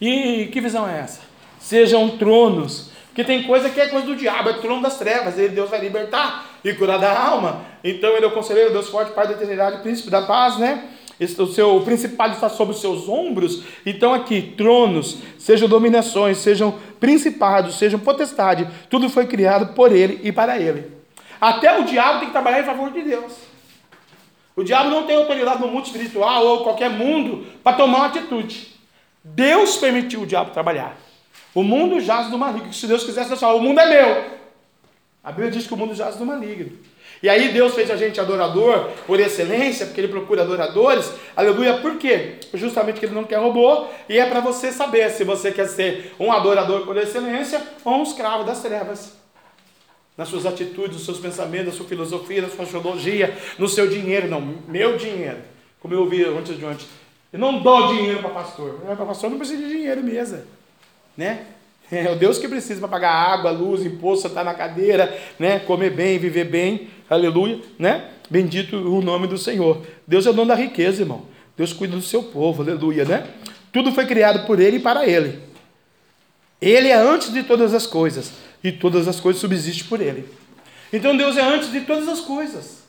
E 0.00 0.48
que 0.52 0.60
visão 0.60 0.88
é 0.88 1.00
essa? 1.00 1.20
Sejam 1.58 2.10
tronos. 2.10 2.90
Porque 3.06 3.24
tem 3.24 3.42
coisa 3.42 3.70
que 3.70 3.80
é 3.80 3.88
coisa 3.88 4.06
do 4.06 4.14
diabo, 4.14 4.50
é 4.50 4.52
trono 4.54 4.82
das 4.82 4.98
trevas. 4.98 5.36
Ele, 5.36 5.48
Deus 5.48 5.70
vai 5.70 5.80
libertar 5.80 6.46
e 6.64 6.72
curar 6.74 6.98
da 6.98 7.18
alma. 7.18 7.62
Então, 7.82 8.10
ele 8.10 8.24
é 8.24 8.28
o 8.28 8.32
conselheiro, 8.32 8.72
Deus 8.72 8.88
forte, 8.88 9.12
Pai 9.12 9.26
da 9.26 9.34
eternidade, 9.34 9.82
príncipe 9.82 10.10
da 10.10 10.22
paz, 10.22 10.58
né? 10.58 10.84
O 11.20 11.46
seu 11.46 11.80
principado 11.82 12.34
está 12.34 12.48
sobre 12.48 12.74
os 12.74 12.80
seus 12.80 13.08
ombros. 13.08 13.62
Então, 13.86 14.12
aqui, 14.12 14.54
tronos, 14.56 15.18
sejam 15.38 15.68
dominações, 15.68 16.38
sejam 16.38 16.78
principados, 16.98 17.76
sejam 17.76 18.00
potestade, 18.00 18.68
tudo 18.88 19.08
foi 19.08 19.26
criado 19.26 19.74
por 19.74 19.92
ele 19.92 20.20
e 20.22 20.32
para 20.32 20.58
ele. 20.58 20.92
Até 21.40 21.78
o 21.78 21.84
diabo 21.84 22.18
tem 22.18 22.28
que 22.28 22.32
trabalhar 22.32 22.60
em 22.60 22.64
favor 22.64 22.90
de 22.90 23.02
Deus. 23.02 23.32
O 24.56 24.62
diabo 24.62 24.88
não 24.88 25.04
tem 25.04 25.16
autoridade 25.16 25.60
no 25.60 25.68
mundo 25.68 25.86
espiritual 25.86 26.46
ou 26.46 26.62
qualquer 26.62 26.90
mundo 26.90 27.46
para 27.62 27.76
tomar 27.76 27.98
uma 27.98 28.06
atitude. 28.06 28.72
Deus 29.22 29.76
permitiu 29.76 30.22
o 30.22 30.26
diabo 30.26 30.52
trabalhar. 30.52 30.96
O 31.54 31.62
mundo 31.62 32.00
jaz 32.00 32.28
do 32.28 32.38
maligno. 32.38 32.72
Se 32.72 32.86
Deus 32.86 33.04
quisesse, 33.04 33.36
fala, 33.36 33.54
o 33.54 33.62
mundo 33.62 33.80
é 33.80 33.86
meu. 33.86 34.24
A 35.22 35.32
Bíblia 35.32 35.50
diz 35.50 35.66
que 35.66 35.74
o 35.74 35.76
mundo 35.76 35.94
jaz 35.94 36.16
do 36.16 36.26
maligno. 36.26 36.72
E 37.24 37.28
aí 37.30 37.54
Deus 37.54 37.74
fez 37.74 37.90
a 37.90 37.96
gente 37.96 38.20
adorador 38.20 38.90
por 39.06 39.18
excelência, 39.18 39.86
porque 39.86 39.98
Ele 39.98 40.08
procura 40.08 40.42
adoradores. 40.42 41.10
Aleluia, 41.34 41.78
por 41.78 41.96
quê? 41.96 42.34
Justamente 42.52 43.00
que 43.00 43.06
Ele 43.06 43.14
não 43.14 43.24
quer 43.24 43.38
robô, 43.38 43.86
e 44.10 44.18
é 44.18 44.26
para 44.28 44.40
você 44.40 44.70
saber 44.70 45.08
se 45.08 45.24
você 45.24 45.50
quer 45.50 45.66
ser 45.66 46.14
um 46.20 46.30
adorador 46.30 46.84
por 46.84 46.98
excelência 46.98 47.62
ou 47.82 47.94
um 47.94 48.02
escravo 48.02 48.44
das 48.44 48.60
trevas. 48.60 49.14
Nas 50.18 50.28
suas 50.28 50.44
atitudes, 50.44 50.98
nos 50.98 51.06
seus 51.06 51.18
pensamentos, 51.18 51.68
na 51.68 51.72
sua 51.72 51.86
filosofia, 51.86 52.42
na 52.42 52.48
sua 52.50 52.66
teologia, 52.66 53.34
no 53.58 53.68
seu 53.68 53.88
dinheiro. 53.88 54.28
Não, 54.28 54.42
meu 54.68 54.98
dinheiro. 54.98 55.38
Como 55.80 55.94
eu 55.94 56.00
ouvi 56.00 56.22
antes 56.22 56.58
de 56.58 56.64
ontem. 56.66 56.84
Eu 57.32 57.38
não 57.38 57.62
dou 57.62 57.88
dinheiro 57.94 58.18
para 58.18 58.28
pastor. 58.28 58.80
Para 58.84 58.96
pastor 58.96 59.30
não 59.30 59.38
precisa 59.38 59.62
de 59.62 59.70
dinheiro 59.70 60.02
mesmo. 60.02 60.42
Né? 61.16 61.46
É 61.98 62.10
o 62.10 62.16
Deus 62.16 62.38
que 62.38 62.48
precisa 62.48 62.80
para 62.80 62.88
pagar 62.88 63.12
água, 63.12 63.50
luz, 63.50 63.84
imposto, 63.84 64.28
estar 64.28 64.44
na 64.44 64.54
cadeira, 64.54 65.16
né? 65.38 65.58
comer 65.60 65.90
bem, 65.90 66.18
viver 66.18 66.44
bem. 66.44 66.88
Aleluia. 67.08 67.60
Né? 67.78 68.08
Bendito 68.28 68.76
o 68.76 69.02
nome 69.02 69.26
do 69.26 69.38
Senhor. 69.38 69.82
Deus 70.06 70.26
é 70.26 70.30
o 70.30 70.32
dono 70.32 70.48
da 70.48 70.54
riqueza, 70.54 71.02
irmão. 71.02 71.22
Deus 71.56 71.72
cuida 71.72 71.94
do 71.94 72.02
seu 72.02 72.22
povo. 72.22 72.62
Aleluia. 72.62 73.04
Né? 73.04 73.26
Tudo 73.72 73.92
foi 73.92 74.06
criado 74.06 74.46
por 74.46 74.60
Ele 74.60 74.78
e 74.78 74.80
para 74.80 75.06
Ele. 75.06 75.40
Ele 76.60 76.88
é 76.88 76.94
antes 76.94 77.32
de 77.32 77.42
todas 77.42 77.74
as 77.74 77.86
coisas. 77.86 78.32
E 78.62 78.72
todas 78.72 79.06
as 79.06 79.20
coisas 79.20 79.40
subsistem 79.40 79.86
por 79.86 80.00
Ele. 80.00 80.26
Então 80.92 81.16
Deus 81.16 81.36
é 81.36 81.42
antes 81.42 81.70
de 81.70 81.82
todas 81.82 82.08
as 82.08 82.20
coisas. 82.20 82.84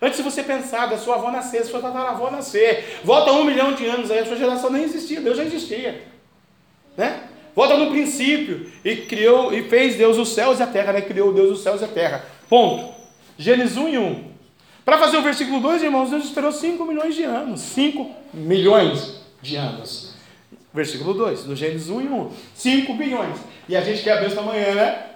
Antes 0.00 0.18
de 0.18 0.22
você 0.22 0.42
pensar 0.42 0.86
da 0.86 0.98
sua 0.98 1.14
avó 1.14 1.30
nascer, 1.30 1.60
da 1.60 1.68
sua 1.68 1.80
tataravó 1.80 2.30
nascer, 2.30 3.00
volta 3.02 3.32
um 3.32 3.44
milhão 3.44 3.72
de 3.72 3.86
anos 3.86 4.10
aí, 4.10 4.18
a 4.18 4.26
sua 4.26 4.36
geração 4.36 4.68
nem 4.68 4.82
existia, 4.82 5.22
Deus 5.22 5.38
já 5.38 5.44
existia. 5.44 6.02
Né? 6.96 7.22
Volta 7.56 7.78
no 7.78 7.90
princípio 7.90 8.70
e 8.84 8.96
criou 8.96 9.50
e 9.50 9.62
fez 9.62 9.96
Deus 9.96 10.18
os 10.18 10.34
céus 10.34 10.60
e 10.60 10.62
a 10.62 10.66
terra, 10.66 10.92
né? 10.92 11.00
Criou 11.00 11.32
Deus 11.32 11.52
os 11.52 11.62
céus 11.62 11.80
e 11.80 11.84
a 11.84 11.88
terra. 11.88 12.22
Ponto. 12.50 12.94
Gênesis 13.38 13.78
1 13.78 13.88
e 13.88 13.98
1. 13.98 14.24
Para 14.84 14.98
fazer 14.98 15.16
o 15.16 15.22
versículo 15.22 15.58
2, 15.60 15.82
irmãos, 15.82 16.10
Deus 16.10 16.26
esperou 16.26 16.52
5 16.52 16.84
milhões 16.84 17.14
de 17.14 17.24
anos. 17.24 17.62
5 17.62 18.14
milhões 18.34 19.22
de 19.40 19.56
anos. 19.56 20.14
Versículo 20.72 21.14
2, 21.14 21.44
do 21.44 21.56
Gênesis 21.56 21.88
1 21.88 22.02
e 22.02 22.04
1. 22.04 22.30
5 22.54 22.94
bilhões. 22.94 23.38
E 23.66 23.74
a 23.74 23.80
gente 23.80 24.02
quer 24.02 24.18
a 24.18 24.20
bênção 24.20 24.42
amanhã, 24.42 24.74
né? 24.74 25.06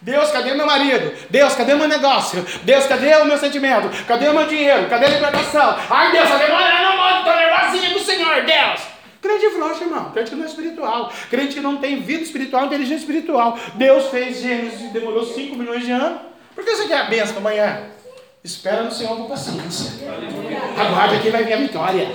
Deus, 0.00 0.30
cadê 0.30 0.54
meu 0.54 0.66
marido? 0.66 1.12
Deus, 1.28 1.54
cadê 1.54 1.74
meu 1.74 1.86
negócio? 1.86 2.44
Deus, 2.64 2.86
cadê 2.86 3.14
o 3.16 3.26
meu 3.26 3.36
sentimento? 3.36 3.90
Cadê 4.06 4.28
o 4.28 4.34
meu 4.34 4.46
dinheiro? 4.46 4.88
Cadê 4.88 5.04
a 5.04 5.10
libertação? 5.10 5.76
Ai, 5.90 6.10
Deus, 6.10 6.24
está 6.24 6.38
demorando 6.38 6.96
muito, 6.96 7.18
estou 7.18 7.36
nervosinho 7.36 7.92
com 7.92 8.00
o 8.00 8.02
Senhor, 8.02 8.44
Deus. 8.44 8.91
Crente 9.22 9.50
frouxo, 9.50 9.84
irmão. 9.84 10.10
Crente 10.10 10.34
não 10.34 10.42
é 10.42 10.48
espiritual. 10.48 11.12
Crente 11.30 11.54
que 11.54 11.60
não 11.60 11.76
tem 11.76 12.00
vida 12.00 12.24
espiritual, 12.24 12.66
inteligência 12.66 13.02
espiritual. 13.02 13.56
Deus 13.74 14.08
fez 14.08 14.40
Gênesis 14.40 14.80
e 14.80 14.88
demorou 14.88 15.24
5 15.24 15.54
milhões 15.54 15.84
de 15.84 15.92
anos. 15.92 16.22
Por 16.56 16.64
que 16.64 16.74
você 16.74 16.88
quer 16.88 17.02
a 17.02 17.04
bênção 17.04 17.38
amanhã? 17.38 17.84
Espera 18.42 18.82
no 18.82 18.90
Senhor 18.90 19.16
com 19.16 19.28
paciência. 19.28 19.92
Aguarde 20.76 21.20
que 21.20 21.30
vai 21.30 21.44
vir 21.44 21.52
a 21.52 21.56
vitória. 21.56 22.08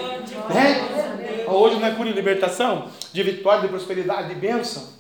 Né? 0.50 1.46
Hoje 1.48 1.80
não 1.80 1.88
é 1.88 1.92
cura 1.92 2.10
e 2.10 2.12
libertação? 2.12 2.90
De 3.14 3.24
vitória, 3.24 3.62
de 3.62 3.70
prosperidade, 3.70 4.28
de 4.28 4.36
bênção. 4.36 4.98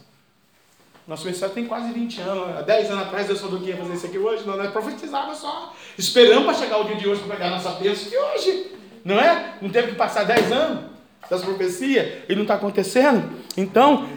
Nosso 1.05 1.25
ministério 1.25 1.53
tem 1.53 1.65
quase 1.65 1.91
20 1.91 2.21
anos. 2.21 2.57
Há 2.57 2.61
10 2.61 2.91
anos 2.91 3.03
atrás 3.03 3.27
Deus 3.27 3.41
falou 3.41 3.59
que 3.59 3.67
ia 3.67 3.77
fazer 3.77 3.93
isso 3.93 4.05
aqui 4.05 4.17
hoje. 4.17 4.47
Não, 4.47 4.55
nós 4.55 4.71
profetizava 4.71 5.35
só. 5.35 5.73
Esperamos 5.97 6.45
para 6.45 6.53
chegar 6.53 6.77
o 6.77 6.85
dia 6.85 6.95
de 6.95 7.07
hoje 7.07 7.21
para 7.21 7.35
pegar 7.35 7.47
a 7.47 7.51
nossa 7.51 7.71
bênção 7.71 8.09
de 8.09 8.17
hoje. 8.17 8.71
Não 9.03 9.19
é? 9.19 9.55
Não 9.61 9.69
teve 9.69 9.89
que 9.89 9.95
passar 9.95 10.23
10 10.23 10.51
anos 10.53 10.96
das 11.29 11.43
profecias 11.43 12.23
e 12.27 12.35
não 12.35 12.43
está 12.43 12.55
acontecendo? 12.55 13.29
Então, 13.55 14.07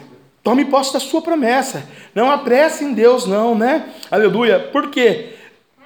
tome 0.43 0.65
posse 0.65 0.93
da 0.93 0.99
sua 0.99 1.21
promessa. 1.21 1.87
Não 2.13 2.31
apresse 2.31 2.83
em 2.83 2.93
Deus, 2.93 3.25
não, 3.25 3.55
né? 3.55 3.93
Aleluia. 4.09 4.59
Por 4.59 4.89
quê? 4.89 5.33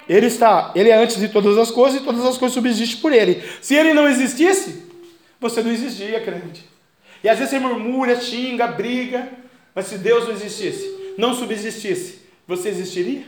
Ele 0.08 0.26
está, 0.26 0.72
ele 0.74 0.90
é 0.90 0.96
antes 0.96 1.18
de 1.18 1.28
todas 1.28 1.58
as 1.58 1.70
coisas 1.70 2.00
e 2.00 2.04
todas 2.04 2.24
as 2.24 2.38
coisas 2.38 2.54
subsistem 2.54 3.00
por 3.00 3.12
ele. 3.12 3.42
Se 3.60 3.74
ele 3.74 3.92
não 3.92 4.08
existisse, 4.08 4.84
você 5.40 5.62
não 5.62 5.72
existia, 5.72 6.20
crente. 6.20 6.64
E 7.24 7.28
às 7.28 7.38
vezes 7.38 7.50
você 7.50 7.58
murmura, 7.58 8.20
xinga, 8.20 8.68
briga, 8.68 9.28
mas 9.74 9.86
se 9.86 9.98
Deus 9.98 10.24
não 10.24 10.32
existisse, 10.32 11.14
não 11.18 11.34
subsistisse, 11.34 12.20
você 12.46 12.68
existiria? 12.68 13.24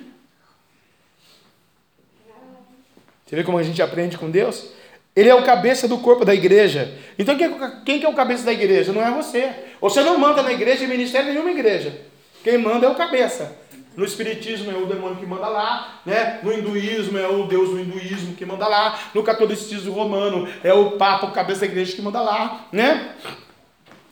Você 3.26 3.36
vê 3.36 3.44
como 3.44 3.58
a 3.58 3.62
gente 3.62 3.82
aprende 3.82 4.16
com 4.16 4.30
Deus? 4.30 4.70
Ele 5.18 5.28
é 5.28 5.34
o 5.34 5.42
cabeça 5.42 5.88
do 5.88 5.98
corpo 5.98 6.24
da 6.24 6.32
igreja. 6.32 6.94
Então 7.18 7.36
quem, 7.36 7.98
que 7.98 8.06
é 8.06 8.08
o 8.08 8.14
cabeça 8.14 8.44
da 8.44 8.52
igreja? 8.52 8.92
Não 8.92 9.04
é 9.04 9.10
você. 9.10 9.50
Você 9.80 10.00
não 10.00 10.16
manda 10.16 10.44
na 10.44 10.52
igreja 10.52 10.84
e 10.84 10.86
ministério 10.86 11.32
nenhuma 11.32 11.50
igreja. 11.50 11.92
Quem 12.44 12.56
manda 12.56 12.86
é 12.86 12.88
o 12.88 12.94
cabeça. 12.94 13.58
No 13.96 14.04
espiritismo 14.04 14.70
é 14.70 14.76
o 14.76 14.86
demônio 14.86 15.16
que 15.16 15.26
manda 15.26 15.48
lá, 15.48 16.00
né? 16.06 16.38
No 16.40 16.52
hinduísmo 16.52 17.18
é 17.18 17.26
o 17.26 17.48
deus 17.48 17.70
do 17.70 17.80
hinduísmo 17.80 18.36
que 18.36 18.46
manda 18.46 18.68
lá, 18.68 18.96
no 19.12 19.24
catolicismo 19.24 19.92
romano 19.92 20.46
é 20.62 20.72
o 20.72 20.92
papa, 20.92 21.26
o 21.26 21.32
cabeça 21.32 21.62
da 21.62 21.66
igreja 21.66 21.96
que 21.96 22.00
manda 22.00 22.20
lá, 22.20 22.66
né? 22.70 23.16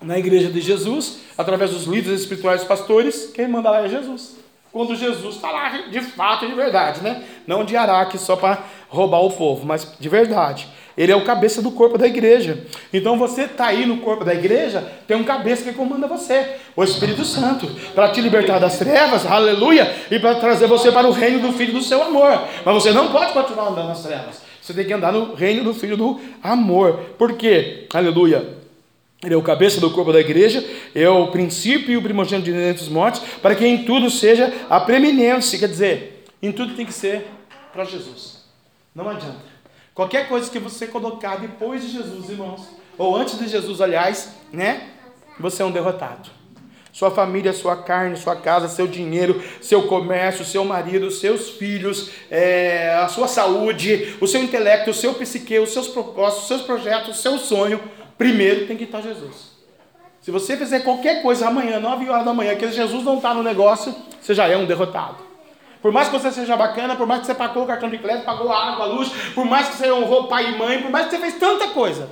Na 0.02 0.18
igreja 0.18 0.50
de 0.50 0.60
Jesus, 0.60 1.20
através 1.38 1.70
dos 1.70 1.84
líderes 1.84 2.22
espirituais 2.22 2.64
pastores, 2.64 3.30
quem 3.32 3.46
manda 3.46 3.70
lá 3.70 3.84
é 3.84 3.88
Jesus. 3.88 4.38
Quando 4.72 4.96
Jesus 4.96 5.36
está 5.36 5.52
lá 5.52 5.68
de 5.68 6.00
fato, 6.00 6.48
de 6.48 6.54
verdade, 6.54 7.00
né? 7.00 7.22
Não 7.46 7.64
de 7.64 7.76
araque 7.76 8.18
só 8.18 8.34
para 8.34 8.64
roubar 8.88 9.20
o 9.20 9.30
povo, 9.30 9.64
mas 9.64 9.94
de 10.00 10.08
verdade. 10.08 10.66
Ele 10.96 11.12
é 11.12 11.16
o 11.16 11.24
cabeça 11.24 11.60
do 11.60 11.70
corpo 11.70 11.98
da 11.98 12.06
igreja. 12.06 12.64
Então 12.92 13.18
você 13.18 13.42
está 13.42 13.66
aí 13.66 13.84
no 13.84 13.98
corpo 13.98 14.24
da 14.24 14.34
igreja, 14.34 14.80
tem 15.06 15.16
um 15.16 15.24
cabeça 15.24 15.62
que 15.62 15.72
comanda 15.72 16.06
você, 16.06 16.56
o 16.74 16.82
Espírito 16.82 17.24
Santo, 17.24 17.66
para 17.94 18.08
te 18.08 18.20
libertar 18.20 18.58
das 18.58 18.78
trevas, 18.78 19.26
aleluia, 19.26 19.94
e 20.10 20.18
para 20.18 20.36
trazer 20.36 20.66
você 20.66 20.90
para 20.90 21.06
o 21.06 21.12
reino 21.12 21.40
do 21.40 21.52
Filho 21.52 21.74
do 21.74 21.82
seu 21.82 22.02
amor. 22.02 22.40
Mas 22.64 22.74
você 22.74 22.92
não 22.92 23.12
pode 23.12 23.32
continuar 23.32 23.68
andando 23.68 23.88
nas 23.88 24.02
trevas. 24.02 24.40
Você 24.62 24.72
tem 24.72 24.86
que 24.86 24.92
andar 24.92 25.12
no 25.12 25.34
reino 25.34 25.62
do 25.62 25.74
Filho 25.74 25.96
do 25.96 26.18
amor. 26.42 26.94
Por 27.18 27.34
quê? 27.34 27.86
Aleluia. 27.92 28.56
Ele 29.22 29.34
é 29.34 29.36
o 29.36 29.42
cabeça 29.42 29.80
do 29.80 29.90
corpo 29.90 30.12
da 30.12 30.20
igreja, 30.20 30.64
é 30.94 31.08
o 31.08 31.28
princípio 31.28 31.92
e 31.92 31.96
o 31.96 32.02
primogênito 32.02 32.50
de 32.50 32.52
dentre 32.52 32.82
os 32.82 32.88
mortos, 32.88 33.20
para 33.42 33.54
que 33.54 33.66
em 33.66 33.84
tudo 33.84 34.10
seja 34.10 34.52
a 34.68 34.80
preeminência. 34.80 35.58
Quer 35.58 35.68
dizer, 35.68 36.24
em 36.42 36.52
tudo 36.52 36.74
tem 36.74 36.86
que 36.86 36.92
ser 36.92 37.26
para 37.72 37.84
Jesus. 37.84 38.44
Não 38.94 39.08
adianta. 39.08 39.55
Qualquer 39.96 40.28
coisa 40.28 40.50
que 40.50 40.58
você 40.58 40.86
colocar 40.86 41.36
depois 41.36 41.80
de 41.80 41.88
Jesus, 41.88 42.28
irmãos, 42.28 42.68
ou 42.98 43.16
antes 43.16 43.38
de 43.38 43.48
Jesus, 43.48 43.80
aliás, 43.80 44.30
né? 44.52 44.90
Você 45.40 45.62
é 45.62 45.64
um 45.64 45.70
derrotado. 45.70 46.28
Sua 46.92 47.10
família, 47.10 47.54
sua 47.54 47.76
carne, 47.76 48.14
sua 48.18 48.36
casa, 48.36 48.68
seu 48.68 48.86
dinheiro, 48.86 49.42
seu 49.58 49.84
comércio, 49.84 50.44
seu 50.44 50.66
marido, 50.66 51.10
seus 51.10 51.48
filhos, 51.48 52.10
é, 52.30 52.94
a 52.96 53.08
sua 53.08 53.26
saúde, 53.26 54.14
o 54.20 54.26
seu 54.26 54.42
intelecto, 54.42 54.90
o 54.90 54.94
seu 54.94 55.14
psique, 55.14 55.58
os 55.58 55.72
seus 55.72 55.88
propósitos, 55.88 56.42
os 56.42 56.48
seus 56.48 56.62
projetos, 56.62 57.18
o 57.18 57.22
seu 57.22 57.38
sonho, 57.38 57.80
primeiro 58.18 58.66
tem 58.66 58.76
que 58.76 58.84
estar 58.84 59.00
Jesus. 59.00 59.56
Se 60.20 60.30
você 60.30 60.58
fizer 60.58 60.80
qualquer 60.80 61.22
coisa 61.22 61.48
amanhã, 61.48 61.80
9 61.80 62.10
horas 62.10 62.24
da 62.26 62.34
manhã, 62.34 62.54
que 62.54 62.70
Jesus 62.70 63.02
não 63.02 63.16
está 63.16 63.32
no 63.32 63.42
negócio, 63.42 63.94
você 64.20 64.34
já 64.34 64.46
é 64.46 64.58
um 64.58 64.66
derrotado. 64.66 65.25
Por 65.86 65.92
mais 65.92 66.08
que 66.08 66.18
você 66.18 66.32
seja 66.32 66.56
bacana, 66.56 66.96
por 66.96 67.06
mais 67.06 67.20
que 67.20 67.26
você 67.28 67.34
pagou 67.36 67.62
o 67.62 67.66
cartão 67.66 67.88
de 67.88 67.96
crédito, 67.98 68.24
pagou 68.24 68.50
a 68.50 68.72
água, 68.72 68.86
a 68.86 68.88
luz, 68.88 69.08
por 69.32 69.44
mais 69.44 69.68
que 69.68 69.76
você 69.76 69.92
honrou 69.92 70.26
pai 70.26 70.52
e 70.52 70.58
mãe, 70.58 70.82
por 70.82 70.90
mais 70.90 71.06
que 71.06 71.12
você 71.12 71.20
fez 71.20 71.38
tanta 71.38 71.68
coisa, 71.68 72.08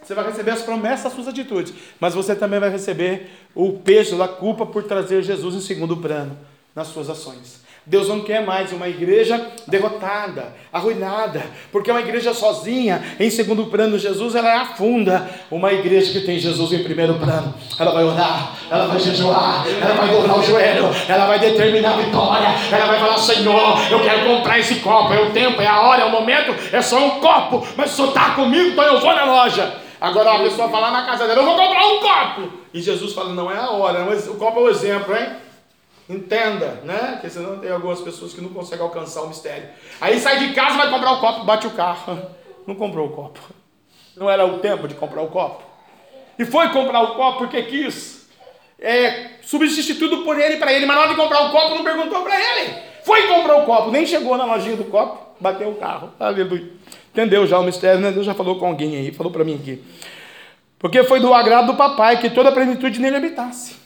você 0.00 0.14
vai 0.14 0.26
receber 0.26 0.52
as 0.52 0.62
promessas 0.62 1.02
das 1.02 1.12
suas 1.14 1.26
atitudes, 1.26 1.74
mas 1.98 2.14
você 2.14 2.36
também 2.36 2.60
vai 2.60 2.70
receber 2.70 3.28
o 3.52 3.72
peso 3.72 4.16
da 4.16 4.28
culpa 4.28 4.64
por 4.64 4.84
trazer 4.84 5.24
Jesus 5.24 5.56
em 5.56 5.60
segundo 5.60 5.96
plano 5.96 6.38
nas 6.72 6.86
suas 6.86 7.10
ações. 7.10 7.59
Deus 7.86 8.08
não 8.08 8.20
quer 8.20 8.44
mais 8.44 8.72
uma 8.72 8.88
igreja 8.88 9.40
derrotada, 9.66 10.54
arruinada, 10.70 11.42
porque 11.72 11.90
uma 11.90 12.00
igreja 12.00 12.34
sozinha, 12.34 13.02
em 13.18 13.30
segundo 13.30 13.66
plano, 13.66 13.98
Jesus, 13.98 14.34
ela 14.34 14.60
afunda. 14.60 15.28
Uma 15.50 15.72
igreja 15.72 16.12
que 16.12 16.26
tem 16.26 16.38
Jesus 16.38 16.72
em 16.72 16.84
primeiro 16.84 17.14
plano, 17.14 17.54
ela 17.78 17.92
vai 17.92 18.04
orar, 18.04 18.54
ela 18.70 18.86
vai 18.86 19.00
jejuar, 19.00 19.64
ela 19.66 19.94
vai 19.94 20.08
dobrar 20.08 20.38
o 20.38 20.42
joelho, 20.42 20.90
ela 21.08 21.26
vai 21.26 21.38
determinar 21.38 21.94
a 21.94 21.96
vitória, 21.96 22.48
ela 22.70 22.86
vai 22.86 23.00
falar: 23.00 23.18
Senhor, 23.18 23.78
eu 23.90 24.00
quero 24.00 24.26
comprar 24.26 24.58
esse 24.58 24.76
copo, 24.76 25.12
é 25.14 25.22
o 25.22 25.30
tempo, 25.30 25.62
é 25.62 25.66
a 25.66 25.80
hora, 25.80 26.02
é 26.02 26.04
o 26.04 26.10
momento, 26.10 26.54
é 26.72 26.82
só 26.82 26.98
um 26.98 27.20
copo, 27.20 27.66
mas 27.76 27.92
o 27.92 27.96
Senhor 27.96 28.08
está 28.08 28.34
comigo, 28.34 28.70
então 28.70 28.84
eu 28.84 29.00
vou 29.00 29.14
na 29.14 29.24
loja. 29.24 29.74
Agora 29.98 30.32
a 30.32 30.38
pessoa 30.40 30.68
fala 30.68 30.90
na 30.90 31.04
casa 31.04 31.26
dela: 31.26 31.40
Eu 31.40 31.46
vou 31.46 31.56
comprar 31.56 31.86
um 31.86 31.98
copo. 31.98 32.52
E 32.72 32.80
Jesus 32.80 33.14
fala: 33.14 33.34
Não 33.34 33.50
é 33.50 33.56
a 33.56 33.70
hora, 33.70 34.04
o 34.04 34.36
copo 34.36 34.60
é 34.60 34.62
o 34.62 34.68
exemplo, 34.68 35.16
hein? 35.16 35.26
Entenda, 36.10 36.80
né? 36.82 37.12
Porque 37.12 37.30
senão 37.30 37.60
tem 37.60 37.70
algumas 37.70 38.00
pessoas 38.00 38.32
que 38.34 38.40
não 38.40 38.48
conseguem 38.48 38.84
alcançar 38.84 39.22
o 39.22 39.28
mistério. 39.28 39.68
Aí 40.00 40.18
sai 40.18 40.40
de 40.40 40.54
casa, 40.54 40.76
vai 40.76 40.90
comprar 40.90 41.12
o 41.12 41.20
copo, 41.20 41.44
bate 41.44 41.68
o 41.68 41.70
carro. 41.70 42.20
Não 42.66 42.74
comprou 42.74 43.06
o 43.06 43.10
copo. 43.10 43.40
Não 44.14 44.30
era 44.30 44.46
o 44.46 44.58
tempo 44.58 44.86
de 44.86 44.94
comprar 44.94 45.22
o 45.22 45.28
copo. 45.28 45.62
E 46.38 46.44
foi 46.44 46.68
comprar 46.68 47.00
o 47.00 47.14
copo 47.14 47.38
porque 47.38 47.62
quis 47.62 48.28
é, 48.78 49.30
substituir 49.42 49.98
tudo 49.98 50.24
por 50.24 50.38
ele 50.38 50.56
para 50.56 50.72
ele, 50.72 50.84
mas 50.84 50.94
na 50.94 51.02
hora 51.02 51.10
de 51.10 51.16
comprar 51.16 51.46
o 51.46 51.50
copo 51.50 51.74
não 51.74 51.82
perguntou 51.82 52.22
para 52.22 52.38
ele. 52.38 52.74
Foi 53.02 53.26
comprar 53.26 53.56
o 53.56 53.64
copo, 53.64 53.90
nem 53.90 54.06
chegou 54.06 54.36
na 54.36 54.44
lojinha 54.44 54.76
do 54.76 54.84
copo, 54.84 55.18
bateu 55.40 55.70
o 55.70 55.76
carro. 55.76 56.12
Aleluia. 56.20 56.70
Entendeu 57.10 57.46
já 57.46 57.58
o 57.58 57.64
mistério, 57.64 58.00
né? 58.00 58.12
Deus 58.12 58.26
já 58.26 58.34
falou 58.34 58.58
com 58.58 58.66
alguém 58.66 58.94
aí, 58.96 59.10
falou 59.10 59.32
para 59.32 59.42
mim 59.42 59.54
aqui. 59.56 59.82
Porque 60.78 61.02
foi 61.02 61.18
do 61.18 61.32
agrado 61.32 61.68
do 61.68 61.76
papai 61.76 62.20
que 62.20 62.30
toda 62.30 62.50
a 62.50 62.52
plenitude 62.52 63.00
nele 63.00 63.16
habitasse. 63.16 63.79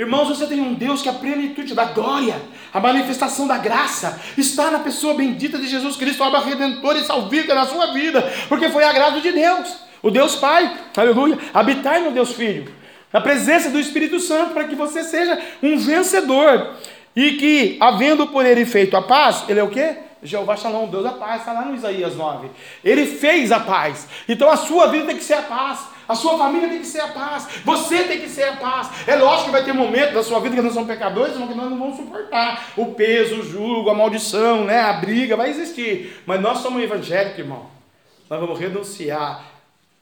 Irmãos, 0.00 0.28
você 0.28 0.46
tem 0.46 0.62
um 0.62 0.72
Deus 0.72 1.02
que 1.02 1.10
a 1.10 1.12
plenitude 1.12 1.74
da 1.74 1.84
glória, 1.84 2.40
a 2.72 2.80
manifestação 2.80 3.46
da 3.46 3.58
graça, 3.58 4.18
está 4.34 4.70
na 4.70 4.78
pessoa 4.78 5.12
bendita 5.12 5.58
de 5.58 5.68
Jesus 5.68 5.94
Cristo, 5.94 6.24
obra 6.24 6.40
redentora 6.40 6.98
e 6.98 7.04
salvífica 7.04 7.54
na 7.54 7.66
sua 7.66 7.92
vida, 7.92 8.22
porque 8.48 8.70
foi 8.70 8.82
agrado 8.82 9.20
de 9.20 9.30
Deus, 9.30 9.76
o 10.02 10.10
Deus 10.10 10.36
Pai, 10.36 10.74
aleluia, 10.96 11.38
habitar 11.52 12.00
no 12.00 12.12
Deus 12.12 12.32
Filho, 12.32 12.72
na 13.12 13.20
presença 13.20 13.68
do 13.68 13.78
Espírito 13.78 14.18
Santo, 14.20 14.54
para 14.54 14.64
que 14.64 14.74
você 14.74 15.04
seja 15.04 15.38
um 15.62 15.76
vencedor, 15.76 16.76
e 17.14 17.32
que, 17.32 17.76
havendo 17.78 18.26
por 18.28 18.46
ele 18.46 18.64
feito 18.64 18.96
a 18.96 19.02
paz, 19.02 19.44
ele 19.50 19.60
é 19.60 19.62
o 19.62 19.68
quê? 19.68 19.98
Jeová 20.22 20.56
Shalom, 20.56 20.88
Deus 20.88 21.04
da 21.04 21.12
paz, 21.12 21.40
está 21.40 21.52
lá 21.52 21.66
no 21.66 21.74
Isaías 21.74 22.14
9. 22.14 22.48
Ele 22.84 23.06
fez 23.06 23.50
a 23.52 23.60
paz. 23.60 24.06
Então 24.28 24.50
a 24.50 24.56
sua 24.56 24.86
vida 24.88 25.06
tem 25.06 25.16
que 25.16 25.24
ser 25.24 25.34
a 25.34 25.42
paz. 25.42 25.80
A 26.10 26.14
sua 26.16 26.36
família 26.36 26.68
tem 26.68 26.80
que 26.80 26.88
ser 26.88 27.02
a 27.02 27.06
paz. 27.06 27.46
Você 27.64 28.02
tem 28.02 28.18
que 28.18 28.28
ser 28.28 28.42
a 28.42 28.56
paz. 28.56 29.06
É 29.06 29.14
lógico 29.14 29.44
que 29.44 29.52
vai 29.52 29.64
ter 29.64 29.72
momentos 29.72 30.12
da 30.12 30.24
sua 30.24 30.40
vida 30.40 30.56
que 30.56 30.60
nós 30.60 30.74
somos 30.74 30.88
pecadores, 30.88 31.34
que 31.34 31.38
nós 31.38 31.70
não 31.70 31.78
vamos 31.78 31.98
suportar. 31.98 32.72
O 32.76 32.86
peso, 32.86 33.36
o 33.36 33.42
jugo, 33.44 33.88
a 33.88 33.94
maldição, 33.94 34.64
né? 34.64 34.80
a 34.80 34.94
briga 34.94 35.36
vai 35.36 35.50
existir. 35.50 36.20
Mas 36.26 36.40
nós 36.40 36.58
somos 36.58 36.82
evangélicos, 36.82 37.38
irmão. 37.38 37.66
Nós 38.28 38.40
vamos 38.40 38.58
renunciar 38.58 39.44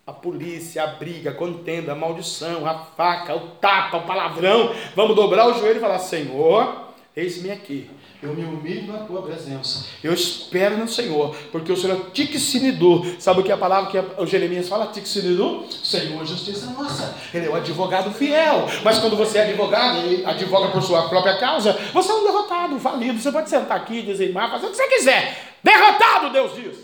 a 0.06 0.12
polícia, 0.14 0.82
a 0.82 0.86
briga, 0.86 1.28
a 1.28 1.34
contenda, 1.34 1.92
a 1.92 1.94
maldição, 1.94 2.66
a 2.66 2.78
faca, 2.78 3.36
o 3.36 3.40
tapa, 3.60 3.98
o 3.98 4.06
palavrão. 4.06 4.74
Vamos 4.96 5.14
dobrar 5.14 5.46
o 5.48 5.58
joelho 5.58 5.76
e 5.76 5.80
falar: 5.80 5.98
Senhor, 5.98 6.88
eis-me 7.14 7.50
aqui. 7.50 7.90
Eu 8.20 8.34
me 8.34 8.42
humilho 8.42 8.92
na 8.92 8.98
tua 9.04 9.22
presença. 9.22 9.86
Eu 10.02 10.12
espero 10.12 10.76
no 10.76 10.88
Senhor, 10.88 11.36
porque 11.52 11.70
o 11.70 11.76
Senhor 11.76 11.96
é 11.96 12.10
tixinidu. 12.10 13.14
Sabe 13.20 13.40
o 13.40 13.44
que 13.44 13.52
é 13.52 13.54
a 13.54 13.58
palavra 13.58 13.90
que 13.90 14.20
o 14.20 14.26
Jeremias 14.26 14.68
fala? 14.68 14.88
Tixinidu? 14.88 15.64
Senhor, 15.84 16.26
justiça 16.26 16.66
nossa. 16.72 17.14
Ele 17.32 17.46
é 17.46 17.48
o 17.48 17.54
advogado 17.54 18.10
fiel. 18.10 18.66
Mas 18.82 18.98
quando 18.98 19.16
você 19.16 19.38
é 19.38 19.42
advogado 19.44 20.04
e 20.04 20.24
advoga 20.26 20.68
por 20.68 20.82
sua 20.82 21.08
própria 21.08 21.38
causa, 21.38 21.78
você 21.92 22.10
é 22.10 22.14
um 22.14 22.24
derrotado, 22.24 22.80
falido. 22.80 23.20
Você 23.20 23.30
pode 23.30 23.48
sentar 23.48 23.76
aqui, 23.76 24.02
dizimar, 24.02 24.50
fazer 24.50 24.66
o 24.66 24.70
que 24.70 24.76
você 24.76 24.88
quiser. 24.88 25.54
Derrotado, 25.62 26.32
Deus 26.32 26.56
diz. 26.56 26.76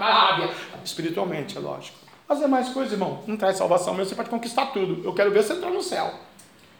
Lábia. 0.00 0.50
Espiritualmente, 0.84 1.56
é 1.56 1.60
lógico. 1.60 1.96
As 2.28 2.40
demais 2.40 2.70
coisas, 2.70 2.92
irmão, 2.92 3.20
não 3.26 3.36
traz 3.36 3.56
salvação 3.56 3.94
mesmo. 3.94 4.08
Você 4.08 4.16
pode 4.16 4.30
conquistar 4.30 4.66
tudo. 4.66 5.04
Eu 5.04 5.12
quero 5.14 5.30
ver 5.30 5.44
você 5.44 5.52
entrar 5.52 5.70
no 5.70 5.82
céu. 5.82 6.12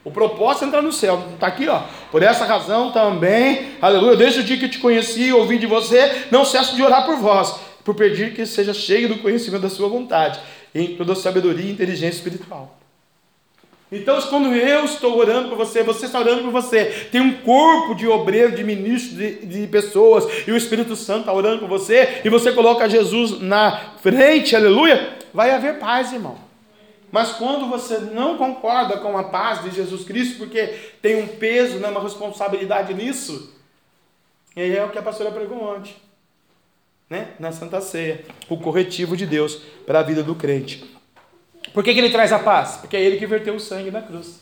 O 0.05 0.11
propósito 0.11 0.65
é 0.65 0.69
entrar 0.69 0.83
no 0.83 0.93
céu. 0.93 1.23
Está 1.35 1.47
aqui, 1.47 1.69
ó. 1.69 1.83
Por 2.11 2.23
essa 2.23 2.45
razão 2.45 2.91
também, 2.91 3.73
aleluia, 3.81 4.17
desde 4.17 4.41
o 4.41 4.45
dia 4.45 4.59
que 4.59 4.69
te 4.69 4.79
conheci 4.79 5.25
e 5.25 5.33
ouvi 5.33 5.59
de 5.59 5.67
você, 5.67 6.27
não 6.31 6.45
cesso 6.45 6.75
de 6.75 6.83
orar 6.83 7.07
por 7.07 7.17
vós, 7.17 7.55
por 7.85 7.95
pedir 7.95 8.35
que 8.35 8.45
seja 8.45 8.75
cheio 8.75 9.09
do 9.09 9.19
conhecimento 9.19 9.63
da 9.63 9.71
sua 9.71 9.89
vontade, 9.89 10.41
em 10.75 10.97
toda 10.97 11.15
sabedoria 11.15 11.67
e 11.67 11.73
inteligência 11.73 12.17
espiritual. 12.17 12.79
Então, 13.93 14.19
quando 14.23 14.55
eu 14.55 14.87
estou 14.87 15.19
orando 15.19 15.51
por 15.51 15.59
você, 15.59 15.83
você 15.83 16.07
está 16.07 16.19
orando 16.19 16.45
por 16.45 16.51
você, 16.51 16.87
tem 17.13 17.21
um 17.21 17.35
corpo 17.35 17.95
de 17.95 18.09
obreiro, 18.09 18.57
de 18.57 18.65
ministro, 18.65 19.17
de, 19.17 19.45
de 19.45 19.67
pessoas, 19.67 20.27
e 20.49 20.51
o 20.51 20.57
Espírito 20.57 20.97
Santo 20.97 21.21
está 21.21 21.33
orando 21.33 21.59
por 21.59 21.69
você, 21.69 22.23
e 22.25 22.31
você 22.31 22.53
coloca 22.53 22.89
Jesus 22.89 23.39
na 23.43 23.93
frente, 24.01 24.57
aleluia, 24.57 25.19
vai 25.33 25.51
haver 25.51 25.79
paz, 25.79 26.11
irmão. 26.11 26.52
Mas 27.13 27.33
quando 27.33 27.69
você 27.69 27.99
não 27.99 28.39
concorda 28.39 28.97
com 28.97 29.17
a 29.19 29.25
paz 29.25 29.63
de 29.63 29.71
Jesus 29.71 30.03
Cristo, 30.03 30.39
porque 30.39 30.67
tem 31.03 31.23
um 31.23 31.29
peso, 31.29 31.79
né, 31.79 31.89
uma 31.89 32.03
responsabilidade 32.03 32.95
nisso, 32.95 33.55
é 34.57 34.83
o 34.83 34.89
que 34.89 34.99
a 34.99 35.03
pastora 35.03 35.31
pregou 35.31 35.63
ontem, 35.63 35.95
né, 37.11 37.35
na 37.39 37.53
Santa 37.53 37.83
Ceia, 37.83 38.25
o 38.49 38.57
corretivo 38.57 39.15
de 39.15 39.27
Deus 39.27 39.57
para 39.85 40.01
a 40.01 40.03
vida 40.03 40.23
do 40.23 40.35
crente. 40.35 40.91
Por 41.75 41.85
que, 41.85 41.93
que 41.93 42.01
ele 42.01 42.11
traz 42.11 42.33
a 42.33 42.39
paz? 42.39 42.79
Porque 42.79 42.97
é 42.97 43.03
ele 43.03 43.19
que 43.19 43.27
verteu 43.27 43.55
o 43.55 43.61
sangue 43.61 43.91
na 43.91 44.01
cruz. 44.01 44.41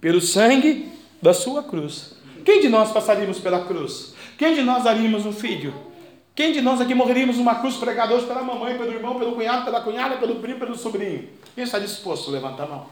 Pelo 0.00 0.20
sangue 0.20 0.90
da 1.20 1.34
sua 1.34 1.62
cruz. 1.62 2.14
Quem 2.42 2.60
de 2.60 2.70
nós 2.70 2.90
passaríamos 2.90 3.38
pela 3.38 3.66
cruz? 3.66 4.14
Quem 4.38 4.54
de 4.54 4.62
nós 4.62 4.84
daríamos 4.84 5.26
um 5.26 5.32
filho? 5.32 5.74
Quem 6.36 6.52
de 6.52 6.60
nós 6.60 6.82
aqui 6.82 6.94
morreríamos 6.94 7.38
numa 7.38 7.54
cruz 7.54 7.76
pregada 7.76 8.14
hoje 8.14 8.26
pela 8.26 8.42
mamãe, 8.42 8.76
pelo 8.76 8.92
irmão, 8.92 9.18
pelo 9.18 9.32
cunhado, 9.32 9.64
pela 9.64 9.80
cunhada, 9.80 10.18
pelo 10.18 10.34
primo, 10.34 10.58
pelo 10.58 10.76
sobrinho? 10.76 11.30
Quem 11.54 11.64
está 11.64 11.78
disposto 11.78 12.28
a 12.28 12.32
levantar 12.34 12.64
a 12.64 12.66
mão? 12.66 12.86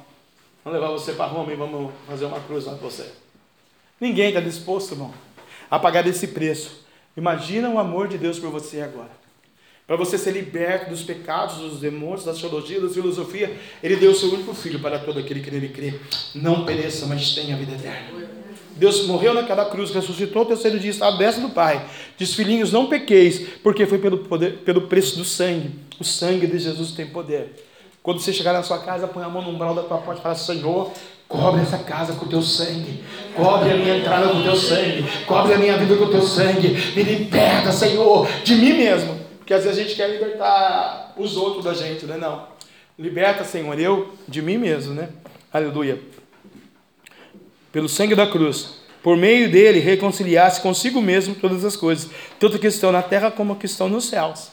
Vamos 0.65 0.81
levar 0.81 0.91
você 0.91 1.12
para 1.12 1.27
Roma 1.27 1.53
e 1.53 1.55
vamos 1.55 1.93
fazer 2.09 2.25
uma 2.25 2.41
cruz 2.41 2.65
lá 2.65 2.73
para 2.73 2.89
você. 2.89 3.12
Ninguém 4.01 4.29
está 4.29 4.41
disposto, 4.41 4.93
irmão, 4.93 5.12
a 5.71 5.79
pagar 5.79 6.07
esse 6.07 6.29
preço. 6.29 6.87
Imagina 7.15 7.69
o 7.69 7.79
amor 7.79 8.09
de 8.09 8.16
Deus 8.16 8.39
por 8.39 8.49
você 8.49 8.81
agora. 8.81 9.11
Para 9.87 9.97
você 9.97 10.16
ser 10.16 10.31
liberto 10.31 10.89
dos 10.89 11.03
pecados, 11.03 11.57
dos 11.57 11.81
demônios, 11.81 12.25
das 12.25 12.39
teologias, 12.39 12.83
da 12.83 12.89
filosofia, 12.89 13.55
Ele 13.83 13.97
deu 13.97 14.12
o 14.12 14.15
seu 14.15 14.33
único 14.33 14.55
filho 14.55 14.81
para 14.81 14.99
todo 14.99 15.21
aquele 15.21 15.41
que 15.41 15.51
nele 15.51 15.69
crê. 15.69 16.01
Não 16.35 16.65
pereça, 16.65 17.05
mas 17.05 17.35
tenha 17.35 17.55
vida 17.59 17.73
eterna. 17.73 18.44
Deus 18.76 19.06
morreu 19.06 19.34
naquela 19.34 19.66
cruz, 19.66 19.90
ressuscitou 19.90 20.42
o 20.42 20.46
terceiro 20.46 20.78
dia, 20.78 20.90
está 20.90 21.09
à 21.09 21.10
destra 21.12 21.42
do 21.42 21.51
Pai. 21.51 21.84
Diz, 22.16 22.34
filhinhos, 22.34 22.72
não 22.72 22.86
pequeis, 22.86 23.48
porque 23.62 23.86
foi 23.86 23.98
pelo, 23.98 24.18
poder, 24.18 24.59
pelo 24.59 24.82
preço 24.82 25.16
do 25.16 25.24
sangue. 25.24 25.70
O 25.98 26.05
sangue 26.05 26.46
de 26.46 26.59
Jesus 26.59 26.92
tem 26.92 27.06
poder. 27.06 27.64
Quando 28.02 28.20
você 28.20 28.32
chegar 28.32 28.52
na 28.52 28.62
sua 28.62 28.78
casa, 28.78 29.06
põe 29.06 29.22
a 29.22 29.28
mão 29.28 29.42
no 29.42 29.51
umbral 29.51 29.74
da 29.74 29.82
tua 29.82 29.98
porta 29.98 30.20
e 30.20 30.22
fala, 30.22 30.34
Senhor, 30.34 30.92
cobre 31.28 31.62
essa 31.62 31.78
casa 31.78 32.14
com 32.14 32.26
o 32.26 32.28
teu 32.28 32.42
sangue. 32.42 33.02
Cobre 33.34 33.70
a 33.70 33.76
minha 33.76 33.96
entrada 33.96 34.28
com 34.28 34.38
o 34.38 34.42
teu 34.42 34.56
sangue. 34.56 35.05
Cobre 35.24 35.55
a 35.55 35.59
minha 35.59 35.78
vida 35.78 35.96
com 35.96 36.05
o 36.05 36.10
teu 36.10 36.22
sangue. 36.22 36.68
Me 36.94 37.02
liberta, 37.02 37.72
Senhor, 37.72 38.28
de 38.42 38.56
mim 38.56 38.72
mesmo. 38.74 39.18
Porque 39.38 39.55
às 39.55 39.64
vezes 39.64 39.78
a 39.78 39.82
gente 39.82 39.94
quer 39.94 40.10
libertar 40.10 41.14
os 41.16 41.36
outros 41.36 41.64
da 41.64 41.72
gente, 41.72 42.05
né? 42.06 42.16
Não. 42.16 42.48
Liberta, 42.98 43.44
Senhor, 43.44 43.78
eu 43.78 44.12
de 44.26 44.42
mim 44.42 44.59
mesmo, 44.59 44.94
né? 44.94 45.09
Aleluia 45.52 46.14
pelo 47.74 47.88
sangue 47.88 48.14
da 48.14 48.24
cruz, 48.24 48.76
por 49.02 49.16
meio 49.16 49.51
dele 49.51 49.80
reconciliasse 49.80 50.60
consigo 50.60 51.02
mesmo 51.02 51.34
todas 51.34 51.64
as 51.64 51.76
coisas, 51.76 52.09
tanto 52.38 52.56
que 52.56 52.68
estão 52.68 52.92
na 52.92 53.02
terra 53.02 53.32
como 53.32 53.56
que 53.56 53.66
estão 53.66 53.88
nos 53.88 54.05
céus. 54.05 54.52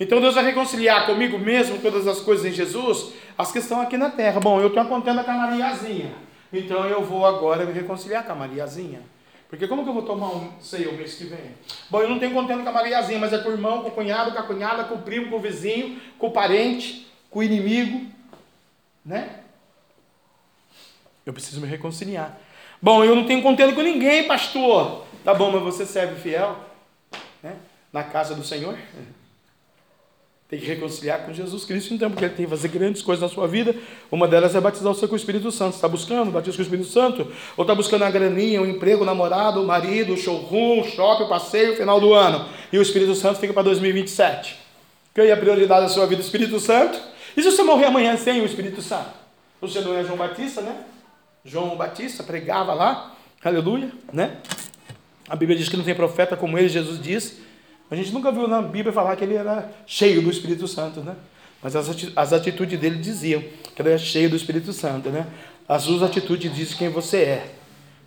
Então 0.00 0.22
Deus 0.22 0.36
vai 0.36 0.44
reconciliar 0.46 1.04
comigo 1.04 1.38
mesmo 1.38 1.78
todas 1.80 2.08
as 2.08 2.18
coisas 2.20 2.46
em 2.46 2.52
Jesus, 2.52 3.12
as 3.36 3.52
que 3.52 3.58
estão 3.58 3.78
aqui 3.82 3.98
na 3.98 4.08
terra. 4.08 4.40
Bom, 4.40 4.58
eu 4.58 4.68
estou 4.68 4.82
contendo 4.86 5.22
com 5.22 5.30
a 5.30 5.34
Mariazinha, 5.34 6.14
então 6.50 6.86
eu 6.86 7.04
vou 7.04 7.26
agora 7.26 7.66
me 7.66 7.74
reconciliar 7.74 8.24
com 8.24 8.32
a 8.32 8.36
Mariazinha. 8.36 9.02
Porque 9.50 9.68
como 9.68 9.82
que 9.82 9.90
eu 9.90 9.94
vou 9.94 10.04
tomar 10.04 10.28
um 10.28 10.52
sei 10.62 10.86
o 10.86 10.94
mês 10.94 11.16
que 11.16 11.24
vem? 11.24 11.54
Bom, 11.90 12.00
eu 12.00 12.08
não 12.08 12.18
tenho 12.18 12.32
contendo 12.32 12.62
com 12.62 12.70
a 12.70 12.72
Mariazinha, 12.72 13.18
mas 13.18 13.34
é 13.34 13.38
com 13.38 13.50
o 13.50 13.52
irmão, 13.52 13.82
com 13.82 13.88
o 13.88 13.92
cunhado, 13.92 14.32
com 14.32 14.38
a 14.38 14.44
cunhada, 14.44 14.84
com 14.84 14.94
o 14.94 15.02
primo, 15.02 15.28
com 15.28 15.36
o 15.36 15.40
vizinho, 15.40 16.00
com 16.18 16.28
o 16.28 16.30
parente, 16.30 17.06
com 17.28 17.40
o 17.40 17.42
inimigo, 17.42 18.06
né? 19.04 19.39
Eu 21.24 21.32
preciso 21.32 21.60
me 21.60 21.66
reconciliar. 21.66 22.38
Bom, 22.80 23.04
eu 23.04 23.14
não 23.14 23.26
tenho 23.26 23.42
contendo 23.42 23.74
com 23.74 23.82
ninguém, 23.82 24.26
pastor. 24.26 25.04
Tá 25.24 25.34
bom, 25.34 25.50
mas 25.50 25.62
você 25.62 25.84
serve 25.84 26.20
fiel, 26.20 26.56
né? 27.42 27.56
Na 27.92 28.02
casa 28.02 28.34
do 28.34 28.42
Senhor. 28.42 28.76
Tem 30.48 30.58
que 30.58 30.66
reconciliar 30.66 31.24
com 31.24 31.32
Jesus 31.32 31.64
Cristo, 31.64 31.94
então, 31.94 32.10
porque 32.10 32.24
ele 32.24 32.34
tem 32.34 32.44
que 32.44 32.50
fazer 32.50 32.66
grandes 32.68 33.02
coisas 33.02 33.22
na 33.22 33.28
sua 33.28 33.46
vida. 33.46 33.72
Uma 34.10 34.26
delas 34.26 34.52
é 34.56 34.60
batizar 34.60 34.92
você 34.92 35.06
com 35.06 35.12
o 35.12 35.16
Espírito 35.16 35.52
Santo. 35.52 35.76
Está 35.76 35.86
buscando 35.86 36.32
batismo 36.32 36.56
com 36.56 36.62
o 36.62 36.64
Espírito 36.64 36.88
Santo? 36.88 37.32
Ou 37.56 37.62
está 37.62 37.72
buscando 37.72 38.02
a 38.02 38.10
graninha, 38.10 38.60
o 38.60 38.64
um 38.64 38.66
emprego, 38.66 39.02
o 39.02 39.06
namorado, 39.06 39.62
o 39.62 39.66
marido, 39.66 40.14
o 40.14 40.16
showroom, 40.16 40.80
o 40.80 40.84
shopping, 40.84 41.24
o 41.24 41.28
passeio, 41.28 41.76
final 41.76 42.00
do 42.00 42.12
ano? 42.12 42.48
E 42.72 42.78
o 42.78 42.82
Espírito 42.82 43.14
Santo 43.14 43.38
fica 43.38 43.52
para 43.52 43.62
2027. 43.62 44.58
Quem 45.14 45.26
é 45.26 45.32
a 45.32 45.36
prioridade 45.36 45.82
da 45.82 45.88
sua 45.88 46.06
vida? 46.06 46.20
O 46.20 46.24
Espírito 46.24 46.58
Santo? 46.58 46.98
E 47.36 47.42
se 47.42 47.48
você 47.48 47.62
morrer 47.62 47.84
amanhã 47.84 48.16
sem 48.16 48.40
o 48.40 48.44
Espírito 48.44 48.82
Santo? 48.82 49.10
Você 49.60 49.80
não 49.82 49.96
é 49.96 50.02
João 50.02 50.16
Batista, 50.16 50.62
né? 50.62 50.84
João 51.44 51.74
Batista 51.74 52.22
pregava 52.22 52.74
lá, 52.74 53.16
aleluia, 53.42 53.90
né? 54.12 54.36
A 55.26 55.34
Bíblia 55.34 55.56
diz 55.56 55.68
que 55.70 55.76
não 55.76 55.84
tem 55.84 55.94
profeta 55.94 56.36
como 56.36 56.58
ele, 56.58 56.68
Jesus 56.68 57.00
diz. 57.00 57.38
A 57.90 57.96
gente 57.96 58.12
nunca 58.12 58.30
viu 58.30 58.46
na 58.46 58.60
Bíblia 58.60 58.92
falar 58.92 59.16
que 59.16 59.24
ele 59.24 59.34
era 59.34 59.70
cheio 59.86 60.20
do 60.20 60.30
Espírito 60.30 60.68
Santo, 60.68 61.00
né? 61.00 61.16
Mas 61.62 61.74
as 61.74 62.32
atitudes 62.32 62.78
dele 62.78 62.98
diziam 62.98 63.42
que 63.74 63.80
ele 63.80 63.90
era 63.90 63.98
cheio 63.98 64.28
do 64.28 64.36
Espírito 64.36 64.72
Santo, 64.72 65.08
né? 65.08 65.26
As 65.66 65.82
suas 65.82 66.02
atitudes 66.02 66.54
dizem 66.54 66.76
quem 66.76 66.88
você 66.90 67.18
é. 67.18 67.54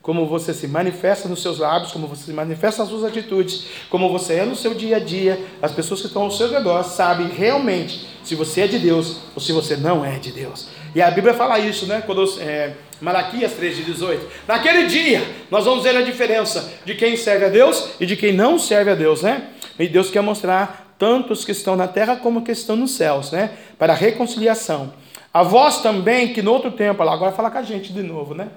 Como 0.02 0.28
você 0.28 0.54
se 0.54 0.68
manifesta 0.68 1.30
nos 1.30 1.42
seus 1.42 1.60
lábios, 1.60 1.92
como 1.92 2.08
você 2.08 2.26
se 2.26 2.34
manifesta 2.34 2.84
nas 2.84 2.92
suas 2.92 3.06
atitudes, 3.06 3.66
como 3.90 4.10
você 4.10 4.36
é 4.36 4.46
no 4.46 4.56
seu 4.56 4.74
dia 4.74 4.98
a 4.98 5.00
dia, 5.00 5.44
as 5.62 5.72
pessoas 5.72 6.02
que 6.02 6.08
estão 6.08 6.24
ao 6.24 6.32
seu 6.32 6.52
redor 6.52 6.84
sabem 6.84 7.30
realmente 7.30 8.06
se 8.22 8.36
você 8.36 8.62
é 8.62 8.68
de 8.68 8.80
Deus 8.80 9.22
ou 9.34 9.42
se 9.42 9.54
você 9.54 9.78
não 9.78 10.04
é 10.04 10.20
de 10.20 10.32
Deus. 10.32 10.68
E 10.94 11.02
a 11.02 11.10
Bíblia 11.10 11.34
fala 11.34 11.58
isso, 11.58 11.88
né? 11.88 12.02
Quando, 12.06 12.24
é, 12.42 12.76
Malaquias 13.04 13.52
3, 13.52 13.86
18. 13.86 14.26
Naquele 14.48 14.86
dia, 14.86 15.22
nós 15.52 15.66
vamos 15.66 15.84
ver 15.84 15.94
a 15.98 16.02
diferença 16.02 16.72
de 16.86 16.96
quem 16.96 17.18
serve 17.18 17.44
a 17.44 17.50
Deus 17.50 17.90
e 18.00 18.06
de 18.06 18.16
quem 18.16 18.32
não 18.32 18.58
serve 18.58 18.92
a 18.92 18.96
Deus, 18.96 19.24
né? 19.24 19.50
E 19.78 19.90
Deus 19.90 20.10
quer 20.10 20.22
mostrar 20.22 20.96
tanto 20.98 21.34
os 21.34 21.44
que 21.44 21.52
estão 21.52 21.76
na 21.76 21.86
terra 21.86 22.16
como 22.16 22.44
que 22.44 22.52
estão 22.54 22.78
nos 22.78 22.92
céus, 22.92 23.30
né? 23.30 23.52
Para 23.78 23.92
a 23.92 23.96
reconciliação. 23.96 24.94
A 25.34 25.44
vós 25.44 25.82
também, 25.82 26.32
que 26.32 26.42
no 26.42 26.54
outro 26.54 26.72
tempo, 26.72 27.04
agora 27.04 27.34
fala 27.34 27.52
com 27.52 27.58
a 27.58 27.62
gente 27.62 27.92
de 27.92 28.02
novo, 28.02 28.34
né? 28.34 28.48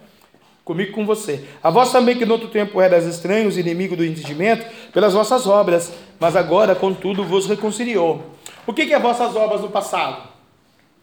Comigo 0.65 0.93
com 0.93 1.05
você. 1.05 1.45
A 1.61 1.69
vós 1.69 1.91
também, 1.91 2.17
que 2.17 2.25
no 2.25 2.35
outro 2.35 2.49
tempo 2.49 2.81
eras 2.81 3.05
estranhos, 3.05 3.59
inimigo 3.59 3.97
do 3.97 4.05
entendimento, 4.05 4.65
pelas 4.93 5.13
vossas 5.13 5.49
obras, 5.49 5.93
mas 6.21 6.37
agora, 6.37 6.73
contudo, 6.73 7.25
vos 7.25 7.49
reconciliou. 7.49 8.25
O 8.65 8.73
que, 8.73 8.87
que 8.87 8.95
é 8.95 8.99
vossas 9.01 9.35
obras 9.35 9.61
no 9.63 9.71
passado? 9.71 10.36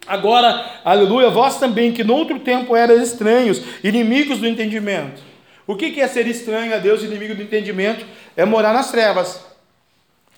Agora, 0.05 0.81
aleluia, 0.83 1.29
vós 1.29 1.59
também, 1.59 1.93
que 1.93 2.03
no 2.03 2.15
outro 2.15 2.39
tempo 2.39 2.75
eras 2.75 3.01
estranhos, 3.01 3.61
inimigos 3.83 4.39
do 4.39 4.47
entendimento. 4.47 5.21
O 5.65 5.75
que, 5.75 5.99
é 5.99 6.07
ser 6.07 6.27
estranho 6.27 6.75
a 6.75 6.77
Deus, 6.77 7.03
inimigo 7.03 7.35
do 7.35 7.41
entendimento? 7.41 8.05
É 8.35 8.43
morar 8.43 8.73
nas 8.73 8.91
trevas 8.91 9.53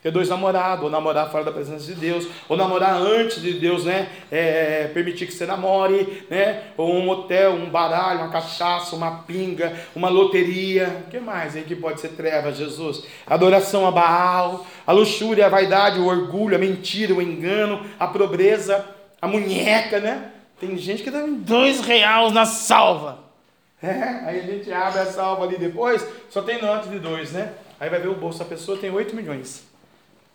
ter 0.05 0.11
dois 0.11 0.29
namorados, 0.29 0.83
ou 0.83 0.91
namorar 0.91 1.31
fora 1.31 1.43
da 1.43 1.51
presença 1.51 1.83
de 1.83 1.95
Deus, 1.95 2.27
ou 2.47 2.55
namorar 2.55 2.95
antes 2.95 3.41
de 3.41 3.53
Deus, 3.53 3.85
né? 3.85 4.07
É, 4.31 4.87
permitir 4.93 5.25
que 5.25 5.33
você 5.33 5.47
namore, 5.47 6.27
né? 6.29 6.61
Ou 6.77 6.93
um 6.93 7.03
motel, 7.03 7.53
um 7.53 7.71
baralho, 7.71 8.19
uma 8.19 8.29
cachaça, 8.29 8.95
uma 8.95 9.23
pinga, 9.23 9.73
uma 9.95 10.07
loteria. 10.07 11.05
O 11.07 11.09
que 11.09 11.19
mais 11.19 11.55
aí 11.55 11.63
que 11.63 11.75
pode 11.75 11.99
ser 11.99 12.09
trevas, 12.09 12.55
Jesus? 12.55 13.03
Adoração 13.25 13.87
a 13.87 13.89
Baal, 13.89 14.67
a 14.85 14.91
luxúria, 14.91 15.47
a 15.47 15.49
vaidade, 15.49 15.99
o 15.99 16.05
orgulho, 16.05 16.55
a 16.55 16.59
mentira, 16.59 17.11
o 17.11 17.19
engano, 17.19 17.83
a 17.99 18.05
pobreza, 18.05 18.85
a 19.21 19.27
munheca, 19.27 19.99
né? 19.99 20.31
Tem 20.59 20.77
gente 20.77 21.03
que 21.03 21.11
dá 21.11 21.25
dois 21.27 21.81
reais 21.81 22.31
na 22.31 22.45
salva. 22.45 23.19
É, 23.81 23.91
aí 24.25 24.39
a 24.39 24.43
gente 24.43 24.71
abre 24.71 24.99
a 24.99 25.05
salva 25.05 25.43
ali 25.43 25.57
depois, 25.57 26.05
só 26.29 26.41
tem 26.41 26.61
nota 26.61 26.87
de 26.89 26.97
dois, 26.99 27.33
né? 27.33 27.53
Aí 27.79 27.89
vai 27.89 27.99
ver 27.99 28.07
o 28.07 28.15
bolso 28.15 28.39
da 28.39 28.45
pessoa, 28.45 28.77
tem 28.77 28.89
8 28.89 29.15
milhões. 29.15 29.63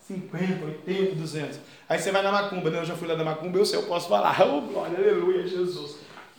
50, 0.07 0.65
80, 0.65 1.15
200. 1.15 1.61
Aí 1.89 1.99
você 1.99 2.11
vai 2.11 2.23
na 2.23 2.33
macumba, 2.33 2.71
né? 2.71 2.79
Eu 2.79 2.85
já 2.85 2.95
fui 2.95 3.09
lá 3.09 3.17
na 3.17 3.25
macumba, 3.25 3.59
eu 3.59 3.65
sei, 3.65 3.79
eu 3.79 3.85
posso 3.85 4.09
falar. 4.09 4.37
Oh, 4.43 4.61
glória, 4.61 4.97
aleluia, 4.97 5.47
Jesus. 5.47 5.97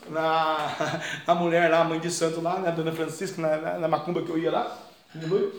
Na, 0.10 0.76
a 1.26 1.36
mulher 1.36 1.70
lá, 1.70 1.82
a 1.82 1.84
mãe 1.84 2.00
de 2.00 2.12
santo 2.12 2.42
lá, 2.42 2.60
né? 2.60 2.72
Dona 2.72 2.92
Francisca, 2.92 3.42
na, 3.42 3.58
na, 3.58 3.80
na 3.80 3.88
macumba 3.88 4.22
que 4.22 4.30
eu 4.30 4.38
ia 4.38 4.52
lá, 4.52 4.78
aleluia. 5.16 5.52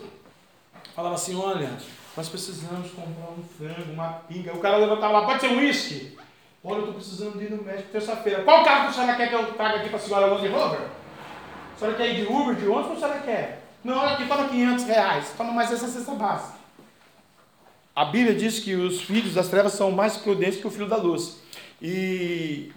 Falava 0.95 1.15
assim, 1.15 1.35
olha, 1.35 1.71
nós 2.15 2.29
precisamos 2.29 2.91
comprar 2.91 3.31
um 3.31 3.43
frango, 3.57 3.91
uma 3.91 4.09
pinga. 4.27 4.53
O 4.53 4.59
cara 4.59 4.77
levantava 4.77 5.13
lá, 5.13 5.25
pode 5.25 5.41
ser 5.41 5.47
um 5.47 5.57
uísque? 5.57 6.15
Olha, 6.63 6.75
eu 6.75 6.79
estou 6.79 6.93
precisando 6.93 7.41
ir 7.41 7.51
no 7.51 7.61
médico 7.61 7.89
terça-feira. 7.91 8.43
Qual 8.43 8.63
carro 8.63 8.83
que 8.83 8.89
a 8.89 8.93
senhora 8.93 9.15
quer 9.17 9.27
que 9.27 9.35
eu 9.35 9.53
traga 9.53 9.79
aqui 9.79 9.89
para 9.89 9.97
a 9.97 10.01
senhora 10.01 10.25
Land 10.27 10.47
Rover? 10.47 10.79
A 11.75 11.77
senhora 11.77 11.97
quer 11.97 12.09
ir 12.09 12.15
de 12.15 12.31
Uber, 12.31 12.55
de 12.55 12.67
ônibus 12.67 12.87
ou 12.87 12.93
a 12.93 12.99
senhora 12.99 13.19
quer? 13.19 13.63
Não, 13.83 13.97
olha 13.97 14.13
aqui, 14.13 14.25
toma 14.25 14.47
500 14.47 14.85
reais. 14.85 15.33
Toma 15.35 15.51
mais 15.51 15.71
essa 15.73 15.89
cesta 15.89 16.13
básica. 16.13 16.57
A 17.93 18.05
Bíblia 18.05 18.33
diz 18.33 18.59
que 18.59 18.75
os 18.75 19.01
filhos 19.01 19.33
das 19.33 19.49
trevas 19.49 19.73
são 19.73 19.91
mais 19.91 20.15
prudentes 20.15 20.59
que 20.59 20.65
o 20.65 20.71
filho 20.71 20.87
da 20.87 20.95
luz. 20.95 21.41
E, 21.81 22.71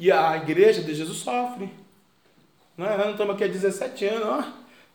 e 0.00 0.10
a 0.10 0.36
igreja 0.38 0.82
de 0.82 0.94
Jesus 0.94 1.18
sofre. 1.18 1.70
Não 2.78 2.86
é? 2.86 2.96
Nós 2.96 3.06
não 3.06 3.12
estamos 3.12 3.34
aqui 3.34 3.44
há 3.44 3.48
17 3.48 4.06
anos, 4.06 4.26
ó, 4.26 4.44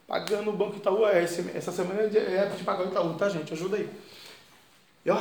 pagando 0.07 0.49
o 0.49 0.53
banco 0.53 0.77
Itaú. 0.77 1.05
É, 1.05 1.21
essa 1.21 1.71
semana 1.71 2.01
é 2.01 2.07
de 2.07 2.63
pagar 2.63 2.85
o 2.85 2.89
Itaú, 2.89 3.13
tá, 3.13 3.29
gente? 3.29 3.53
Ajuda 3.53 3.77
aí. 3.77 3.87
E, 5.05 5.11
ó, 5.11 5.17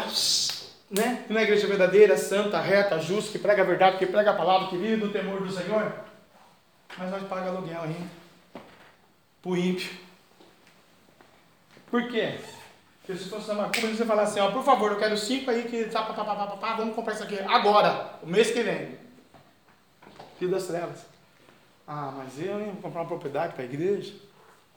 né? 0.92 1.24
E 1.28 1.32
na 1.32 1.42
igreja 1.42 1.66
verdadeira, 1.66 2.18
santa, 2.18 2.60
reta, 2.60 3.00
justa, 3.00 3.32
que 3.32 3.38
prega 3.38 3.62
a 3.62 3.66
verdade, 3.66 3.96
que 3.96 4.06
prega 4.06 4.30
a 4.30 4.36
palavra, 4.36 4.68
que 4.68 4.76
vive 4.76 5.02
no 5.02 5.10
temor 5.10 5.40
do 5.40 5.50
Senhor. 5.50 5.90
Mas 6.98 7.10
nós 7.10 7.22
pagamos 7.26 7.56
aluguel 7.56 7.82
ainda. 7.82 8.10
Para 9.40 9.50
o 9.50 9.56
ímpio. 9.56 9.90
Por 11.90 12.08
quê? 12.08 12.38
Porque 13.00 13.18
se 13.18 13.28
fosse 13.28 13.52
macumba, 13.52 13.86
eles 13.86 13.98
iam 13.98 14.06
falar 14.06 14.22
assim, 14.22 14.40
ó, 14.40 14.50
por 14.50 14.62
favor, 14.62 14.92
eu 14.92 14.98
quero 14.98 15.16
cinco 15.16 15.50
aí 15.50 15.64
que 15.64 15.84
tá, 15.86 16.02
tá, 16.04 16.12
tá, 16.12 16.24
tá, 16.24 16.46
tá, 16.46 16.76
vamos 16.76 16.94
comprar 16.94 17.14
isso 17.14 17.24
aqui 17.24 17.38
agora, 17.40 18.18
o 18.22 18.26
mês 18.26 18.50
que 18.50 18.62
vem. 18.62 18.98
Filho 20.38 20.50
das 20.50 20.66
trevas. 20.66 21.04
Ah, 21.86 22.12
mas 22.16 22.38
eu 22.38 22.58
vou 22.58 22.76
comprar 22.76 23.00
uma 23.00 23.08
propriedade 23.08 23.54
para 23.54 23.62
a 23.62 23.66
igreja. 23.66 24.14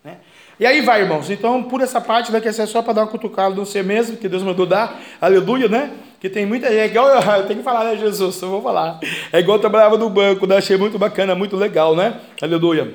Né? 0.05 0.17
E 0.59 0.65
aí 0.67 0.81
vai, 0.81 1.01
irmãos. 1.01 1.31
Então, 1.31 1.63
por 1.63 1.81
essa 1.81 1.99
parte, 1.99 2.31
vai 2.31 2.39
que 2.39 2.53
ser 2.53 2.67
só 2.67 2.83
para 2.83 2.93
dar 2.93 3.01
uma 3.01 3.07
cutucada 3.07 3.55
no 3.55 3.65
ser 3.65 3.83
mesmo, 3.83 4.15
que 4.15 4.29
Deus 4.29 4.43
mandou 4.43 4.67
dar. 4.67 5.01
Aleluia, 5.19 5.67
né? 5.67 5.91
Que 6.21 6.29
tem 6.29 6.45
muita. 6.45 6.67
É 6.67 6.85
igual, 6.85 7.09
eu 7.39 7.47
tenho 7.47 7.59
que 7.59 7.65
falar, 7.65 7.85
né, 7.85 7.97
Jesus? 7.97 8.39
Eu 8.39 8.49
vou 8.49 8.61
falar. 8.61 8.99
É 9.33 9.39
igual 9.39 9.57
eu 9.57 9.61
trabalhava 9.61 9.97
no 9.97 10.07
banco, 10.07 10.45
né? 10.45 10.57
achei 10.57 10.77
muito 10.77 10.99
bacana, 10.99 11.33
muito 11.33 11.55
legal, 11.55 11.95
né? 11.95 12.21
Aleluia. 12.39 12.93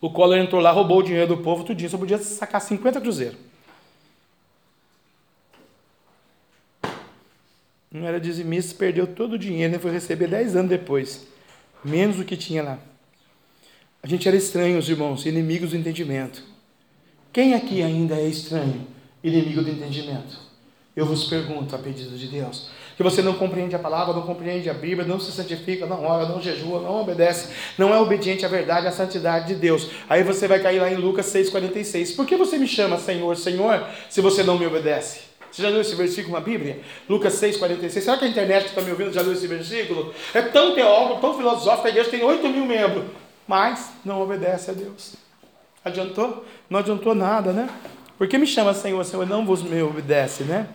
O 0.00 0.10
Collor 0.10 0.36
entrou 0.36 0.60
lá, 0.60 0.72
roubou 0.72 0.98
o 0.98 1.02
dinheiro 1.02 1.28
do 1.28 1.36
povo, 1.36 1.62
tudinho. 1.62 1.88
Só 1.88 1.96
podia 1.96 2.18
sacar 2.18 2.60
50 2.60 3.00
cruzeiros. 3.00 3.38
não 7.92 8.08
era 8.08 8.18
dizimista, 8.18 8.74
perdeu 8.76 9.06
todo 9.06 9.34
o 9.34 9.38
dinheiro 9.38 9.76
e 9.76 9.78
foi 9.78 9.92
receber 9.92 10.26
10 10.26 10.56
anos 10.56 10.68
depois, 10.68 11.28
menos 11.84 12.16
do 12.16 12.24
que 12.24 12.36
tinha 12.36 12.60
lá. 12.60 12.78
A 14.04 14.06
gente 14.06 14.28
era 14.28 14.36
estranhos, 14.36 14.86
irmãos, 14.86 15.24
inimigos 15.24 15.70
do 15.70 15.78
entendimento. 15.78 16.42
Quem 17.32 17.54
aqui 17.54 17.82
ainda 17.82 18.14
é 18.16 18.26
estranho, 18.26 18.86
inimigo 19.22 19.62
do 19.62 19.70
entendimento? 19.70 20.38
Eu 20.94 21.06
vos 21.06 21.24
pergunto, 21.24 21.74
a 21.74 21.78
pedido 21.78 22.14
de 22.18 22.26
Deus, 22.26 22.68
que 22.98 23.02
você 23.02 23.22
não 23.22 23.32
compreende 23.32 23.74
a 23.74 23.78
palavra, 23.78 24.12
não 24.12 24.20
compreende 24.20 24.68
a 24.68 24.74
Bíblia, 24.74 25.08
não 25.08 25.18
se 25.18 25.32
santifica, 25.32 25.86
não 25.86 26.04
ora, 26.04 26.28
não 26.28 26.38
jejua, 26.38 26.82
não 26.82 27.00
obedece, 27.00 27.48
não 27.78 27.94
é 27.94 27.98
obediente 27.98 28.44
à 28.44 28.48
verdade, 28.50 28.86
à 28.86 28.92
santidade 28.92 29.46
de 29.46 29.54
Deus. 29.54 29.88
Aí 30.06 30.22
você 30.22 30.46
vai 30.46 30.60
cair 30.60 30.80
lá 30.80 30.92
em 30.92 30.96
Lucas 30.96 31.24
6,46. 31.24 32.14
Por 32.14 32.26
que 32.26 32.36
você 32.36 32.58
me 32.58 32.68
chama 32.68 32.98
Senhor, 32.98 33.34
Senhor, 33.38 33.86
se 34.10 34.20
você 34.20 34.42
não 34.42 34.58
me 34.58 34.66
obedece? 34.66 35.20
Você 35.50 35.62
já 35.62 35.70
leu 35.70 35.80
esse 35.80 35.94
versículo 35.94 36.34
na 36.34 36.40
Bíblia? 36.40 36.80
Lucas 37.08 37.32
6, 37.34 37.56
46. 37.56 38.04
Será 38.04 38.18
que 38.18 38.26
a 38.26 38.28
internet 38.28 38.64
que 38.64 38.68
está 38.68 38.82
me 38.82 38.90
ouvindo 38.90 39.14
já 39.14 39.22
leu 39.22 39.32
esse 39.32 39.46
versículo? 39.46 40.12
É 40.34 40.42
tão 40.42 40.74
teólogo, 40.74 41.22
tão 41.22 41.34
filosófico, 41.38 41.86
a 41.86 41.90
igreja 41.90 42.10
tem 42.10 42.22
8 42.22 42.46
mil 42.50 42.66
membros, 42.66 43.04
mas 43.46 43.90
não 44.04 44.20
obedece 44.20 44.70
a 44.70 44.74
Deus. 44.74 45.14
Adiantou? 45.84 46.44
Não 46.68 46.80
adiantou 46.80 47.14
nada, 47.14 47.52
né? 47.52 47.68
Por 48.16 48.28
que 48.28 48.38
me 48.38 48.46
chama 48.46 48.72
Senhor, 48.72 49.04
Senhor? 49.04 49.26
Não 49.26 49.44
vos 49.44 49.62
me 49.62 49.82
obedece, 49.82 50.44
né? 50.44 50.68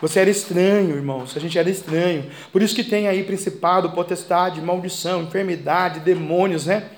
Você 0.00 0.20
era 0.20 0.30
estranho, 0.30 0.96
irmãos. 0.96 1.36
A 1.36 1.40
gente 1.40 1.58
era 1.58 1.68
estranho. 1.68 2.30
Por 2.52 2.62
isso 2.62 2.74
que 2.74 2.84
tem 2.84 3.08
aí 3.08 3.24
principado, 3.24 3.90
potestade, 3.90 4.60
maldição, 4.60 5.22
enfermidade, 5.22 6.00
demônios, 6.00 6.66
né? 6.66 6.90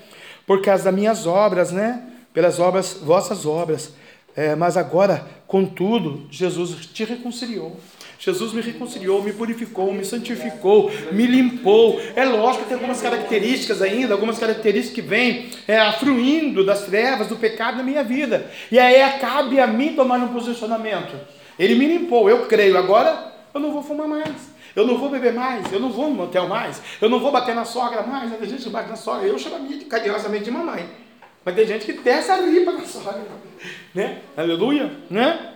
por 0.49 0.63
causa 0.63 0.85
das 0.85 0.95
minhas 0.95 1.27
obras, 1.27 1.71
né? 1.71 2.01
Pelas 2.33 2.59
obras, 2.59 2.97
vossas 3.03 3.45
obras. 3.45 3.93
É, 4.35 4.55
mas 4.55 4.77
agora, 4.77 5.23
contudo, 5.45 6.25
Jesus 6.31 6.87
te 6.87 7.03
reconciliou. 7.03 7.79
Jesus 8.19 8.51
me 8.51 8.61
reconciliou, 8.61 9.23
me 9.23 9.31
purificou, 9.31 9.93
me 9.93 10.03
santificou, 10.03 10.91
me 11.13 11.25
limpou. 11.25 12.01
É 12.17 12.25
lógico 12.25 12.63
que 12.63 12.69
tem 12.69 12.75
algumas 12.75 13.01
características 13.01 13.81
ainda, 13.81 14.13
algumas 14.13 14.37
características 14.37 14.93
que 14.93 15.01
vêm 15.01 15.49
é, 15.65 15.77
afluindo 15.79 16.65
das 16.65 16.83
trevas, 16.83 17.27
do 17.27 17.37
pecado 17.37 17.77
na 17.77 17.83
minha 17.83 18.03
vida. 18.03 18.51
E 18.69 18.77
aí 18.77 18.99
cabe 19.19 19.57
a 19.61 19.65
mim 19.65 19.93
tomar 19.95 20.19
um 20.19 20.27
posicionamento. 20.27 21.15
Ele 21.57 21.75
me 21.75 21.87
limpou, 21.87 22.29
eu 22.29 22.45
creio. 22.45 22.77
Agora 22.77 23.31
eu 23.53 23.59
não 23.61 23.71
vou 23.71 23.81
fumar 23.81 24.07
mais. 24.07 24.49
Eu 24.75 24.85
não 24.85 24.97
vou 24.97 25.09
beber 25.09 25.33
mais, 25.33 25.71
eu 25.71 25.79
não 25.79 25.89
vou 25.89 26.09
no 26.09 26.15
motel 26.15 26.47
mais, 26.47 26.81
eu 27.01 27.09
não 27.09 27.19
vou 27.19 27.31
bater 27.31 27.55
na 27.55 27.65
sogra 27.65 28.03
mais, 28.03 28.31
tem 28.31 28.47
gente 28.47 28.63
que 28.63 28.69
bate 28.69 28.87
na 28.87 28.95
sogra, 28.95 29.27
eu 29.27 29.37
chamo 29.37 29.55
a 29.55 29.59
minha 29.59 29.83
carinhosamente 29.85 30.45
de 30.45 30.51
mamãe. 30.51 30.87
Mas 31.43 31.55
tem 31.55 31.65
gente 31.65 31.85
que 31.85 31.93
desce 31.93 32.29
a 32.29 32.35
ripa 32.35 32.71
na 32.71 32.85
sogra, 32.85 33.19
né? 33.95 34.19
Aleluia, 34.37 34.91
né? 35.09 35.55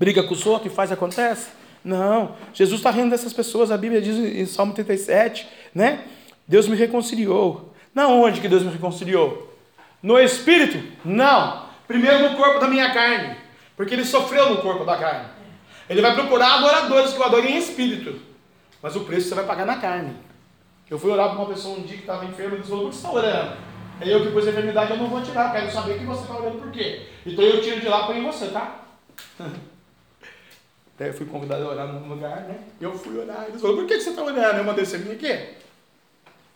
Briga 0.00 0.22
com 0.22 0.32
os 0.32 0.46
outros 0.46 0.72
e 0.72 0.74
faz 0.74 0.90
acontece? 0.90 1.50
Não, 1.84 2.34
Jesus 2.54 2.80
está 2.80 2.90
rindo 2.90 3.10
dessas 3.10 3.34
pessoas, 3.34 3.70
a 3.70 3.76
Bíblia 3.76 4.00
diz 4.00 4.16
em 4.16 4.46
Salmo 4.46 4.72
37, 4.72 5.46
né? 5.74 6.04
Deus 6.48 6.66
me 6.66 6.74
reconciliou. 6.74 7.74
Na 7.94 8.08
onde 8.08 8.40
que 8.40 8.48
Deus 8.48 8.62
me 8.62 8.72
reconciliou? 8.72 9.54
No 10.02 10.18
Espírito? 10.18 10.82
Não. 11.04 11.66
Primeiro 11.86 12.30
no 12.30 12.36
corpo 12.38 12.58
da 12.58 12.66
minha 12.66 12.94
carne, 12.94 13.36
porque 13.76 13.92
ele 13.92 14.06
sofreu 14.06 14.48
no 14.48 14.62
corpo 14.62 14.86
da 14.86 14.96
carne. 14.96 15.28
Ele 15.86 16.00
vai 16.00 16.14
procurar 16.14 16.54
adoradores 16.54 17.12
que 17.12 17.18
o 17.18 17.22
adorem 17.22 17.56
em 17.56 17.58
espírito. 17.58 18.18
Mas 18.82 18.96
o 18.96 19.00
preço 19.00 19.28
você 19.28 19.34
vai 19.34 19.44
pagar 19.44 19.66
na 19.66 19.76
carne. 19.76 20.16
Eu 20.88 20.98
fui 20.98 21.10
orar 21.10 21.28
para 21.28 21.38
uma 21.40 21.48
pessoa 21.48 21.76
um 21.76 21.82
dia 21.82 21.96
que 21.96 22.04
estava 22.04 22.24
enferma 22.24 22.56
e 22.56 22.60
disse: 22.60 22.70
Por 22.70 22.88
que 22.88 22.96
você 22.96 22.96
está 22.96 23.12
orando? 23.12 23.56
Aí 24.00 24.10
eu 24.10 24.22
que 24.22 24.32
pus 24.32 24.46
a 24.46 24.50
enfermidade 24.50 24.92
eu 24.92 24.96
não 24.96 25.08
vou 25.08 25.20
tirar, 25.20 25.52
quero 25.52 25.70
saber 25.70 25.98
que 25.98 26.06
você 26.06 26.22
está 26.22 26.38
orando 26.38 26.56
por 26.56 26.70
quê. 26.70 27.02
Então 27.26 27.44
eu 27.44 27.60
tiro 27.60 27.80
de 27.80 27.88
lá 27.88 28.04
e 28.04 28.06
ponho 28.06 28.20
em 28.20 28.26
você, 28.26 28.46
tá? 28.46 28.80
Daí 31.00 31.08
eu 31.08 31.14
fui 31.14 31.24
convidado 31.24 31.64
a 31.64 31.68
orar 31.68 31.86
num 31.86 32.06
lugar, 32.06 32.44
né? 32.46 32.56
Eu 32.78 32.92
fui 32.92 33.18
orar. 33.18 33.46
Eles 33.48 33.58
falaram: 33.58 33.78
Por 33.78 33.88
que 33.88 33.98
você 33.98 34.10
está 34.10 34.22
orando? 34.22 34.58
Eu 34.58 34.64
mandei 34.64 34.84
você 34.84 34.98
vir 34.98 35.12
aqui. 35.12 35.44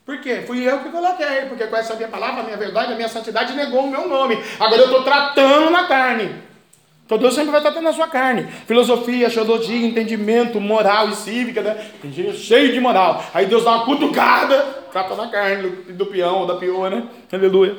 Por 0.05 0.21
quê? 0.21 0.45
Fui 0.47 0.69
eu 0.69 0.81
que 0.81 0.91
coloquei, 0.91 1.47
porque 1.49 1.66
com 1.66 1.75
essa 1.75 1.95
minha 1.95 2.09
palavra, 2.09 2.43
a 2.43 2.45
minha 2.45 2.57
verdade, 2.59 2.93
a 2.93 2.95
minha 2.95 3.09
santidade 3.09 3.55
negou 3.55 3.85
o 3.85 3.91
meu 3.91 4.07
nome. 4.07 4.39
Agora 4.61 4.83
eu 4.83 4.85
estou 4.85 5.03
tratando 5.03 5.71
na 5.71 5.85
carne. 5.85 6.43
Então 7.07 7.16
Deus 7.16 7.35
sempre 7.35 7.53
vai 7.53 7.66
estar 7.66 7.81
na 7.81 7.93
sua 7.95 8.07
carne. 8.07 8.47
Filosofia, 8.66 9.31
teologia, 9.31 9.87
entendimento, 9.87 10.61
moral 10.61 11.09
e 11.09 11.16
cívica, 11.16 11.62
né? 11.62 11.83
Tem 12.03 12.12
gente 12.12 12.37
cheio 12.37 12.71
de 12.71 12.81
moral. 12.81 13.25
Aí 13.33 13.47
Deus 13.47 13.65
dá 13.65 13.77
uma 13.77 13.87
cutucada, 13.87 14.59
trata 14.93 15.15
na 15.15 15.29
carne 15.29 15.71
do, 15.71 15.93
do 15.95 16.05
peão 16.05 16.41
ou 16.41 16.47
da 16.47 16.57
peoa, 16.57 16.91
né? 16.91 17.09
Aleluia. 17.33 17.79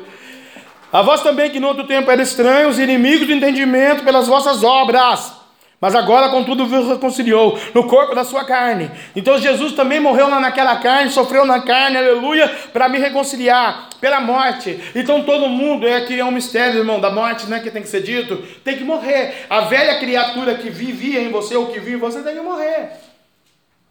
A 0.92 1.04
vós 1.04 1.22
também 1.22 1.52
que 1.52 1.60
no 1.60 1.68
outro 1.68 1.86
tempo 1.86 2.10
eram 2.10 2.24
estranhos, 2.24 2.80
inimigos 2.80 3.28
do 3.28 3.34
entendimento 3.34 4.04
pelas 4.04 4.26
vossas 4.26 4.64
obras 4.64 5.45
mas 5.80 5.93
agora, 5.93 6.30
contudo, 6.30 6.65
vos 6.65 6.88
reconciliou 6.88 7.60
no 7.73 7.84
corpo 7.85 8.15
da 8.15 8.23
sua 8.23 8.45
carne. 8.45 8.89
Então 9.15 9.38
Jesus 9.38 9.73
também 9.73 9.99
morreu 9.99 10.30
lá 10.30 10.39
naquela 10.39 10.77
carne, 10.77 11.10
sofreu 11.11 11.45
na 11.45 11.61
carne, 11.61 11.97
aleluia, 11.97 12.47
para 12.72 12.88
me 12.88 12.97
reconciliar 12.97 13.89
pela 13.99 14.22
morte. 14.22 14.80
Então 14.95 15.23
todo 15.23 15.49
mundo 15.49 15.88
é 15.88 16.02
que 16.02 16.19
é 16.19 16.23
um 16.23 16.31
mistério, 16.31 16.80
irmão, 16.80 16.99
da 16.99 17.11
morte, 17.11 17.47
né, 17.47 17.60
que 17.60 17.69
tem 17.69 17.81
que 17.81 17.89
ser 17.89 18.02
dito, 18.02 18.38
tem 18.64 18.77
que 18.77 18.84
morrer. 18.84 19.45
A 19.49 19.61
velha 19.61 19.99
criatura 19.99 20.56
que 20.56 20.69
vivia 20.69 21.22
em 21.22 21.30
você 21.30 21.56
ou 21.56 21.68
que 21.68 21.80
vive 21.80 21.97
em 21.97 21.99
você 21.99 22.22
que 22.22 22.41
morrer. 22.41 22.91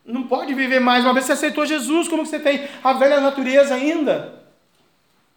Não 0.06 0.24
pode 0.24 0.52
viver 0.54 0.80
mais. 0.80 1.04
Uma 1.04 1.14
vez 1.14 1.26
você 1.26 1.32
aceitou 1.32 1.64
Jesus, 1.64 2.08
como 2.08 2.22
que 2.22 2.28
você 2.28 2.38
tem 2.38 2.64
a 2.82 2.92
velha 2.94 3.20
natureza 3.20 3.74
ainda? 3.74 4.43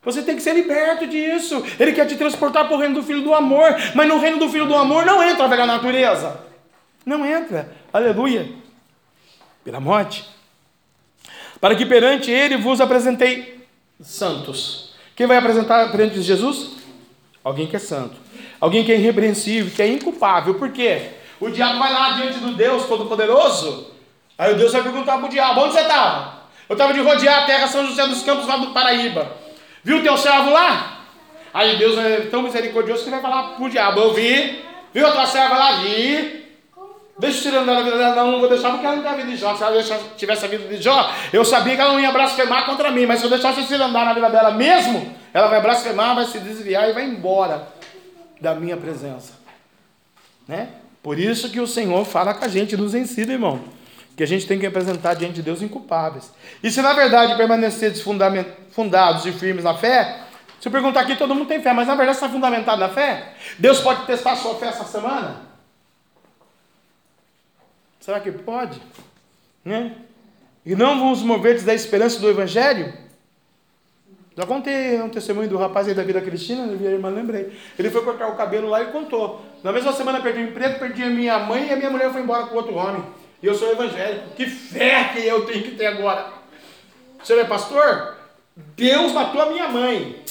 Você 0.08 0.22
tem 0.22 0.38
que 0.38 0.42
ser 0.42 0.54
liberto 0.54 1.06
disso. 1.06 1.62
Ele 1.78 1.92
quer 1.92 2.06
te 2.06 2.16
transportar 2.16 2.66
para 2.66 2.78
o 2.78 2.80
reino 2.80 2.96
do 2.96 3.04
Filho 3.04 3.22
do 3.24 3.34
Amor. 3.34 3.76
Mas 3.94 4.08
no 4.08 4.18
reino 4.18 4.40
do 4.40 4.48
Filho 4.48 4.66
do 4.66 4.74
Amor 4.74 5.06
não 5.06 5.22
entra 5.22 5.44
a 5.44 5.48
velha 5.50 5.66
natureza. 5.66 6.40
Não 7.06 7.26
entra. 7.26 7.76
Aleluia. 7.92 8.50
Pela 9.66 9.82
morte. 9.82 10.24
Para 11.60 11.76
que 11.76 11.86
perante 11.86 12.32
ele 12.32 12.56
vos 12.56 12.80
apresentei 12.80 13.68
santos. 14.00 14.94
Quem 15.14 15.28
vai 15.28 15.36
apresentar 15.36 15.92
perante 15.92 16.22
Jesus? 16.22 16.78
Alguém 17.44 17.68
que 17.68 17.76
é 17.76 17.80
santo. 17.80 18.16
Alguém 18.62 18.86
que 18.86 18.94
é 18.94 18.96
irrepreensível, 18.96 19.76
que 19.76 19.82
é 19.82 19.90
inculpável. 19.90 20.56
Por 20.56 20.72
quê? 20.72 21.10
O 21.38 21.50
diabo 21.50 21.80
vai 21.80 21.92
lá 21.92 22.12
diante 22.12 22.40
do 22.40 22.54
Deus 22.54 22.86
Todo-Poderoso. 22.86 23.92
Aí 24.38 24.54
o 24.54 24.58
Deus 24.58 24.72
vai 24.72 24.84
perguntar 24.84 25.18
para 25.18 25.26
o 25.26 25.30
diabo: 25.30 25.60
onde 25.60 25.74
você 25.74 25.82
estava? 25.82 26.44
Eu 26.70 26.76
estava 26.76 26.94
de 26.94 27.02
rodear 27.02 27.44
a 27.44 27.46
terra 27.46 27.68
São 27.68 27.86
José 27.86 28.08
dos 28.08 28.24
Campos, 28.24 28.48
lá 28.48 28.56
do 28.56 28.72
Paraíba. 28.72 29.47
Viu 29.84 30.04
teu 30.04 30.18
servo 30.18 30.52
lá? 30.52 31.02
Aí 31.54 31.78
Deus 31.78 31.98
é 31.98 32.22
tão 32.32 32.42
misericordioso 32.44 33.04
que 33.04 33.10
vai 33.10 33.22
falar 33.22 33.56
pro 33.56 33.70
diabo: 33.70 34.00
Eu 34.00 34.14
vi. 34.14 34.64
Viu 34.94 35.08
a 35.08 35.12
tua 35.12 35.26
serva 35.26 35.58
lá? 35.58 35.72
Vi. 35.82 36.46
Deixa 37.20 37.40
eu 37.40 37.42
tirar 37.44 37.64
andar 37.64 37.76
na 37.76 37.82
vida 37.82 37.98
dela, 37.98 38.16
não, 38.16 38.32
não 38.34 38.40
vou 38.40 38.48
deixar 38.48 38.70
porque 38.70 38.86
ela 38.86 38.96
não 38.96 39.02
tem 39.02 39.12
a 39.12 39.16
vida 39.16 39.30
de 39.30 39.38
Jó. 39.38 39.56
Se 39.56 39.64
ela 39.64 39.82
tivesse 40.16 40.46
a 40.46 40.48
vida 40.48 40.68
de 40.68 40.82
Jó, 40.82 41.12
eu 41.34 41.44
sabia 41.44 41.76
que 41.76 41.82
ela 41.82 41.94
não 41.94 42.00
ia 42.00 42.12
blasfemar 42.12 42.66
contra 42.66 42.92
mim. 42.92 43.08
Mas 43.08 43.20
se 43.20 43.26
eu 43.26 43.30
deixasse 43.30 43.62
esse 43.62 43.74
andar 43.74 44.06
na 44.06 44.14
vida 44.14 44.30
dela 44.30 44.52
mesmo, 44.52 45.16
ela 45.34 45.48
vai 45.48 45.60
blasfemar, 45.60 46.16
vai 46.16 46.26
se 46.26 46.40
desviar 46.40 46.90
e 46.90 46.94
vai 46.94 47.06
embora 47.06 47.68
da 48.40 48.54
minha 48.54 48.78
presença. 48.78 49.34
Né? 50.48 50.70
Por 51.02 51.18
isso 51.18 51.50
que 51.50 51.60
o 51.60 51.66
Senhor 51.66 52.06
fala 52.06 52.36
com 52.36 52.46
a 52.46 52.48
gente, 52.48 52.78
nos 52.78 52.94
ensina, 52.94 53.34
irmão 53.34 53.77
que 54.18 54.24
a 54.24 54.28
gente 54.28 54.48
tem 54.48 54.58
que 54.58 54.66
apresentar 54.66 55.14
diante 55.14 55.36
de 55.36 55.44
Deus 55.44 55.62
inculpáveis. 55.62 56.34
E 56.64 56.72
se 56.72 56.82
na 56.82 56.92
verdade 56.94 57.38
permanecerdes 57.38 58.02
fundados 58.72 59.26
e 59.28 59.32
firmes 59.32 59.64
na 59.64 59.76
fé, 59.76 60.22
se 60.60 60.68
eu 60.68 60.72
perguntar 60.72 61.02
aqui, 61.02 61.16
todo 61.16 61.36
mundo 61.36 61.48
tem 61.48 61.62
fé, 61.62 61.72
mas 61.72 61.88
na 61.88 61.94
verdade 61.94 62.18
está 62.18 62.28
fundamentado 62.28 62.80
na 62.80 62.90
fé? 62.90 63.36
Deus 63.60 63.80
pode 63.80 64.08
testar 64.08 64.32
a 64.32 64.36
sua 64.36 64.56
fé 64.56 64.70
essa 64.70 64.86
semana? 64.86 65.42
Será 68.00 68.20
que 68.20 68.32
pode? 68.32 68.82
Né? 69.64 69.94
E 70.66 70.76
não 70.76 71.00
vos 71.00 71.22
moverdes 71.22 71.64
da 71.64 71.76
esperança 71.76 72.20
do 72.20 72.28
Evangelho? 72.28 72.92
Já 74.36 74.48
contei 74.48 75.00
um 75.00 75.10
testemunho 75.10 75.48
do 75.48 75.58
rapaz 75.58 75.88
aí 75.88 75.94
da 75.94 76.04
vida 76.04 76.22
cristina, 76.22 76.66
minha 76.66 76.90
irmã 76.90 77.10
lembrei. 77.10 77.56
Ele 77.78 77.92
foi 77.92 78.04
cortar 78.04 78.30
o 78.30 78.36
cabelo 78.36 78.68
lá 78.68 78.82
e 78.82 78.88
contou. 78.88 79.46
Na 79.64 79.72
mesma 79.72 79.94
semana 79.94 80.22
perdi 80.22 80.40
o 80.40 80.48
emprego, 80.50 80.80
perdi 80.80 81.04
a 81.04 81.10
minha 81.10 81.38
mãe 81.38 81.68
e 81.68 81.72
a 81.72 81.76
minha 81.76 81.92
mulher 81.92 82.12
foi 82.12 82.22
embora 82.22 82.48
com 82.48 82.56
outro 82.56 82.74
homem. 82.74 83.04
E 83.42 83.46
eu 83.46 83.54
sou 83.54 83.72
evangélico. 83.72 84.30
Que 84.36 84.46
fé 84.46 85.12
que 85.14 85.26
eu 85.26 85.46
tenho 85.46 85.64
que 85.64 85.72
ter 85.72 85.86
agora? 85.88 86.32
Você 87.24 87.34
é 87.34 87.44
pastor? 87.44 88.16
Deus 88.56 89.12
matou 89.12 89.42
a 89.42 89.48
minha 89.48 89.68
mãe. 89.68 90.24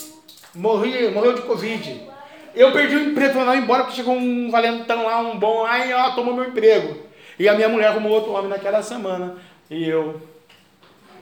Morri, 0.55 1.09
morreu 1.11 1.35
de 1.35 1.43
Covid. 1.43 2.09
Eu 2.55 2.73
perdi 2.73 2.97
o 2.97 3.11
emprego, 3.11 3.35
falei, 3.35 3.61
embora, 3.61 3.85
porque 3.85 3.97
chegou 3.97 4.15
um 4.15 4.51
valentão 4.51 5.05
lá, 5.05 5.21
um 5.21 5.39
bom, 5.39 5.67
aí 5.67 5.93
ó, 5.93 6.13
tomou 6.13 6.35
meu 6.35 6.47
emprego. 6.47 6.97
E 7.39 7.49
a 7.49 7.55
minha 7.55 7.69
mulher 7.69 7.89
arrumou 7.89 8.13
outro 8.13 8.33
homem 8.33 8.49
naquela 8.49 8.83
semana. 8.83 9.37
E 9.71 9.87
eu. 9.87 10.21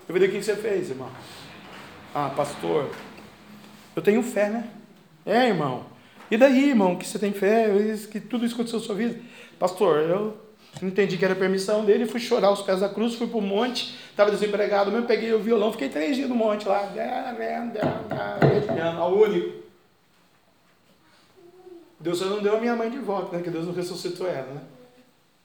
Eu 0.08 0.14
falei, 0.14 0.28
o 0.28 0.30
que 0.30 0.42
você 0.42 0.54
fez, 0.54 0.90
irmão? 0.90 1.10
Ah, 2.14 2.30
pastor, 2.36 2.88
eu 3.96 4.02
tenho 4.02 4.22
fé, 4.22 4.48
né? 4.48 4.68
É, 5.26 5.48
irmão. 5.48 5.86
E 6.30 6.36
daí, 6.36 6.68
irmão, 6.68 6.96
que 6.96 7.06
você 7.06 7.18
tem 7.18 7.32
fé, 7.32 7.68
que 8.10 8.20
tudo 8.20 8.46
isso 8.46 8.54
aconteceu 8.54 8.78
na 8.78 8.84
sua 8.84 8.94
vida? 8.94 9.20
Pastor, 9.58 9.98
eu 9.98 10.43
Entendi 10.82 11.16
que 11.16 11.24
era 11.24 11.34
permissão 11.34 11.84
dele, 11.84 12.06
fui 12.06 12.20
chorar 12.20 12.50
os 12.50 12.62
pés 12.62 12.80
da 12.80 12.88
cruz, 12.88 13.14
fui 13.14 13.26
para 13.26 13.38
o 13.38 13.42
monte, 13.42 13.96
estava 14.10 14.30
desempregado 14.30 14.90
mesmo, 14.90 15.06
peguei 15.06 15.32
o 15.32 15.38
violão, 15.38 15.72
fiquei 15.72 15.88
três 15.88 16.16
dias 16.16 16.28
no 16.28 16.34
monte 16.34 16.66
lá, 16.66 16.92
ao 18.98 19.14
único. 19.14 19.64
Deus 22.00 22.18
só 22.18 22.26
não 22.26 22.42
deu 22.42 22.56
a 22.56 22.60
minha 22.60 22.76
mãe 22.76 22.90
de 22.90 22.98
volta, 22.98 23.36
né? 23.36 23.42
Que 23.42 23.48
Deus 23.48 23.64
não 23.66 23.72
ressuscitou 23.72 24.26
ela, 24.26 24.52
né? 24.52 24.60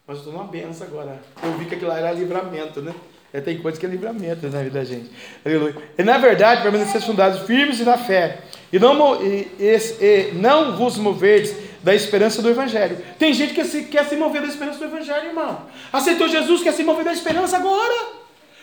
Mas 0.06 0.18
eu 0.18 0.24
estou 0.24 0.34
numa 0.34 0.46
benção 0.46 0.88
agora. 0.88 1.22
Eu 1.42 1.54
vi 1.54 1.66
que 1.66 1.76
aquilo 1.76 1.90
lá 1.90 2.00
era 2.00 2.12
livramento, 2.12 2.82
né? 2.82 2.94
É, 3.32 3.40
tem 3.40 3.60
coisas 3.60 3.80
que 3.80 3.86
é 3.86 3.90
livramento 3.90 4.48
na 4.48 4.64
vida 4.64 4.80
da 4.80 4.84
gente. 4.84 5.10
Aleluia. 5.46 5.76
E 5.98 6.04
na 6.04 6.18
verdade, 6.18 6.64
permanecer 6.64 7.02
fundados 7.02 7.42
firmes 7.42 7.80
e 7.80 7.84
na 7.84 7.98
fé. 7.98 8.40
E 8.74 8.80
não, 8.80 9.24
e, 9.24 9.48
e, 9.60 9.78
e 10.02 10.32
não 10.34 10.76
vos 10.76 10.98
moverdes 10.98 11.56
da 11.82 11.96
esperança 11.96 12.42
do 12.42 12.50
Evangelho. 12.50 12.98
Tem 13.18 13.34
gente 13.34 13.54
que 13.54 13.64
se, 13.64 13.84
quer 13.84 14.06
se 14.06 14.16
mover 14.16 14.42
da 14.42 14.48
esperança 14.48 14.80
do 14.80 14.86
Evangelho, 14.86 15.28
irmão. 15.28 15.68
Aceitou 15.92 16.28
Jesus, 16.28 16.62
quer 16.62 16.74
se 16.74 16.84
mover 16.84 17.06
da 17.06 17.14
esperança 17.14 17.58
agora. 17.58 18.20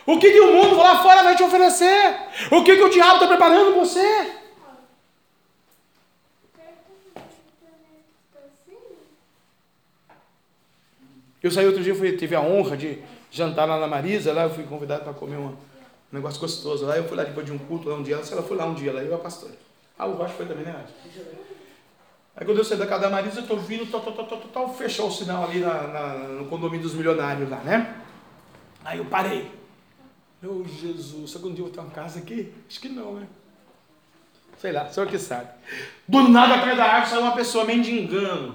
O 0.06 0.18
que, 0.18 0.30
que 0.30 0.40
o 0.40 0.54
mundo 0.54 0.76
lá 0.76 1.02
fora 1.02 1.22
vai 1.22 1.34
te 1.34 1.42
oferecer? 1.42 2.16
O 2.52 2.62
que, 2.62 2.76
que 2.76 2.82
o 2.82 2.90
diabo 2.90 3.14
está 3.14 3.26
preparando 3.26 3.74
você? 3.74 4.32
Eu 11.42 11.50
saí 11.50 11.66
outro 11.66 11.82
dia, 11.82 11.94
fui, 11.94 12.16
tive 12.16 12.34
a 12.34 12.40
honra 12.40 12.76
de 12.76 12.98
jantar 13.30 13.66
lá 13.66 13.78
na 13.78 13.86
Marisa, 13.86 14.32
lá 14.32 14.44
eu 14.44 14.50
fui 14.50 14.64
convidado 14.64 15.04
para 15.04 15.12
comer 15.12 15.36
uma, 15.36 15.50
um 15.50 15.56
negócio 16.12 16.40
gostoso 16.40 16.86
lá. 16.86 16.96
Eu 16.96 17.04
fui 17.04 17.16
lá 17.16 17.24
depois 17.24 17.46
de 17.46 17.52
um 17.52 17.58
culto 17.58 17.88
lá 17.88 17.96
um 17.96 18.02
dia, 18.02 18.16
ela 18.16 18.42
foi 18.42 18.56
lá 18.56 18.66
um 18.66 18.74
dia, 18.74 18.92
lá 18.92 19.00
eu 19.00 19.14
a 19.14 19.18
pastora. 19.18 19.54
Ah, 19.98 20.06
o 20.06 20.14
Rocha 20.14 20.34
foi 20.34 20.46
também, 20.46 20.64
né? 20.64 20.84
Aí 22.36 22.44
quando 22.44 22.58
eu 22.58 22.64
saí 22.64 22.76
da 22.76 22.86
casa 22.86 23.02
da 23.02 23.10
Marisa, 23.10 23.38
eu 23.38 23.42
estou 23.42 23.58
vindo, 23.58 23.90
tal, 23.90 24.00
tal, 24.02 24.12
tal, 24.12 24.26
tal, 24.26 24.40
tal, 24.40 24.74
fechou 24.74 25.08
o 25.08 25.12
sinal 25.12 25.44
ali 25.44 25.60
na, 25.60 25.86
na, 25.88 26.14
no 26.28 26.46
condomínio 26.46 26.82
dos 26.82 26.94
milionários 26.94 27.48
lá, 27.48 27.58
né? 27.60 28.02
Aí 28.84 28.98
eu 28.98 29.06
parei. 29.06 29.50
Meu 30.42 30.64
Jesus, 30.64 31.30
será 31.30 31.42
que 31.42 31.48
um 31.48 31.54
dia 31.54 31.62
eu 31.62 31.66
vou 31.66 31.74
ter 31.74 31.80
uma 31.80 31.90
casa 31.90 32.18
aqui? 32.18 32.52
Acho 32.68 32.78
que 32.78 32.90
não, 32.90 33.14
né? 33.14 33.26
Sei 34.58 34.70
lá, 34.70 34.84
o 34.84 34.92
senhor 34.92 35.08
que 35.08 35.18
sabe. 35.18 35.48
Do 36.06 36.28
nada 36.28 36.56
atrás 36.56 36.76
da 36.76 36.84
árvore 36.84 37.10
saiu 37.10 37.22
uma 37.22 37.34
pessoa 37.34 37.64
mendigando. 37.64 38.54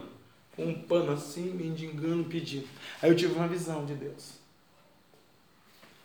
Com 0.55 0.65
um 0.65 0.73
pano 0.73 1.13
assim, 1.13 1.51
mendigando, 1.51 2.23
pedindo. 2.25 2.67
Aí 3.01 3.09
eu 3.09 3.15
tive 3.15 3.33
uma 3.33 3.47
visão 3.47 3.83
de 3.83 3.95
Deus. 3.95 4.33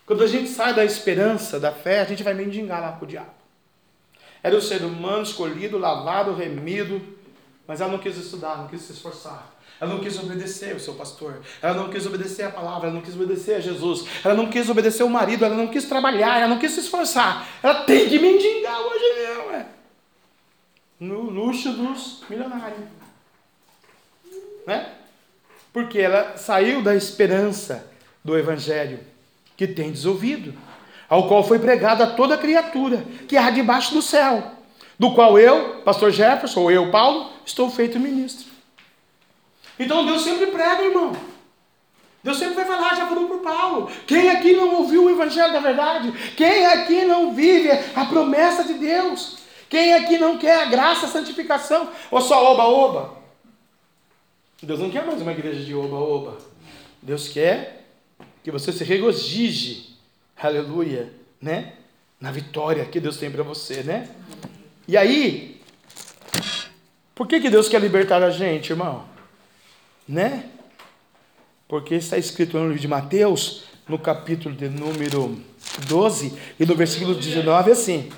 Quando 0.06 0.22
a 0.22 0.26
gente 0.26 0.48
sai 0.48 0.72
da 0.72 0.84
esperança, 0.84 1.60
da 1.60 1.72
fé, 1.72 2.00
a 2.00 2.04
gente 2.04 2.22
vai 2.22 2.32
mendigar 2.32 2.80
lá 2.80 2.92
com 2.92 3.04
o 3.04 3.08
diabo. 3.08 3.34
Era 4.42 4.56
o 4.56 4.62
ser 4.62 4.82
humano 4.82 5.24
escolhido, 5.24 5.76
lavado, 5.76 6.34
remido, 6.34 7.15
mas 7.66 7.80
ela 7.80 7.90
não 7.90 7.98
quis 7.98 8.16
estudar, 8.16 8.58
não 8.58 8.68
quis 8.68 8.82
se 8.82 8.92
esforçar. 8.92 9.56
Ela 9.80 9.92
não 9.92 10.00
quis 10.00 10.18
obedecer 10.18 10.74
o 10.74 10.80
seu 10.80 10.94
pastor. 10.94 11.42
Ela 11.60 11.74
não 11.74 11.90
quis 11.90 12.06
obedecer 12.06 12.44
a 12.44 12.50
palavra. 12.50 12.88
Ela 12.88 12.94
não 12.94 13.02
quis 13.02 13.14
obedecer 13.14 13.56
a 13.56 13.60
Jesus. 13.60 14.06
Ela 14.24 14.34
não 14.34 14.48
quis 14.48 14.70
obedecer 14.70 15.02
o 15.02 15.10
marido. 15.10 15.44
Ela 15.44 15.54
não 15.54 15.68
quis 15.68 15.84
trabalhar. 15.84 16.38
Ela 16.38 16.48
não 16.48 16.58
quis 16.58 16.72
se 16.72 16.80
esforçar. 16.80 17.46
Ela 17.62 17.84
tem 17.84 18.08
que 18.08 18.18
mendigar 18.18 18.80
hoje 18.80 19.14
mesmo, 19.14 19.50
é. 19.50 19.66
No 20.98 21.22
luxo 21.24 21.72
dos 21.72 22.22
milionários. 22.28 22.80
Né? 24.66 24.92
Porque 25.72 25.98
ela 25.98 26.38
saiu 26.38 26.80
da 26.80 26.96
esperança 26.96 27.86
do 28.24 28.36
evangelho 28.36 29.00
que 29.56 29.66
tem 29.66 29.92
ouvido, 30.06 30.54
ao 31.08 31.28
qual 31.28 31.44
foi 31.44 31.58
pregado 31.58 32.02
a 32.02 32.06
toda 32.06 32.36
criatura 32.36 33.04
que 33.28 33.36
há 33.36 33.50
debaixo 33.50 33.94
do 33.94 34.02
céu, 34.02 34.52
do 34.98 35.14
qual 35.14 35.38
eu, 35.38 35.82
pastor 35.82 36.10
Jefferson, 36.10 36.60
ou 36.60 36.70
eu, 36.70 36.90
Paulo, 36.90 37.35
estou 37.46 37.70
feito 37.70 37.98
ministro. 37.98 38.46
Então 39.78 40.04
Deus 40.04 40.22
sempre 40.22 40.46
prega, 40.46 40.82
irmão. 40.82 41.16
Deus 42.22 42.38
sempre 42.38 42.56
vai 42.56 42.64
falar, 42.64 42.96
já 42.96 43.06
falou 43.06 43.28
por 43.28 43.38
Paulo. 43.38 43.90
Quem 44.06 44.28
aqui 44.30 44.52
não 44.52 44.74
ouviu 44.74 45.04
o 45.04 45.10
Evangelho 45.10 45.52
da 45.52 45.60
verdade? 45.60 46.12
Quem 46.36 46.66
aqui 46.66 47.04
não 47.04 47.32
vive 47.32 47.70
a 47.94 48.04
promessa 48.04 48.64
de 48.64 48.74
Deus? 48.74 49.38
Quem 49.68 49.94
aqui 49.94 50.18
não 50.18 50.36
quer 50.36 50.62
a 50.62 50.64
graça, 50.64 51.06
a 51.06 51.08
santificação? 51.08 51.88
Ou 52.10 52.20
só 52.20 52.52
oba-oba? 52.52 53.16
Deus 54.60 54.80
não 54.80 54.90
quer 54.90 55.06
mais 55.06 55.22
uma 55.22 55.30
igreja 55.30 55.62
de 55.62 55.72
oba-oba. 55.72 56.38
Deus 57.00 57.28
quer 57.28 57.84
que 58.42 58.50
você 58.50 58.72
se 58.72 58.82
regozije, 58.82 59.96
aleluia, 60.36 61.12
né? 61.40 61.74
Na 62.20 62.32
vitória 62.32 62.84
que 62.86 62.98
Deus 62.98 63.18
tem 63.18 63.30
para 63.30 63.44
você, 63.44 63.84
né? 63.84 64.08
E 64.88 64.96
aí, 64.96 65.55
por 67.16 67.26
que, 67.26 67.40
que 67.40 67.48
Deus 67.48 67.66
quer 67.66 67.80
libertar 67.80 68.22
a 68.22 68.28
gente, 68.28 68.70
irmão? 68.70 69.04
Né? 70.06 70.44
Porque 71.66 71.94
está 71.94 72.18
escrito 72.18 72.58
no 72.58 72.66
livro 72.66 72.78
de 72.78 72.86
Mateus, 72.86 73.64
no 73.88 73.98
capítulo 73.98 74.54
de 74.54 74.68
número 74.68 75.40
12 75.88 76.38
e 76.60 76.66
no 76.66 76.74
versículo 76.74 77.14
19 77.14 77.72
assim: 77.72 78.12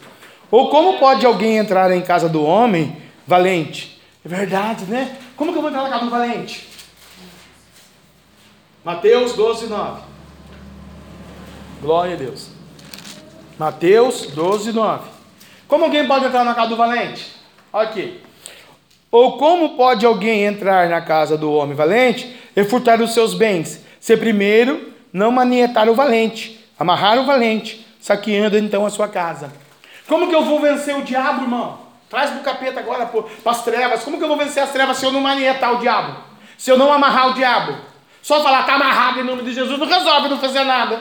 Ou 0.50 0.68
como 0.68 0.98
pode 0.98 1.24
alguém 1.24 1.58
entrar 1.58 1.92
em 1.92 2.02
casa 2.02 2.28
do 2.28 2.42
homem 2.42 3.00
valente? 3.24 4.02
É 4.24 4.28
verdade, 4.28 4.84
né? 4.86 5.16
Como 5.36 5.52
que 5.52 5.58
eu 5.58 5.62
vou 5.62 5.70
entrar 5.70 5.84
na 5.84 5.90
casa 5.90 6.04
do 6.04 6.10
valente? 6.10 6.68
Mateus 8.84 9.34
12, 9.34 9.66
9. 9.68 10.02
Glória 11.80 12.14
a 12.14 12.18
Deus. 12.18 12.50
Mateus 13.56 14.26
12, 14.26 14.72
9. 14.72 15.08
Como 15.68 15.84
alguém 15.84 16.04
pode 16.08 16.24
entrar 16.24 16.44
na 16.44 16.54
casa 16.54 16.70
do 16.70 16.76
valente? 16.76 17.32
Aqui. 17.72 18.27
Ou 19.10 19.38
como 19.38 19.70
pode 19.70 20.04
alguém 20.04 20.44
entrar 20.44 20.88
na 20.88 21.00
casa 21.00 21.36
do 21.36 21.52
homem 21.52 21.74
valente 21.74 22.36
e 22.54 22.64
furtar 22.64 23.00
os 23.00 23.14
seus 23.14 23.34
bens, 23.34 23.82
se 23.98 24.16
primeiro 24.16 24.92
não 25.12 25.30
manietar 25.30 25.88
o 25.88 25.94
valente, 25.94 26.62
amarrar 26.78 27.18
o 27.18 27.24
valente, 27.24 27.86
saqueando 28.00 28.58
então 28.58 28.84
a 28.84 28.90
sua 28.90 29.08
casa? 29.08 29.50
Como 30.06 30.28
que 30.28 30.34
eu 30.34 30.44
vou 30.44 30.60
vencer 30.60 30.96
o 30.96 31.02
diabo, 31.02 31.42
irmão? 31.42 31.78
Traz 32.08 32.30
para 32.30 32.40
o 32.40 32.42
capeta 32.42 32.80
agora, 32.80 33.06
para 33.06 33.52
as 33.52 33.62
trevas. 33.62 34.02
Como 34.02 34.16
que 34.16 34.24
eu 34.24 34.28
vou 34.28 34.36
vencer 34.36 34.62
as 34.62 34.72
trevas 34.72 34.96
se 34.96 35.04
eu 35.04 35.12
não 35.12 35.20
manietar 35.20 35.74
o 35.74 35.78
diabo? 35.78 36.16
Se 36.56 36.70
eu 36.70 36.78
não 36.78 36.92
amarrar 36.92 37.30
o 37.30 37.34
diabo? 37.34 37.76
Só 38.22 38.42
falar, 38.42 38.60
está 38.60 38.74
amarrado 38.74 39.20
em 39.20 39.24
nome 39.24 39.42
de 39.42 39.52
Jesus, 39.52 39.78
não 39.78 39.86
resolve 39.86 40.28
não 40.28 40.38
fazer 40.38 40.64
nada. 40.64 41.00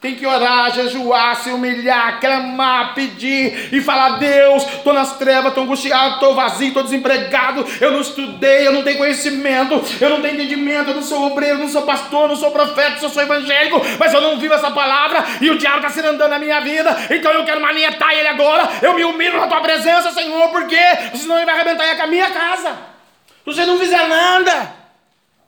Tem 0.00 0.14
que 0.14 0.24
orar, 0.24 0.72
jejuar, 0.72 1.34
se 1.42 1.50
humilhar, 1.50 2.20
clamar, 2.20 2.94
pedir 2.94 3.74
e 3.74 3.80
falar: 3.80 4.10
Deus, 4.10 4.62
estou 4.62 4.92
nas 4.92 5.16
trevas, 5.18 5.48
estou 5.48 5.64
angustiado, 5.64 6.14
estou 6.14 6.36
vazio, 6.36 6.68
estou 6.68 6.84
desempregado, 6.84 7.66
eu 7.80 7.90
não 7.90 8.00
estudei, 8.00 8.64
eu 8.64 8.72
não 8.72 8.84
tenho 8.84 8.96
conhecimento, 8.96 9.82
eu 10.00 10.08
não 10.08 10.22
tenho 10.22 10.34
entendimento, 10.34 10.90
eu 10.90 10.94
não 10.94 11.02
sou 11.02 11.26
obreiro, 11.26 11.58
não 11.58 11.68
sou 11.68 11.82
pastor, 11.82 12.28
não 12.28 12.36
sou 12.36 12.52
profeta, 12.52 13.04
eu 13.04 13.10
sou 13.10 13.20
evangélico, 13.20 13.82
mas 13.98 14.14
eu 14.14 14.20
não 14.20 14.38
vivo 14.38 14.54
essa 14.54 14.70
palavra 14.70 15.24
e 15.40 15.50
o 15.50 15.58
diabo 15.58 15.78
está 15.78 15.88
se 15.90 15.98
andando 16.06 16.30
na 16.30 16.38
minha 16.38 16.60
vida, 16.60 16.96
então 17.10 17.32
eu 17.32 17.44
quero 17.44 17.60
manietar 17.60 18.12
ele 18.12 18.28
agora. 18.28 18.68
Eu 18.80 18.94
me 18.94 19.04
humilho 19.04 19.40
na 19.40 19.48
tua 19.48 19.60
presença, 19.60 20.12
Senhor, 20.12 20.48
porque 20.50 20.78
senão 21.16 21.38
ele 21.38 21.46
vai 21.46 21.56
arrebentar 21.56 21.96
com 21.96 22.02
a 22.04 22.06
minha 22.06 22.30
casa. 22.30 22.70
Se 23.44 23.44
você 23.44 23.66
não 23.66 23.76
fizer 23.76 24.06
nada, 24.06 24.74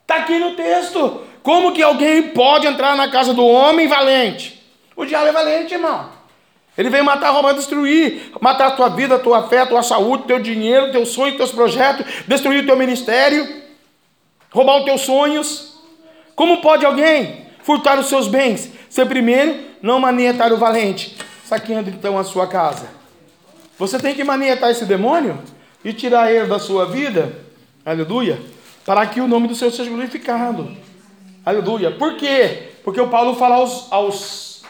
está 0.01 0.15
aqui 0.15 0.37
no 0.39 0.55
texto. 0.55 1.30
Como 1.43 1.73
que 1.73 1.81
alguém 1.81 2.29
pode 2.29 2.67
entrar 2.67 2.95
na 2.95 3.09
casa 3.09 3.33
do 3.33 3.45
homem 3.45 3.87
valente? 3.87 4.61
O 4.95 5.05
diabo 5.05 5.27
é 5.27 5.31
valente, 5.31 5.73
irmão. 5.73 6.09
Ele 6.77 6.89
vem 6.89 7.03
matar, 7.03 7.31
roubar, 7.31 7.53
destruir, 7.53 8.31
matar 8.39 8.67
a 8.67 8.71
tua 8.71 8.89
vida, 8.89 9.15
a 9.15 9.19
tua 9.19 9.47
fé, 9.47 9.59
a 9.59 9.65
tua 9.65 9.83
saúde, 9.83 10.23
teu 10.23 10.39
dinheiro, 10.39 10.91
teu 10.91 11.05
sonho, 11.05 11.35
teus 11.35 11.51
projetos, 11.51 12.05
destruir 12.27 12.63
o 12.63 12.65
teu 12.65 12.77
ministério, 12.77 13.47
roubar 14.51 14.79
os 14.79 14.85
teus 14.85 15.01
sonhos. 15.01 15.79
Como 16.35 16.61
pode 16.61 16.85
alguém 16.85 17.47
furtar 17.63 17.99
os 17.99 18.07
seus 18.07 18.27
bens, 18.27 18.71
se 18.89 19.05
primeiro 19.05 19.59
não 19.81 19.99
manietar 19.99 20.53
o 20.53 20.57
valente, 20.57 21.17
saqueando 21.43 21.89
então 21.89 22.17
a 22.17 22.23
sua 22.23 22.47
casa? 22.47 22.87
Você 23.77 23.99
tem 23.99 24.15
que 24.15 24.23
manietar 24.23 24.69
esse 24.69 24.85
demônio 24.85 25.39
e 25.83 25.91
tirar 25.91 26.31
ele 26.31 26.45
da 26.45 26.59
sua 26.59 26.85
vida, 26.85 27.33
aleluia, 27.85 28.39
para 28.85 29.05
que 29.07 29.19
o 29.19 29.27
nome 29.27 29.47
do 29.47 29.55
Senhor 29.55 29.71
seja 29.71 29.89
glorificado. 29.89 30.71
Aleluia. 31.43 31.91
Por 31.91 32.17
quê? 32.17 32.69
Porque 32.83 33.01
o 33.01 33.07
Paulo 33.07 33.35
fala 33.35 33.55
aos, 33.55 33.91
aos 33.91 34.63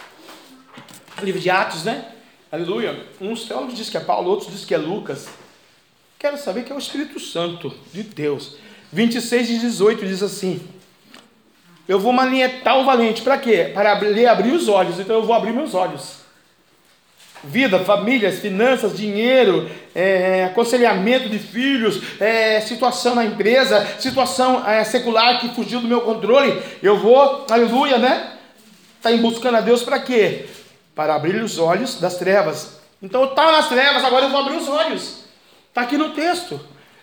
livro 1.21 1.39
de 1.39 1.49
Atos, 1.49 1.83
né? 1.83 2.05
Aleluia. 2.51 3.05
Uns 3.19 3.45
teólogos 3.45 3.75
dizem 3.75 3.91
que 3.91 3.97
é 3.97 4.01
Paulo, 4.01 4.29
outros 4.29 4.49
dizem 4.49 4.67
que 4.67 4.73
é 4.73 4.77
Lucas. 4.77 5.27
Quero 6.17 6.37
saber 6.37 6.63
que 6.63 6.71
é 6.71 6.75
o 6.75 6.79
Espírito 6.79 7.19
Santo 7.19 7.73
de 7.91 8.03
Deus. 8.03 8.55
26 8.93 9.49
e 9.49 9.59
18 9.59 10.05
diz 10.05 10.23
assim: 10.23 10.61
Eu 11.87 11.99
vou 11.99 12.13
manietar 12.13 12.77
o 12.77 12.85
valente. 12.85 13.21
Para 13.21 13.37
quê? 13.37 13.71
Para 13.73 13.91
abrir, 13.91 14.25
abrir 14.27 14.53
os 14.53 14.67
olhos. 14.69 14.99
Então 14.99 15.17
eu 15.17 15.23
vou 15.23 15.35
abrir 15.35 15.51
meus 15.51 15.73
olhos 15.73 16.20
vida, 17.43 17.79
famílias, 17.79 18.39
finanças, 18.39 18.95
dinheiro, 18.95 19.69
é, 19.95 20.45
aconselhamento 20.45 21.27
de 21.29 21.39
filhos, 21.39 22.01
é, 22.19 22.61
situação 22.61 23.15
na 23.15 23.25
empresa, 23.25 23.85
situação 23.99 24.67
é, 24.67 24.83
secular 24.83 25.39
que 25.39 25.49
fugiu 25.49 25.81
do 25.81 25.87
meu 25.87 26.01
controle, 26.01 26.61
eu 26.81 26.97
vou, 26.97 27.45
aleluia, 27.49 27.97
né? 27.97 28.33
Está 28.97 29.11
buscando 29.17 29.57
a 29.57 29.61
Deus 29.61 29.81
para 29.81 29.99
quê? 29.99 30.45
Para 30.93 31.15
abrir 31.15 31.41
os 31.41 31.57
olhos 31.57 31.99
das 31.99 32.17
trevas. 32.17 32.79
Então 33.01 33.21
eu 33.21 33.29
estava 33.29 33.51
nas 33.53 33.67
trevas, 33.67 34.03
agora 34.03 34.25
eu 34.25 34.29
vou 34.29 34.41
abrir 34.41 34.57
os 34.57 34.69
olhos. 34.69 35.23
Está 35.69 35.81
aqui 35.81 35.97
no 35.97 36.09
texto. 36.09 36.59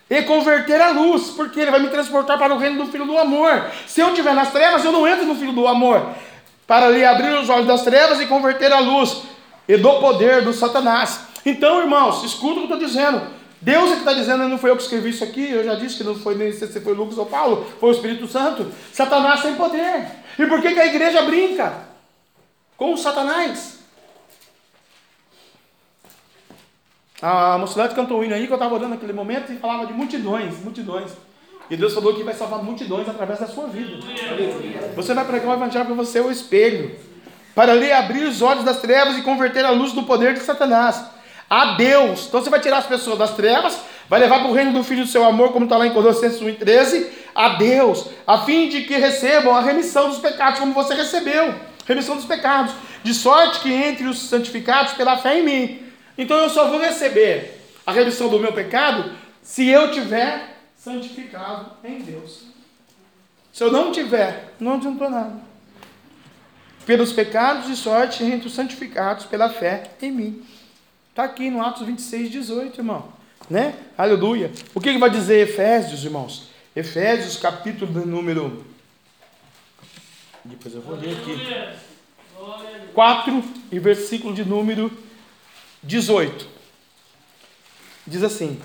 E 0.09 0.23
converter 0.23 0.81
a 0.81 0.89
luz, 0.91 1.29
porque 1.35 1.59
ele 1.59 1.69
vai 1.69 1.79
me 1.79 1.89
transportar 1.89 2.39
para 2.39 2.53
o 2.53 2.57
reino 2.57 2.83
do 2.83 2.91
Filho 2.91 3.05
do 3.05 3.17
Amor. 3.17 3.65
Se 3.85 4.01
eu 4.01 4.09
estiver 4.09 4.33
nas 4.33 4.51
trevas, 4.51 4.83
eu 4.83 4.91
não 4.91 5.07
entro 5.07 5.25
no 5.25 5.35
Filho 5.35 5.51
do 5.51 5.67
Amor. 5.67 6.09
Para 6.65 6.89
lhe 6.89 7.05
abrir 7.05 7.37
os 7.37 7.49
olhos 7.49 7.67
das 7.67 7.83
trevas 7.83 8.19
e 8.19 8.25
converter 8.25 8.71
a 8.71 8.79
luz 8.79 9.21
e 9.69 9.77
do 9.77 9.99
poder 9.99 10.43
do 10.43 10.51
Satanás. 10.51 11.27
Então, 11.45 11.79
irmãos, 11.79 12.23
escuta 12.23 12.53
o 12.53 12.67
que 12.67 12.73
eu 12.73 12.77
estou 12.77 12.79
dizendo. 12.79 13.21
Deus 13.61 13.91
é 13.91 13.93
que 13.93 13.99
está 13.99 14.13
dizendo, 14.13 14.47
não 14.47 14.57
foi 14.57 14.71
eu 14.71 14.75
que 14.75 14.81
escrevi 14.81 15.11
isso 15.11 15.23
aqui, 15.23 15.51
eu 15.51 15.63
já 15.63 15.75
disse 15.75 15.97
que 15.97 16.03
não 16.03 16.15
foi 16.15 16.33
nem 16.33 16.51
se 16.51 16.67
foi 16.79 16.93
Lucas 16.95 17.17
ou 17.19 17.25
Paulo, 17.27 17.67
foi 17.79 17.89
o 17.89 17.91
Espírito 17.91 18.27
Santo. 18.27 18.71
Satanás 18.91 19.41
tem 19.43 19.53
poder. 19.53 20.07
E 20.39 20.47
por 20.47 20.59
que, 20.59 20.73
que 20.73 20.79
a 20.79 20.87
igreja 20.87 21.21
brinca 21.21 21.73
com 22.75 22.97
Satanás? 22.97 23.77
A 27.21 27.57
mocidade 27.57 27.93
cantou 27.93 28.19
um 28.19 28.23
hino 28.23 28.33
aí 28.33 28.47
que 28.47 28.53
eu 28.53 28.55
estava 28.55 28.73
orando 28.73 28.91
naquele 28.91 29.13
momento 29.13 29.51
e 29.51 29.57
falava 29.57 29.85
de 29.85 29.93
multidões, 29.93 30.57
multidões. 30.63 31.11
E 31.69 31.77
Deus 31.77 31.93
falou 31.93 32.15
que 32.15 32.23
vai 32.23 32.33
salvar 32.33 32.63
multidões 32.63 33.07
através 33.07 33.39
da 33.39 33.45
sua 33.45 33.67
vida. 33.67 33.99
Você 34.95 35.13
vai 35.13 35.25
pregar 35.25 35.49
o 35.49 35.53
evangelho 35.53 35.85
para 35.85 35.95
você, 35.95 36.19
o 36.21 36.31
espelho 36.31 37.08
para 37.55 37.73
lhe 37.73 37.91
abrir 37.91 38.23
os 38.23 38.41
olhos 38.41 38.63
das 38.63 38.79
trevas 38.79 39.17
e 39.17 39.21
converter 39.21 39.65
a 39.65 39.71
luz 39.71 39.91
do 39.91 40.03
poder 40.03 40.33
de 40.33 40.39
Satanás. 40.39 41.03
A 41.49 41.73
Deus. 41.73 42.27
Então 42.27 42.41
você 42.41 42.49
vai 42.49 42.59
tirar 42.59 42.77
as 42.77 42.85
pessoas 42.85 43.17
das 43.17 43.35
trevas, 43.35 43.79
vai 44.07 44.19
levar 44.19 44.39
para 44.39 44.49
o 44.49 44.53
reino 44.53 44.71
do 44.71 44.83
Filho 44.83 45.03
do 45.03 45.09
seu 45.09 45.25
amor, 45.25 45.51
como 45.51 45.65
está 45.65 45.77
lá 45.77 45.87
em 45.87 45.93
Colossenses 45.93 46.39
1,13, 46.39 47.07
a 47.33 47.49
Deus, 47.49 48.05
a 48.27 48.39
fim 48.39 48.69
de 48.69 48.83
que 48.83 48.95
recebam 48.97 49.55
a 49.55 49.61
remissão 49.61 50.09
dos 50.09 50.19
pecados, 50.19 50.59
como 50.59 50.73
você 50.73 50.93
recebeu. 50.93 51.55
Remissão 51.87 52.15
dos 52.15 52.25
pecados. 52.25 52.71
De 53.03 53.13
sorte 53.13 53.61
que 53.61 53.73
entre 53.73 54.05
os 54.05 54.19
santificados 54.29 54.93
pela 54.93 55.17
fé 55.17 55.39
em 55.39 55.43
mim. 55.43 55.83
Então 56.17 56.37
eu 56.37 56.49
só 56.49 56.67
vou 56.67 56.79
receber 56.79 57.59
a 57.85 57.91
remissão 57.91 58.29
do 58.29 58.39
meu 58.39 58.53
pecado 58.53 59.11
se 59.41 59.67
eu 59.67 59.91
tiver 59.91 60.55
santificado 60.77 61.71
em 61.83 61.99
Deus. 61.99 62.43
Se 63.51 63.63
eu 63.63 63.71
não 63.71 63.91
tiver, 63.91 64.53
não 64.59 64.75
adiantou 64.75 65.09
nada 65.09 65.48
pelos 66.89 67.13
pecados 67.13 67.69
e 67.69 67.75
sorte 67.75 68.23
os 68.43 68.55
santificados 68.55 69.27
pela 69.27 69.47
fé 69.47 69.91
em 70.01 70.11
mim. 70.11 70.43
Está 71.11 71.25
aqui 71.25 71.51
no 71.51 71.61
Atos 71.61 71.85
26, 71.85 72.31
18, 72.31 72.79
irmão. 72.79 73.13
Né? 73.47 73.75
Aleluia. 73.95 74.51
O 74.73 74.81
que, 74.81 74.93
que 74.93 74.97
vai 74.97 75.11
dizer 75.11 75.47
Efésios, 75.47 76.03
irmãos? 76.03 76.49
Efésios, 76.75 77.37
capítulo 77.37 78.03
número. 78.07 78.65
Depois 80.43 80.73
eu 80.73 80.81
vou 80.81 80.95
ler 80.95 81.15
aqui. 81.15 81.37
4 82.91 83.43
e 83.71 83.77
versículo 83.77 84.33
de 84.33 84.43
número 84.43 84.91
18. 85.83 86.47
Diz 88.07 88.23
assim: 88.23 88.59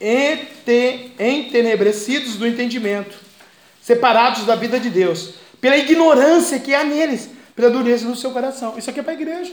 entenebrecidos 0.00 2.36
do 2.36 2.46
entendimento, 2.46 3.18
separados 3.82 4.46
da 4.46 4.56
vida 4.56 4.80
de 4.80 4.88
Deus, 4.88 5.34
pela 5.60 5.76
ignorância 5.76 6.58
que 6.58 6.74
há 6.74 6.82
neles, 6.82 7.38
pela 7.54 7.70
dureza 7.70 8.08
do 8.08 8.16
seu 8.16 8.30
coração. 8.30 8.74
Isso 8.76 8.90
aqui 8.90 9.00
é 9.00 9.02
para 9.02 9.12
a 9.12 9.16
igreja. 9.16 9.52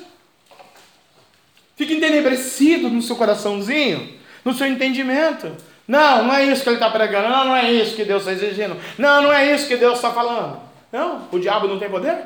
Fica 1.76 1.94
entenebrecido 1.94 2.90
no 2.90 3.02
seu 3.02 3.16
coraçãozinho, 3.16 4.18
no 4.44 4.54
seu 4.54 4.68
entendimento. 4.68 5.56
Não, 5.88 6.24
não 6.24 6.34
é 6.34 6.46
isso 6.46 6.64
que 6.64 6.70
ele 6.70 6.78
está 6.78 6.90
pregando. 6.90 7.30
Não, 7.30 7.46
não 7.46 7.56
é 7.56 7.72
isso 7.72 7.96
que 7.96 8.04
Deus 8.04 8.28
está 8.28 8.34
exigindo. 8.34 8.76
Não, 8.98 9.22
não 9.22 9.32
é 9.32 9.54
isso 9.54 9.68
que 9.68 9.78
Deus 9.78 9.96
está 9.96 10.12
falando. 10.12 10.60
Não, 10.92 11.28
o 11.32 11.40
diabo 11.40 11.68
não 11.68 11.78
tem 11.80 11.90
poder? 11.90 12.18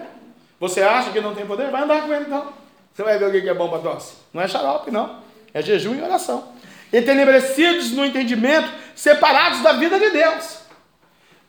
Você 0.60 0.82
acha 0.82 1.12
que 1.12 1.20
não 1.20 1.36
tem 1.36 1.46
poder? 1.46 1.70
Vai 1.70 1.84
andar 1.84 2.04
com 2.04 2.14
ele 2.14 2.26
então. 2.26 2.54
Você 2.94 3.04
vai 3.04 3.18
ver 3.18 3.30
o 3.30 3.32
que 3.32 3.50
é 3.50 3.54
bom 3.54 3.70
para 3.70 3.80
tosse. 3.80 4.14
Não 4.34 4.42
é 4.42 4.48
xarope, 4.48 4.92
não. 4.92 5.18
É 5.54 5.62
jejum 5.62 5.96
e 5.96 6.02
oração. 6.02 6.50
Entenebrecidos 6.94 7.92
no 7.92 8.06
entendimento, 8.06 8.70
separados 8.96 9.62
da 9.62 9.74
vida 9.74 10.00
de 10.00 10.10
Deus. 10.12 10.61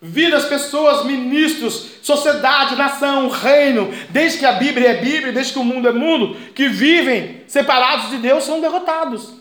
Vidas, 0.05 0.47
pessoas, 0.47 1.07
ministros, 1.07 1.93
sociedade, 2.03 2.74
nação, 2.74 3.29
reino, 3.29 3.89
desde 4.11 4.41
que 4.41 4.45
a 4.45 4.51
Bíblia 4.51 4.89
é 4.89 4.95
Bíblia, 4.95 5.33
desde 5.33 5.53
que 5.53 5.61
o 5.61 5.65
mundo 5.65 5.87
é 5.87 5.93
mundo, 5.93 6.37
que 6.57 6.66
vivem 6.69 7.43
separados 7.47 8.11
de 8.11 8.16
Deus 8.16 8.43
são 8.43 8.61
derrotados. 8.61 9.33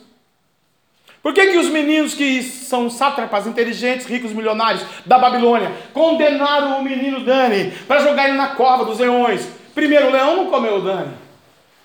Por 1.20 1.34
que, 1.34 1.48
que 1.48 1.58
os 1.58 1.68
meninos 1.68 2.14
que 2.14 2.44
são 2.44 2.88
sátrapas, 2.88 3.44
inteligentes, 3.48 4.06
ricos, 4.06 4.32
milionários 4.32 4.84
da 5.04 5.18
Babilônia 5.18 5.72
condenaram 5.92 6.78
o 6.78 6.84
menino 6.84 7.24
Dani 7.24 7.72
para 7.88 8.00
jogar 8.00 8.28
ele 8.28 8.36
na 8.36 8.54
cova 8.54 8.84
dos 8.84 9.00
leões? 9.00 9.48
Primeiro, 9.74 10.06
o 10.06 10.12
leão 10.12 10.36
não 10.36 10.46
comeu 10.46 10.76
o 10.76 10.80
Dani, 10.80 11.12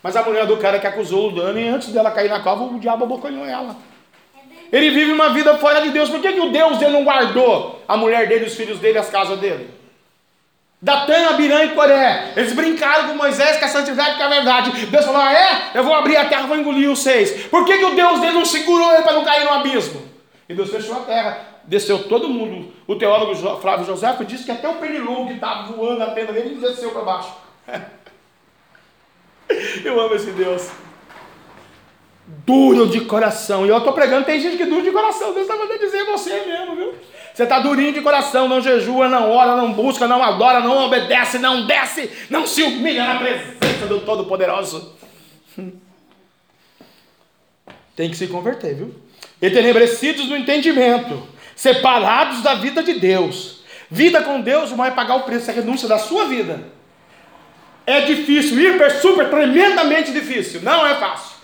mas 0.04 0.16
a 0.16 0.22
mulher 0.22 0.46
do 0.46 0.58
cara 0.58 0.78
que 0.78 0.86
acusou 0.86 1.30
o 1.30 1.32
Dani, 1.32 1.68
antes 1.68 1.90
dela 1.90 2.12
cair 2.12 2.30
na 2.30 2.42
cova, 2.42 2.64
o 2.64 2.80
diabo 2.80 3.06
abocanhou 3.06 3.44
ela. 3.44 3.76
Ele 4.72 4.90
vive 4.90 5.12
uma 5.12 5.30
vida 5.30 5.58
fora 5.58 5.82
de 5.82 5.90
Deus. 5.90 6.10
Por 6.10 6.20
que, 6.20 6.34
que 6.34 6.40
o 6.40 6.50
Deus 6.50 6.78
dele 6.78 6.92
não 6.92 7.04
guardou 7.04 7.82
a 7.88 7.96
mulher 7.96 8.28
dele, 8.28 8.46
os 8.46 8.56
filhos 8.56 8.80
dele, 8.80 8.98
as 8.98 9.10
casas 9.10 9.40
dele? 9.40 9.70
Datã, 10.82 11.30
Abirã 11.30 11.64
e 11.64 11.70
Coré. 11.70 12.34
Eles 12.36 12.54
brincaram 12.54 13.08
com 13.08 13.16
Moisés 13.16 13.58
que 13.58 13.66
a 13.66 13.68
santidade 13.68 14.16
que 14.16 14.22
é 14.22 14.26
a 14.26 14.30
verdade. 14.30 14.86
Deus 14.86 15.06
falou: 15.06 15.22
ah, 15.22 15.34
é? 15.34 15.72
Eu 15.74 15.84
vou 15.84 15.94
abrir 15.94 16.18
a 16.18 16.26
terra, 16.26 16.48
vou 16.48 16.58
engolir 16.58 16.90
os 16.90 17.00
seis. 17.00 17.46
Por 17.46 17.66
que, 17.66 17.78
que 17.78 17.86
o 17.86 17.96
Deus 17.96 18.20
dele 18.20 18.34
não 18.34 18.46
segurou 18.46 18.94
ele 18.94 19.04
para 19.04 19.14
não 19.14 19.24
cair 19.24 19.44
no 19.44 19.52
abismo? 19.52 20.02
E 20.48 20.54
Deus 20.54 20.70
fechou 20.70 20.98
a 20.98 21.02
terra. 21.02 21.40
Desceu 21.64 22.04
todo 22.08 22.30
mundo. 22.30 22.72
O 22.86 22.96
teólogo 22.96 23.36
Flávio 23.60 23.86
José 23.86 24.16
disse 24.26 24.46
que 24.46 24.52
até 24.52 24.70
o 24.70 24.76
pernilongo 24.76 25.28
que 25.28 25.34
estava 25.34 25.72
voando 25.72 26.00
na 26.00 26.12
tenda 26.12 26.32
dele 26.32 26.56
desceu 26.56 26.92
para 26.92 27.02
baixo. 27.02 27.34
Eu 29.84 30.00
amo 30.00 30.14
esse 30.14 30.32
Deus 30.32 30.70
duro 32.28 32.88
de 32.88 33.02
coração. 33.02 33.66
E 33.66 33.70
eu 33.70 33.78
estou 33.78 33.94
pregando, 33.94 34.26
tem 34.26 34.40
gente 34.40 34.58
que 34.58 34.64
é 34.64 34.66
duro 34.66 34.84
de 34.84 34.92
coração. 34.92 35.34
Deus 35.34 35.44
está 35.44 35.56
mandando 35.56 35.80
dizer 35.80 36.06
você 36.06 36.46
mesmo, 36.46 36.76
viu? 36.76 36.94
Você 37.34 37.44
está 37.44 37.60
durinho 37.60 37.94
de 37.94 38.02
coração, 38.02 38.48
não 38.48 38.62
jejua, 38.62 39.08
não 39.08 39.30
ora, 39.32 39.56
não 39.56 39.72
busca, 39.72 40.08
não 40.08 40.24
adora, 40.24 40.60
não 40.60 40.86
obedece, 40.86 41.38
não 41.38 41.68
desce, 41.68 42.10
não 42.30 42.48
se 42.48 42.64
humilha 42.64 43.06
na 43.06 43.20
presença 43.20 43.86
do 43.88 44.00
Todo-Poderoso. 44.00 44.96
Tem 47.96 48.10
que 48.10 48.18
se 48.18 48.28
converter, 48.28 48.76
viu? 48.76 48.96
Entenebrecidos 49.42 50.28
no 50.28 50.36
entendimento, 50.36 51.22
separados 51.56 52.42
da 52.42 52.56
vida 52.56 52.82
de 52.82 52.94
Deus. 52.94 53.62
Vida 53.90 54.22
com 54.22 54.42
Deus 54.42 54.72
vai 54.72 54.92
pagar 54.92 55.16
o 55.16 55.24
preço, 55.24 55.50
a 55.50 55.54
renúncia 55.54 55.88
da 55.88 56.00
sua 56.00 56.26
vida. 56.26 56.72
É 57.86 58.02
difícil, 58.02 58.60
hiper, 58.60 59.00
super, 59.00 59.30
tremendamente 59.30 60.12
difícil. 60.12 60.62
Não 60.62 60.86
é 60.86 60.96
fácil 60.96 61.37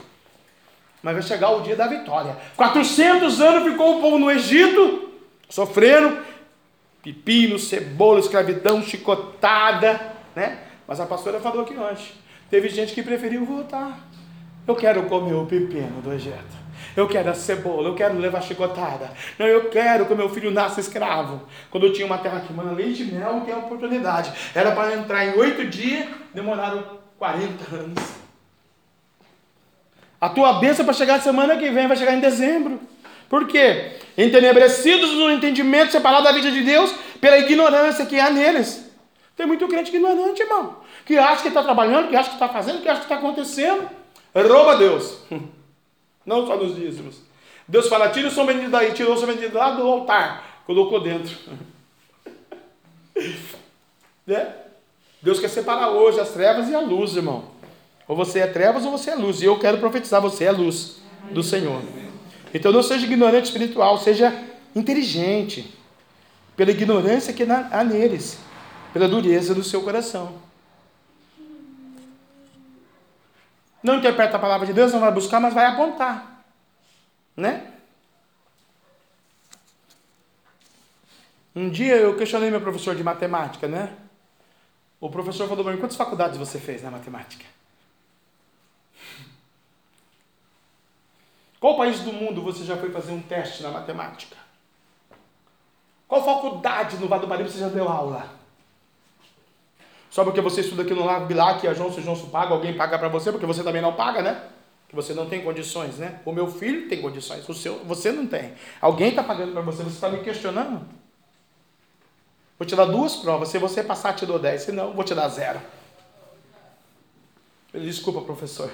mas 1.03 1.13
vai 1.13 1.21
chegar 1.21 1.49
o 1.49 1.61
dia 1.61 1.75
da 1.75 1.85
vitória. 1.85 2.35
400 2.55 3.41
anos 3.41 3.69
ficou 3.69 3.97
o 3.97 4.01
povo 4.01 4.17
no 4.17 4.31
Egito, 4.31 5.09
sofrendo 5.49 6.17
pepino, 7.03 7.59
cebola, 7.59 8.21
escravidão, 8.21 8.81
chicotada, 8.81 9.99
né? 10.33 10.59
Mas 10.87 11.01
a 11.01 11.05
pastora 11.05 11.41
falou 11.41 11.63
aqui 11.63 11.75
ontem, 11.77 12.13
teve 12.49 12.69
gente 12.69 12.93
que 12.93 13.03
preferiu 13.03 13.45
voltar. 13.45 13.99
Eu 14.65 14.75
quero 14.75 15.03
comer 15.03 15.33
o 15.33 15.45
pepino 15.45 16.01
do 16.01 16.13
Egito. 16.13 16.63
Eu 16.95 17.07
quero 17.07 17.29
a 17.29 17.33
cebola, 17.33 17.89
eu 17.89 17.95
quero 17.95 18.17
levar 18.17 18.41
chicotada. 18.41 19.11
Não, 19.37 19.45
eu 19.45 19.69
quero 19.69 20.05
que 20.05 20.15
meu 20.15 20.29
filho 20.29 20.51
nasça 20.51 20.79
escravo. 20.79 21.41
Quando 21.69 21.87
eu 21.87 21.93
tinha 21.93 22.05
uma 22.05 22.17
terra 22.17 22.39
que 22.39 22.53
manda 22.53 22.71
leite 22.71 23.03
e 23.03 23.05
mel, 23.05 23.41
que 23.41 23.51
é 23.51 23.55
oportunidade. 23.55 24.31
Era 24.55 24.71
para 24.71 24.93
entrar 24.93 25.25
em 25.25 25.37
oito 25.37 25.65
dias, 25.65 26.07
demoraram 26.33 26.83
40 27.17 27.75
anos. 27.75 28.22
A 30.23 30.29
tua 30.29 30.53
bênção 30.53 30.85
para 30.85 30.93
chegar 30.93 31.21
semana 31.21 31.57
que 31.57 31.69
vem 31.69 31.85
vai 31.85 31.97
chegar 31.97 32.13
em 32.13 32.21
dezembro. 32.21 32.79
Por 33.27 33.45
quê? 33.45 33.97
Entenebrecidos 34.17 35.11
no 35.15 35.29
entendimento 35.29 35.91
separado 35.91 36.23
da 36.23 36.31
vida 36.31 36.49
de 36.49 36.63
Deus 36.63 36.95
pela 37.19 37.39
ignorância 37.39 38.05
que 38.05 38.17
há 38.17 38.29
neles. 38.29 38.89
Tem 39.35 39.45
muito 39.45 39.67
crente 39.67 39.93
ignorante, 39.93 40.41
irmão. 40.41 40.77
Que 41.05 41.17
acha 41.17 41.41
que 41.41 41.49
está 41.49 41.61
trabalhando, 41.61 42.07
que 42.07 42.15
acha 42.15 42.29
que 42.29 42.35
está 42.35 42.47
fazendo, 42.47 42.81
que 42.81 42.87
acha 42.87 43.01
que 43.01 43.05
está 43.05 43.15
acontecendo. 43.15 43.89
Rouba 44.33 44.77
Deus. 44.77 45.17
Não 46.25 46.47
só 46.47 46.55
nos 46.55 46.73
dízimos. 46.73 47.17
Deus 47.67 47.89
fala, 47.89 48.07
tira 48.07 48.29
o 48.29 48.31
som 48.31 48.45
vendido 48.45 48.71
daí, 48.71 48.93
tirou 48.93 49.15
o 49.15 49.17
som 49.17 49.25
vendido 49.25 49.57
lá 49.57 49.71
do 49.71 49.85
altar, 49.85 50.61
colocou 50.65 51.01
dentro. 51.01 51.35
né? 54.25 54.55
Deus 55.21 55.41
quer 55.41 55.49
separar 55.49 55.89
hoje 55.89 56.21
as 56.21 56.29
trevas 56.29 56.69
e 56.69 56.75
a 56.75 56.79
luz, 56.79 57.13
irmão. 57.13 57.52
Ou 58.07 58.15
você 58.15 58.39
é 58.39 58.47
trevas 58.47 58.85
ou 58.85 58.91
você 58.91 59.11
é 59.11 59.15
luz. 59.15 59.41
E 59.41 59.45
eu 59.45 59.57
quero 59.59 59.77
profetizar, 59.77 60.21
você 60.21 60.45
é 60.45 60.51
luz 60.51 60.97
do 61.31 61.41
Senhor. 61.41 61.81
Então 62.53 62.71
não 62.71 62.83
seja 62.83 63.05
ignorante 63.05 63.45
espiritual, 63.45 63.97
seja 63.97 64.33
inteligente. 64.75 65.77
Pela 66.55 66.71
ignorância 66.71 67.33
que 67.33 67.43
há 67.43 67.83
neles, 67.83 68.37
pela 68.91 69.07
dureza 69.07 69.55
do 69.55 69.63
seu 69.63 69.81
coração. 69.81 70.35
Não 73.81 73.95
interpreta 73.95 74.37
a 74.37 74.39
palavra 74.39 74.67
de 74.67 74.73
Deus, 74.73 74.93
não 74.93 74.99
vai 74.99 75.11
buscar, 75.11 75.39
mas 75.39 75.53
vai 75.53 75.65
apontar. 75.65 76.45
Né? 77.35 77.73
Um 81.55 81.69
dia 81.69 81.95
eu 81.95 82.15
questionei 82.15 82.49
meu 82.49 82.61
professor 82.61 82.95
de 82.95 83.03
matemática, 83.03 83.67
né? 83.67 83.95
O 84.99 85.09
professor 85.09 85.47
falou 85.47 85.63
para 85.63 85.73
mim, 85.73 85.79
quantas 85.79 85.97
faculdades 85.97 86.37
você 86.37 86.59
fez 86.59 86.81
na 86.81 86.89
matemática? 86.89 87.45
Qual 91.63 91.77
país 91.77 92.01
do 92.01 92.11
mundo 92.11 92.41
você 92.41 92.65
já 92.65 92.75
foi 92.75 92.91
fazer 92.91 93.13
um 93.13 93.21
teste 93.21 93.63
na 93.63 93.71
matemática? 93.71 94.35
Qual 96.05 96.21
faculdade 96.21 96.97
no 96.97 97.07
Vale 97.07 97.25
do 97.25 97.49
você 97.49 97.57
já 97.57 97.69
deu 97.69 97.87
aula? 97.87 98.29
Só 100.09 100.25
porque 100.25 100.41
você 100.41 100.59
estuda 100.59 100.81
aqui 100.81 100.93
no 100.93 101.05
Lago 101.05 101.25
Bilac 101.25 101.65
e 101.65 101.69
a 101.69 101.73
Johnson 101.73 102.01
Johnson 102.01 102.27
paga, 102.27 102.53
alguém 102.53 102.75
paga 102.75 102.99
para 102.99 103.07
você, 103.07 103.31
porque 103.31 103.45
você 103.45 103.63
também 103.63 103.81
não 103.81 103.93
paga, 103.93 104.21
né? 104.21 104.43
Que 104.89 104.95
você 104.97 105.13
não 105.13 105.29
tem 105.29 105.41
condições, 105.41 105.99
né? 105.99 106.19
O 106.25 106.33
meu 106.33 106.47
filho 106.51 106.89
tem 106.89 107.01
condições, 107.01 107.47
o 107.47 107.53
seu, 107.53 107.79
você 107.85 108.11
não 108.11 108.27
tem. 108.27 108.55
Alguém 108.81 109.11
está 109.11 109.23
pagando 109.23 109.53
para 109.53 109.61
você, 109.61 109.83
você 109.83 109.95
está 109.95 110.09
me 110.09 110.21
questionando? 110.21 110.85
Vou 112.59 112.67
te 112.67 112.75
dar 112.75 112.87
duas 112.87 113.15
provas. 113.15 113.47
Se 113.47 113.57
você 113.57 113.81
passar, 113.81 114.17
te 114.17 114.25
dou 114.25 114.37
10. 114.37 114.63
Se 114.63 114.71
não, 114.73 114.91
vou 114.91 115.05
te 115.05 115.15
dar 115.15 115.29
zero. 115.29 115.61
Desculpa, 117.73 118.19
professor. 118.19 118.69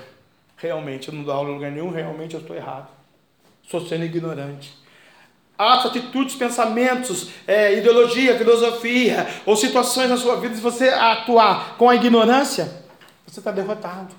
Realmente, 0.60 1.07
eu 1.07 1.14
não 1.14 1.23
dou 1.23 1.34
aula 1.34 1.49
em 1.49 1.53
lugar 1.53 1.72
nenhum, 1.72 1.90
realmente 1.90 2.36
eu 2.36 2.41
estou 2.41 2.56
errado. 2.56 2.90
Estou 3.64 3.86
sendo 3.88 4.03
ignorante. 4.03 4.77
Atos, 5.57 5.88
atitudes, 5.88 6.36
pensamentos, 6.36 7.30
é, 7.48 7.77
ideologia, 7.77 8.38
filosofia 8.38 9.27
ou 9.45 9.56
situações 9.56 10.10
na 10.10 10.18
sua 10.18 10.38
vida, 10.38 10.56
se 10.56 10.61
você 10.61 10.90
atuar 10.90 11.77
com 11.77 11.90
a 11.90 11.95
ignorância, 11.95 12.84
você 13.26 13.40
está 13.40 13.52
derrotado. 13.52 14.14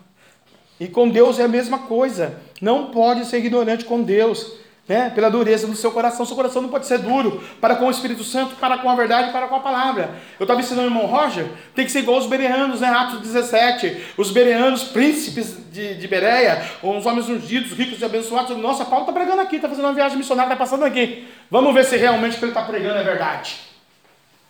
E 0.79 0.89
com 0.89 1.09
Deus 1.09 1.39
é 1.39 1.45
a 1.45 1.49
mesma 1.49 1.81
coisa. 1.81 2.41
Não 2.61 2.91
pode 2.91 3.27
ser 3.27 3.39
ignorante 3.39 3.85
com 3.85 4.03
Deus 4.03 4.59
né, 4.91 5.09
pela 5.15 5.31
dureza 5.31 5.69
do 5.69 5.77
seu 5.77 5.93
coração. 5.93 6.27
Seu 6.27 6.35
coração 6.35 6.61
não 6.61 6.69
pode 6.69 6.85
ser 6.85 6.99
duro 6.99 7.41
para 7.61 7.77
com 7.77 7.87
o 7.87 7.91
Espírito 7.93 8.25
Santo, 8.25 8.57
para 8.57 8.77
com 8.79 8.91
a 8.91 8.97
verdade, 8.97 9.31
para 9.31 9.47
com 9.47 9.55
a 9.55 9.61
palavra. 9.61 10.17
Eu 10.37 10.43
estava 10.43 10.59
ensinando 10.59 10.89
o 10.89 10.91
irmão 10.91 11.07
Roger, 11.07 11.47
tem 11.77 11.85
que 11.85 11.93
ser 11.93 12.01
igual 12.01 12.19
os 12.19 12.27
bereanos, 12.27 12.81
né? 12.81 12.89
Atos 12.89 13.21
17. 13.21 14.15
Os 14.17 14.33
bereanos, 14.33 14.83
príncipes 14.83 15.59
de, 15.71 15.95
de 15.95 16.09
Bereia, 16.09 16.61
os 16.83 17.07
homens 17.07 17.29
ungidos, 17.29 17.71
ricos 17.71 18.01
e 18.01 18.05
abençoados. 18.05 18.57
Nossa, 18.57 18.85
Paulo 18.85 19.05
está 19.05 19.12
pregando 19.12 19.41
aqui, 19.43 19.57
está 19.57 19.69
fazendo 19.69 19.85
uma 19.85 19.95
viagem 19.95 20.19
missionária, 20.19 20.49
está 20.53 20.65
passando 20.65 20.85
aqui. 20.85 21.29
Vamos 21.49 21.73
ver 21.73 21.85
se 21.85 21.97
realmente 21.97 22.35
o 22.35 22.39
que 22.41 22.45
ele 22.47 22.51
está 22.51 22.62
pregando 22.62 22.99
é 22.99 23.05
verdade. 23.05 23.61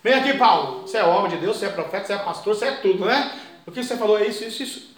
Vem 0.03 0.15
aqui, 0.15 0.39
Paulo. 0.39 0.87
Você 0.87 0.97
é 0.97 1.05
homem 1.05 1.33
de 1.33 1.37
Deus, 1.37 1.59
você 1.59 1.67
é 1.67 1.69
profeta, 1.69 2.07
você 2.07 2.15
é 2.15 2.19
pastor, 2.19 2.55
você 2.55 2.65
é 2.65 2.73
tudo, 2.77 3.05
né? 3.05 3.31
O 3.67 3.71
que 3.71 3.85
você 3.85 3.95
falou 3.95 4.19
é 4.19 4.27
isso, 4.27 4.43
isso, 4.43 4.63
isso. 4.63 4.97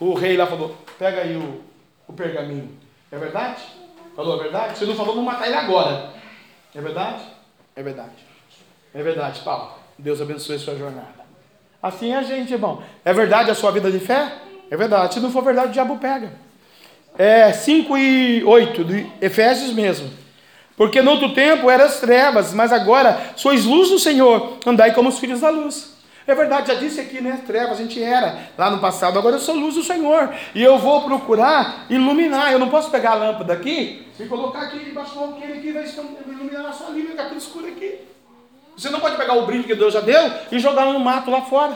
O 0.00 0.14
rei 0.14 0.38
lá 0.38 0.46
falou: 0.46 0.74
pega 0.98 1.20
aí 1.20 1.36
o, 1.36 1.60
o 2.08 2.14
pergaminho. 2.14 2.70
É 3.12 3.18
verdade? 3.18 3.79
Falou 4.20 4.34
a 4.34 4.42
verdade? 4.42 4.76
Se 4.76 4.84
não 4.84 4.94
falou, 4.94 5.14
vamos 5.14 5.32
matar 5.32 5.46
ele 5.46 5.56
agora. 5.56 6.10
É 6.74 6.80
verdade? 6.82 7.22
É 7.74 7.82
verdade. 7.82 8.10
É 8.92 9.02
verdade, 9.02 9.40
Paulo. 9.40 9.70
Deus 9.96 10.20
abençoe 10.20 10.56
a 10.56 10.58
sua 10.58 10.76
jornada. 10.76 11.24
Assim 11.82 12.12
é 12.12 12.16
a 12.16 12.22
gente, 12.22 12.52
irmão. 12.52 12.82
É 13.02 13.14
verdade 13.14 13.50
a 13.50 13.54
sua 13.54 13.70
vida 13.70 13.90
de 13.90 13.98
fé? 13.98 14.30
É 14.70 14.76
verdade. 14.76 15.14
Se 15.14 15.20
não 15.20 15.30
for 15.30 15.42
verdade, 15.42 15.68
o 15.68 15.72
diabo 15.72 15.96
pega. 15.96 16.34
É 17.16 17.50
5 17.50 17.96
e 17.96 18.44
8, 18.44 18.84
de 18.84 19.10
Efésios 19.22 19.72
mesmo. 19.72 20.10
Porque 20.76 21.00
no 21.00 21.12
outro 21.12 21.32
tempo 21.32 21.70
eras 21.70 21.98
trevas, 21.98 22.52
mas 22.52 22.74
agora 22.74 23.32
sois 23.36 23.64
luz 23.64 23.88
do 23.88 23.98
Senhor, 23.98 24.58
andai 24.66 24.92
como 24.92 25.08
os 25.08 25.18
filhos 25.18 25.40
da 25.40 25.48
luz. 25.48 25.89
É 26.26 26.34
verdade, 26.34 26.68
já 26.68 26.74
disse 26.74 27.00
aqui, 27.00 27.20
né? 27.20 27.40
Trevas, 27.46 27.78
a 27.78 27.82
gente 27.82 28.02
era 28.02 28.50
lá 28.56 28.70
no 28.70 28.78
passado, 28.78 29.18
agora 29.18 29.36
eu 29.36 29.40
sou 29.40 29.54
luz 29.54 29.74
do 29.74 29.82
Senhor. 29.82 30.32
E 30.54 30.62
eu 30.62 30.78
vou 30.78 31.02
procurar 31.02 31.86
iluminar. 31.88 32.52
Eu 32.52 32.58
não 32.58 32.68
posso 32.68 32.90
pegar 32.90 33.12
a 33.12 33.14
lâmpada 33.14 33.52
aqui 33.52 34.06
e 34.18 34.26
colocar 34.26 34.60
aqui 34.60 34.78
debaixo 34.80 35.14
do 35.14 35.20
alqueire 35.20 35.54
aqui, 35.54 35.72
vai 35.72 35.84
iluminar 36.26 36.62
na 36.62 36.72
sua 36.72 36.90
linha, 36.90 37.10
ficar 37.10 37.24
tudo 37.24 37.38
escuro 37.38 37.66
aqui. 37.66 38.00
Você 38.76 38.90
não 38.90 39.00
pode 39.00 39.16
pegar 39.16 39.34
o 39.34 39.46
brilho 39.46 39.64
que 39.64 39.74
Deus 39.74 39.92
já 39.92 40.00
deu 40.00 40.30
e 40.52 40.58
jogar 40.58 40.86
no 40.86 40.98
mato 41.00 41.30
lá 41.30 41.42
fora. 41.42 41.74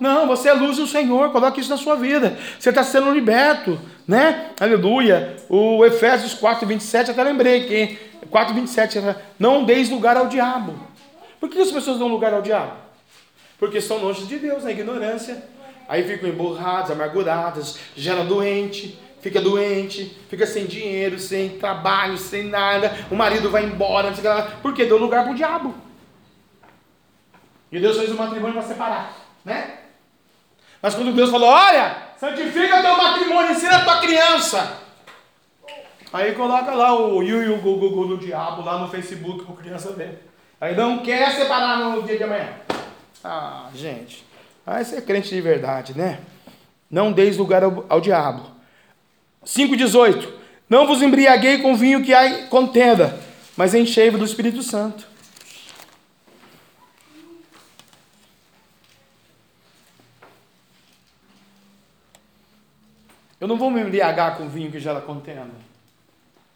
Não, 0.00 0.26
você 0.26 0.48
é 0.48 0.52
luz 0.52 0.76
do 0.76 0.86
Senhor, 0.86 1.30
coloque 1.30 1.60
isso 1.60 1.70
na 1.70 1.76
sua 1.76 1.94
vida. 1.94 2.36
Você 2.58 2.70
está 2.70 2.82
sendo 2.82 3.10
liberto, 3.10 3.78
né? 4.06 4.50
Aleluia. 4.60 5.36
O 5.48 5.84
Efésios 5.84 6.34
4, 6.34 6.66
27, 6.66 7.12
até 7.12 7.22
lembrei 7.22 7.66
que 7.66 7.98
4, 8.28 8.54
27, 8.54 9.00
não 9.38 9.64
deis 9.64 9.88
lugar 9.88 10.16
ao 10.16 10.26
diabo. 10.26 10.74
Por 11.38 11.48
que 11.48 11.60
as 11.60 11.70
pessoas 11.70 11.98
dão 11.98 12.08
lugar 12.08 12.34
ao 12.34 12.42
diabo? 12.42 12.83
Porque 13.58 13.78
estão 13.78 13.98
longe 13.98 14.26
de 14.26 14.38
Deus, 14.38 14.64
na 14.64 14.70
ignorância. 14.70 15.42
Aí 15.88 16.02
ficam 16.02 16.28
emburrados, 16.28 16.90
amargurados, 16.90 17.78
gera 17.94 18.24
doente, 18.24 18.98
fica 19.20 19.40
doente, 19.40 20.16
fica 20.28 20.46
sem 20.46 20.66
dinheiro, 20.66 21.18
sem 21.18 21.50
trabalho, 21.58 22.16
sem 22.16 22.44
nada. 22.44 22.94
O 23.10 23.14
marido 23.14 23.50
vai 23.50 23.64
embora, 23.64 24.08
não 24.08 24.16
sei 24.16 24.28
lá. 24.28 24.52
Porque 24.62 24.84
deu 24.84 24.98
lugar 24.98 25.24
para 25.24 25.32
o 25.32 25.36
diabo. 25.36 25.74
E 27.70 27.80
Deus 27.80 27.98
fez 27.98 28.10
o 28.10 28.16
matrimônio 28.16 28.54
para 28.54 28.62
separar, 28.62 29.16
né? 29.44 29.78
Mas 30.80 30.94
quando 30.94 31.12
Deus 31.12 31.30
falou, 31.30 31.48
olha, 31.48 31.96
santifica 32.16 32.82
teu 32.82 32.96
matrimônio, 32.96 33.52
ensina 33.52 33.78
a 33.78 33.84
tua 33.84 34.00
criança. 34.00 34.80
Aí 36.12 36.32
coloca 36.34 36.72
lá 36.72 36.96
o 36.96 37.22
Yu 37.22 37.54
o 37.54 37.58
Gugu 37.58 38.06
do 38.06 38.18
diabo 38.18 38.62
lá 38.62 38.78
no 38.78 38.88
Facebook 38.88 39.44
para 39.44 39.56
criança 39.56 39.92
ver. 39.92 40.28
Aí 40.60 40.76
não 40.76 40.98
quer 40.98 41.32
separar 41.32 41.78
no 41.78 42.02
dia 42.02 42.16
de 42.16 42.22
amanhã. 42.22 42.50
Ah, 43.24 43.70
gente. 43.74 44.22
Aí 44.66 44.84
você 44.84 44.96
é 44.96 45.00
crente 45.00 45.30
de 45.30 45.40
verdade, 45.40 45.96
né? 45.96 46.20
Não 46.90 47.10
deis 47.10 47.38
lugar 47.38 47.64
ao, 47.64 47.86
ao 47.88 47.98
diabo. 47.98 48.50
5,18. 49.44 50.28
Não 50.68 50.86
vos 50.86 51.00
embriaguei 51.00 51.58
com 51.58 51.74
vinho 51.74 52.04
que 52.04 52.12
há 52.12 52.46
contenda, 52.48 53.18
mas 53.56 53.74
enchei-vos 53.74 54.20
do 54.20 54.26
Espírito 54.26 54.62
Santo. 54.62 55.06
Eu 63.40 63.48
não 63.48 63.56
vou 63.56 63.70
me 63.70 63.80
embriagar 63.80 64.36
com 64.36 64.48
vinho 64.48 64.70
que 64.70 64.80
gera 64.80 65.00
contenda. 65.00 65.50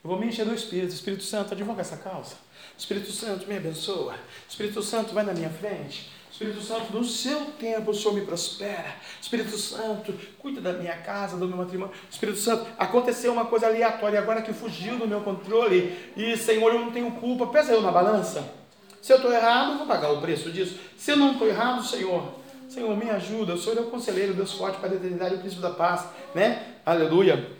Eu 0.02 0.10
vou 0.10 0.18
me 0.18 0.26
encher 0.26 0.44
do 0.44 0.54
Espírito. 0.54 0.94
Espírito 0.94 1.22
Santo, 1.22 1.52
advoga 1.52 1.80
essa 1.80 1.96
causa. 1.96 2.36
Espírito 2.78 3.10
Santo, 3.10 3.46
me 3.46 3.56
abençoa. 3.56 4.14
Espírito 4.48 4.82
Santo, 4.82 5.12
vai 5.12 5.24
na 5.24 5.34
minha 5.34 5.50
frente. 5.50 6.17
Espírito 6.38 6.62
Santo, 6.62 6.96
no 6.96 7.02
seu 7.02 7.46
tempo 7.58 7.90
o 7.90 7.94
Senhor 7.94 8.14
me 8.14 8.20
prospera. 8.20 8.94
Espírito 9.20 9.58
Santo, 9.58 10.14
cuida 10.38 10.60
da 10.60 10.72
minha 10.72 10.96
casa, 10.98 11.36
do 11.36 11.48
meu 11.48 11.56
matrimônio. 11.56 11.92
Espírito 12.08 12.38
Santo, 12.38 12.64
aconteceu 12.78 13.32
uma 13.32 13.46
coisa 13.46 13.66
aleatória 13.66 14.20
agora 14.20 14.40
que 14.40 14.52
fugiu 14.52 14.96
do 14.98 15.08
meu 15.08 15.20
controle. 15.22 15.98
E, 16.16 16.36
Senhor, 16.36 16.72
eu 16.72 16.78
não 16.78 16.92
tenho 16.92 17.10
culpa. 17.10 17.48
Pesa 17.48 17.72
eu 17.72 17.82
na 17.82 17.90
balança. 17.90 18.54
Se 19.02 19.12
eu 19.12 19.16
estou 19.16 19.32
errado, 19.32 19.72
eu 19.72 19.78
vou 19.78 19.86
pagar 19.88 20.12
o 20.12 20.20
preço 20.20 20.52
disso. 20.52 20.78
Se 20.96 21.10
eu 21.10 21.16
não 21.16 21.32
estou 21.32 21.48
errado, 21.48 21.84
Senhor, 21.84 22.32
Senhor, 22.68 22.96
me 22.96 23.10
ajuda. 23.10 23.54
O 23.54 23.58
Senhor 23.58 23.76
é 23.76 23.80
o 23.80 23.90
conselheiro, 23.90 24.32
Deus 24.32 24.52
forte 24.52 24.78
para 24.78 24.90
a 24.90 24.94
eternidade 24.94 25.34
o 25.34 25.38
príncipe 25.38 25.60
da 25.60 25.70
paz. 25.70 26.04
Né? 26.36 26.76
Aleluia. 26.86 27.50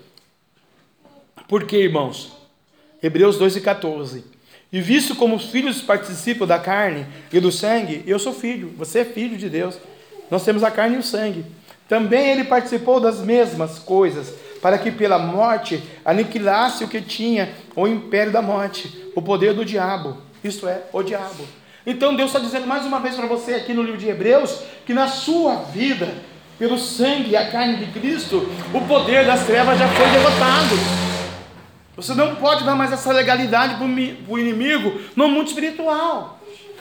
Por 1.48 1.66
que, 1.66 1.78
irmãos? 1.78 2.30
Hebreus 3.02 3.38
2 3.38 3.56
e 3.56 3.60
14. 3.60 4.37
E 4.72 4.80
visto 4.80 5.14
como 5.14 5.34
os 5.34 5.46
filhos 5.46 5.80
participam 5.80 6.46
da 6.46 6.58
carne 6.58 7.06
e 7.32 7.40
do 7.40 7.50
sangue, 7.50 8.02
eu 8.06 8.18
sou 8.18 8.34
filho, 8.34 8.74
você 8.76 9.00
é 9.00 9.04
filho 9.04 9.36
de 9.36 9.48
Deus. 9.48 9.78
Nós 10.30 10.44
temos 10.44 10.62
a 10.62 10.70
carne 10.70 10.96
e 10.96 10.98
o 10.98 11.02
sangue. 11.02 11.44
Também 11.88 12.28
ele 12.28 12.44
participou 12.44 13.00
das 13.00 13.20
mesmas 13.20 13.78
coisas, 13.78 14.34
para 14.60 14.76
que 14.76 14.90
pela 14.90 15.18
morte 15.18 15.82
aniquilasse 16.04 16.84
o 16.84 16.88
que 16.88 17.00
tinha 17.00 17.50
o 17.74 17.86
império 17.86 18.30
da 18.30 18.42
morte, 18.42 19.10
o 19.14 19.22
poder 19.22 19.54
do 19.54 19.64
diabo, 19.64 20.18
isto 20.44 20.68
é, 20.68 20.82
o 20.92 21.02
diabo. 21.02 21.46
Então 21.86 22.14
Deus 22.14 22.28
está 22.28 22.38
dizendo 22.38 22.66
mais 22.66 22.84
uma 22.84 23.00
vez 23.00 23.14
para 23.14 23.26
você 23.26 23.54
aqui 23.54 23.72
no 23.72 23.82
livro 23.82 23.98
de 23.98 24.08
Hebreus, 24.08 24.60
que 24.84 24.92
na 24.92 25.08
sua 25.08 25.62
vida, 25.72 26.12
pelo 26.58 26.76
sangue 26.76 27.30
e 27.30 27.36
a 27.36 27.50
carne 27.50 27.76
de 27.76 27.98
Cristo, 27.98 28.46
o 28.74 28.80
poder 28.82 29.24
das 29.24 29.46
trevas 29.46 29.78
já 29.78 29.88
foi 29.88 30.10
derrotado. 30.10 31.17
Você 31.98 32.14
não 32.14 32.36
pode 32.36 32.62
dar 32.62 32.76
mais 32.76 32.92
essa 32.92 33.12
legalidade 33.12 33.74
para 33.74 33.84
o 33.84 34.38
inimigo 34.38 35.00
no 35.16 35.26
mundo 35.26 35.48
espiritual. 35.48 36.38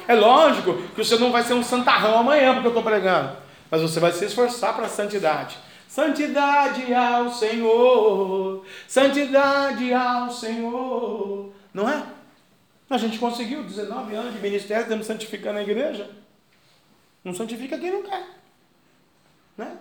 É 0.07 0.13
lógico 0.13 0.75
que 0.93 1.03
você 1.03 1.17
não 1.17 1.31
vai 1.31 1.41
ser 1.41 1.55
um 1.55 1.63
santarrão 1.63 2.19
amanhã 2.19 2.53
porque 2.53 2.67
eu 2.67 2.69
estou 2.69 2.83
pregando, 2.83 3.35
mas 3.71 3.81
você 3.81 3.99
vai 3.99 4.11
se 4.11 4.23
esforçar 4.25 4.75
para 4.75 4.85
a 4.85 4.89
santidade. 4.89 5.57
Santidade 5.87 6.93
ao 6.93 7.31
Senhor, 7.31 8.63
santidade 8.87 9.91
ao 9.91 10.29
Senhor, 10.29 11.51
não 11.73 11.89
é? 11.89 12.03
A 12.87 12.97
gente 12.99 13.17
conseguiu 13.17 13.63
19 13.63 14.13
anos 14.13 14.33
de 14.35 14.39
ministério, 14.39 14.83
estamos 14.83 15.07
santificando 15.07 15.57
a 15.57 15.63
igreja. 15.63 16.11
Não 17.23 17.33
santifica 17.33 17.79
quem 17.79 17.91
não 17.91 18.03
quer, 18.03 18.23
né? 19.57 19.77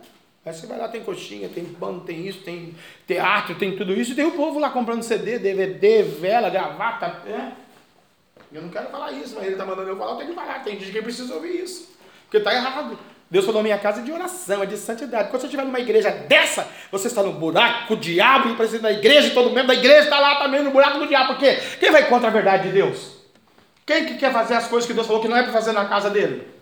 Aí 0.47 0.55
você 0.55 0.65
vai 0.69 0.79
lá, 0.79 0.87
tem 0.87 1.03
coxinha, 1.03 1.49
tem 1.49 1.65
pão, 1.65 1.99
tem 1.99 2.25
isso, 2.29 2.43
tem 2.43 2.73
teatro, 3.05 3.57
tem 3.57 3.77
tudo 3.77 3.93
isso, 3.93 4.13
e 4.13 4.15
tem 4.15 4.25
o 4.25 4.31
povo 4.31 4.61
lá 4.61 4.71
comprando 4.71 5.03
CD, 5.03 5.41
DVD, 5.41 6.05
vela, 6.05 6.49
gravata. 6.49 7.21
Né? 7.25 7.53
Eu 8.53 8.63
não 8.63 8.69
quero 8.69 8.89
falar 8.89 9.11
isso, 9.11 9.35
mas 9.35 9.43
ele 9.43 9.55
está 9.55 9.67
mandando 9.67 9.89
eu 9.89 9.97
falar, 9.97 10.13
eu 10.13 10.19
tenho 10.19 10.29
que 10.31 10.37
falar. 10.37 10.63
Tem 10.63 10.79
gente 10.79 10.93
que 10.93 11.03
precisa 11.03 11.35
ouvir 11.35 11.65
isso. 11.65 11.91
Porque 12.23 12.37
está 12.37 12.55
errado. 12.55 12.97
Deus 13.29 13.45
falou: 13.45 13.61
minha 13.61 13.77
casa 13.77 14.01
é 14.01 14.05
de 14.05 14.13
oração, 14.13 14.63
é 14.63 14.67
de 14.67 14.77
santidade. 14.77 15.31
Quando 15.31 15.41
você 15.41 15.47
estiver 15.49 15.65
numa 15.65 15.81
igreja 15.81 16.13
dessa, 16.13 16.69
você 16.93 17.09
está 17.09 17.25
no 17.25 17.33
buraco, 17.33 17.95
o 17.95 17.97
diabo, 17.97 18.51
o 18.51 18.57
presidente 18.57 18.83
da 18.83 18.93
igreja, 18.93 19.35
todo 19.35 19.51
mundo 19.51 19.67
da 19.67 19.75
igreja 19.75 20.05
está 20.05 20.21
lá 20.21 20.37
também 20.37 20.63
no 20.63 20.71
buraco 20.71 21.01
do 21.01 21.09
diabo. 21.09 21.35
Por 21.35 21.39
quê? 21.39 21.59
Quem 21.81 21.91
vai 21.91 22.09
contra 22.09 22.29
a 22.29 22.33
verdade 22.33 22.69
de 22.69 22.75
Deus? 22.75 23.17
Quem 23.85 24.07
que 24.07 24.15
quer 24.15 24.33
fazer 24.33 24.55
as 24.55 24.69
coisas 24.69 24.87
que 24.87 24.95
Deus 24.95 25.09
falou 25.09 25.21
que 25.21 25.27
não 25.27 25.37
é 25.37 25.43
para 25.43 25.53
fazer 25.53 25.73
na 25.73 25.87
casa 25.87 26.09
dele? 26.09 26.56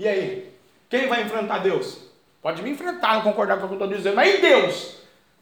E 0.00 0.08
aí? 0.08 0.50
Quem 0.88 1.08
vai 1.08 1.22
enfrentar 1.22 1.58
Deus? 1.58 1.98
Pode 2.40 2.62
me 2.62 2.70
enfrentar, 2.70 3.16
não 3.16 3.22
concordar 3.22 3.58
com 3.58 3.66
o 3.66 3.68
que 3.68 3.74
eu 3.74 3.84
estou 3.84 3.96
dizendo, 3.98 4.16
mas 4.16 4.34
e 4.34 4.38
Deus? 4.38 4.96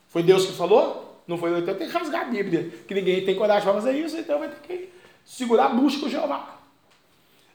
Foi 0.09 0.21
Deus 0.21 0.47
que 0.47 0.53
falou? 0.53 1.23
Não 1.29 1.39
foi 1.39 1.51
eu, 1.51 1.59
então 1.61 1.77
tem 1.77 1.87
que 1.87 1.93
rasgar 1.93 2.23
a 2.23 2.25
Bíblia. 2.25 2.69
Que 2.89 2.93
ninguém 2.93 3.25
tem 3.25 3.37
coragem 3.37 3.63
para 3.63 3.75
fazer 3.75 3.93
isso, 3.93 4.17
então 4.17 4.41
vai 4.41 4.49
ter 4.49 4.67
que 4.67 4.93
segurar 5.25 5.67
a 5.67 5.69
busca 5.69 6.01
com 6.01 6.09
Jeová. 6.09 6.57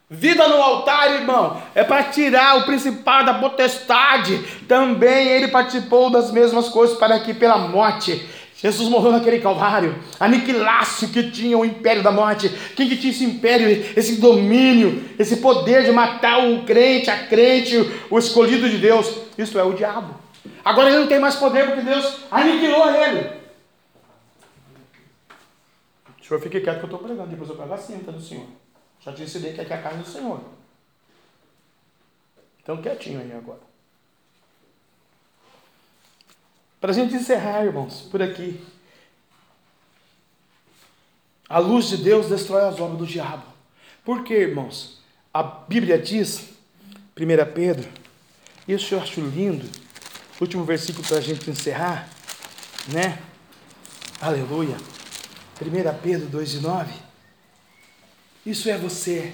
Vida 0.08 0.48
no 0.48 0.56
altar, 0.56 1.12
irmão, 1.12 1.62
é 1.74 1.84
para 1.84 2.04
tirar 2.04 2.56
o 2.56 2.64
principal 2.64 3.22
da 3.22 3.34
potestade. 3.34 4.42
Também 4.66 5.28
ele 5.28 5.48
participou 5.48 6.08
das 6.08 6.30
mesmas 6.30 6.70
coisas 6.70 6.96
para 6.96 7.20
que 7.20 7.34
pela 7.34 7.58
morte 7.58 8.26
Jesus 8.64 8.88
morreu 8.88 9.12
naquele 9.12 9.40
calvário, 9.40 9.94
aniquilasse 10.18 11.04
o 11.04 11.08
que 11.10 11.30
tinha 11.30 11.58
o 11.58 11.66
império 11.66 12.02
da 12.02 12.10
morte. 12.10 12.48
Quem 12.74 12.88
que 12.88 12.96
tinha 12.96 13.12
esse 13.12 13.22
império, 13.22 13.68
esse 13.94 14.16
domínio, 14.18 15.04
esse 15.18 15.36
poder 15.36 15.84
de 15.84 15.92
matar 15.92 16.48
o 16.48 16.64
crente, 16.64 17.10
a 17.10 17.26
crente, 17.26 17.76
o 18.08 18.18
escolhido 18.18 18.66
de 18.70 18.78
Deus? 18.78 19.18
Isso 19.36 19.58
é 19.58 19.62
o 19.62 19.74
diabo. 19.74 20.18
Agora 20.64 20.88
ele 20.88 21.00
não 21.00 21.06
tem 21.06 21.18
mais 21.18 21.36
poder 21.36 21.66
porque 21.66 21.82
Deus 21.82 22.20
aniquilou 22.30 22.88
ele. 22.90 23.32
O 26.18 26.24
senhor 26.24 26.40
fique 26.40 26.62
quieto 26.62 26.78
que 26.78 26.84
eu 26.84 26.86
estou 26.86 27.00
pregando, 27.00 27.28
depois 27.28 27.50
eu 27.50 27.56
pego 27.56 27.74
a 27.74 27.76
cinta 27.76 28.10
do 28.10 28.20
senhor. 28.22 28.46
Já 28.98 29.12
te 29.12 29.24
ensinei 29.24 29.52
que 29.52 29.60
aqui 29.60 29.74
é 29.74 29.76
a 29.76 29.82
carne 29.82 30.02
do 30.02 30.08
senhor. 30.08 30.40
Então 32.62 32.80
quietinho 32.80 33.20
aí 33.20 33.30
agora. 33.30 33.60
Para 36.84 36.92
a 36.92 36.94
gente 36.94 37.14
encerrar, 37.14 37.64
irmãos, 37.64 38.02
por 38.10 38.20
aqui. 38.20 38.60
A 41.48 41.58
luz 41.58 41.88
de 41.88 41.96
Deus 41.96 42.28
destrói 42.28 42.60
as 42.68 42.78
obras 42.78 42.98
do 42.98 43.06
diabo. 43.06 43.42
Por 44.04 44.22
quê, 44.22 44.34
irmãos? 44.34 44.98
A 45.32 45.42
Bíblia 45.42 45.98
diz, 45.98 46.50
1 47.18 47.52
Pedro, 47.54 47.88
isso 48.68 48.94
eu 48.94 49.00
acho 49.00 49.22
lindo, 49.22 49.66
último 50.38 50.62
versículo 50.62 51.08
para 51.08 51.16
a 51.16 51.22
gente 51.22 51.50
encerrar, 51.50 52.06
né? 52.92 53.18
Aleluia. 54.20 54.76
1 55.58 56.02
Pedro 56.02 56.26
2 56.26 56.52
e 56.52 56.56
9. 56.58 56.92
Isso 58.44 58.68
é 58.68 58.76
você. 58.76 59.32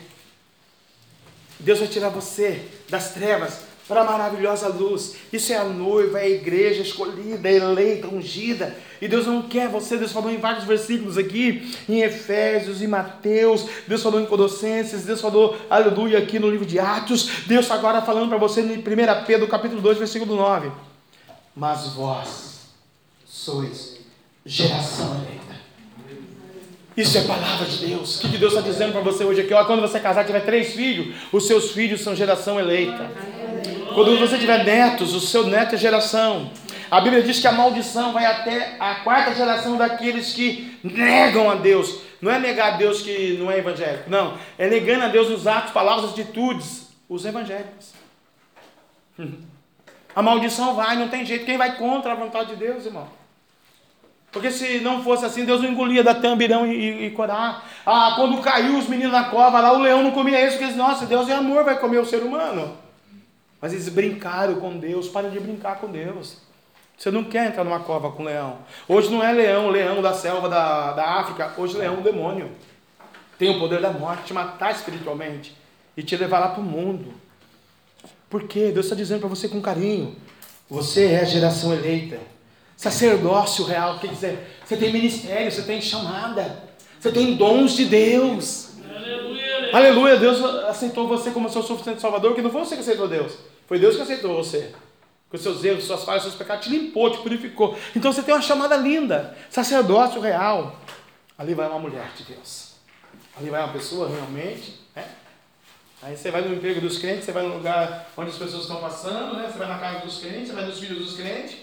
Deus 1.59 1.81
vai 1.81 1.89
tirar 1.89 2.11
você 2.11 2.69
das 2.89 3.13
trevas 3.13 3.70
para 3.91 4.03
a 4.03 4.05
maravilhosa 4.05 4.69
luz. 4.69 5.17
Isso 5.33 5.53
é 5.53 5.57
a 5.57 5.65
noiva, 5.65 6.21
é 6.21 6.23
a 6.23 6.29
igreja 6.29 6.81
escolhida, 6.81 7.51
eleita, 7.51 8.07
ungida. 8.07 8.77
E 9.03 9.09
Deus 9.09 9.27
não 9.27 9.43
quer 9.43 9.69
você, 9.69 9.97
Deus 9.97 10.13
falou 10.13 10.31
em 10.31 10.39
vários 10.39 10.63
versículos 10.63 11.19
aqui, 11.19 11.75
em 11.89 12.01
Efésios, 12.03 12.81
em 12.81 12.87
Mateus, 12.87 13.67
Deus 13.89 14.01
falou 14.01 14.21
em 14.21 14.27
Colossenses, 14.27 15.05
Deus 15.05 15.21
falou, 15.21 15.57
aleluia, 15.69 16.19
aqui 16.19 16.39
no 16.39 16.49
livro 16.49 16.65
de 16.65 16.79
Atos, 16.79 17.29
Deus 17.49 17.69
agora 17.69 18.01
falando 18.01 18.29
para 18.29 18.39
você 18.39 18.61
em 18.61 18.79
1 18.79 18.83
Pedro, 19.27 19.49
capítulo 19.49 19.83
2, 19.83 19.99
versículo 19.99 20.37
9. 20.37 20.71
Mas 21.57 21.89
vós 21.89 22.69
sois 23.27 23.99
geração 24.47 25.17
eleita. 25.17 25.41
Isso 26.97 27.19
é 27.19 27.23
palavra 27.23 27.67
de 27.67 27.87
Deus. 27.87 28.23
O 28.23 28.29
que 28.29 28.39
Deus 28.39 28.53
está 28.53 28.65
dizendo 28.65 28.93
para 28.93 29.01
você 29.01 29.25
hoje 29.25 29.41
aqui? 29.41 29.51
Quando 29.67 29.81
você 29.81 29.99
casar, 29.99 30.25
tiver 30.25 30.45
três 30.45 30.75
filhos, 30.75 31.17
os 31.33 31.47
seus 31.47 31.73
filhos 31.73 32.03
são 32.03 32.15
geração 32.15 32.61
eleita. 32.61 33.11
Quando 33.95 34.19
você 34.19 34.39
tiver 34.39 34.65
netos, 34.65 35.15
o 35.15 35.21
seu 35.21 35.47
neto 35.47 35.75
é 35.75 35.79
geração. 35.79 36.51
A 36.91 37.01
Bíblia 37.01 37.23
diz 37.23 37.39
que 37.39 37.47
a 37.47 37.53
maldição 37.53 38.13
vai 38.13 38.25
até 38.25 38.77
a 38.79 38.97
quarta 38.97 39.35
geração 39.35 39.77
daqueles 39.77 40.33
que 40.33 40.79
negam 40.83 41.51
a 41.51 41.55
Deus. 41.55 42.01
Não 42.21 42.31
é 42.31 42.39
negar 42.39 42.75
a 42.75 42.77
Deus 42.77 43.03
que 43.03 43.37
não 43.39 43.51
é 43.51 43.59
evangélico, 43.59 44.11
não. 44.11 44.37
É 44.59 44.69
negando 44.69 45.05
a 45.05 45.09
Deus 45.09 45.29
nos 45.29 45.47
atos, 45.47 45.73
palavras, 45.73 46.11
atitudes, 46.11 46.89
os 47.09 47.25
evangélicos. 47.25 47.93
A 50.15 50.23
maldição 50.23 50.75
vai, 50.75 50.97
não 50.97 51.09
tem 51.09 51.25
jeito. 51.25 51.45
Quem 51.45 51.57
vai 51.57 51.77
contra 51.77 52.13
a 52.13 52.17
vontade 52.17 52.51
de 52.51 52.57
Deus, 52.57 52.85
irmão? 52.85 53.07
Porque 54.33 54.51
se 54.51 54.81
não 54.81 55.05
fosse 55.05 55.25
assim, 55.25 55.45
Deus 55.45 55.63
não 55.63 55.71
engolia 55.71 56.03
da 56.03 56.15
Tambirão 56.15 56.67
e, 56.67 56.75
e, 56.75 57.07
e 57.07 57.11
Corá. 57.11 57.63
Ah, 57.87 58.15
quando 58.17 58.41
caiu 58.43 58.77
os 58.77 58.89
meninos 58.89 59.13
na 59.13 59.25
cova 59.25 59.61
lá, 59.61 59.73
o 59.73 59.79
leão 59.79 60.03
não 60.03 60.11
comia 60.11 60.41
isso, 60.41 60.53
porque 60.53 60.65
eles, 60.65 60.77
nossa, 60.77 61.07
Deus 61.07 61.29
é 61.29 61.35
amor, 61.35 61.65
vai 61.65 61.79
comer 61.79 61.99
o 61.99 62.05
ser 62.05 62.23
humano. 62.23 62.77
Mas 63.61 63.73
eles 63.73 63.89
brincaram 63.89 64.55
com 64.57 64.79
Deus, 64.79 65.09
para 65.09 65.29
de 65.29 65.39
brincar 65.39 65.81
com 65.81 65.89
Deus. 65.89 66.39
Você 66.97 67.11
não 67.11 67.25
quer 67.25 67.47
entrar 67.47 67.65
numa 67.65 67.81
cova 67.81 68.11
com 68.13 68.23
leão. 68.23 68.59
Hoje 68.87 69.11
não 69.11 69.23
é 69.23 69.33
leão, 69.33 69.71
leão 69.71 70.03
da 70.03 70.13
selva 70.13 70.49
da, 70.49 70.93
da 70.93 71.21
África, 71.21 71.55
hoje 71.57 71.77
leão 71.77 71.95
é 71.95 71.99
um 71.99 72.03
demônio. 72.03 72.51
Tem 73.39 73.49
o 73.49 73.59
poder 73.59 73.81
da 73.81 73.91
morte, 73.91 74.25
te 74.25 74.35
matar 74.35 74.71
espiritualmente 74.73 75.57
e 75.97 76.03
te 76.03 76.15
levar 76.17 76.41
lá 76.41 76.49
para 76.49 76.61
o 76.61 76.65
mundo. 76.65 77.15
Por 78.29 78.45
quê? 78.45 78.71
Deus 78.73 78.87
está 78.87 78.95
dizendo 78.95 79.21
para 79.21 79.29
você 79.29 79.49
com 79.49 79.61
carinho: 79.61 80.15
você 80.69 81.07
é 81.07 81.21
a 81.21 81.25
geração 81.25 81.73
eleita, 81.73 82.19
sacerdócio 82.77 83.65
real, 83.65 83.99
quer 83.99 84.09
dizer, 84.09 84.59
você 84.65 84.77
tem 84.77 84.93
ministério, 84.93 85.51
você 85.51 85.63
tem 85.63 85.81
chamada, 85.81 86.65
você 86.99 87.11
tem 87.11 87.35
dons 87.35 87.73
de 87.73 87.87
Deus. 87.87 88.71
Aleluia, 88.95 89.71
Aleluia. 89.73 90.17
Deus 90.17 90.45
aceitou 90.67 91.09
você 91.09 91.31
como 91.31 91.49
seu 91.49 91.63
suficiente 91.63 92.01
salvador, 92.01 92.35
que 92.35 92.43
não 92.43 92.51
foi 92.51 92.61
você 92.61 92.75
que 92.75 92.83
aceitou 92.83 93.09
Deus, 93.09 93.39
foi 93.71 93.79
Deus 93.79 93.95
que 93.95 94.03
aceitou 94.03 94.35
você. 94.35 94.75
Com 95.31 95.39
seus 95.39 95.63
erros, 95.63 95.85
suas 95.85 96.03
falhas, 96.03 96.25
seus 96.25 96.35
pecados, 96.35 96.67
te 96.67 96.73
limpou, 96.73 97.09
te 97.09 97.19
purificou. 97.19 97.79
Então 97.95 98.13
você 98.13 98.21
tem 98.21 98.35
uma 98.35 98.43
chamada 98.43 98.77
linda, 98.77 99.39
sacerdócio 99.49 100.21
real. 100.21 100.77
Ali 101.39 101.55
vai 101.55 101.69
uma 101.69 101.79
mulher 101.79 102.11
de 102.17 102.25
Deus. 102.25 102.73
Ali 103.39 103.49
vai 103.49 103.63
uma 103.63 103.73
pessoa 103.73 104.09
realmente, 104.09 104.81
né? 104.93 105.09
Aí 106.03 106.17
você 106.17 106.33
vai 106.33 106.41
no 106.41 106.53
emprego 106.53 106.81
dos 106.81 106.99
crentes, 106.99 107.27
você 107.27 107.31
vai 107.31 107.45
no 107.45 107.59
lugar 107.59 108.11
onde 108.17 108.31
as 108.31 108.39
pessoas 108.39 108.63
estão 108.63 108.81
passando, 108.81 109.37
né? 109.37 109.49
Você 109.49 109.57
vai 109.57 109.69
na 109.69 109.79
casa 109.79 110.05
dos 110.05 110.19
crentes, 110.19 110.49
você 110.49 110.55
vai 110.55 110.65
nos 110.65 110.81
filhos 110.81 110.99
dos 110.99 111.17
crentes. 111.17 111.59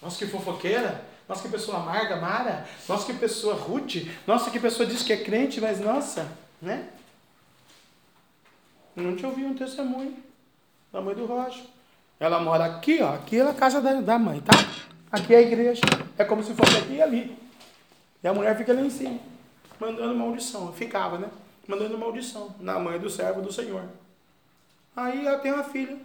Nossa, 0.00 0.16
que 0.16 0.30
fofoqueira. 0.30 1.04
Nossa, 1.28 1.42
que 1.42 1.48
pessoa 1.50 1.76
amarga, 1.76 2.16
Mara. 2.16 2.66
Nossa, 2.88 3.04
que 3.04 3.12
pessoa 3.12 3.52
rude. 3.52 4.10
Nossa, 4.26 4.50
que 4.50 4.58
pessoa 4.58 4.88
diz 4.88 5.02
que 5.02 5.12
é 5.12 5.18
crente, 5.18 5.60
mas 5.60 5.78
nossa, 5.78 6.26
né? 6.58 6.88
Não 8.94 9.16
te 9.16 9.24
ouvi 9.24 9.44
um 9.44 9.54
testemunho 9.54 10.16
da 10.92 11.00
mãe 11.00 11.14
do 11.14 11.24
Rocha. 11.24 11.64
Ela 12.20 12.38
mora 12.38 12.64
aqui, 12.66 13.02
ó. 13.02 13.14
Aqui 13.14 13.38
é 13.38 13.48
a 13.48 13.54
casa 13.54 13.80
da, 13.80 14.00
da 14.00 14.18
mãe, 14.18 14.40
tá? 14.40 14.52
Aqui 15.10 15.34
é 15.34 15.38
a 15.38 15.42
igreja. 15.42 15.82
É 16.16 16.24
como 16.24 16.42
se 16.42 16.54
fosse 16.54 16.76
aqui 16.76 16.94
e 16.94 17.02
ali. 17.02 17.36
E 18.22 18.28
a 18.28 18.32
mulher 18.32 18.56
fica 18.56 18.72
ali 18.72 18.86
em 18.86 18.90
cima, 18.90 19.18
mandando 19.80 20.14
maldição. 20.14 20.72
Ficava, 20.72 21.18
né? 21.18 21.28
Mandando 21.66 21.98
maldição 21.98 22.54
na 22.60 22.78
mãe 22.78 22.98
do 22.98 23.10
servo 23.10 23.42
do 23.42 23.52
Senhor. 23.52 23.84
Aí 24.94 25.26
ela 25.26 25.38
tem 25.38 25.52
uma 25.52 25.64
filha. 25.64 25.96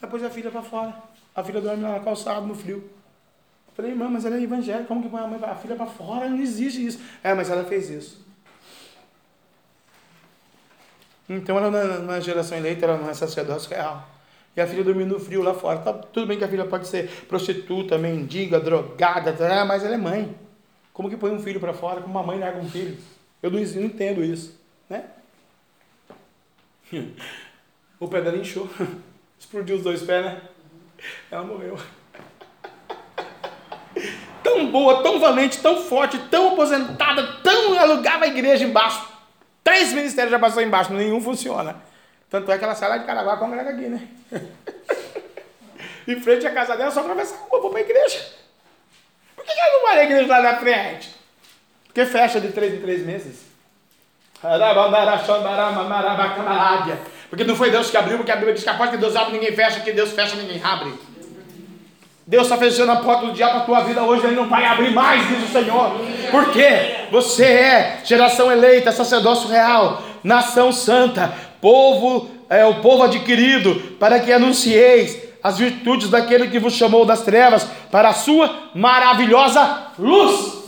Depois 0.00 0.22
a 0.24 0.30
filha 0.30 0.50
para 0.50 0.62
fora. 0.62 0.94
A 1.34 1.42
filha 1.42 1.60
dorme 1.60 1.82
na 1.82 2.00
calçada, 2.00 2.40
no 2.40 2.54
frio. 2.54 2.78
Eu 2.78 3.72
falei, 3.74 3.90
irmã, 3.90 4.08
mas 4.08 4.24
ela 4.24 4.36
é 4.36 4.42
evangélica, 4.42 4.86
como 4.86 5.02
que 5.02 5.08
põe 5.08 5.20
a, 5.20 5.26
mãe, 5.26 5.40
a 5.42 5.54
filha 5.54 5.76
para 5.76 5.86
fora? 5.86 6.28
Não 6.28 6.38
existe 6.38 6.84
isso. 6.84 7.00
É, 7.22 7.34
mas 7.34 7.50
ela 7.50 7.64
fez 7.64 7.90
isso. 7.90 8.24
Então 11.36 11.56
ela 11.56 12.16
é 12.16 12.20
geração 12.20 12.58
eleita, 12.58 12.84
ela 12.84 12.98
não 12.98 13.08
é 13.08 13.14
sacerdócio 13.14 13.70
real. 13.70 14.08
E 14.54 14.60
a 14.60 14.66
filha 14.66 14.84
dormindo 14.84 15.14
no 15.14 15.20
frio 15.20 15.42
lá 15.42 15.54
fora. 15.54 15.78
Tá, 15.78 15.92
tudo 15.92 16.26
bem 16.26 16.36
que 16.36 16.44
a 16.44 16.48
filha 16.48 16.66
pode 16.66 16.86
ser 16.86 17.08
prostituta, 17.26 17.96
mendiga, 17.96 18.60
drogada, 18.60 19.32
tá, 19.32 19.64
mas 19.64 19.84
ela 19.84 19.94
é 19.94 19.98
mãe. 19.98 20.36
Como 20.92 21.08
que 21.08 21.16
põe 21.16 21.30
um 21.30 21.40
filho 21.40 21.58
para 21.58 21.72
fora? 21.72 22.02
Como 22.02 22.12
uma 22.12 22.22
mãe 22.22 22.38
larga 22.38 22.58
um 22.58 22.68
filho? 22.68 22.98
Eu 23.42 23.50
não, 23.50 23.58
não 23.58 23.82
entendo 23.82 24.22
isso. 24.22 24.58
Né? 24.88 25.04
O 27.98 28.08
pé 28.08 28.20
dela 28.20 28.36
inchou. 28.36 28.68
Explodiu 29.38 29.76
os 29.76 29.84
dois 29.84 30.02
pés, 30.02 30.24
né? 30.24 30.42
Ela 31.30 31.44
morreu. 31.44 31.78
Tão 34.42 34.72
boa, 34.72 35.04
tão 35.04 35.20
valente, 35.20 35.62
tão 35.62 35.84
forte, 35.84 36.18
tão 36.28 36.52
aposentada, 36.52 37.34
tão 37.44 37.78
alugava 37.78 38.24
a 38.24 38.28
igreja 38.28 38.64
embaixo. 38.64 39.11
Três 39.62 39.92
ministérios 39.92 40.30
já 40.30 40.38
passou 40.38 40.62
embaixo, 40.62 40.92
nenhum 40.92 41.20
funciona. 41.20 41.76
Tanto 42.28 42.50
é 42.50 42.58
que 42.58 42.64
ela 42.64 42.74
sai 42.74 42.88
lá 42.88 42.96
de 42.96 43.04
Caraguá 43.04 43.36
congrega 43.36 43.70
aqui, 43.70 43.88
né? 43.88 44.08
em 46.08 46.20
frente 46.20 46.46
à 46.46 46.50
casa 46.50 46.76
dela, 46.76 46.90
só 46.90 47.00
atravessar 47.00 47.36
a 47.36 47.38
rua, 47.40 47.60
vou 47.60 47.70
para 47.70 47.80
a 47.80 47.82
igreja. 47.82 48.26
Por 49.36 49.44
que 49.44 49.52
ela 49.52 49.72
não 49.72 49.82
vai 49.82 50.00
à 50.00 50.04
igreja 50.04 50.26
lá 50.26 50.42
na 50.42 50.56
frente? 50.56 51.14
Porque 51.84 52.06
fecha 52.06 52.40
de 52.40 52.48
três 52.48 52.74
em 52.74 52.80
três 52.80 53.04
meses. 53.04 53.52
Porque 57.28 57.44
não 57.44 57.54
foi 57.54 57.70
Deus 57.70 57.90
que 57.90 57.96
abriu, 57.96 58.16
porque 58.16 58.32
a 58.32 58.36
Bíblia 58.36 58.54
diz 58.54 58.64
que 58.64 58.68
a 58.68 58.74
porta 58.74 58.92
que 58.92 59.00
Deus 59.00 59.14
abre, 59.14 59.34
ninguém 59.34 59.54
fecha, 59.54 59.80
que 59.80 59.92
Deus 59.92 60.10
fecha, 60.12 60.34
ninguém 60.36 60.60
abre. 60.62 60.92
Deus 62.24 62.44
está 62.44 62.56
fechando 62.56 62.92
a 62.92 62.96
porta 62.96 63.26
do 63.26 63.32
diabo 63.32 63.52
para 63.52 63.62
a 63.62 63.66
tua 63.66 63.80
vida 63.80 64.02
hoje, 64.02 64.24
ele 64.24 64.36
não 64.36 64.48
vai 64.48 64.64
abrir 64.64 64.92
mais, 64.92 65.26
diz 65.26 65.42
o 65.42 65.52
Senhor. 65.52 65.92
Por 66.30 66.50
quê? 66.52 67.08
Você 67.10 67.44
é 67.44 68.00
geração 68.04 68.50
eleita, 68.50 68.92
sacerdócio 68.92 69.48
real, 69.48 70.00
nação 70.22 70.72
santa, 70.72 71.34
povo, 71.60 72.30
é 72.48 72.64
o 72.64 72.76
povo 72.76 73.02
adquirido, 73.02 73.74
para 73.98 74.20
que 74.20 74.32
anuncieis 74.32 75.18
as 75.42 75.58
virtudes 75.58 76.08
daquele 76.08 76.46
que 76.46 76.60
vos 76.60 76.74
chamou 76.74 77.04
das 77.04 77.22
trevas 77.22 77.66
para 77.90 78.10
a 78.10 78.14
sua 78.14 78.70
maravilhosa 78.72 79.88
luz. 79.98 80.61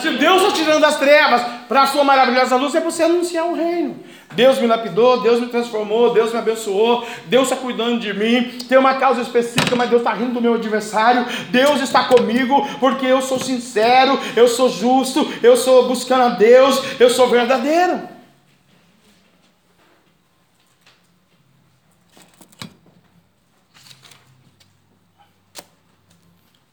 Se 0.00 0.10
Deus 0.10 0.42
está 0.42 0.54
tirando 0.54 0.80
das 0.80 0.96
trevas 0.96 1.42
para 1.68 1.82
a 1.82 1.86
sua 1.86 2.02
maravilhosa 2.02 2.56
luz, 2.56 2.74
é 2.74 2.80
você 2.80 3.02
anunciar 3.02 3.46
o 3.46 3.54
reino. 3.54 3.96
Deus 4.34 4.58
me 4.58 4.66
lapidou, 4.66 5.20
Deus 5.20 5.40
me 5.40 5.48
transformou, 5.48 6.12
Deus 6.12 6.32
me 6.32 6.38
abençoou, 6.38 7.06
Deus 7.26 7.50
está 7.50 7.56
cuidando 7.56 7.98
de 7.98 8.14
mim. 8.14 8.58
Tem 8.68 8.78
uma 8.78 8.94
causa 8.94 9.20
específica, 9.20 9.74
mas 9.76 9.90
Deus 9.90 10.02
está 10.02 10.14
rindo 10.14 10.34
do 10.34 10.40
meu 10.40 10.54
adversário. 10.54 11.26
Deus 11.50 11.80
está 11.80 12.04
comigo, 12.04 12.66
porque 12.78 13.06
eu 13.06 13.20
sou 13.20 13.38
sincero, 13.38 14.18
eu 14.36 14.48
sou 14.48 14.68
justo, 14.68 15.30
eu 15.42 15.56
sou 15.56 15.88
buscando 15.88 16.22
a 16.22 16.28
Deus, 16.30 17.00
eu 17.00 17.10
sou 17.10 17.28
verdadeiro. 17.28 18.08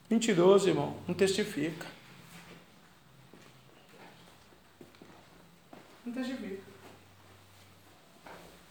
Mentiroso, 0.08 0.68
irmão, 0.68 0.94
não 1.06 1.14
testifica. 1.14 1.97
Não 6.08 6.14
testifica. 6.14 6.62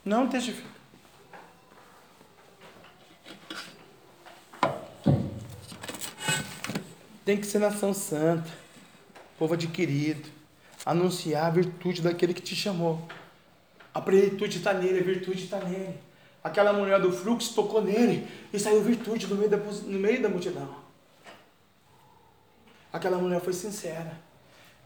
Não 0.04 0.28
testifica. 0.28 0.68
Tem 7.24 7.38
que 7.38 7.46
ser 7.46 7.60
nação 7.60 7.94
santa, 7.94 8.50
povo 9.38 9.54
adquirido, 9.54 10.28
anunciar 10.84 11.46
a 11.46 11.50
virtude 11.52 12.02
daquele 12.02 12.34
que 12.34 12.42
te 12.42 12.56
chamou. 12.56 13.08
A 13.94 14.02
plenitude 14.02 14.58
está 14.58 14.74
nele, 14.74 15.02
a 15.02 15.04
virtude 15.04 15.44
está 15.44 15.60
nele. 15.60 16.00
Aquela 16.44 16.74
mulher 16.74 17.00
do 17.00 17.12
fluxo 17.12 17.54
tocou 17.54 17.84
nele 17.84 18.28
e 18.52 18.58
saiu 18.58 18.82
virtude 18.82 19.28
no 19.28 19.36
meio 19.36 19.50
da, 19.50 19.58
no 19.58 20.00
meio 20.00 20.22
da 20.24 20.30
multidão. 20.30 20.76
Aquela 22.92 23.20
mulher 23.20 23.42
foi 23.42 23.54
sincera. 23.54 24.18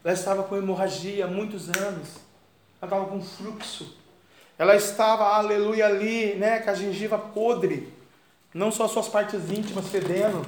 Ela 0.04 0.12
estava 0.12 0.42
com 0.42 0.56
hemorragia 0.56 1.24
há 1.24 1.28
muitos 1.28 1.70
anos. 1.70 2.31
Ela 2.82 2.88
estava 2.88 3.04
com 3.06 3.22
fluxo. 3.22 3.96
Ela 4.58 4.74
estava, 4.74 5.24
aleluia, 5.36 5.86
ali, 5.86 6.34
né, 6.34 6.58
com 6.58 6.70
a 6.70 6.74
gengiva 6.74 7.16
podre. 7.16 7.92
Não 8.52 8.72
só 8.72 8.88
suas 8.88 9.06
partes 9.06 9.48
íntimas 9.52 9.86
fedendo. 9.86 10.44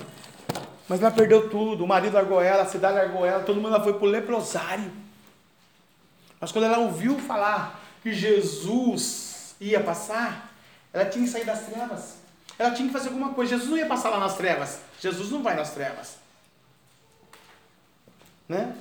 Mas 0.88 1.00
ela 1.00 1.12
perdeu 1.12 1.48
tudo. 1.48 1.84
O 1.84 1.86
marido 1.86 2.14
largou 2.14 2.42
ela, 2.42 2.64
a 2.64 2.66
cidade 2.66 2.96
largou 2.96 3.24
ela, 3.24 3.44
todo 3.44 3.60
mundo 3.60 3.80
foi 3.84 3.94
para 3.94 4.04
o 4.04 4.10
leprosário. 4.10 4.90
Mas 6.40 6.50
quando 6.50 6.64
ela 6.64 6.78
ouviu 6.78 7.16
falar 7.20 7.80
que 8.02 8.12
Jesus 8.12 9.54
ia 9.60 9.80
passar, 9.80 10.50
Ela 10.92 11.06
tinha 11.06 11.24
que 11.24 11.30
sair 11.30 11.44
das 11.44 11.66
trevas. 11.66 12.14
Ela 12.56 12.70
tinha 12.70 12.86
que 12.86 12.92
fazer 12.92 13.08
alguma 13.08 13.34
coisa. 13.34 13.56
Jesus 13.56 13.68
não 13.68 13.76
ia 13.76 13.86
passar 13.86 14.10
lá 14.10 14.20
nas 14.20 14.36
trevas. 14.36 14.78
Jesus 15.00 15.30
não 15.30 15.42
vai 15.42 15.56
nas 15.56 15.74
trevas. 15.74 16.18
Né? 18.48 18.76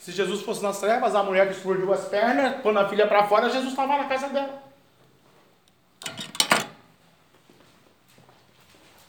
Se 0.00 0.12
Jesus 0.12 0.40
fosse 0.40 0.62
nas 0.62 0.80
trevas, 0.80 1.14
a 1.14 1.22
mulher 1.22 1.46
que 1.46 1.52
explodiu 1.52 1.92
as 1.92 2.06
pernas, 2.06 2.62
pondo 2.62 2.78
a 2.78 2.88
filha 2.88 3.06
para 3.06 3.28
fora, 3.28 3.50
Jesus 3.50 3.70
estava 3.70 3.98
na 3.98 4.04
casa 4.06 4.30
dela. 4.30 4.62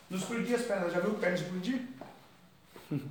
Não 0.10 0.18
explodia 0.18 0.58
as 0.58 0.64
pernas, 0.64 0.92
já 0.92 1.00
viu 1.00 1.14
perna 1.14 1.38
explodir? 1.38 1.82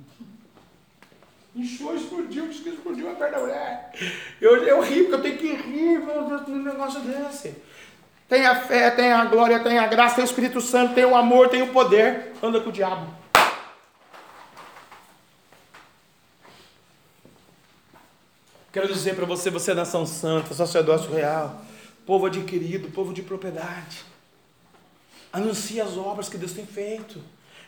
Inchou, 1.55 1.95
explodiu, 1.95 2.47
disse 2.47 2.61
que 2.61 2.69
explodiu 2.69 3.11
a 3.11 3.15
perna 3.15 3.37
da 3.37 3.43
mulher. 3.43 3.91
Eu, 4.39 4.63
eu 4.63 4.81
ri, 4.81 5.01
porque 5.01 5.15
eu 5.15 5.21
tenho 5.23 5.37
que 5.37 5.53
rir 5.53 5.99
num 6.47 6.63
negócio 6.63 7.01
desse. 7.01 7.55
Tem 8.29 8.45
a 8.45 8.55
fé, 8.55 8.91
tem 8.91 9.11
a 9.11 9.25
glória, 9.25 9.59
tem 9.59 9.79
a 9.79 9.87
graça, 9.87 10.15
tem 10.15 10.23
o 10.23 10.25
Espírito 10.25 10.61
Santo, 10.61 10.93
tem 10.93 11.03
o 11.03 11.15
amor, 11.15 11.49
tem 11.49 11.63
o 11.63 11.73
poder. 11.73 12.31
Anda 12.41 12.61
com 12.61 12.69
o 12.69 12.71
diabo. 12.71 13.20
Quero 18.71 18.87
dizer 18.87 19.15
para 19.15 19.25
você, 19.25 19.49
você 19.49 19.71
é 19.71 19.73
nação 19.73 20.05
santa, 20.05 20.53
sacerdócio 20.53 21.11
real, 21.11 21.61
povo 22.05 22.27
adquirido, 22.27 22.89
povo 22.91 23.13
de 23.13 23.21
propriedade. 23.21 24.05
Anuncia 25.33 25.83
as 25.83 25.97
obras 25.97 26.29
que 26.29 26.37
Deus 26.37 26.53
tem 26.53 26.65
feito. 26.65 27.21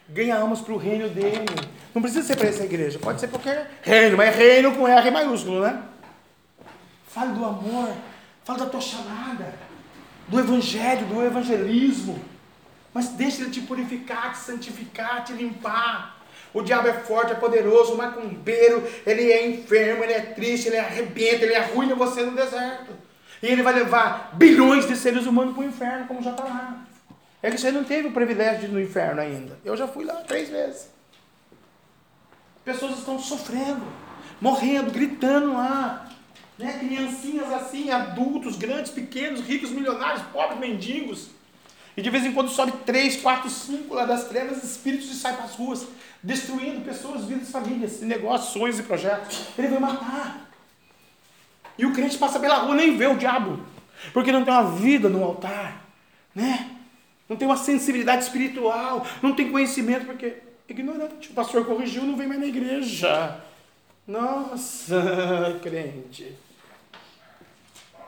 Ganha 0.08 0.38
almas 0.38 0.62
para 0.62 0.74
o 0.74 0.78
reino 0.78 1.10
dele. 1.10 1.46
Não 1.94 2.02
precisa 2.02 2.26
ser 2.26 2.38
para 2.38 2.48
essa 2.48 2.64
igreja, 2.64 3.00
pode 3.00 3.20
ser 3.20 3.28
qualquer 3.28 3.80
reino, 3.82 4.16
mas 4.16 4.34
reino 4.34 4.76
com 4.76 4.88
R 4.88 5.12
maiúsculo, 5.12 5.62
né? 5.62 5.84
Fale 7.08 7.34
do 7.34 7.44
amor, 7.44 7.94
fale 8.46 8.60
da 8.60 8.66
tua 8.66 8.82
chamada, 8.82 9.54
do 10.28 10.40
evangelho, 10.40 11.06
do 11.08 11.22
evangelismo. 11.22 12.20
Mas 12.94 13.10
deixa 13.10 13.42
ele 13.42 13.52
te 13.52 13.62
purificar, 13.62 14.32
te 14.32 14.40
santificar, 14.40 15.24
te 15.26 15.34
limpar. 15.34 16.13
O 16.54 16.62
diabo 16.62 16.88
é 16.88 16.94
forte, 16.94 17.32
é 17.32 17.36
poderoso, 17.36 17.98
macumbeiro, 17.98 18.88
ele 19.06 19.32
é 19.32 19.48
enfermo, 19.48 20.04
ele 20.04 20.14
é 20.14 20.22
triste, 20.22 20.68
ele 20.68 20.78
arrebenta, 20.78 21.44
ele 21.44 21.56
arruina 21.56 21.96
você 21.96 22.24
no 22.24 22.36
deserto. 22.36 22.92
E 23.42 23.48
ele 23.48 23.64
vai 23.64 23.74
levar 23.74 24.32
bilhões 24.34 24.88
de 24.88 24.96
seres 24.96 25.26
humanos 25.26 25.56
para 25.56 25.64
o 25.64 25.68
inferno, 25.68 26.08
como 26.08 26.22
já 26.22 26.32
está 26.32 26.44
lá. 26.44 26.86
É 27.42 27.52
que 27.52 27.58
você 27.58 27.72
não 27.72 27.84
teve 27.84 28.08
o 28.08 28.12
privilégio 28.12 28.62
de 28.62 28.66
ir 28.68 28.70
no 28.70 28.80
inferno 28.80 29.20
ainda. 29.20 29.60
Eu 29.66 29.76
já 29.76 29.88
fui 29.88 30.06
lá 30.06 30.14
três 30.22 30.50
vezes. 30.50 30.90
Pessoas 32.64 33.00
estão 33.00 33.20
sofrendo, 33.20 33.84
morrendo, 34.40 34.92
gritando 34.92 35.54
lá. 35.54 36.10
Né? 36.58 36.78
Criancinhas 36.80 37.52
assim, 37.52 37.90
adultos, 37.90 38.56
grandes, 38.56 38.92
pequenos, 38.92 39.42
ricos, 39.42 39.72
milionários, 39.72 40.22
pobres, 40.32 40.60
mendigos. 40.60 41.32
E 41.98 42.02
de 42.02 42.10
vez 42.10 42.26
em 42.26 42.32
quando 42.32 42.50
sobe 42.50 42.72
três, 42.86 43.18
quatro, 43.18 43.50
cinco 43.50 43.94
lá 43.94 44.06
das 44.06 44.28
trevas, 44.30 44.64
espíritos 44.64 45.12
e 45.12 45.16
sai 45.16 45.36
para 45.36 45.46
as 45.46 45.56
ruas, 45.56 45.86
destruindo 46.24 46.82
pessoas, 46.82 47.26
vidas, 47.26 47.52
famílias, 47.52 48.00
negócios, 48.02 48.54
sonhos 48.54 48.80
e 48.80 48.84
projetos. 48.84 49.48
Ele 49.58 49.68
vai 49.68 49.80
matar. 49.80 50.50
E 51.78 51.86
o 51.86 51.94
crente 51.94 52.18
passa 52.18 52.40
pela 52.40 52.60
rua 52.60 52.76
nem 52.76 52.96
vê 52.96 53.08
o 53.08 53.18
diabo, 53.18 53.60
porque 54.14 54.32
não 54.32 54.46
tem 54.46 54.54
uma 54.54 54.72
vida 54.72 55.10
no 55.10 55.24
altar, 55.24 55.86
né? 56.34 56.70
Não 57.28 57.36
tem 57.36 57.48
uma 57.48 57.58
sensibilidade 57.58 58.24
espiritual, 58.24 59.06
não 59.22 59.36
tem 59.36 59.52
conhecimento, 59.52 60.06
porque 60.06 60.38
ignorante. 60.70 61.32
O 61.32 61.34
pastor 61.34 61.66
corrigiu, 61.66 62.04
não 62.04 62.16
vem 62.16 62.28
mais 62.28 62.40
na 62.40 62.46
igreja. 62.46 63.42
Nossa, 64.08 65.60
crente. 65.62 66.36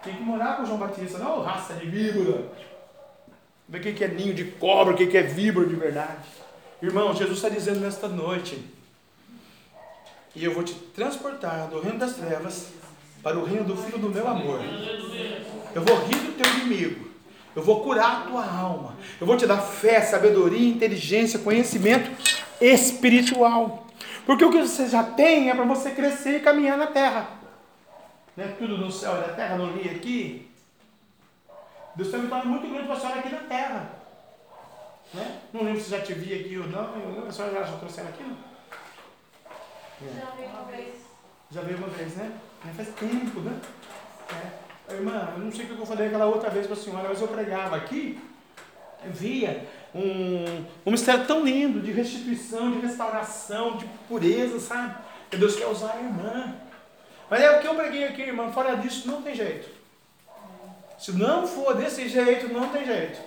Tem 0.04 0.16
que 0.16 0.22
morar 0.22 0.58
com 0.58 0.66
João 0.66 0.78
Batista, 0.78 1.18
não 1.18 1.42
raça 1.42 1.74
de 1.74 1.88
víbora. 1.88 2.52
Ver 3.68 3.80
o 3.80 3.96
que 3.96 4.04
é 4.04 4.08
ninho 4.08 4.34
de 4.36 4.46
cobra, 4.46 4.94
o 4.94 4.98
que 4.98 5.18
é 5.18 5.24
víbora 5.24 5.68
de 5.68 5.76
verdade. 5.76 6.45
Irmão, 6.86 7.16
Jesus 7.16 7.38
está 7.38 7.50
dizendo 7.50 7.80
nesta 7.80 8.08
noite, 8.08 8.64
e 10.36 10.46
eu 10.46 10.54
vou 10.54 10.64
te 10.64 10.74
transportar 10.74 11.68
do 11.68 11.80
reino 11.80 11.98
das 11.98 12.16
trevas 12.16 12.68
para 13.24 13.40
o 13.40 13.44
reino 13.44 13.64
do 13.64 13.76
Filho 13.76 13.98
do 13.98 14.10
meu 14.10 14.28
amor. 14.28 14.60
Eu 15.74 15.82
vou 15.82 15.98
rir 16.06 16.20
do 16.20 16.38
teu 16.38 16.54
inimigo. 16.60 17.10
Eu 17.56 17.64
vou 17.64 17.82
curar 17.82 18.18
a 18.18 18.22
tua 18.26 18.46
alma. 18.46 18.96
Eu 19.20 19.26
vou 19.26 19.36
te 19.36 19.48
dar 19.48 19.60
fé, 19.62 20.00
sabedoria, 20.02 20.70
inteligência, 20.70 21.40
conhecimento 21.40 22.12
espiritual. 22.62 23.88
Porque 24.26 24.46
o 24.46 24.52
que 24.52 24.62
você 24.62 24.88
já 24.88 25.04
tem 25.04 25.50
é 25.50 25.56
para 25.56 25.64
você 25.64 25.90
crescer 25.90 26.38
e 26.38 26.42
caminhar 26.42 26.78
na 26.78 26.88
terra. 26.88 27.30
Não 28.38 28.44
é 28.44 28.48
tudo 28.50 28.78
no 28.78 28.92
céu 28.92 29.16
e 29.16 29.28
na 29.28 29.34
terra, 29.34 29.58
não 29.58 29.76
li 29.76 29.90
aqui. 29.90 30.52
Deus 31.96 32.12
tem 32.12 32.20
um 32.20 32.28
plano 32.28 32.46
muito 32.46 32.68
grande 32.68 32.86
para 32.86 32.96
a 32.96 33.00
senhora 33.00 33.20
aqui 33.20 33.30
na 33.30 33.40
terra. 33.40 34.05
Né? 35.14 35.40
Não 35.54 35.64
lembro 35.64 35.82
se 35.82 35.90
já 35.90 36.02
te 36.02 36.14
vi 36.14 36.34
aqui 36.34 36.58
ou 36.58 36.68
não. 36.68 37.28
A 37.28 37.32
senhora 37.32 37.54
já, 37.54 37.64
já 37.64 37.78
trouxe 37.78 38.00
ela 38.00 38.10
aqui? 38.10 38.24
Não? 38.24 38.38
É. 40.02 40.20
Já 40.20 40.32
veio 40.36 40.50
uma 40.50 40.64
vez. 40.64 40.96
Já 41.52 41.62
veio 41.62 41.78
uma 41.78 41.88
vez, 41.88 42.16
né? 42.16 42.32
Faz 42.76 42.90
tempo, 42.90 43.40
né? 43.42 43.60
É. 44.32 44.94
Irmã, 44.94 45.34
eu 45.36 45.40
não 45.40 45.52
sei 45.52 45.66
o 45.66 45.68
que 45.70 45.80
eu 45.80 45.86
falei 45.86 46.08
aquela 46.08 46.26
outra 46.26 46.50
vez 46.50 46.68
para 46.68 46.76
a 46.76 46.80
senhora, 46.80 47.10
mas 47.10 47.20
eu 47.20 47.28
pregava 47.28 47.76
aqui, 47.76 48.20
via 49.06 49.68
um, 49.94 50.66
um 50.86 50.92
mistério 50.92 51.26
tão 51.26 51.44
lindo 51.44 51.80
de 51.80 51.92
restituição, 51.92 52.72
de 52.72 52.80
restauração, 52.80 53.78
de 53.78 53.86
pureza, 54.08 54.60
sabe? 54.60 54.96
Que 55.30 55.38
Deus 55.38 55.56
quer 55.56 55.68
usar 55.68 55.94
a 55.94 55.98
irmã. 55.98 56.56
Mas 57.30 57.42
é 57.42 57.58
o 57.58 57.62
que 57.62 57.68
eu 57.68 57.76
preguei 57.76 58.04
aqui, 58.04 58.22
irmã, 58.22 58.52
fora 58.52 58.76
disso 58.76 59.08
não 59.08 59.22
tem 59.22 59.34
jeito. 59.34 59.70
Se 61.00 61.12
não 61.14 61.48
for 61.48 61.76
desse 61.76 62.08
jeito, 62.08 62.54
não 62.54 62.70
tem 62.70 62.86
jeito. 62.86 63.20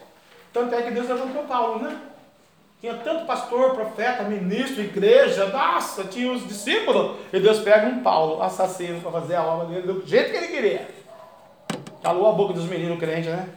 Tanto 0.53 0.75
é 0.75 0.83
que 0.83 0.91
Deus 0.91 1.09
levantou 1.09 1.45
Paulo, 1.45 1.83
né? 1.83 1.97
Tinha 2.81 2.95
tanto 2.95 3.27
pastor, 3.27 3.75
profeta, 3.75 4.23
ministro, 4.23 4.81
igreja, 4.81 5.49
nossa, 5.49 6.05
tinha 6.05 6.31
os 6.31 6.47
discípulos. 6.47 7.17
E 7.33 7.41
Deus 7.41 7.59
pega 7.59 7.89
um 7.89 8.03
Paulo, 8.03 8.41
assassino, 8.41 9.01
para 9.01 9.11
fazer 9.11 9.35
a 9.35 9.43
obra 9.43 9.67
dele 9.67 9.93
do 9.93 10.07
jeito 10.07 10.31
que 10.31 10.37
ele 10.37 10.49
queria. 10.49 10.89
Calou 12.01 12.29
a 12.29 12.33
boca 12.33 12.53
dos 12.53 12.67
meninos 12.67 12.99
crentes, 13.01 13.31
né? 13.31 13.49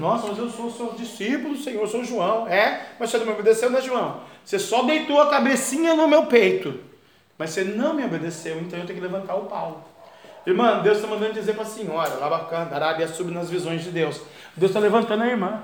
Nossa, 0.00 0.26
mas 0.26 0.38
eu 0.38 0.50
sou 0.50 0.70
seu 0.70 0.92
discípulo, 0.92 1.56
Senhor, 1.56 1.82
eu 1.82 1.86
sou 1.86 2.04
João. 2.04 2.48
É, 2.48 2.86
mas 2.98 3.10
você 3.10 3.18
não 3.18 3.26
me 3.26 3.32
obedeceu, 3.32 3.70
né, 3.70 3.80
João? 3.80 4.20
Você 4.44 4.58
só 4.58 4.82
deitou 4.82 5.20
a 5.20 5.30
cabecinha 5.30 5.94
no 5.94 6.08
meu 6.08 6.26
peito. 6.26 6.80
Mas 7.38 7.50
você 7.50 7.62
não 7.62 7.94
me 7.94 8.04
obedeceu, 8.04 8.58
então 8.58 8.78
eu 8.78 8.86
tenho 8.86 8.98
que 8.98 9.04
levantar 9.04 9.36
o 9.36 9.44
Paulo. 9.44 9.84
Irmã, 10.44 10.80
Deus 10.82 10.96
está 10.96 11.08
mandando 11.08 11.34
dizer 11.34 11.52
para 11.52 11.62
a 11.62 11.66
senhora, 11.66 12.14
lá 12.14 12.28
bacana, 12.28 12.74
Arábia 12.74 13.06
sube 13.06 13.30
nas 13.32 13.50
visões 13.50 13.84
de 13.84 13.90
Deus. 13.90 14.20
Deus 14.56 14.70
está 14.70 14.80
levantando 14.80 15.22
a 15.22 15.26
irmã. 15.28 15.62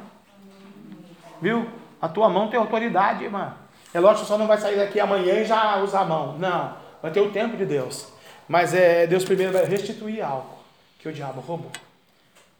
Viu? 1.44 1.68
A 2.00 2.08
tua 2.08 2.26
mão 2.30 2.48
tem 2.48 2.58
autoridade, 2.58 3.24
irmã. 3.24 3.54
É 3.92 4.00
lógico 4.00 4.22
que 4.22 4.28
só 4.28 4.38
não 4.38 4.46
vai 4.46 4.56
sair 4.56 4.76
daqui 4.76 4.98
amanhã 4.98 5.34
e 5.34 5.44
já 5.44 5.76
usar 5.76 6.00
a 6.00 6.04
mão. 6.06 6.38
Não. 6.38 6.74
Vai 7.02 7.10
ter 7.10 7.20
o 7.20 7.30
tempo 7.30 7.54
de 7.54 7.66
Deus. 7.66 8.08
Mas 8.48 8.72
é, 8.72 9.06
Deus 9.06 9.26
primeiro 9.26 9.52
vai 9.52 9.66
restituir 9.66 10.22
algo 10.22 10.58
que 10.98 11.06
o 11.06 11.12
diabo 11.12 11.42
roubou. 11.42 11.70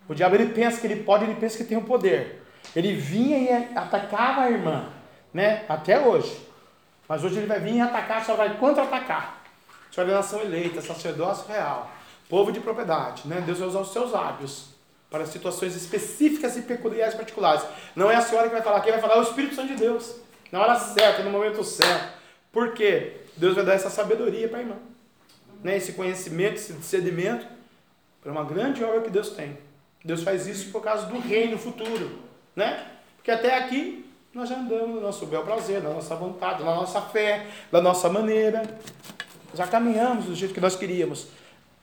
O 0.06 0.15
diabo 0.15 0.35
ele 0.35 0.52
pensa 0.52 0.78
que 0.78 0.86
ele 0.86 1.02
pode, 1.02 1.24
ele 1.24 1.35
pensa 1.35 1.56
que 1.56 1.65
tem 1.65 1.78
o 1.78 1.82
poder. 1.82 2.44
Ele 2.77 2.93
vinha 2.93 3.39
e 3.39 3.74
atacava 3.74 4.43
a 4.43 4.51
irmã, 4.51 4.85
né? 5.32 5.65
Até 5.66 5.98
hoje. 5.98 6.47
Mas 7.09 7.24
hoje 7.24 7.39
ele 7.39 7.47
vai 7.47 7.61
vir 7.61 7.77
e 7.77 7.81
atacar, 7.81 8.23
só 8.23 8.35
vai 8.35 8.55
contra-atacar. 8.59 9.39
Sua 9.90 10.05
nação 10.05 10.43
eleita, 10.43 10.82
sacerdócio 10.82 11.48
real, 11.48 11.90
povo 12.28 12.52
de 12.52 12.61
propriedade, 12.61 13.23
né? 13.27 13.40
Deus 13.47 13.61
vai 13.61 13.69
usar 13.69 13.81
os 13.81 13.94
seus 13.94 14.12
lábios 14.12 14.73
para 15.15 15.27
situações 15.27 15.77
específicas 15.77 16.57
e 16.57 16.62
peculiares 16.62 17.15
particulares. 17.15 17.65
Não 17.95 18.11
é 18.11 18.16
a 18.16 18.20
senhora 18.20 18.49
que 18.49 18.55
vai 18.55 18.62
falar, 18.65 18.81
quem 18.81 18.91
vai 18.91 19.01
falar 19.01 19.15
é 19.15 19.19
o 19.20 19.23
Espírito 19.23 19.55
Santo 19.55 19.69
de 19.69 19.77
Deus. 19.77 20.16
Na 20.51 20.61
hora 20.61 20.77
certa, 20.77 21.23
no 21.23 21.31
momento 21.31 21.62
certo. 21.62 22.15
Por 22.51 22.74
quê? 22.74 23.19
Deus 23.36 23.55
vai 23.55 23.65
dar 23.65 23.74
essa 23.74 23.89
sabedoria 23.89 24.49
para 24.49 24.59
a 24.59 24.62
irmã. 24.62 24.74
Né? 25.62 25.77
Esse 25.77 25.93
conhecimento, 25.93 26.57
esse 26.57 26.73
discernimento 26.73 27.47
para 28.20 28.32
uma 28.32 28.43
grande 28.43 28.82
obra 28.82 29.03
que 29.03 29.11
Deus 29.11 29.28
tem. 29.28 29.57
Deus 30.05 30.24
faz 30.24 30.49
isso 30.49 30.73
por 30.73 30.82
causa 30.82 31.07
do 31.07 31.20
reino 31.20 31.57
futuro, 31.59 32.19
né? 32.57 32.85
Porque 33.16 33.31
até 33.31 33.57
aqui 33.57 34.05
nós 34.35 34.49
já 34.49 34.57
andamos 34.57 34.97
no 34.97 35.01
nosso 35.01 35.27
bel 35.27 35.45
prazer, 35.45 35.81
na 35.81 35.91
nossa 35.91 36.16
vontade, 36.16 36.65
na 36.65 36.74
nossa 36.74 37.01
fé, 37.01 37.47
da 37.70 37.81
nossa 37.81 38.09
maneira. 38.09 38.62
Já 39.55 39.65
caminhamos 39.65 40.24
do 40.24 40.35
jeito 40.35 40.53
que 40.53 40.61
nós 40.61 40.74
queríamos. 40.74 41.28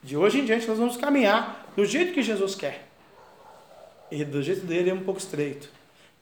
De 0.04 0.18
hoje 0.18 0.42
em 0.42 0.44
diante 0.44 0.68
nós 0.68 0.78
vamos 0.78 0.98
caminhar 0.98 1.66
do 1.78 1.86
jeito 1.86 2.14
que 2.14 2.22
Jesus 2.22 2.56
quer. 2.56 2.91
E 4.12 4.26
do 4.26 4.44
jeito 4.44 4.66
dele 4.66 4.90
é 4.90 4.94
um 4.94 5.04
pouco 5.04 5.20
estreito, 5.20 5.70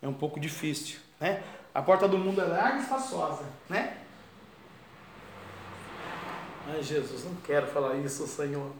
é 0.01 0.07
um 0.07 0.13
pouco 0.13 0.39
difícil, 0.39 0.99
né? 1.19 1.41
A 1.73 1.81
porta 1.81 2.07
do 2.07 2.17
mundo 2.17 2.39
é 2.39 2.45
larga 2.45 2.77
e 2.77 2.81
espaçosa, 2.81 3.43
né? 3.67 3.97
Ai, 6.67 6.83
Jesus, 6.83 7.25
não 7.25 7.35
quero 7.37 7.65
falar 7.67 7.95
isso, 7.95 8.27
Senhor. 8.27 8.71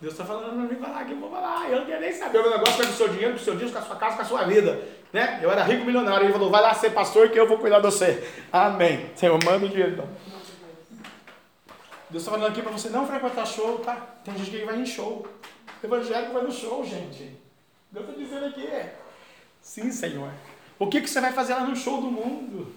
Deus 0.00 0.14
está 0.14 0.24
falando 0.24 0.54
para 0.54 0.74
mim 0.74 0.82
falar 0.82 1.04
que 1.04 1.12
eu 1.12 1.20
vou 1.20 1.30
falar, 1.30 1.70
eu 1.70 1.80
não 1.80 1.86
quero 1.86 2.00
nem 2.00 2.12
saber. 2.12 2.38
O 2.38 2.42
meu 2.42 2.50
negócio 2.50 2.82
é 2.82 2.86
com 2.86 2.92
o 2.92 2.96
seu 2.96 3.08
dinheiro, 3.08 3.34
com 3.34 3.40
o 3.40 3.44
seu 3.44 3.56
disco, 3.56 3.72
com 3.72 3.78
a 3.78 3.82
sua 3.82 3.96
casa, 3.96 4.16
com 4.16 4.22
a 4.22 4.24
sua 4.24 4.44
vida. 4.44 4.82
Né? 5.12 5.40
Eu 5.42 5.50
era 5.50 5.62
rico 5.62 5.84
milionário. 5.84 6.24
Ele 6.24 6.32
falou, 6.32 6.50
vai 6.50 6.62
lá 6.62 6.72
ser 6.72 6.90
pastor 6.90 7.28
que 7.28 7.38
eu 7.38 7.46
vou 7.46 7.58
cuidar 7.58 7.80
de 7.80 7.86
você. 7.86 8.26
Amém. 8.50 9.10
Senhor, 9.14 9.38
manda 9.44 9.66
o 9.66 9.68
dinheiro 9.68 9.92
então. 9.92 10.08
Deus 12.08 12.22
está 12.22 12.30
falando 12.30 12.50
aqui 12.50 12.62
para 12.62 12.72
você 12.72 12.88
não 12.88 13.06
frequentar 13.06 13.46
show, 13.46 13.78
tá? 13.80 13.94
Tem 14.24 14.36
gente 14.36 14.50
que 14.50 14.64
vai 14.64 14.80
em 14.80 14.86
show. 14.86 15.26
Evangélico 15.84 16.32
vai 16.32 16.42
no 16.42 16.50
show, 16.50 16.84
gente. 16.84 17.38
Deus 17.92 18.08
está 18.08 18.18
dizendo 18.18 18.46
aqui. 18.46 18.68
Sim, 19.60 19.90
Senhor. 19.90 20.30
O 20.78 20.86
que, 20.86 21.00
que 21.00 21.10
você 21.10 21.20
vai 21.20 21.32
fazer 21.32 21.54
lá 21.54 21.66
no 21.66 21.76
show 21.76 22.00
do 22.00 22.10
mundo? 22.10 22.72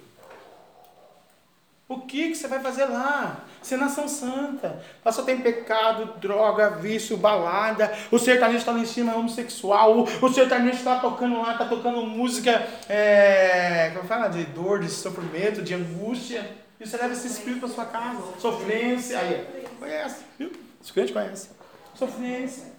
O 1.88 2.02
que, 2.02 2.30
que 2.30 2.36
você 2.36 2.48
vai 2.48 2.60
fazer 2.60 2.86
lá? 2.86 3.46
Você 3.62 3.76
é 3.76 3.78
nação 3.78 4.08
santa. 4.08 4.84
Lá 5.06 5.12
só 5.12 5.22
tem 5.24 5.40
pecado, 5.42 6.20
droga, 6.20 6.72
vício, 6.72 7.16
balada. 7.16 7.94
O 8.10 8.18
sertanejo 8.18 8.60
está 8.60 8.72
lá 8.72 8.80
em 8.80 8.86
cima, 8.86 9.12
é 9.12 9.16
homossexual. 9.16 10.08
O 10.22 10.34
sertanejo 10.34 10.78
está 10.78 11.00
tocando 11.00 11.40
lá, 11.42 11.52
está 11.52 11.66
tocando 11.66 12.02
música, 12.06 12.68
é, 12.90 13.92
como 13.94 14.08
fala? 14.08 14.28
De 14.28 14.44
dor, 14.46 14.80
de 14.80 14.90
sofrimento, 14.90 15.62
de 15.62 15.74
angústia. 15.74 16.50
E 16.80 16.88
você 16.88 16.98
leva 16.98 17.14
esse 17.14 17.28
espírito 17.28 17.60
para 17.60 17.70
sua 17.70 17.86
casa. 17.86 18.22
Sofrência. 18.40 19.20
Aí, 19.20 19.68
conhece, 19.78 20.24
viu? 20.40 20.52
Os 20.82 20.90
crentes 20.90 21.14
conhecem. 21.14 21.52
Sofrência. 21.94 22.74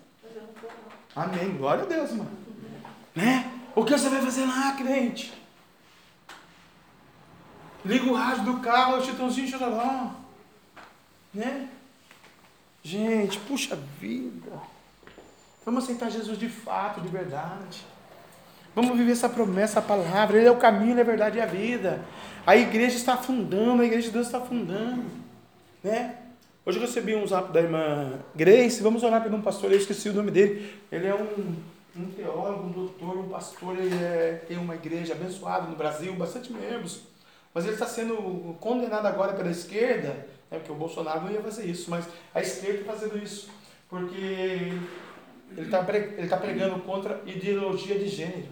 Amém. 1.15 1.57
Glória 1.57 1.85
a 1.85 1.87
Deus, 1.87 2.11
mano. 2.13 2.31
Né? 3.15 3.51
O 3.75 3.85
que 3.85 3.93
você 3.93 4.09
vai 4.09 4.21
fazer 4.21 4.45
lá, 4.45 4.73
crente? 4.73 5.33
Liga 7.85 8.07
o 8.07 8.15
rádio 8.15 8.45
do 8.45 8.61
carro, 8.61 8.97
o 8.97 9.05
Chitãozinho 9.05 9.49
Chororó. 9.49 10.11
Né? 11.33 11.69
Gente, 12.83 13.39
puxa 13.41 13.77
vida. 14.01 14.53
Vamos 15.65 15.85
aceitar 15.85 16.11
Jesus 16.11 16.39
de 16.39 16.49
fato, 16.49 17.01
de 17.01 17.09
verdade. 17.09 17.85
Vamos 18.75 18.97
viver 18.97 19.13
essa 19.13 19.29
promessa, 19.29 19.79
a 19.79 19.83
palavra. 19.83 20.37
Ele 20.37 20.49
é 20.49 20.51
o 20.51 20.57
caminho, 20.57 20.99
a 21.01 21.05
verdade 21.05 21.39
e 21.39 21.41
a 21.41 21.47
vida. 21.47 22.05
A 22.47 22.57
igreja 22.57 22.97
está 22.97 23.15
afundando, 23.15 23.83
a 23.83 23.87
igreja 23.87 24.09
de 24.09 24.13
Deus 24.13 24.27
está 24.27 24.39
afundando. 24.39 25.05
Né? 25.83 26.17
Hoje 26.67 26.79
eu 26.79 26.87
recebi 26.87 27.15
um 27.15 27.27
zap 27.27 27.53
da 27.53 27.61
irmã 27.61 28.19
Grace. 28.35 28.83
Vamos 28.83 29.03
orar 29.03 29.23
por 29.23 29.33
um 29.35 29.43
pastor, 29.43 29.71
eu 29.71 29.77
esqueci 29.77 30.09
o 30.09 30.15
nome 30.15 30.31
dele. 30.31 30.75
Ele 30.91 31.07
é 31.07 31.15
um, 31.15 31.57
um 31.95 32.07
teólogo, 32.07 32.69
um 32.69 32.73
doutor, 32.73 33.19
um 33.19 33.29
pastor. 33.29 33.77
Ele 33.77 33.95
é, 34.03 34.43
tem 34.49 34.57
uma 34.57 34.75
igreja 34.75 35.13
abençoada 35.13 35.67
no 35.67 35.77
Brasil, 35.77 36.15
bastante 36.15 36.51
membros. 36.51 37.03
Mas 37.53 37.65
ele 37.65 37.75
está 37.75 37.87
sendo 37.87 38.57
condenado 38.61 39.05
agora 39.05 39.35
pela 39.35 39.51
esquerda, 39.51 40.27
né, 40.51 40.59
porque 40.59 40.73
o 40.73 40.75
Bolsonaro 40.75 41.21
não 41.21 41.31
ia 41.31 41.43
fazer 41.43 41.67
isso, 41.67 41.91
mas 41.91 42.07
a 42.35 42.41
esquerda 42.41 42.81
está 42.81 42.93
fazendo 42.95 43.23
isso, 43.23 43.49
porque 43.89 44.17
ele 44.17 45.67
está 45.67 45.87
ele 45.95 46.29
tá 46.29 46.37
pregando 46.39 46.81
contra 46.81 47.21
ideologia 47.27 47.99
de 47.99 48.09
gênero. 48.09 48.49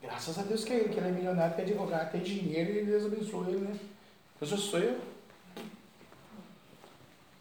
Graças 0.00 0.38
a 0.38 0.42
Deus 0.42 0.62
que 0.62 0.74
ele, 0.74 0.90
que 0.90 0.98
ele 0.98 1.08
é 1.08 1.10
milionário, 1.10 1.54
que 1.54 1.62
é 1.62 1.64
advogado, 1.64 2.12
tem 2.12 2.20
dinheiro 2.20 2.70
e 2.70 2.84
Deus 2.84 3.06
abençoe 3.06 3.48
ele, 3.48 3.60
né? 3.60 3.76
Eu 4.40 4.46
sou, 4.46 4.78
eu. 4.78 4.98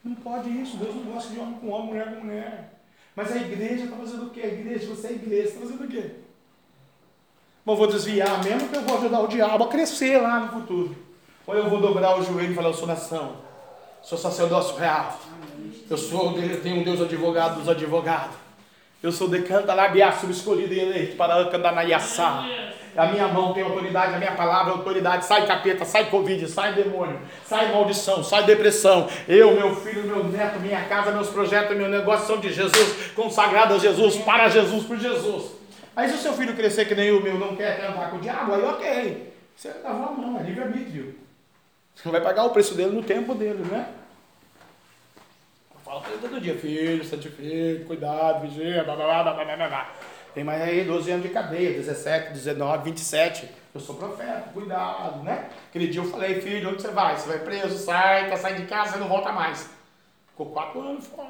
Não 0.04 0.16
pode 0.16 0.50
isso, 0.50 0.78
Deus 0.78 0.96
não 0.96 1.14
gosta 1.14 1.34
de 1.34 1.40
homem 1.40 1.56
com 1.56 1.70
homem, 1.70 1.88
mulher 1.88 2.16
com 2.16 2.26
mulher. 2.26 2.82
Mas 3.16 3.32
a 3.32 3.38
igreja 3.38 3.86
está 3.86 3.96
fazendo 3.96 4.28
o 4.28 4.30
quê? 4.30 4.42
A 4.42 4.48
igreja, 4.48 4.88
você 4.88 5.08
é 5.08 5.12
igreja, 5.14 5.48
está 5.48 5.60
fazendo 5.62 5.84
o 5.84 5.88
quê? 5.88 6.12
Mas 7.66 7.78
vou 7.78 7.88
desviar 7.88 8.44
mesmo 8.44 8.70
que 8.70 8.76
eu 8.76 8.82
vou 8.84 8.98
ajudar 8.98 9.22
o 9.22 9.28
diabo 9.28 9.64
a 9.64 9.68
crescer 9.68 10.22
lá 10.22 10.42
no 10.42 10.52
futuro. 10.52 10.96
Ou 11.48 11.56
eu 11.56 11.70
vou 11.70 11.82
dobrar 11.82 12.20
o 12.20 12.24
joelho 12.24 12.52
e 12.52 12.56
falar, 12.56 12.70
eu 12.70 12.74
sou 12.74 12.88
nação, 12.88 13.38
sou 14.04 14.18
sacerdócio 14.18 14.76
real. 14.78 15.20
Eu 15.90 15.98
sou, 15.98 16.38
eu 16.38 16.62
tenho 16.62 16.82
um 16.82 16.84
Deus 16.84 17.02
advogado 17.02 17.60
dos 17.60 17.70
advogados. 17.70 18.36
Eu 19.02 19.12
sou 19.12 19.28
decanta 19.28 19.74
labiaço 19.74 20.30
escolhido 20.30 20.74
e 20.74 20.80
eleito 20.80 21.16
para 21.16 21.50
cantar 21.50 21.74
na. 21.74 22.46
A 22.96 23.08
minha 23.08 23.28
mão 23.28 23.54
tem 23.54 23.62
autoridade, 23.62 24.16
a 24.16 24.18
minha 24.18 24.32
palavra 24.32 24.72
é 24.74 24.76
autoridade. 24.78 25.26
Sai 25.26 25.46
capeta, 25.46 25.84
sai 25.84 26.10
covid, 26.10 26.48
sai 26.48 26.74
demônio, 26.74 27.20
sai 27.46 27.72
maldição, 27.72 28.24
sai 28.24 28.44
depressão. 28.44 29.10
Eu, 29.28 29.54
meu 29.54 29.76
filho, 29.76 30.04
meu 30.04 30.24
neto, 30.24 30.60
minha 30.60 30.82
casa, 30.86 31.12
meus 31.12 31.30
projetos, 31.30 31.76
meu 31.76 31.90
negócio 31.90 32.26
são 32.26 32.40
de 32.40 32.54
Jesus, 32.54 33.12
consagrado 33.14 33.74
a 33.74 33.78
Jesus, 33.78 34.16
para 34.18 34.48
Jesus, 34.48 34.86
por 34.86 34.98
Jesus. 34.98 35.52
Aí 35.96 36.10
se 36.10 36.16
o 36.16 36.20
seu 36.20 36.34
filho 36.34 36.56
crescer 36.56 36.86
que 36.86 36.96
nem 36.96 37.12
o 37.12 37.22
meu 37.22 37.38
não 37.38 37.56
quer, 37.56 37.86
andar 37.86 38.10
com 38.10 38.18
o 38.18 38.20
diabo, 38.20 38.54
aí 38.54 38.64
ok. 38.64 39.34
Você 39.56 39.72
lavou 39.84 40.08
a 40.08 40.12
mão, 40.12 40.40
é 40.40 40.44
livre-arbítrio. 40.44 41.16
Você 41.96 42.10
vai 42.10 42.22
pagar 42.22 42.46
o 42.46 42.50
preço 42.50 42.76
dele 42.76 42.92
no 42.92 43.04
tempo 43.04 43.34
dele, 43.34 43.64
né? 43.72 43.88
Eu 45.74 45.80
falo 45.84 46.02
todo 46.22 46.42
dia, 46.42 46.56
filho, 46.58 47.04
santifique, 47.04 47.86
cuidado, 47.86 48.42
vigia, 48.42 48.84
blá 48.84 48.96
blá 48.96 49.24
blá 49.24 49.34
blá 49.34 49.56
blá 49.56 49.68
blá. 49.68 49.90
Tem 50.36 50.44
mais 50.44 50.62
aí 50.62 50.84
12 50.84 51.10
anos 51.10 51.24
de 51.24 51.30
cadeia, 51.30 51.72
17, 51.72 52.34
19, 52.34 52.84
27. 52.84 53.50
Eu 53.74 53.80
sou 53.80 53.96
profeta, 53.96 54.50
cuidado, 54.54 55.24
né? 55.24 55.46
Aquele 55.70 55.88
dia 55.88 56.02
eu 56.02 56.12
falei, 56.12 56.42
filho, 56.42 56.70
onde 56.70 56.82
você 56.82 56.90
vai? 56.90 57.16
Você 57.16 57.30
vai 57.30 57.40
preso, 57.40 57.78
sai, 57.78 58.30
tá 58.30 58.36
saindo 58.36 58.62
de 58.62 58.68
casa, 58.68 58.92
você 58.92 59.00
não 59.00 59.08
volta 59.08 59.32
mais. 59.32 59.70
Ficou 60.32 60.48
quatro 60.48 60.82
anos 60.82 61.08
fora. 61.08 61.30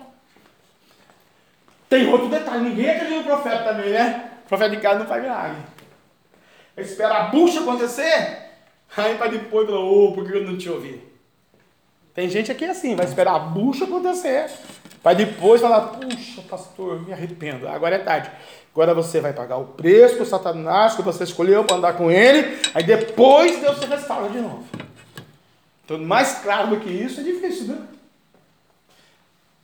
Tem 1.87 2.07
outro 2.07 2.29
detalhe, 2.29 2.67
ninguém 2.67 2.89
acredita 2.89 3.19
no 3.19 3.23
profeta 3.23 3.63
também, 3.63 3.91
né? 3.91 4.31
O 4.43 4.49
profeta 4.49 4.75
de 4.75 4.81
casa 4.81 4.99
não 4.99 5.05
faz 5.05 5.21
milagre. 5.21 5.61
Espera 6.75 7.15
a 7.15 7.23
bucha 7.27 7.59
acontecer, 7.59 8.39
aí 8.97 9.15
para 9.19 9.27
depois 9.27 9.67
falar, 9.67 9.81
ô, 9.81 10.07
oh, 10.07 10.11
por 10.13 10.25
que 10.25 10.35
eu 10.35 10.43
não 10.43 10.57
te 10.57 10.67
ouvi? 10.67 10.99
Tem 12.11 12.27
gente 12.27 12.51
aqui 12.51 12.65
assim, 12.65 12.95
vai 12.95 13.05
esperar 13.05 13.35
a 13.35 13.39
bucha 13.39 13.85
acontecer, 13.85 14.49
para 15.03 15.13
depois 15.13 15.61
falar, 15.61 15.89
puxa, 15.89 16.41
pastor, 16.49 17.05
me 17.05 17.13
arrependo, 17.13 17.67
agora 17.67 17.97
é 17.97 17.99
tarde. 17.99 18.31
Agora 18.75 18.93
você 18.93 19.21
vai 19.21 19.31
pagar 19.31 19.55
o 19.55 19.67
preço 19.67 20.21
o 20.21 20.25
Satanás 20.25 20.95
que 20.95 21.01
você 21.01 21.23
escolheu 21.23 21.63
para 21.63 21.77
andar 21.77 21.93
com 21.93 22.11
ele, 22.11 22.59
aí 22.73 22.83
depois 22.83 23.57
Deus 23.61 23.79
se 23.79 23.85
restaura 23.85 24.27
de 24.27 24.39
novo. 24.39 24.65
Então, 25.85 25.97
mais 25.99 26.39
claro 26.39 26.71
do 26.71 26.81
que 26.81 26.89
isso 26.89 27.21
é 27.21 27.23
difícil, 27.23 27.67
né? 27.67 27.77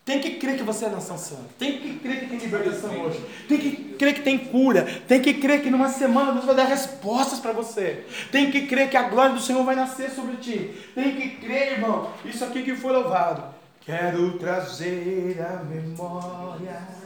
Tem 0.06 0.22
que 0.22 0.36
crer 0.36 0.56
que 0.56 0.64
você 0.64 0.86
é 0.86 0.90
nação 0.90 1.18
santa. 1.18 1.44
Tem 1.60 1.78
que 1.78 2.00
crer 2.00 2.22
que 2.22 2.28
tem 2.28 2.40
libertação 2.40 3.02
hoje. 3.02 3.22
Tem 3.50 3.58
que 3.58 3.72
crer 3.96 4.14
que 4.14 4.22
tem 4.22 4.38
cura. 4.38 4.88
Tem 5.06 5.22
que 5.22 5.34
crer 5.34 5.62
que 5.62 5.70
numa 5.70 5.90
semana 5.90 6.32
Deus 6.32 6.46
vai 6.46 6.56
dar 6.56 6.64
respostas 6.64 7.40
para 7.40 7.52
você. 7.52 8.06
Tem 8.32 8.50
que 8.50 8.66
crer 8.66 8.90
que 8.90 8.96
a 8.96 9.10
glória 9.10 9.36
do 9.36 9.42
Senhor 9.42 9.64
vai 9.66 9.76
nascer 9.76 10.10
sobre 10.10 10.38
ti. 10.38 10.74
Tem 10.96 11.18
que 11.18 11.32
crer, 11.36 11.74
irmão. 11.74 12.10
Isso 12.24 12.46
aqui 12.46 12.64
que 12.64 12.76
foi 12.76 12.94
louvado. 12.94 13.44
Quero 13.82 14.38
trazer 14.38 15.38
a 15.42 15.64
memória 15.64 17.01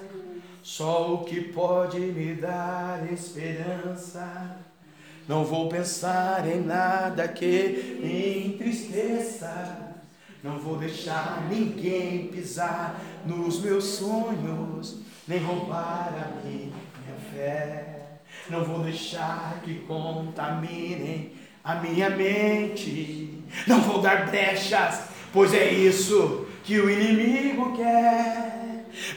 só 0.65 1.13
o 1.13 1.23
que 1.23 1.41
pode 1.41 1.99
me 1.99 2.33
dar 2.33 3.13
esperança. 3.13 4.57
Não 5.27 5.45
vou 5.45 5.69
pensar 5.69 6.43
em 6.49 6.59
nada 6.59 7.27
que 7.27 7.99
me 8.01 8.47
entristeça. 8.47 9.93
Não 10.43 10.57
vou 10.57 10.77
deixar 10.77 11.47
ninguém 11.47 12.29
pisar 12.29 12.99
nos 13.27 13.61
meus 13.61 13.83
sonhos, 13.83 15.01
nem 15.27 15.37
roubar 15.37 16.11
a 16.15 16.47
minha 16.47 16.73
fé. 17.31 18.17
Não 18.49 18.63
vou 18.63 18.79
deixar 18.79 19.61
que 19.63 19.75
contaminem 19.81 21.33
a 21.63 21.75
minha 21.75 22.09
mente. 22.09 23.43
Não 23.67 23.81
vou 23.81 24.01
dar 24.01 24.25
brechas, 24.25 25.09
pois 25.31 25.53
é 25.53 25.71
isso 25.71 26.47
que 26.63 26.79
o 26.79 26.89
inimigo 26.89 27.77
quer. 27.77 28.55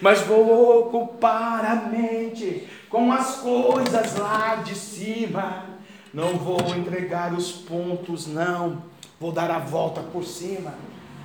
Mas 0.00 0.20
vou 0.20 0.80
ocupar 0.80 1.64
a 1.64 1.74
mente 1.74 2.68
com 2.88 3.12
as 3.12 3.36
coisas 3.36 4.16
lá 4.16 4.56
de 4.64 4.74
cima. 4.74 5.66
Não 6.12 6.34
vou 6.34 6.74
entregar 6.76 7.32
os 7.32 7.52
pontos, 7.52 8.26
não. 8.26 8.82
Vou 9.20 9.32
dar 9.32 9.50
a 9.50 9.58
volta 9.58 10.00
por 10.00 10.24
cima. 10.24 10.74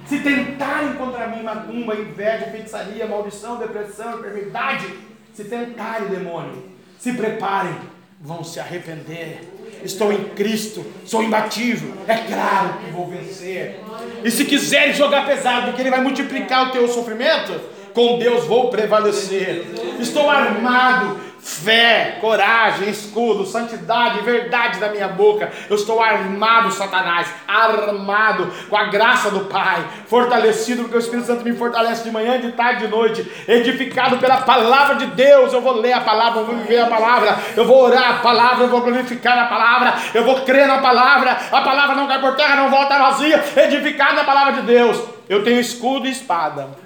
Se 0.05 0.19
tentarem 0.19 0.95
contra 0.95 1.27
mim 1.27 1.43
macumba, 1.43 1.95
inveja, 1.95 2.47
feitiçaria, 2.47 3.07
maldição, 3.07 3.57
depressão, 3.57 4.19
enfermidade, 4.19 4.85
se 5.33 5.45
tentarem, 5.45 6.09
demônio, 6.09 6.63
se 6.99 7.13
preparem, 7.13 7.75
vão 8.19 8.43
se 8.43 8.59
arrepender. 8.59 9.49
Estou 9.83 10.11
em 10.13 10.23
Cristo, 10.29 10.85
sou 11.05 11.23
imbatível, 11.23 11.93
é 12.07 12.15
claro 12.17 12.79
que 12.79 12.91
vou 12.91 13.07
vencer. 13.07 13.79
E 14.23 14.31
se 14.31 14.45
quiserem 14.45 14.93
jogar 14.93 15.25
pesado, 15.25 15.67
porque 15.67 15.81
Ele 15.81 15.89
vai 15.89 16.01
multiplicar 16.01 16.69
o 16.69 16.71
teu 16.71 16.87
sofrimento, 16.87 17.59
com 17.93 18.17
Deus 18.17 18.45
vou 18.45 18.69
prevalecer. 18.69 19.65
Estou 19.99 20.29
armado, 20.29 21.17
fé, 21.43 22.17
coragem, 22.21 22.89
escudo, 22.89 23.45
santidade, 23.45 24.21
verdade 24.21 24.79
da 24.79 24.89
minha 24.89 25.09
boca. 25.09 25.51
Eu 25.69 25.75
estou 25.75 26.01
armado, 26.01 26.71
Satanás, 26.71 27.27
armado 27.47 28.49
com 28.69 28.77
a 28.77 28.85
graça 28.85 29.29
do 29.29 29.41
Pai, 29.41 29.85
fortalecido 30.07 30.83
porque 30.83 30.95
o 30.95 30.99
Espírito 30.99 31.27
Santo 31.27 31.43
me 31.43 31.55
fortalece 31.55 32.03
de 32.03 32.11
manhã, 32.11 32.39
de 32.39 32.53
tarde, 32.53 32.85
de 32.85 32.87
noite, 32.87 33.29
edificado 33.47 34.17
pela 34.17 34.37
palavra 34.37 34.95
de 34.95 35.07
Deus. 35.07 35.51
Eu 35.51 35.61
vou 35.61 35.73
ler 35.73 35.93
a 35.93 36.01
palavra, 36.01 36.41
eu 36.41 36.45
vou 36.45 36.55
viver 36.55 36.79
a 36.79 36.87
palavra, 36.87 37.37
eu 37.55 37.65
vou 37.65 37.83
orar 37.83 38.11
a 38.11 38.19
palavra, 38.19 38.63
eu 38.63 38.69
vou 38.69 38.81
glorificar 38.81 39.37
a 39.37 39.45
palavra, 39.45 39.93
eu 40.13 40.23
vou 40.23 40.41
crer 40.41 40.67
na 40.67 40.77
palavra. 40.79 41.37
A 41.51 41.61
palavra 41.61 41.95
não 41.95 42.07
cai 42.07 42.19
por 42.21 42.35
terra, 42.35 42.55
não 42.55 42.69
volta 42.69 42.97
vazia, 42.97 43.43
edificado 43.57 44.15
na 44.15 44.23
palavra 44.23 44.53
de 44.53 44.61
Deus. 44.61 44.97
Eu 45.27 45.43
tenho 45.43 45.59
escudo 45.59 46.07
e 46.07 46.11
espada. 46.11 46.82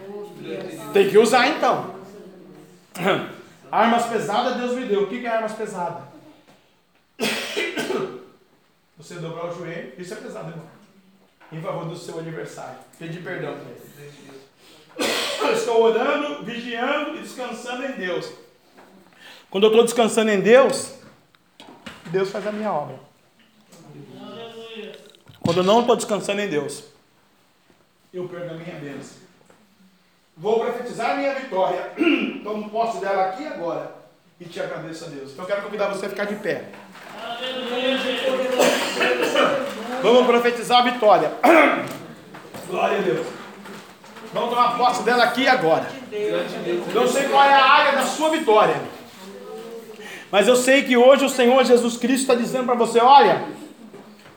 Tem 0.93 1.09
que 1.09 1.17
usar 1.17 1.47
então. 1.47 1.95
Armas 3.71 4.05
pesadas 4.05 4.57
Deus 4.57 4.73
me 4.73 4.85
deu. 4.85 5.03
O 5.03 5.07
que 5.07 5.25
é 5.25 5.29
armas 5.29 5.53
pesadas? 5.53 6.03
Você 8.97 9.15
dobrar 9.15 9.45
o 9.45 9.55
joelho, 9.55 9.93
isso 9.97 10.13
é 10.13 10.17
pesado, 10.17 10.49
irmão. 10.49 10.65
Em 11.51 11.61
favor 11.61 11.85
do 11.85 11.95
seu 11.95 12.19
aniversário. 12.19 12.79
Pedir 12.97 13.23
perdão 13.23 13.53
para 13.53 13.69
ele. 13.69 15.53
Estou 15.53 15.83
orando, 15.83 16.43
vigiando 16.43 17.15
e 17.15 17.21
descansando 17.21 17.85
em 17.85 17.91
Deus. 17.93 18.31
Quando 19.49 19.65
eu 19.65 19.69
estou 19.69 19.83
descansando 19.83 20.31
em 20.31 20.41
Deus, 20.41 20.95
Deus 22.07 22.29
faz 22.29 22.45
a 22.47 22.51
minha 22.51 22.71
obra. 22.71 22.99
Quando 25.39 25.57
eu 25.57 25.63
não 25.63 25.81
estou 25.81 25.95
descansando 25.95 26.41
em 26.41 26.49
Deus, 26.49 26.83
eu 28.13 28.27
perco 28.27 28.53
a 28.53 28.57
minha 28.57 28.75
bênção. 28.75 29.26
Vou 30.39 30.59
profetizar 30.59 31.11
a 31.11 31.15
minha 31.15 31.33
vitória. 31.33 31.93
Tomo 32.43 32.69
posse 32.69 32.99
dela 32.99 33.25
aqui 33.25 33.47
agora. 33.47 33.91
E 34.39 34.45
te 34.45 34.61
agradeço 34.61 35.05
a 35.05 35.07
Deus. 35.07 35.31
Então 35.31 35.43
eu 35.43 35.47
quero 35.47 35.63
convidar 35.63 35.87
você 35.87 36.05
a 36.05 36.09
ficar 36.09 36.25
de 36.25 36.35
pé. 36.35 36.65
Vamos 40.03 40.27
profetizar 40.27 40.79
a 40.79 40.91
vitória. 40.91 41.31
Glória 42.69 42.99
a 42.99 43.01
Deus. 43.01 43.25
Vamos 44.31 44.49
tomar 44.51 44.77
posse 44.77 45.01
dela 45.01 45.23
aqui 45.23 45.41
e 45.41 45.47
agora. 45.47 45.87
Eu 46.93 47.07
sei 47.07 47.29
qual 47.29 47.43
é 47.43 47.53
a 47.53 47.65
área 47.65 47.91
da 47.93 48.03
sua 48.03 48.29
vitória. 48.29 48.75
Mas 50.31 50.47
eu 50.47 50.55
sei 50.55 50.83
que 50.83 50.95
hoje 50.95 51.25
o 51.25 51.29
Senhor 51.29 51.63
Jesus 51.63 51.97
Cristo 51.97 52.21
está 52.21 52.35
dizendo 52.35 52.65
para 52.65 52.75
você: 52.75 52.99
olha, 52.99 53.43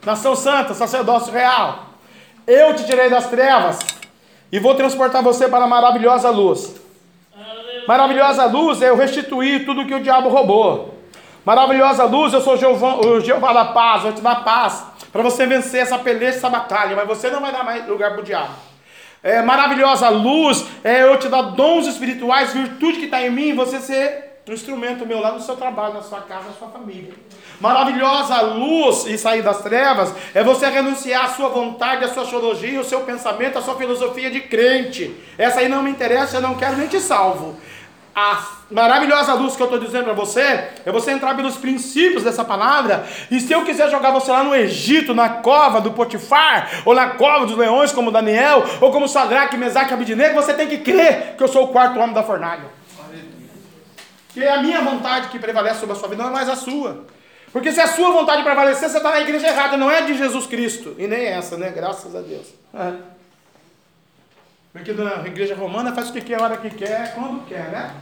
nação 0.06 0.34
santa, 0.34 0.72
sacerdócio 0.72 1.30
real, 1.30 1.90
eu 2.46 2.74
te 2.74 2.86
tirei 2.86 3.10
das 3.10 3.28
trevas 3.28 3.78
e 4.52 4.58
vou 4.58 4.74
transportar 4.74 5.22
você 5.22 5.48
para 5.48 5.64
a 5.64 5.68
maravilhosa 5.68 6.30
luz. 6.30 6.80
Maravilhosa 7.86 8.44
luz 8.46 8.82
é 8.82 8.90
eu 8.90 8.96
restituir 8.96 9.64
tudo 9.64 9.86
que 9.86 9.94
o 9.94 10.02
diabo 10.02 10.28
roubou. 10.28 10.94
Maravilhosa 11.44 12.04
luz, 12.04 12.32
eu 12.32 12.40
sou 12.40 12.56
Jeová, 12.56 12.96
o 12.96 13.20
Jeová 13.20 13.52
da 13.52 13.64
paz, 13.66 14.02
vou 14.02 14.12
te 14.12 14.20
dar 14.20 14.44
paz 14.44 14.84
para 15.10 15.22
você 15.22 15.46
vencer 15.46 15.82
essa 15.82 15.98
peleja, 15.98 16.36
essa 16.36 16.48
batalha, 16.48 16.94
mas 16.94 17.08
você 17.08 17.30
não 17.30 17.40
vai 17.40 17.50
dar 17.50 17.64
mais 17.64 17.86
lugar 17.88 18.12
para 18.12 18.20
o 18.20 18.24
diabo. 18.24 18.52
É, 19.22 19.42
maravilhosa 19.42 20.08
luz 20.08 20.66
é 20.82 21.02
eu 21.02 21.18
te 21.18 21.28
dar 21.28 21.42
dons 21.42 21.86
espirituais, 21.86 22.52
virtude 22.52 22.98
que 22.98 23.04
está 23.06 23.22
em 23.22 23.30
mim, 23.30 23.54
você 23.54 23.80
ser 23.80 24.42
um 24.48 24.52
instrumento 24.52 25.06
meu 25.06 25.20
lá 25.20 25.32
no 25.32 25.40
seu 25.40 25.56
trabalho, 25.56 25.94
na 25.94 26.02
sua 26.02 26.20
casa, 26.22 26.46
na 26.46 26.52
sua 26.52 26.68
família. 26.68 27.14
Maravilhosa 27.60 28.40
luz 28.40 29.04
e 29.06 29.18
sair 29.18 29.42
das 29.42 29.62
trevas 29.62 30.14
é 30.34 30.42
você 30.42 30.66
renunciar 30.66 31.26
à 31.26 31.28
sua 31.28 31.50
vontade, 31.50 32.04
à 32.04 32.08
sua 32.08 32.24
teologia, 32.24 32.80
o 32.80 32.84
seu 32.84 33.00
pensamento, 33.00 33.58
à 33.58 33.62
sua 33.62 33.76
filosofia 33.76 34.30
de 34.30 34.40
crente. 34.40 35.14
Essa 35.36 35.60
aí 35.60 35.68
não 35.68 35.82
me 35.82 35.90
interessa, 35.90 36.38
eu 36.38 36.40
não 36.40 36.54
quero 36.54 36.78
nem 36.78 36.88
te 36.88 36.98
salvo. 36.98 37.54
A 38.14 38.42
maravilhosa 38.70 39.34
luz 39.34 39.56
que 39.56 39.62
eu 39.62 39.66
estou 39.66 39.78
dizendo 39.78 40.04
para 40.04 40.14
você 40.14 40.40
é 40.84 40.90
você 40.90 41.10
entrar 41.10 41.36
pelos 41.36 41.58
princípios 41.58 42.24
dessa 42.24 42.42
palavra. 42.42 43.06
E 43.30 43.38
se 43.38 43.52
eu 43.52 43.62
quiser 43.62 43.90
jogar 43.90 44.10
você 44.10 44.30
lá 44.32 44.42
no 44.42 44.54
Egito, 44.54 45.14
na 45.14 45.28
cova 45.28 45.82
do 45.82 45.92
Potifar, 45.92 46.82
ou 46.86 46.94
na 46.94 47.10
cova 47.10 47.44
dos 47.44 47.56
leões, 47.56 47.92
como 47.92 48.10
Daniel, 48.10 48.64
ou 48.80 48.90
como 48.90 49.06
Sadraque, 49.06 49.58
Mesaque 49.58 49.90
e 49.90 49.94
Abidinego, 49.94 50.34
você 50.34 50.54
tem 50.54 50.66
que 50.66 50.78
crer 50.78 51.34
que 51.36 51.42
eu 51.42 51.48
sou 51.48 51.64
o 51.64 51.68
quarto 51.68 52.00
homem 52.00 52.14
da 52.14 52.22
fornalha. 52.22 52.64
Que 54.30 54.42
é 54.42 54.50
a 54.50 54.62
minha 54.62 54.80
vontade 54.80 55.28
que 55.28 55.38
prevalece 55.38 55.80
sobre 55.80 55.94
a 55.94 55.98
sua 55.98 56.08
vida, 56.08 56.22
não 56.22 56.30
é 56.30 56.32
mais 56.32 56.48
a 56.48 56.56
sua. 56.56 57.04
Porque 57.52 57.72
se 57.72 57.80
a 57.80 57.88
sua 57.88 58.12
vontade 58.12 58.42
prevalecer, 58.42 58.88
você 58.88 58.98
está 58.98 59.10
na 59.10 59.20
igreja 59.20 59.48
errada, 59.48 59.76
não 59.76 59.90
é 59.90 60.02
de 60.02 60.16
Jesus 60.16 60.46
Cristo. 60.46 60.94
E 60.98 61.06
nem 61.06 61.26
essa, 61.26 61.56
né? 61.56 61.70
Graças 61.70 62.14
a 62.14 62.20
Deus. 62.20 62.46
É. 62.72 62.92
Porque 64.72 64.92
na 64.92 65.26
igreja 65.26 65.56
romana 65.56 65.92
faz 65.92 66.10
o 66.10 66.12
que 66.12 66.20
quer, 66.20 66.40
a 66.40 66.44
hora 66.44 66.56
que 66.56 66.70
quer, 66.70 67.12
quando 67.14 67.44
quer, 67.46 67.70
né? 67.70 67.92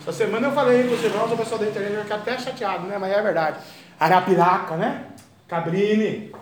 Essa 0.00 0.12
semana 0.12 0.46
eu 0.46 0.52
falei 0.52 0.86
com 0.86 0.94
os 0.94 1.02
irmãos, 1.02 1.32
o 1.32 1.36
pessoal 1.36 1.58
da 1.60 1.66
internet 1.66 1.92
vai 1.92 2.02
ficar 2.04 2.14
até 2.16 2.38
chateado, 2.38 2.86
né? 2.86 2.96
Mas 2.98 3.12
é 3.12 3.20
verdade. 3.20 3.58
Arapiraca, 3.98 4.76
né? 4.76 5.06
Cabrini. 5.48 6.32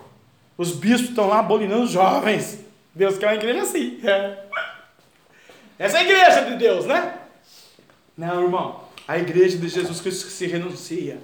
Os 0.55 0.73
bispos 0.73 1.09
estão 1.09 1.27
lá 1.27 1.39
abolinando 1.39 1.83
os 1.83 1.91
jovens. 1.91 2.59
Deus 2.93 3.17
quer 3.17 3.27
uma 3.27 3.35
igreja 3.35 3.63
assim. 3.63 3.99
É. 4.03 4.43
Essa 5.79 5.97
é 5.97 5.99
a 6.01 6.03
igreja 6.03 6.41
de 6.45 6.55
Deus, 6.55 6.85
né? 6.85 7.15
Não, 8.15 8.43
irmão. 8.43 8.83
A 9.07 9.17
igreja 9.17 9.57
de 9.57 9.67
Jesus 9.67 10.01
Cristo 10.01 10.25
que 10.25 10.31
se 10.31 10.45
renuncia 10.45 11.17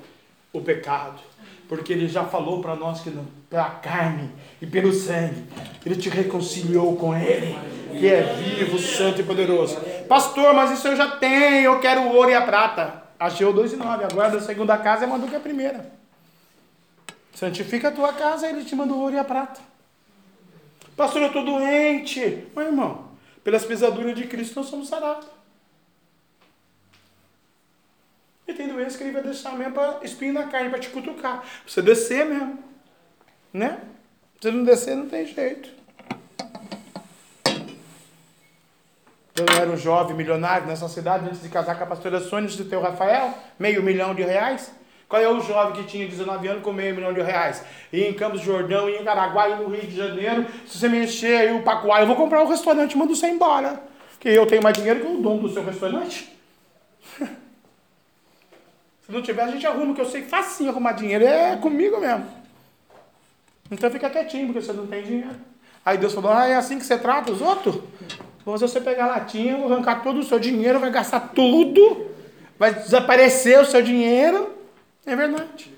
o 0.54 0.62
pecado. 0.62 1.20
Porque 1.68 1.92
ele 1.92 2.08
já 2.08 2.24
falou 2.24 2.62
para 2.62 2.76
nós 2.76 3.02
que 3.02 3.10
não, 3.10 3.26
pela 3.50 3.70
carne 3.70 4.30
e 4.62 4.68
pelo 4.68 4.94
sangue, 4.94 5.44
ele 5.86 5.96
te 5.96 6.08
reconciliou 6.08 6.96
com 6.96 7.16
ele, 7.18 7.58
que 8.00 8.08
é 8.08 8.22
vivo, 8.36 8.78
santo 8.78 9.22
e 9.22 9.24
poderoso. 9.24 9.78
Pastor, 10.08 10.54
mas 10.54 10.72
isso 10.72 10.88
eu 10.88 10.96
já 10.96 11.12
tenho, 11.18 11.64
eu 11.64 11.80
quero 11.80 12.02
o 12.02 12.16
ouro 12.16 12.30
e 12.30 12.36
a 12.36 12.42
prata. 12.42 13.02
Achei 13.20 13.46
o 13.46 13.54
2 13.54 13.74
e 13.74 13.76
9, 13.78 14.04
agora 14.04 14.32
da 14.32 14.42
segunda 14.42 14.78
casa 14.78 15.06
é 15.06 15.08
mandou 15.08 15.28
que 15.28 15.36
a 15.36 15.40
primeira. 15.40 15.92
Santifica 17.34 17.88
a 17.88 17.92
tua 17.92 18.14
casa, 18.14 18.48
ele 18.48 18.64
te 18.64 18.76
manda 18.76 18.94
o 18.94 19.00
ouro 19.00 19.16
e 19.16 19.20
a 19.20 19.24
prata. 19.24 19.60
Pastor, 20.96 21.22
eu 21.22 21.28
estou 21.28 21.44
doente. 21.44 22.48
Mas 22.54 22.68
irmão, 22.68 23.06
pelas 23.44 23.66
pisaduras 23.66 24.16
de 24.16 24.28
Cristo 24.28 24.60
nós 24.60 24.70
somos 24.70 24.88
sarados. 24.88 25.26
E 28.48 28.53
tem 28.53 28.68
doença 28.68 28.98
que 28.98 29.03
ele 29.03 29.14
vai 29.14 29.24
deixar 29.24 29.57
mesmo 29.57 29.74
para 29.74 29.99
espinho 30.03 30.34
na 30.34 30.48
carne, 30.48 30.70
para 30.70 30.80
te 30.80 30.90
cutucar. 30.90 31.40
Pra 31.40 31.48
você 31.65 31.82
descer 31.82 32.26
mesmo. 32.26 32.60
Né? 33.53 33.80
Se 34.41 34.52
não 34.52 34.64
descer, 34.64 34.95
não 34.95 35.07
tem 35.07 35.26
jeito. 35.26 35.70
Eu 39.36 39.45
era 39.60 39.70
um 39.70 39.78
jovem 39.78 40.15
milionário 40.15 40.68
nessa 40.68 40.88
cidade, 40.88 41.26
antes 41.26 41.41
de 41.41 41.49
casar 41.49 41.76
com 41.76 41.84
a 41.84 41.88
pastora 41.88 42.20
Sônia, 42.20 42.45
antes 42.45 42.57
de 42.57 42.65
ter 42.65 42.76
o 42.76 42.82
Rafael, 42.82 43.34
meio 43.57 43.82
milhão 43.82 44.14
de 44.14 44.22
reais. 44.22 44.72
Qual 45.10 45.22
é 45.22 45.28
o 45.28 45.40
jovem 45.41 45.82
que 45.82 45.90
tinha 45.90 46.07
19 46.07 46.48
anos 46.48 46.64
com 46.64 46.74
meio 46.74 46.94
milhão 46.94 47.14
de 47.14 47.22
reais? 47.22 47.64
E 47.91 48.03
em 48.03 48.14
Campos 48.14 48.41
do 48.41 48.45
Jordão, 48.45 48.90
e 48.90 48.98
em 48.98 49.03
Caraguá, 49.03 49.49
e 49.49 49.56
no 49.56 49.70
Rio 49.70 49.88
de 49.88 49.95
Janeiro, 49.95 50.45
se 50.68 50.78
você 50.78 50.90
me 50.90 51.03
encher 51.03 51.38
aí 51.38 51.53
o 51.53 51.64
pacoá, 51.64 52.02
eu 52.02 52.07
vou 52.07 52.15
comprar 52.15 52.44
um 52.44 52.48
restaurante 52.48 52.94
e 52.94 52.98
mando 52.98 53.15
você 53.15 53.28
embora. 53.28 53.82
Porque 54.11 54.28
eu 54.28 54.45
tenho 54.45 54.61
mais 54.61 54.76
dinheiro 54.76 54.99
que 54.99 55.07
o 55.07 55.22
dono 55.22 55.44
do 55.44 55.49
seu 55.53 55.64
restaurante. 55.64 56.33
Se 59.06 59.12
não 59.12 59.22
tiver, 59.22 59.44
a 59.44 59.52
gente 59.52 59.66
arruma, 59.68 59.94
que 59.94 60.02
eu 60.02 60.06
sei 60.06 60.24
facinho 60.24 60.70
arrumar 60.70 60.94
dinheiro. 60.94 61.26
É 61.26 61.58
comigo 61.58 62.00
mesmo. 62.00 62.26
Então 63.70 63.90
fica 63.90 64.10
quietinho, 64.10 64.48
porque 64.48 64.62
você 64.62 64.74
não 64.74 64.88
tem 64.88 65.04
dinheiro. 65.04 65.36
Aí 65.86 65.98
Deus 65.98 66.14
falou, 66.14 66.32
ah, 66.32 66.48
é 66.48 66.56
assim 66.56 66.78
que 66.78 66.86
você 66.86 66.98
trata 66.98 67.32
os 67.32 67.42
outros? 67.42 67.76
Vou 68.46 68.58
você 68.58 68.80
pegar 68.80 69.06
a 69.06 69.08
latinha, 69.08 69.58
vou 69.58 69.72
arrancar 69.72 70.04
todo 70.04 70.20
o 70.20 70.24
seu 70.24 70.40
dinheiro, 70.40 70.80
vai 70.80 70.92
gastar 70.92 71.20
tudo, 71.34 72.12
vai 72.58 72.74
desaparecer 72.74 73.60
o 73.60 73.66
seu 73.66 73.82
dinheiro. 73.82 74.58
É 75.06 75.16
verdade. 75.16 75.74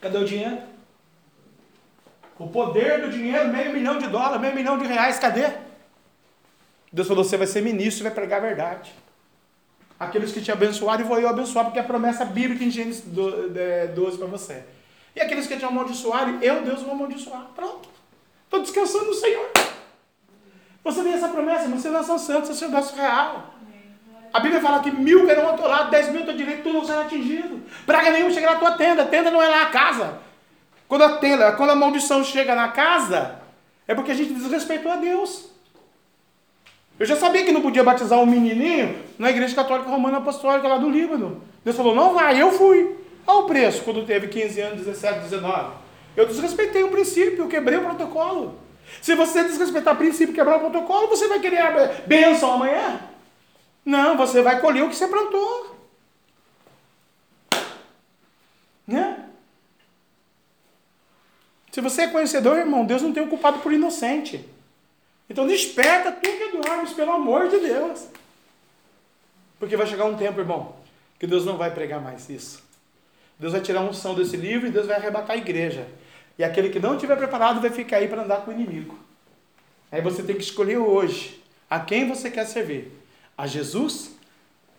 Cadê 0.00 0.18
o 0.18 0.24
dinheiro? 0.24 0.58
O 2.38 2.48
poder 2.48 3.00
do 3.02 3.10
dinheiro, 3.10 3.48
meio 3.48 3.72
milhão 3.72 3.98
de 3.98 4.08
dólares, 4.08 4.40
meio 4.40 4.54
milhão 4.54 4.78
de 4.78 4.86
reais, 4.86 5.18
cadê? 5.18 5.48
Deus 6.92 7.06
falou, 7.08 7.24
você 7.24 7.36
vai 7.36 7.46
ser 7.46 7.62
ministro 7.62 8.02
e 8.02 8.04
vai 8.04 8.12
pregar 8.12 8.38
a 8.40 8.46
verdade. 8.46 8.92
Aqueles 10.02 10.32
que 10.32 10.40
te 10.40 10.50
abençoaram, 10.50 11.04
e 11.04 11.06
vou 11.06 11.16
eu 11.20 11.28
abençoar, 11.28 11.64
porque 11.64 11.78
é 11.78 11.82
a 11.82 11.84
promessa 11.84 12.24
bíblica 12.24 12.64
em 12.64 12.70
Gênesis 12.70 13.04
12 13.94 14.18
para 14.18 14.26
você. 14.26 14.64
E 15.14 15.20
aqueles 15.20 15.46
que 15.46 15.56
te 15.56 15.64
amaldiçoarem, 15.64 16.38
eu, 16.42 16.62
Deus, 16.62 16.82
vou 16.82 16.90
amaldiçoar. 16.92 17.46
Pronto. 17.54 17.88
Estou 18.44 18.60
descansando 18.60 19.04
no 19.04 19.14
Senhor. 19.14 19.48
Você 20.82 21.04
tem 21.04 21.12
essa 21.12 21.28
promessa, 21.28 21.68
você 21.68 21.86
é 21.86 21.90
nação 21.92 22.18
santa, 22.18 22.46
você 22.46 22.50
é 22.50 22.54
sacerdócio 22.54 22.96
real. 22.96 23.54
A 24.32 24.40
Bíblia 24.40 24.60
fala 24.60 24.82
que 24.82 24.90
mil 24.90 25.24
serão 25.24 25.50
atolados, 25.50 25.90
dez 25.92 26.08
mil 26.08 26.20
estão 26.20 26.36
direito, 26.36 26.64
tudo 26.64 26.78
não 26.78 26.84
será 26.84 27.02
atingido. 27.02 27.62
Praga 27.86 28.10
nenhuma 28.10 28.32
chega 28.32 28.50
na 28.50 28.58
tua 28.58 28.72
tenda. 28.72 29.04
Tenda 29.04 29.30
não 29.30 29.40
é 29.40 29.48
lá 29.48 29.62
a 29.62 29.66
casa. 29.66 30.18
Quando 30.88 31.04
a 31.04 31.18
tenda, 31.18 31.52
quando 31.52 31.70
a 31.70 31.76
maldição 31.76 32.24
chega 32.24 32.56
na 32.56 32.68
casa, 32.68 33.38
é 33.86 33.94
porque 33.94 34.10
a 34.10 34.14
gente 34.14 34.32
desrespeitou 34.32 34.90
a 34.90 34.96
Deus. 34.96 35.51
Eu 37.02 37.06
já 37.06 37.16
sabia 37.16 37.44
que 37.44 37.50
não 37.50 37.60
podia 37.60 37.82
batizar 37.82 38.16
um 38.20 38.26
menininho 38.26 38.96
na 39.18 39.28
igreja 39.28 39.56
católica 39.56 39.90
romana 39.90 40.18
apostólica 40.18 40.68
lá 40.68 40.78
do 40.78 40.88
Líbano. 40.88 41.42
Deus 41.64 41.76
falou, 41.76 41.96
não 41.96 42.14
vai, 42.14 42.40
eu 42.40 42.52
fui. 42.52 42.96
Olha 43.26 43.38
o 43.40 43.46
preço 43.48 43.82
quando 43.82 44.06
teve 44.06 44.28
15 44.28 44.60
anos, 44.60 44.86
17, 44.86 45.18
19. 45.22 45.72
Eu 46.16 46.28
desrespeitei 46.28 46.84
o 46.84 46.92
princípio, 46.92 47.42
eu 47.42 47.48
quebrei 47.48 47.76
o 47.76 47.82
protocolo. 47.82 48.56
Se 49.00 49.16
você 49.16 49.42
desrespeitar 49.42 49.94
o 49.94 49.96
princípio 49.96 50.32
quebrar 50.32 50.58
o 50.58 50.60
protocolo, 50.60 51.08
você 51.08 51.26
vai 51.26 51.40
querer 51.40 51.58
a 51.58 51.92
bênção 52.06 52.52
amanhã? 52.52 53.00
Não, 53.84 54.16
você 54.16 54.40
vai 54.40 54.60
colher 54.60 54.84
o 54.84 54.88
que 54.88 54.94
você 54.94 55.08
plantou. 55.08 55.76
Né? 58.86 59.24
Se 61.72 61.80
você 61.80 62.02
é 62.02 62.06
conhecedor, 62.06 62.58
irmão, 62.58 62.84
Deus 62.84 63.02
não 63.02 63.12
tem 63.12 63.24
o 63.24 63.28
culpado 63.28 63.58
por 63.58 63.72
inocente. 63.72 64.51
Então 65.28 65.46
desperta 65.46 66.12
tu 66.12 66.20
que 66.20 66.56
dormes, 66.56 66.92
pelo 66.92 67.12
amor 67.12 67.48
de 67.48 67.58
Deus. 67.58 68.06
Porque 69.58 69.76
vai 69.76 69.86
chegar 69.86 70.04
um 70.04 70.16
tempo, 70.16 70.40
irmão, 70.40 70.74
que 71.18 71.26
Deus 71.26 71.44
não 71.44 71.56
vai 71.56 71.70
pregar 71.70 72.00
mais 72.00 72.28
isso. 72.28 72.62
Deus 73.38 73.52
vai 73.52 73.60
tirar 73.60 73.80
a 73.80 73.84
unção 73.84 74.14
desse 74.14 74.36
livro 74.36 74.68
e 74.68 74.70
Deus 74.70 74.86
vai 74.86 74.96
arrebatar 74.96 75.36
a 75.36 75.38
igreja. 75.38 75.86
E 76.38 76.44
aquele 76.44 76.70
que 76.70 76.80
não 76.80 76.94
estiver 76.94 77.16
preparado 77.16 77.60
vai 77.60 77.70
ficar 77.70 77.98
aí 77.98 78.08
para 78.08 78.22
andar 78.22 78.42
com 78.42 78.50
o 78.50 78.54
inimigo. 78.54 78.98
Aí 79.90 80.00
você 80.00 80.22
tem 80.22 80.36
que 80.36 80.42
escolher 80.42 80.78
hoje 80.78 81.42
a 81.68 81.78
quem 81.78 82.08
você 82.08 82.30
quer 82.30 82.46
servir. 82.46 82.92
A 83.36 83.46
Jesus 83.46 84.14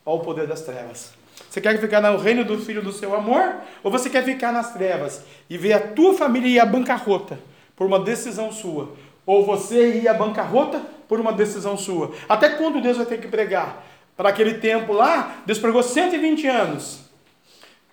ou 0.05 0.13
ao 0.13 0.19
poder 0.21 0.47
das 0.47 0.61
trevas? 0.61 1.13
Você 1.49 1.61
quer 1.61 1.79
ficar 1.79 2.01
no 2.01 2.17
reino 2.17 2.43
do 2.43 2.59
filho 2.59 2.81
do 2.81 2.91
seu 2.91 3.15
amor? 3.15 3.55
Ou 3.83 3.91
você 3.91 4.09
quer 4.09 4.23
ficar 4.23 4.51
nas 4.51 4.73
trevas 4.73 5.23
e 5.49 5.57
ver 5.57 5.73
a 5.73 5.79
tua 5.79 6.13
família 6.15 6.49
ir 6.49 6.59
à 6.59 6.65
bancarrota 6.65 7.39
por 7.75 7.85
uma 7.85 7.99
decisão 7.99 8.51
sua? 8.51 8.95
Ou 9.25 9.45
você 9.45 9.99
ir 9.99 10.07
à 10.07 10.13
bancarrota 10.13 10.81
por 11.07 11.19
uma 11.19 11.31
decisão 11.31 11.77
sua. 11.77 12.11
Até 12.27 12.49
quando 12.49 12.81
Deus 12.81 12.97
vai 12.97 13.05
ter 13.05 13.19
que 13.19 13.27
pregar? 13.27 13.85
Para 14.15 14.29
aquele 14.29 14.55
tempo 14.55 14.93
lá, 14.93 15.37
Deus 15.45 15.59
pregou 15.59 15.81
120 15.81 16.47
anos. 16.47 16.99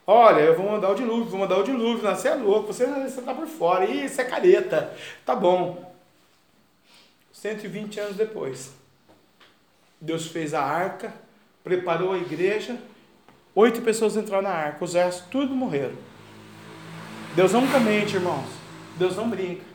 Olha, 0.06 0.40
eu 0.40 0.56
vou 0.56 0.70
mandar 0.70 0.90
o 0.90 0.94
dilúvio, 0.94 1.26
vou 1.26 1.40
mandar 1.40 1.58
o 1.58 1.62
dilúvio. 1.62 2.02
Não, 2.02 2.14
você 2.14 2.28
é 2.28 2.34
louco, 2.34 2.72
você 2.72 2.84
está 2.84 3.32
por 3.32 3.46
fora. 3.46 3.84
Ih, 3.84 4.06
isso 4.06 4.20
é 4.20 4.24
careta. 4.24 4.92
Tá 5.24 5.36
bom. 5.36 5.90
120 7.32 8.00
anos 8.00 8.16
depois, 8.16 8.70
Deus 9.98 10.26
fez 10.26 10.52
a 10.52 10.62
arca, 10.62 11.14
preparou 11.64 12.12
a 12.12 12.18
igreja, 12.18 12.76
oito 13.54 13.80
pessoas 13.80 14.14
entraram 14.14 14.42
na 14.42 14.50
arca, 14.50 14.84
os 14.84 14.92
restos 14.92 15.24
tudo 15.30 15.54
morreram. 15.54 15.94
Deus 17.34 17.52
nunca 17.52 17.78
mente, 17.78 18.16
irmãos. 18.16 18.44
Deus 18.96 19.16
não 19.16 19.30
brinca. 19.30 19.69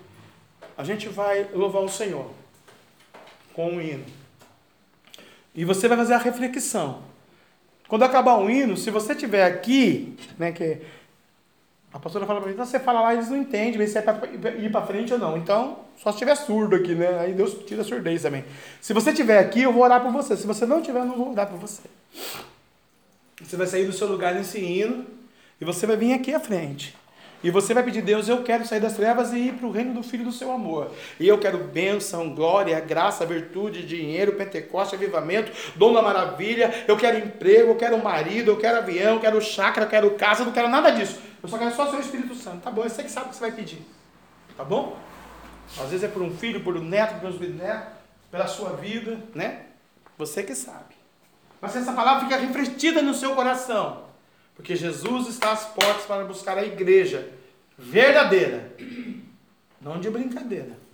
A 0.77 0.83
gente 0.83 1.07
vai 1.09 1.49
louvar 1.53 1.83
o 1.83 1.89
Senhor 1.89 2.29
com 3.53 3.71
um 3.71 3.81
hino. 3.81 4.05
E 5.53 5.63
você 5.63 5.87
vai 5.87 5.97
fazer 5.97 6.13
a 6.13 6.17
reflexão. 6.17 7.01
Quando 7.87 8.03
acabar 8.03 8.37
o 8.37 8.49
hino, 8.49 8.75
se 8.75 8.89
você 8.89 9.13
estiver 9.13 9.45
aqui, 9.45 10.17
né, 10.37 10.51
que 10.51 10.81
a 11.93 11.99
pastora 11.99 12.25
fala 12.25 12.41
para 12.41 12.49
mim, 12.49 12.55
então 12.55 12.65
você 12.65 12.77
fala 12.77 12.99
lá, 12.99 13.13
eles 13.13 13.29
não 13.29 13.37
entendem 13.37 13.87
se 13.87 13.97
é 13.97 14.01
para 14.01 14.27
ir 14.27 14.69
para 14.69 14.85
frente 14.85 15.13
ou 15.13 15.19
não. 15.19 15.37
Então, 15.37 15.79
só 15.97 16.11
se 16.11 16.15
estiver 16.15 16.35
surdo 16.35 16.75
aqui, 16.75 16.93
né? 16.93 17.19
Aí 17.19 17.33
Deus 17.33 17.53
tira 17.65 17.83
a 17.83 17.85
surdez 17.85 18.21
também. 18.21 18.43
Se 18.81 18.91
você 18.91 19.11
estiver 19.11 19.39
aqui, 19.39 19.61
eu 19.61 19.71
vou 19.71 19.83
orar 19.83 20.01
por 20.01 20.11
você. 20.11 20.35
Se 20.35 20.45
você 20.45 20.65
não 20.65 20.79
estiver, 20.79 20.99
eu 20.99 21.05
não 21.05 21.15
vou 21.15 21.31
orar 21.31 21.47
por 21.47 21.57
você. 21.57 21.83
Você 23.41 23.55
vai 23.55 23.67
sair 23.67 23.85
do 23.85 23.93
seu 23.93 24.07
lugar 24.07 24.33
nesse 24.33 24.59
hino 24.59 25.05
e 25.61 25.63
você 25.63 25.87
vai 25.87 25.95
vir 25.95 26.13
aqui 26.13 26.33
à 26.33 26.39
frente. 26.39 26.95
E 27.45 27.51
você 27.51 27.75
vai 27.75 27.83
pedir, 27.83 28.01
Deus, 28.01 28.27
eu 28.27 28.41
quero 28.41 28.65
sair 28.65 28.79
das 28.79 28.95
trevas 28.95 29.31
e 29.31 29.37
ir 29.37 29.53
para 29.53 29.67
o 29.67 29.71
reino 29.71 29.93
do 29.93 30.01
Filho 30.01 30.25
do 30.25 30.31
seu 30.31 30.51
amor. 30.51 30.91
E 31.19 31.27
eu 31.27 31.37
quero 31.37 31.59
bênção, 31.59 32.33
glória, 32.33 32.79
graça, 32.79 33.23
virtude, 33.23 33.85
dinheiro, 33.85 34.33
Pentecoste, 34.33 34.95
avivamento, 34.95 35.51
dom 35.75 35.93
da 35.93 36.01
maravilha. 36.01 36.73
Eu 36.87 36.97
quero 36.97 37.19
emprego, 37.19 37.69
eu 37.69 37.75
quero 37.75 38.03
marido, 38.03 38.49
eu 38.49 38.57
quero 38.57 38.79
avião, 38.79 39.13
eu 39.13 39.19
quero 39.19 39.39
chácara, 39.39 39.85
eu 39.85 39.89
quero 39.91 40.11
casa, 40.15 40.41
eu 40.41 40.47
não 40.47 40.53
quero 40.53 40.69
nada 40.69 40.89
disso. 40.89 41.19
Eu 41.43 41.47
só 41.47 41.59
quero 41.59 41.75
só 41.75 41.85
o 41.85 41.91
seu 41.91 41.99
Espírito 41.99 42.33
Santo. 42.33 42.63
Tá 42.63 42.71
bom, 42.71 42.89
sei 42.89 43.05
que 43.05 43.11
sabe 43.11 43.27
o 43.27 43.29
que 43.29 43.35
você 43.35 43.41
vai 43.41 43.51
pedir. 43.51 43.85
Tá 44.57 44.63
bom? 44.63 44.97
Às 45.79 45.89
vezes 45.91 46.03
é 46.03 46.07
por 46.07 46.23
um 46.23 46.35
filho, 46.35 46.61
por 46.61 46.75
um 46.75 46.83
neto, 46.83 47.19
por 47.19 47.29
um 47.29 47.37
bisnetos, 47.37 47.89
pela 48.31 48.47
sua 48.47 48.71
vida, 48.71 49.19
né? 49.35 49.65
Você 50.17 50.41
que 50.41 50.55
sabe. 50.55 50.95
Mas 51.61 51.75
essa 51.75 51.93
palavra 51.93 52.23
fica 52.23 52.37
refletida 52.37 53.03
no 53.03 53.13
seu 53.13 53.35
coração. 53.35 54.03
Porque 54.55 54.75
Jesus 54.75 55.27
está 55.27 55.51
às 55.51 55.65
portas 55.65 56.05
para 56.05 56.23
buscar 56.23 56.57
a 56.57 56.65
igreja 56.65 57.34
verdadeira, 57.77 58.71
não 59.81 59.99
de 59.99 60.09
brincadeira. 60.09 60.85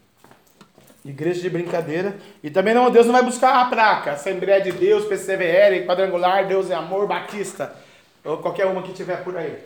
Igreja 1.03 1.41
de 1.41 1.49
brincadeira. 1.49 2.15
E 2.43 2.49
também 2.49 2.73
não, 2.73 2.91
Deus 2.91 3.07
não 3.07 3.13
vai 3.13 3.23
buscar 3.23 3.61
a 3.61 3.65
placa. 3.65 4.11
Assembleia 4.11 4.61
de 4.61 4.71
Deus, 4.71 5.05
PCVL, 5.05 5.85
Quadrangular, 5.87 6.47
Deus 6.47 6.69
é 6.69 6.75
Amor, 6.75 7.07
Batista. 7.07 7.75
Ou 8.23 8.37
qualquer 8.37 8.67
uma 8.67 8.83
que 8.83 8.93
tiver 8.93 9.23
por 9.23 9.35
aí. 9.35 9.57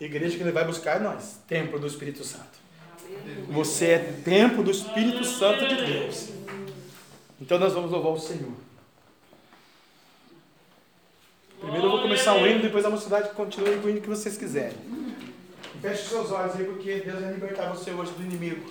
Igreja 0.00 0.36
que 0.36 0.42
ele 0.42 0.52
vai 0.52 0.64
buscar 0.64 0.96
é 0.96 1.00
nós. 1.00 1.38
Templo 1.46 1.78
do 1.78 1.86
Espírito 1.86 2.24
Santo. 2.24 2.58
Você 3.48 3.86
é 3.86 3.98
templo 4.24 4.62
do 4.62 4.70
Espírito 4.70 5.22
Santo 5.24 5.68
de 5.68 5.84
Deus. 5.84 6.30
Então 7.38 7.58
nós 7.58 7.74
vamos 7.74 7.90
louvar 7.90 8.12
o 8.12 8.18
Senhor. 8.18 8.52
Primeiro 11.60 11.86
eu 11.86 11.90
vou 11.90 12.00
começar 12.00 12.34
o 12.34 12.46
hino, 12.46 12.62
depois 12.62 12.84
a 12.84 12.90
mocidade 12.90 13.30
continua 13.30 13.76
com 13.76 13.86
o 13.86 13.90
hino 13.90 14.00
que 14.00 14.08
vocês 14.08 14.36
quiserem. 14.36 14.76
Feche 15.82 16.08
seus 16.08 16.32
olhos 16.32 16.56
aí, 16.56 16.64
porque 16.64 17.02
Deus 17.04 17.20
vai 17.20 17.32
libertar 17.32 17.68
você 17.68 17.90
hoje 17.90 18.12
do 18.12 18.22
inimigo, 18.22 18.70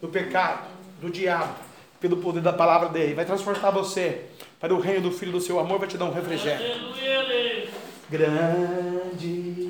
do 0.00 0.08
pecado, 0.08 0.68
do 1.00 1.10
diabo, 1.10 1.54
pelo 1.98 2.18
poder 2.18 2.42
da 2.42 2.52
palavra 2.52 2.90
dele. 2.90 3.14
Vai 3.14 3.24
transportar 3.24 3.72
você 3.72 4.22
para 4.58 4.74
o 4.74 4.80
reino 4.80 5.02
do 5.02 5.10
Filho 5.10 5.32
do 5.32 5.40
seu 5.40 5.58
amor, 5.58 5.78
vai 5.78 5.88
te 5.88 5.96
dar 5.96 6.04
um 6.04 6.12
refrigério. 6.12 6.66
Grande 8.10 9.60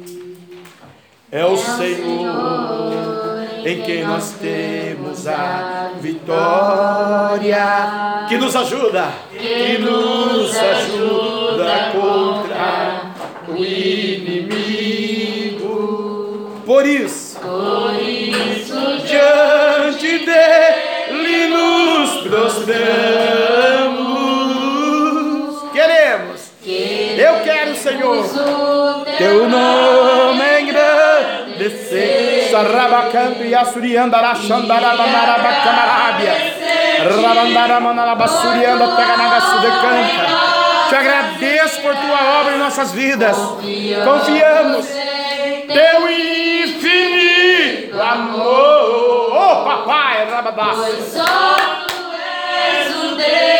é 1.31 1.44
o 1.44 1.56
Senhor 1.56 2.90
em 3.64 3.82
quem 3.82 4.05
nós 4.05 4.32
temos 4.32 5.27
a 5.28 5.93
vitória, 6.01 7.56
que 8.28 8.36
nos 8.39 8.56
ajuda, 8.56 9.12
que 9.31 9.78
nos 9.78 10.56
ajuda 10.56 11.93
contra 11.93 12.39
inimigo. 13.65 15.51
Por 16.65 16.87
isso, 16.87 17.39
Por 17.41 17.95
isso 18.01 18.99
diante 19.07 20.24
dele 20.24 21.49
nos 21.49 22.11
prostramos. 22.23 22.81
Queremos, 25.73 26.53
eu 26.65 27.41
quero, 27.43 27.74
Senhor, 27.74 28.24
teu 29.19 29.49
nome 29.49 30.61
engrandecer. 30.61 32.51
Sarrabacanto 32.51 33.43
e 33.45 33.55
assuriandará, 33.55 34.35
xandarabandara, 34.35 35.35
camarabia. 35.65 36.35
Rabandara, 37.01 37.81
manalabasurianda, 37.81 38.89
pega 38.97 39.16
na 39.16 39.28
gaçude 39.28 39.66
canta. 39.66 40.49
Te 40.90 40.96
agradeço 40.96 41.80
por 41.82 41.94
tua 41.94 42.40
obra 42.40 42.54
em 42.54 42.58
nossas 42.58 42.90
vidas. 42.92 43.36
Confiamos 43.36 44.86
teu 45.68 46.10
infinito 46.10 48.00
amor. 48.02 49.30
Oh, 49.32 49.64
papai, 49.64 50.28
rabadá. 50.28 50.74
só 50.74 51.56
tu 51.86 52.12
és 52.12 52.96
o 52.96 53.14
Deus 53.14 53.60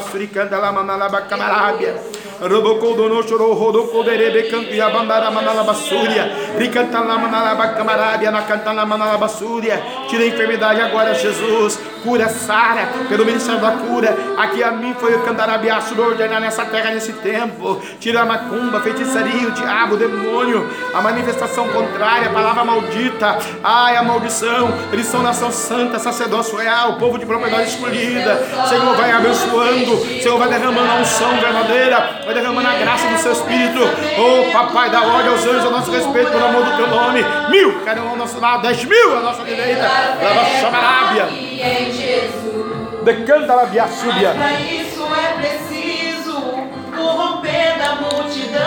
manala, 0.00 0.06
basuri, 0.06 0.26
candala, 0.28 0.72
manala, 0.72 1.08
bacamarabia. 1.08 1.94
Robocou 2.40 2.96
dono 2.96 3.22
chorou, 3.22 3.52
rodou 3.52 3.88
coderebe, 3.88 4.50
cantia, 4.50 4.88
bandara, 4.88 5.30
manala, 5.30 5.62
basúria. 5.62 6.24
Ricantala, 6.58 7.18
manala, 7.18 7.54
bacamarabia, 7.54 8.30
na 8.30 8.42
cantala, 8.42 8.86
manala, 8.86 9.18
basúria. 9.18 9.80
Tira 10.08 10.24
a 10.24 10.26
enfermidade 10.26 10.80
agora, 10.80 11.14
Jesus. 11.14 11.78
Cura, 12.02 12.28
Sara, 12.28 12.88
pelo 13.08 13.24
ministério 13.24 13.60
da 13.60 13.72
cura. 13.72 14.16
Aqui 14.38 14.62
a 14.62 14.70
mim 14.70 14.94
foi 14.98 15.14
o 15.14 15.20
candarabiaço 15.22 15.94
do 15.94 16.02
ordenar 16.02 16.40
nessa 16.40 16.64
terra, 16.64 16.90
nesse 16.90 17.12
tempo. 17.14 17.80
Tira 17.98 18.22
a 18.22 18.26
macumba, 18.26 18.80
feitiçaria, 18.80 19.48
o 19.48 19.50
diabo, 19.52 19.94
o 19.94 19.98
demônio, 19.98 20.68
a 20.94 21.00
manifestação 21.00 21.68
contrária, 21.68 22.28
a 22.28 22.32
palavra 22.32 22.64
maldita. 22.64 23.38
Ai, 23.62 23.96
a 23.96 24.02
maldição. 24.02 24.72
Eles 24.92 25.06
são 25.06 25.22
nação 25.22 25.50
santa, 25.50 25.98
sacerdócio 25.98 26.56
real, 26.56 26.94
povo 26.94 27.18
de 27.18 27.26
propriedade 27.26 27.70
escolhida. 27.70 28.42
Senhor, 28.68 28.96
vai 28.96 29.12
abençoando. 29.12 29.96
Senhor, 30.22 30.38
vai 30.38 30.48
derramando 30.48 30.90
a 30.90 30.94
unção 30.96 31.36
verdadeira. 31.40 32.22
Vai 32.24 32.34
derramando 32.34 32.68
a 32.68 32.74
graça 32.74 33.06
do 33.08 33.18
seu 33.18 33.32
espírito. 33.32 33.80
Oh, 34.18 34.52
papai, 34.52 34.90
dá 34.90 35.02
ordem 35.02 35.30
aos 35.32 35.44
anjos 35.44 35.66
a 35.66 35.70
nosso 35.70 35.90
respeito, 35.90 36.30
pelo 36.30 36.44
amor 36.44 36.64
do 36.64 36.76
teu 36.76 36.86
nome. 36.88 37.24
Mil, 37.50 37.80
um 37.80 38.08
ao 38.08 38.16
nosso 38.16 38.40
lado, 38.40 38.62
dez 38.62 38.84
mil 38.84 39.18
à 39.18 39.20
nossa 39.20 39.44
direita. 39.44 39.82
Leva 40.20 40.44
chamarábia. 40.60 41.28
e 41.30 41.89
em 41.90 41.92
Jesus. 41.92 43.04
Decanta 43.04 43.60
a 43.62 43.66
biaçúbia. 43.66 44.30
Para 44.32 44.60
isso 44.60 45.02
é 45.02 45.32
preciso 45.40 46.36
o 46.38 47.06
romper 47.06 47.78
da 47.78 47.94
multidão. 47.96 48.60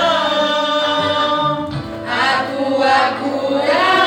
A 2.06 2.44
tua 2.52 2.98
cura 3.22 4.03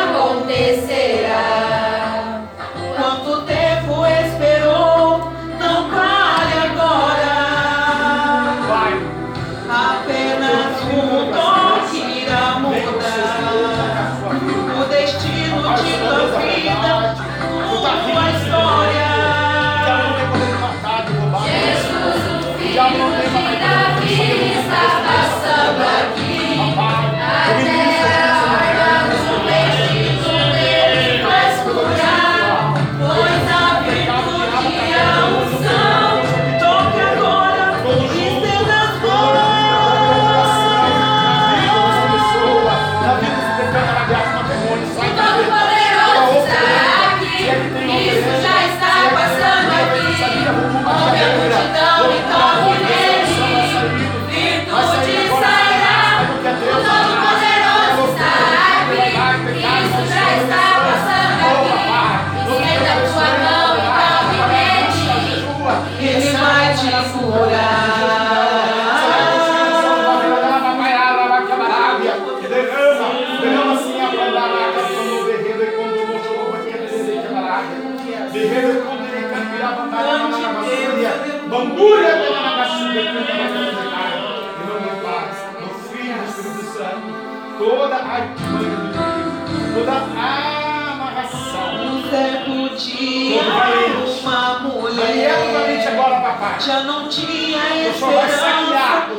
Já 96.58 96.82
não 96.82 97.08
tinha 97.08 97.88
esperança, 97.88 98.46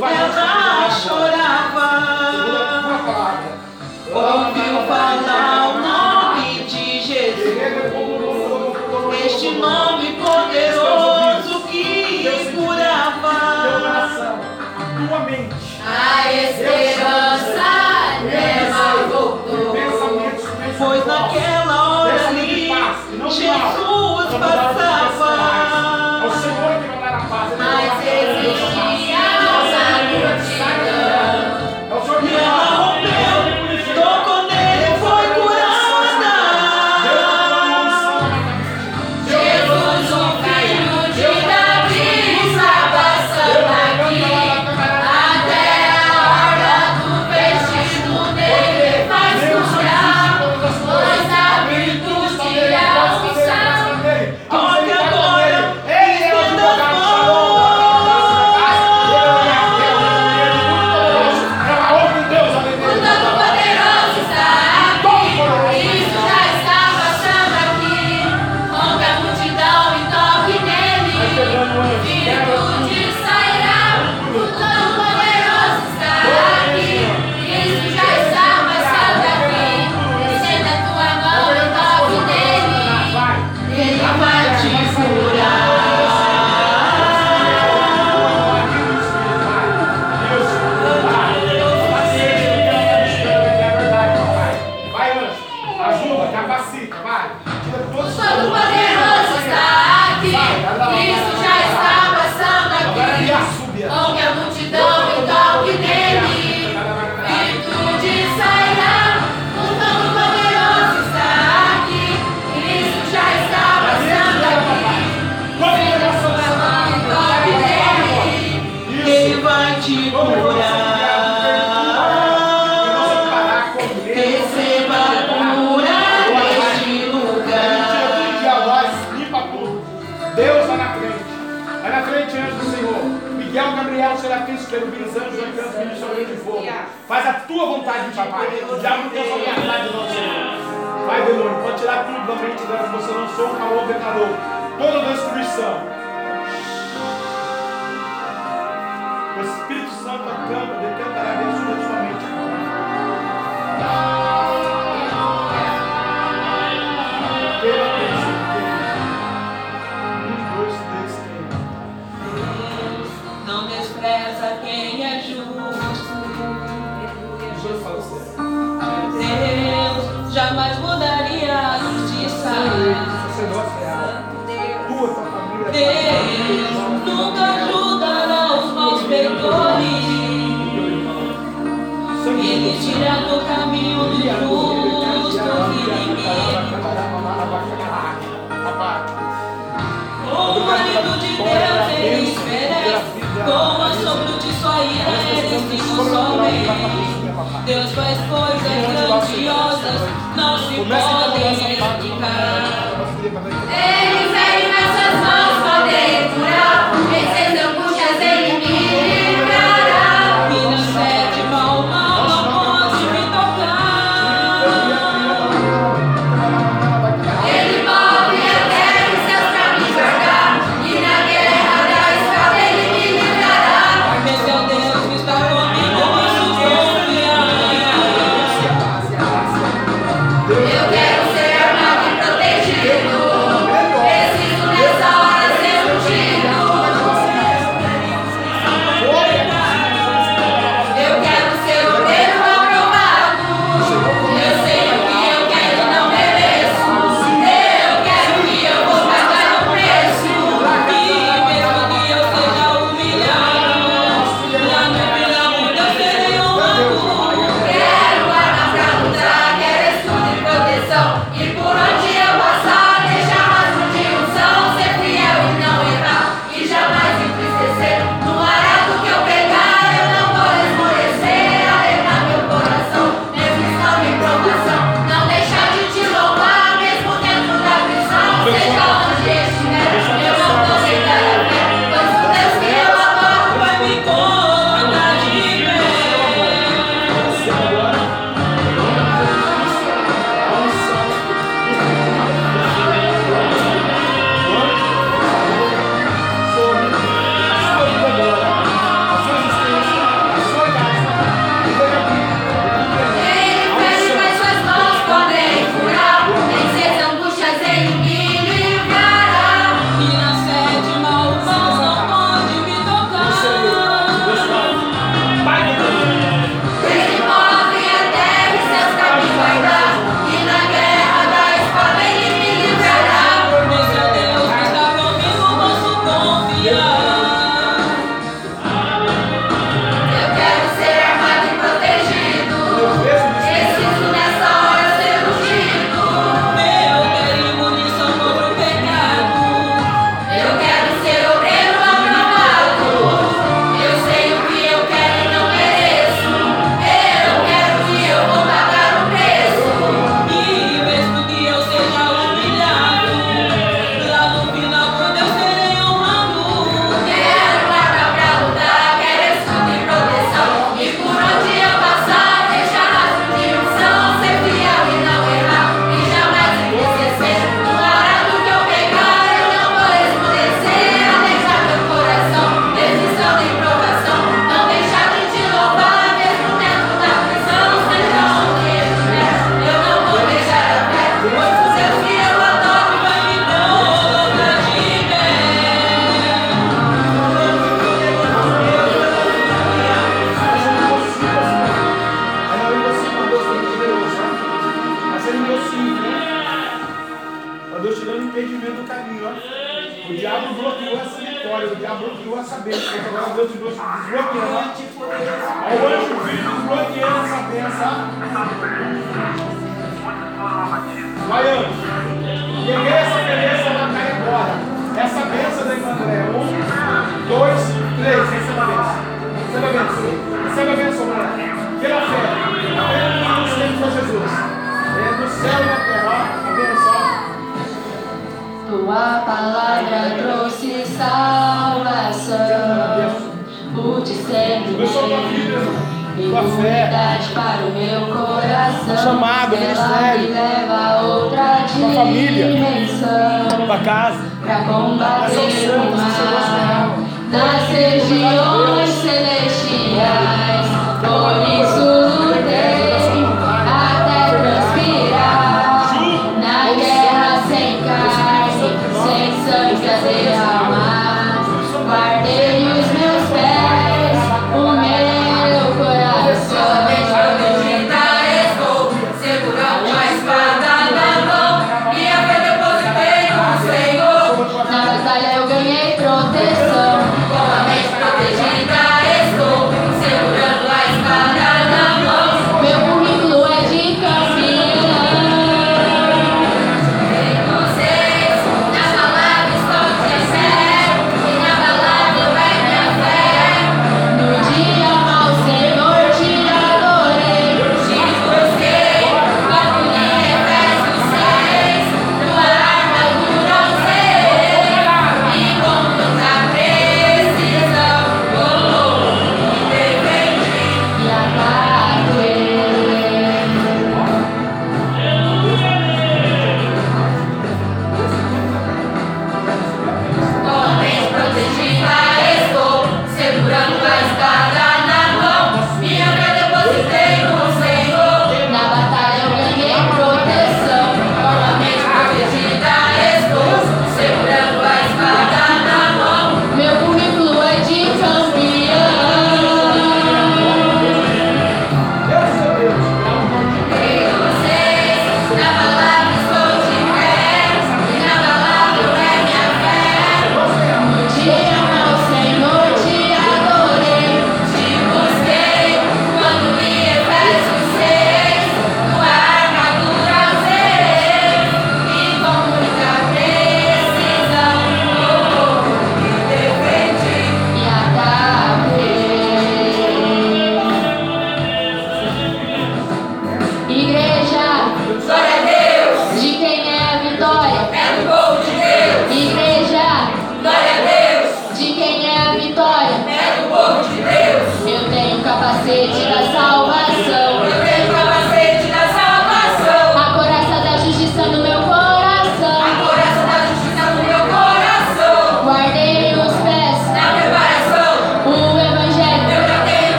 ela 0.00 0.90
chorava. 0.90 1.88
Ouviu 4.10 4.86
falar 4.86 5.74
o 5.74 5.78
nome 5.80 6.64
de 6.64 7.00
Jesus, 7.02 7.58
este 9.26 9.50
nome 9.56 10.12
poderoso 10.12 11.60
que 11.68 12.52
curava. 12.54 13.36
A 15.86 16.32
esperança 16.32 17.70
dela 18.30 19.08
voltou, 19.10 19.76
pois 20.78 21.04
naquela 21.06 21.76
hora 21.98 22.28
ali 22.28 22.68
Jesus 23.28 24.30
passava. 24.38 25.03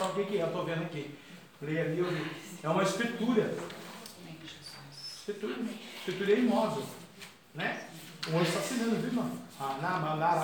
sabe 0.00 0.12
o 0.12 0.14
que, 0.14 0.32
que 0.32 0.38
é, 0.38 0.42
eu 0.42 0.46
estou 0.46 0.64
vendo 0.64 0.82
aqui. 0.82 1.14
Leia 1.60 1.82
ali, 1.82 1.98
eu 1.98 2.10
vi. 2.10 2.26
É 2.62 2.68
uma 2.68 2.82
escritura. 2.82 3.54
Escritura, 5.18 5.54
escritura 5.98 6.32
é 6.32 6.38
imóvel. 6.38 6.84
Né? 7.54 7.84
O 8.28 8.36
anjo 8.36 8.48
está 8.48 8.60
assinando, 8.60 8.96
viu, 8.96 9.08
irmão? 9.08 9.30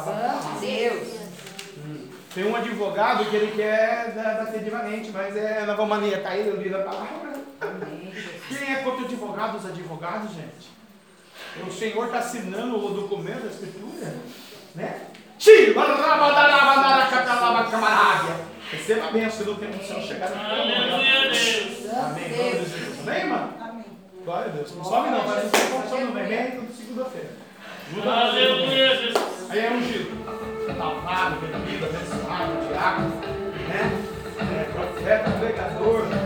Santo 0.04 0.60
Deus. 0.60 1.08
Tem 2.34 2.44
um 2.44 2.54
advogado 2.54 3.30
que 3.30 3.36
ele 3.36 3.56
quer 3.56 4.12
dar 4.14 4.44
da 4.44 4.50
mas 5.12 5.36
é 5.36 5.64
nova 5.64 5.86
mania, 5.86 6.22
tá 6.22 6.30
aí, 6.30 6.46
eu 6.46 6.60
li 6.60 6.68
na 6.68 6.80
palavra. 6.80 7.34
Quem 8.48 8.74
é 8.74 8.82
contra 8.82 9.06
advogado, 9.06 9.56
os 9.56 9.66
advogados, 9.66 10.34
gente? 10.34 10.76
O 11.66 11.72
Senhor 11.72 12.06
está 12.06 12.18
assinando 12.18 12.76
o 12.76 12.94
documento 12.94 13.44
da 13.44 13.50
escritura, 13.50 14.16
né? 14.74 15.06
Tira, 15.38 15.72
camarada. 17.70 18.55
Receba 18.70 19.06
a 19.06 19.10
bênção 19.12 19.46
do 19.46 19.54
tempo 19.54 19.78
do 19.78 19.84
Senhor 19.84 20.02
chegar. 20.02 20.32
Aleluia, 20.32 21.30
Deus. 21.30 21.94
Amém. 21.94 22.28
Glória 22.28 22.58
Jesus. 22.58 23.08
Amém, 23.08 23.26
mano 23.26 23.52
Glória 24.24 24.46
a 24.46 24.56
Deus. 24.56 24.74
Não 24.74 24.84
sobe 24.84 25.10
não, 25.10 25.24
mas 25.24 25.44
você 25.44 25.72
pode 25.72 25.88
sobe 25.88 26.04
no 26.04 26.14
mérito 26.14 26.66
de 26.66 26.72
segunda-feira. 26.72 27.28
Aleluia, 28.04 28.96
Jesus. 28.96 29.50
Aí 29.50 29.58
é 29.60 29.70
ungido. 29.70 30.26
Salvado, 30.76 31.36
bebido, 31.36 31.86
abençoado, 31.86 32.66
diácono, 32.68 33.08
né? 33.68 33.92
É, 34.40 34.64
profeta, 34.72 35.30
pregador. 35.30 36.06
Né? 36.06 36.25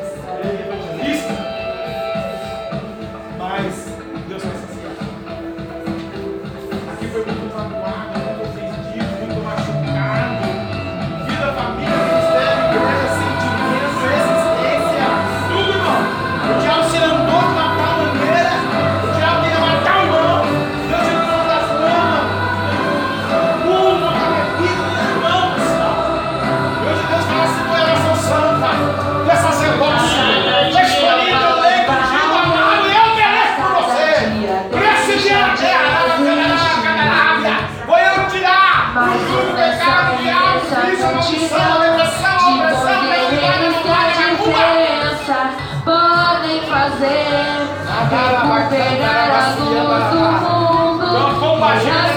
Roger! 51.71 52.10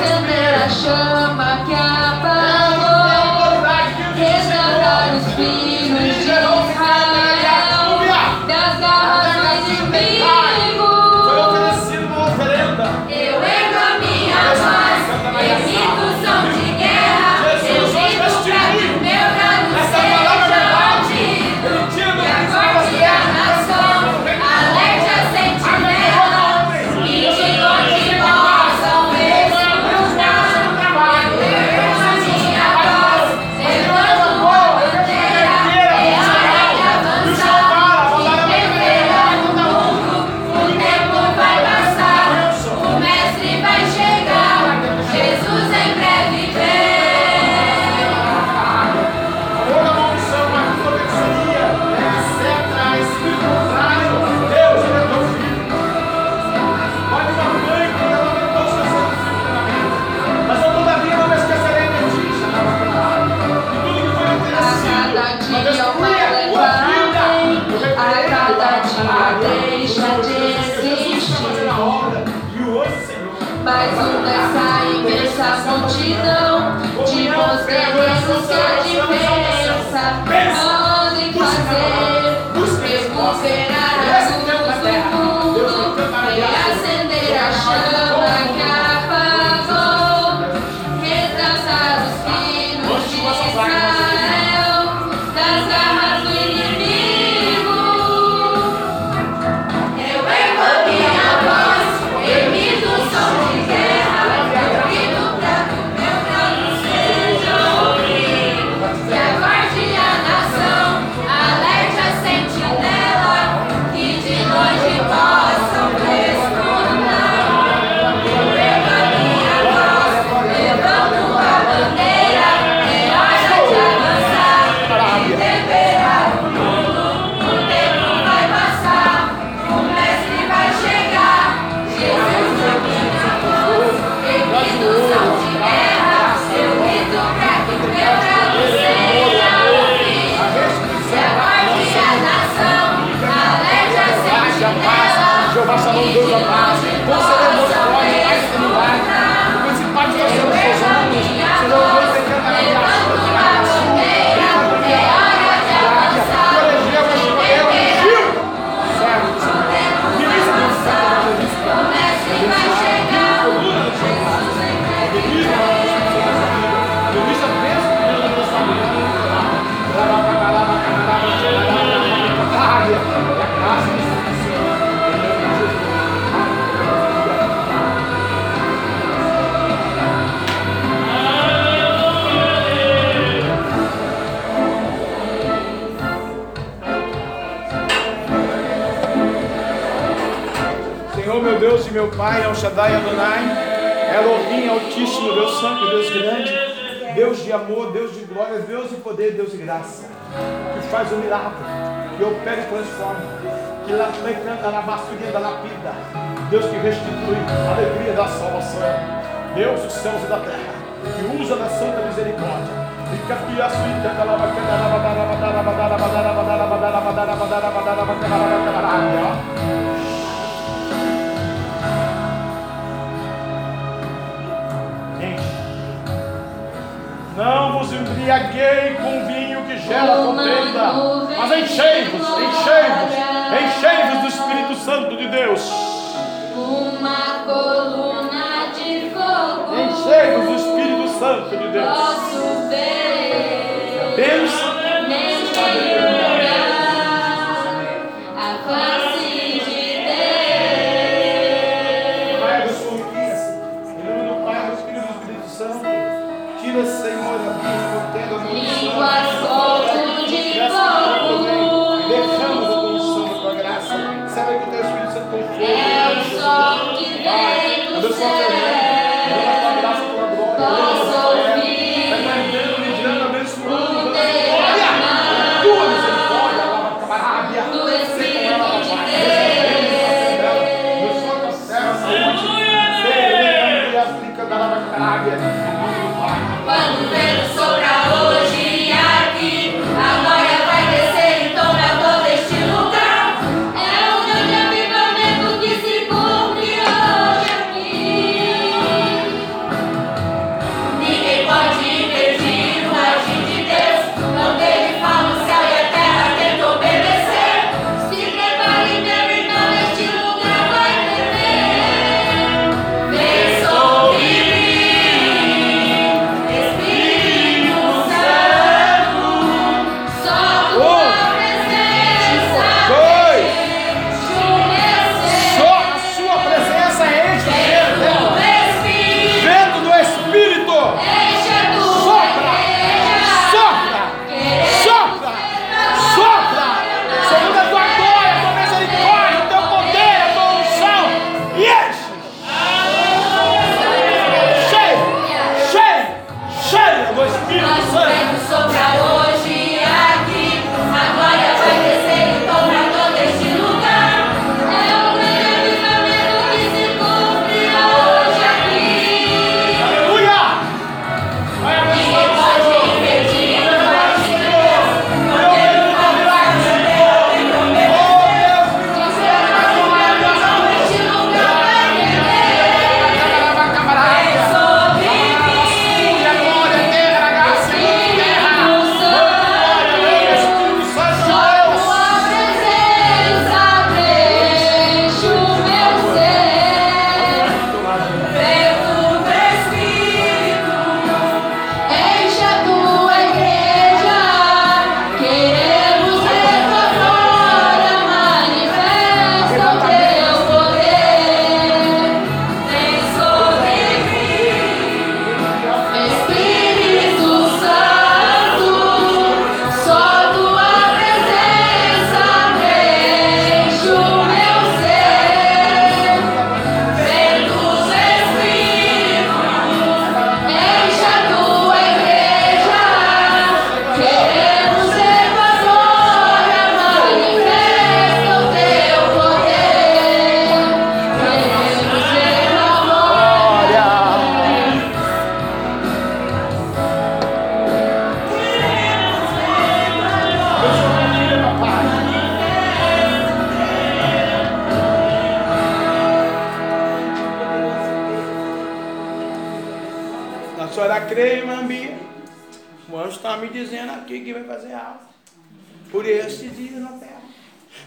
Não 227.37 227.79
vos 227.79 227.93
embriaguei 227.93 228.95
com 228.95 229.25
vinho 229.25 229.63
que 229.63 229.77
gera 229.77 230.17
contenda, 230.17 230.93
mas 231.37 231.51
enchei 231.59 231.92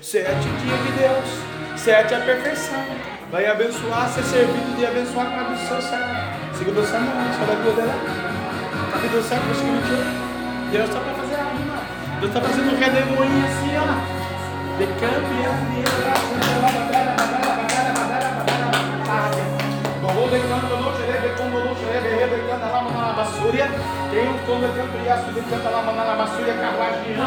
Sete 0.06 0.24
dias 0.30 0.80
de 0.86 0.92
Deus, 1.02 1.28
sete 1.74 2.14
é 2.14 2.16
a 2.16 2.20
perfeição. 2.20 2.78
Vai 3.32 3.44
abençoar, 3.44 4.08
ser 4.08 4.22
servido 4.22 4.76
de 4.76 4.86
abençoar 4.86 5.34
cada 5.34 5.50
do 5.50 5.58
seu 5.58 5.82
servo. 5.82 6.14
Segundo 6.56 6.78
o 6.78 6.86
Senhor, 6.86 7.10
só 7.34 7.44
vai 7.44 7.56
poder. 7.56 7.90
Capítulo 8.92 9.20
7, 9.20 9.42
versículo 9.46 9.80
21. 9.82 10.70
Deus 10.70 10.88
está 10.88 11.00
para 11.00 11.12
fazer 11.12 11.34
algo, 11.34 11.58
não. 11.58 12.20
Deus 12.20 12.30
está 12.30 12.40
fazendo 12.40 12.70
um 12.70 12.78
redemoinho 12.78 13.46
assim, 13.50 13.74
ó. 13.82 13.98
De 14.78 14.86
campo 14.86 15.26
e 15.26 15.44
assim, 15.44 15.82
Vou 20.14 20.30
decando, 20.30 20.70
eu 20.70 20.80
não 20.82 20.94
cheguei, 20.94 21.20
decando, 21.20 21.58
eu 21.58 21.64
não 21.64 21.74
cheguei, 21.74 22.26
decando, 22.28 22.62
a 22.62 22.68
lama 22.70 22.90
na 22.92 23.12
basura. 23.12 23.95
Entona 24.16 24.68
cambriaço 24.68 25.30
de 25.32 25.40
canta 25.42 25.68
lá 25.68 25.82
mana 25.82 26.14
massuia 26.16 26.54
carlagiana. 26.54 27.24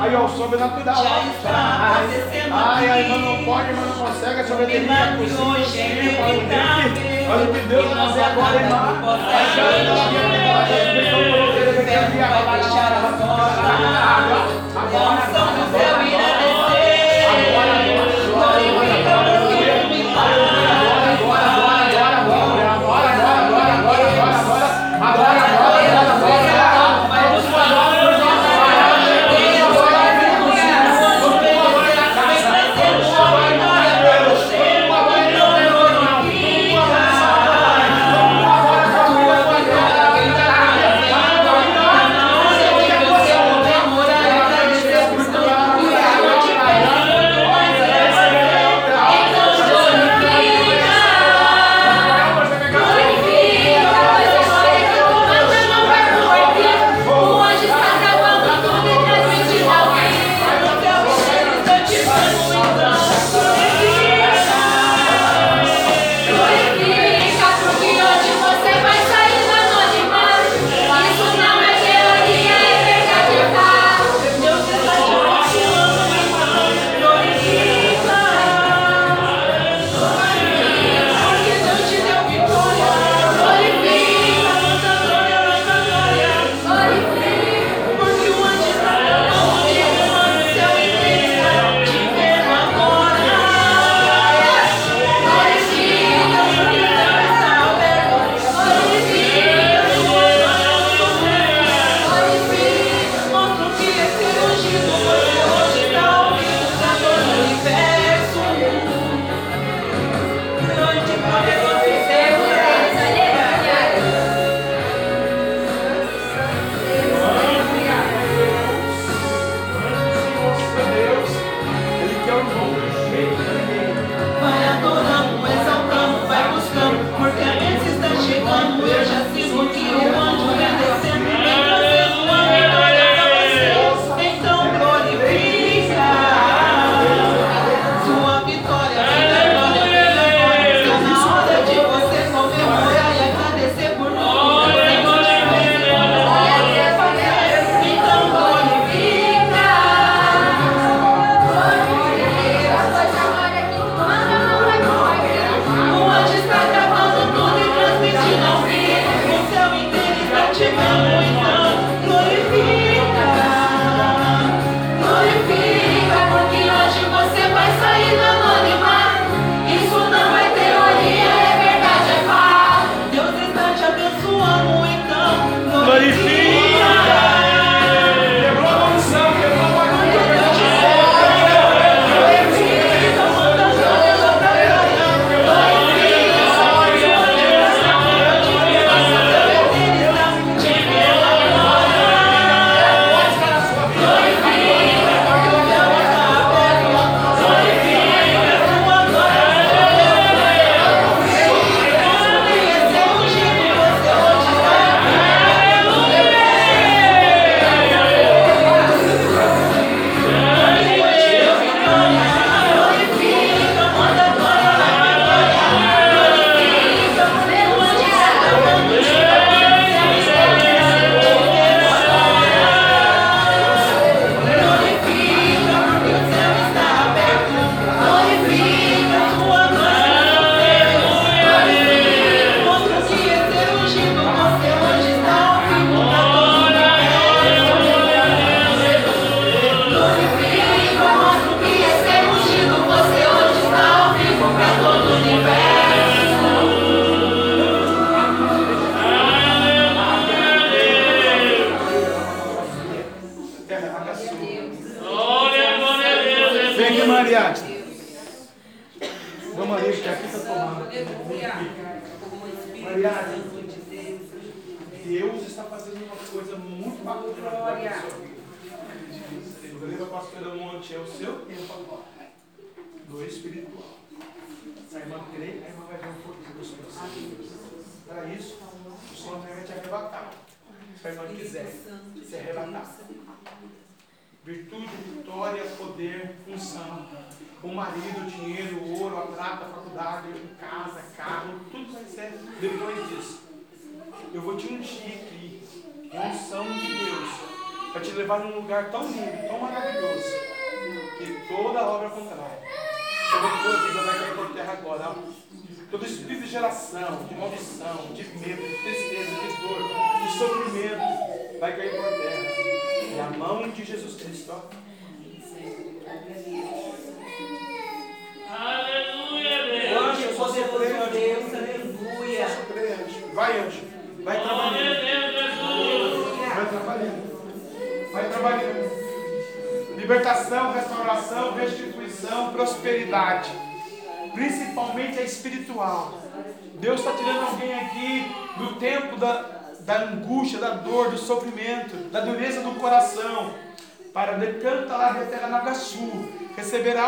Aí 0.00 0.14
ó, 0.14 0.28
sobrenatural. 0.28 1.04
Ai, 2.52 2.90
ai, 2.90 3.08
mano, 3.08 3.24
não 3.36 3.44
pode, 3.44 3.72
mas 3.72 3.86
não 3.86 4.06
consegue, 4.06 4.40
é 4.40 4.44
sobrenatural. 4.44 5.18
Olha 7.30 7.44
o 7.44 7.52
que 7.54 7.60
Deus 7.68 7.86
vai 7.88 8.06
fazer 8.08 8.22
agora, 8.24 8.56
irmão. 8.60 8.78
Agora, 14.76 15.16
agora, 15.16 15.18
agora. 15.76 16.01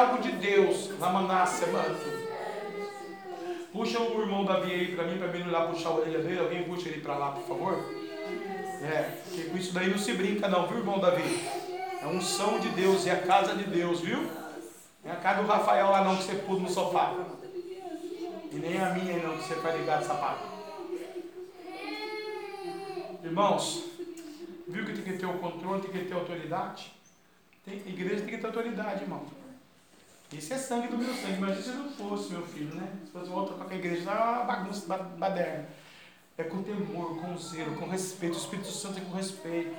Algo 0.05 0.23
de 0.23 0.33
Deus. 0.33 0.91
Lamanácia, 0.99 1.66
manto. 1.68 2.24
Puxa 3.73 4.00
o 4.00 4.20
irmão 4.20 4.44
Davi 4.44 4.73
aí 4.73 4.94
para 4.94 5.05
mim, 5.05 5.18
para 5.18 5.28
mim 5.28 5.41
não 5.41 5.49
ir 5.49 5.50
lá 5.50 5.66
puxar 5.66 5.89
a 5.89 5.94
orelha 5.94 6.20
dele. 6.20 6.39
Alguém 6.39 6.62
puxa 6.62 6.89
ele 6.89 7.00
para 7.00 7.16
lá, 7.16 7.33
por 7.33 7.42
favor. 7.42 7.84
É, 8.83 9.18
porque 9.24 9.44
com 9.44 9.57
isso 9.57 9.73
daí 9.73 9.91
não 9.91 9.99
se 9.99 10.12
brinca 10.12 10.49
não, 10.49 10.66
viu, 10.66 10.78
irmão 10.78 11.00
Davi? 11.00 11.23
É 12.02 12.20
som 12.20 12.58
de 12.58 12.68
Deus, 12.68 13.07
é 13.07 13.12
a 13.12 13.23
casa 13.23 13.55
de 13.55 13.65
Deus, 13.65 14.00
viu? 14.00 14.18
Não 15.02 15.10
é 15.10 15.12
a 15.12 15.16
casa 15.16 15.42
do 15.42 15.49
Rafael 15.49 15.91
lá 15.91 16.05
não, 16.05 16.16
que 16.16 16.24
você 16.24 16.34
pôs 16.34 16.60
no 16.60 16.68
sofá. 16.68 17.15
E 18.52 18.57
nem 18.57 18.78
a 18.78 18.91
minha 18.91 19.16
não, 19.23 19.39
que 19.39 19.44
você 19.44 19.55
vai 19.55 19.78
ligar 19.78 20.00
de 20.00 20.07
sapato. 20.07 20.47
Irmãos, 23.24 23.84
viu 24.68 24.84
que 24.84 24.92
tem 24.92 25.02
que 25.02 25.18
ter 25.18 25.26
o 25.26 25.39
controle, 25.39 25.81
tem 25.81 25.91
que 25.91 26.08
ter 26.08 26.15
autoridade? 26.15 26.92
Tem, 27.65 27.76
igreja 27.78 28.16
tem 28.16 28.34
que 28.34 28.39
ter 28.39 28.47
autoridade, 28.47 29.02
irmão. 29.02 29.24
Isso 30.38 30.52
é 30.52 30.58
sangue 30.58 30.88
do 30.88 30.98
meu 30.98 31.12
sangue. 31.14 31.34
Imagina 31.38 31.62
se 31.62 31.70
não 31.70 31.90
fosse, 31.90 32.32
meu 32.32 32.42
filho, 32.46 32.74
né? 32.74 32.88
Se 33.04 33.10
fosse 33.12 33.30
outra 33.30 33.54
qualquer 33.56 33.76
igreja, 33.76 34.10
é 34.10 34.14
uma 34.14 34.44
bagunça 34.44 34.86
ba- 34.86 34.98
baderna. 34.98 35.66
É 36.36 36.42
com 36.44 36.62
temor, 36.62 37.16
com 37.20 37.36
zelo, 37.38 37.76
com 37.76 37.88
respeito. 37.88 38.34
O 38.34 38.38
Espírito 38.38 38.68
Santo 38.70 38.98
é 38.98 39.02
com 39.02 39.16
respeito. 39.16 39.76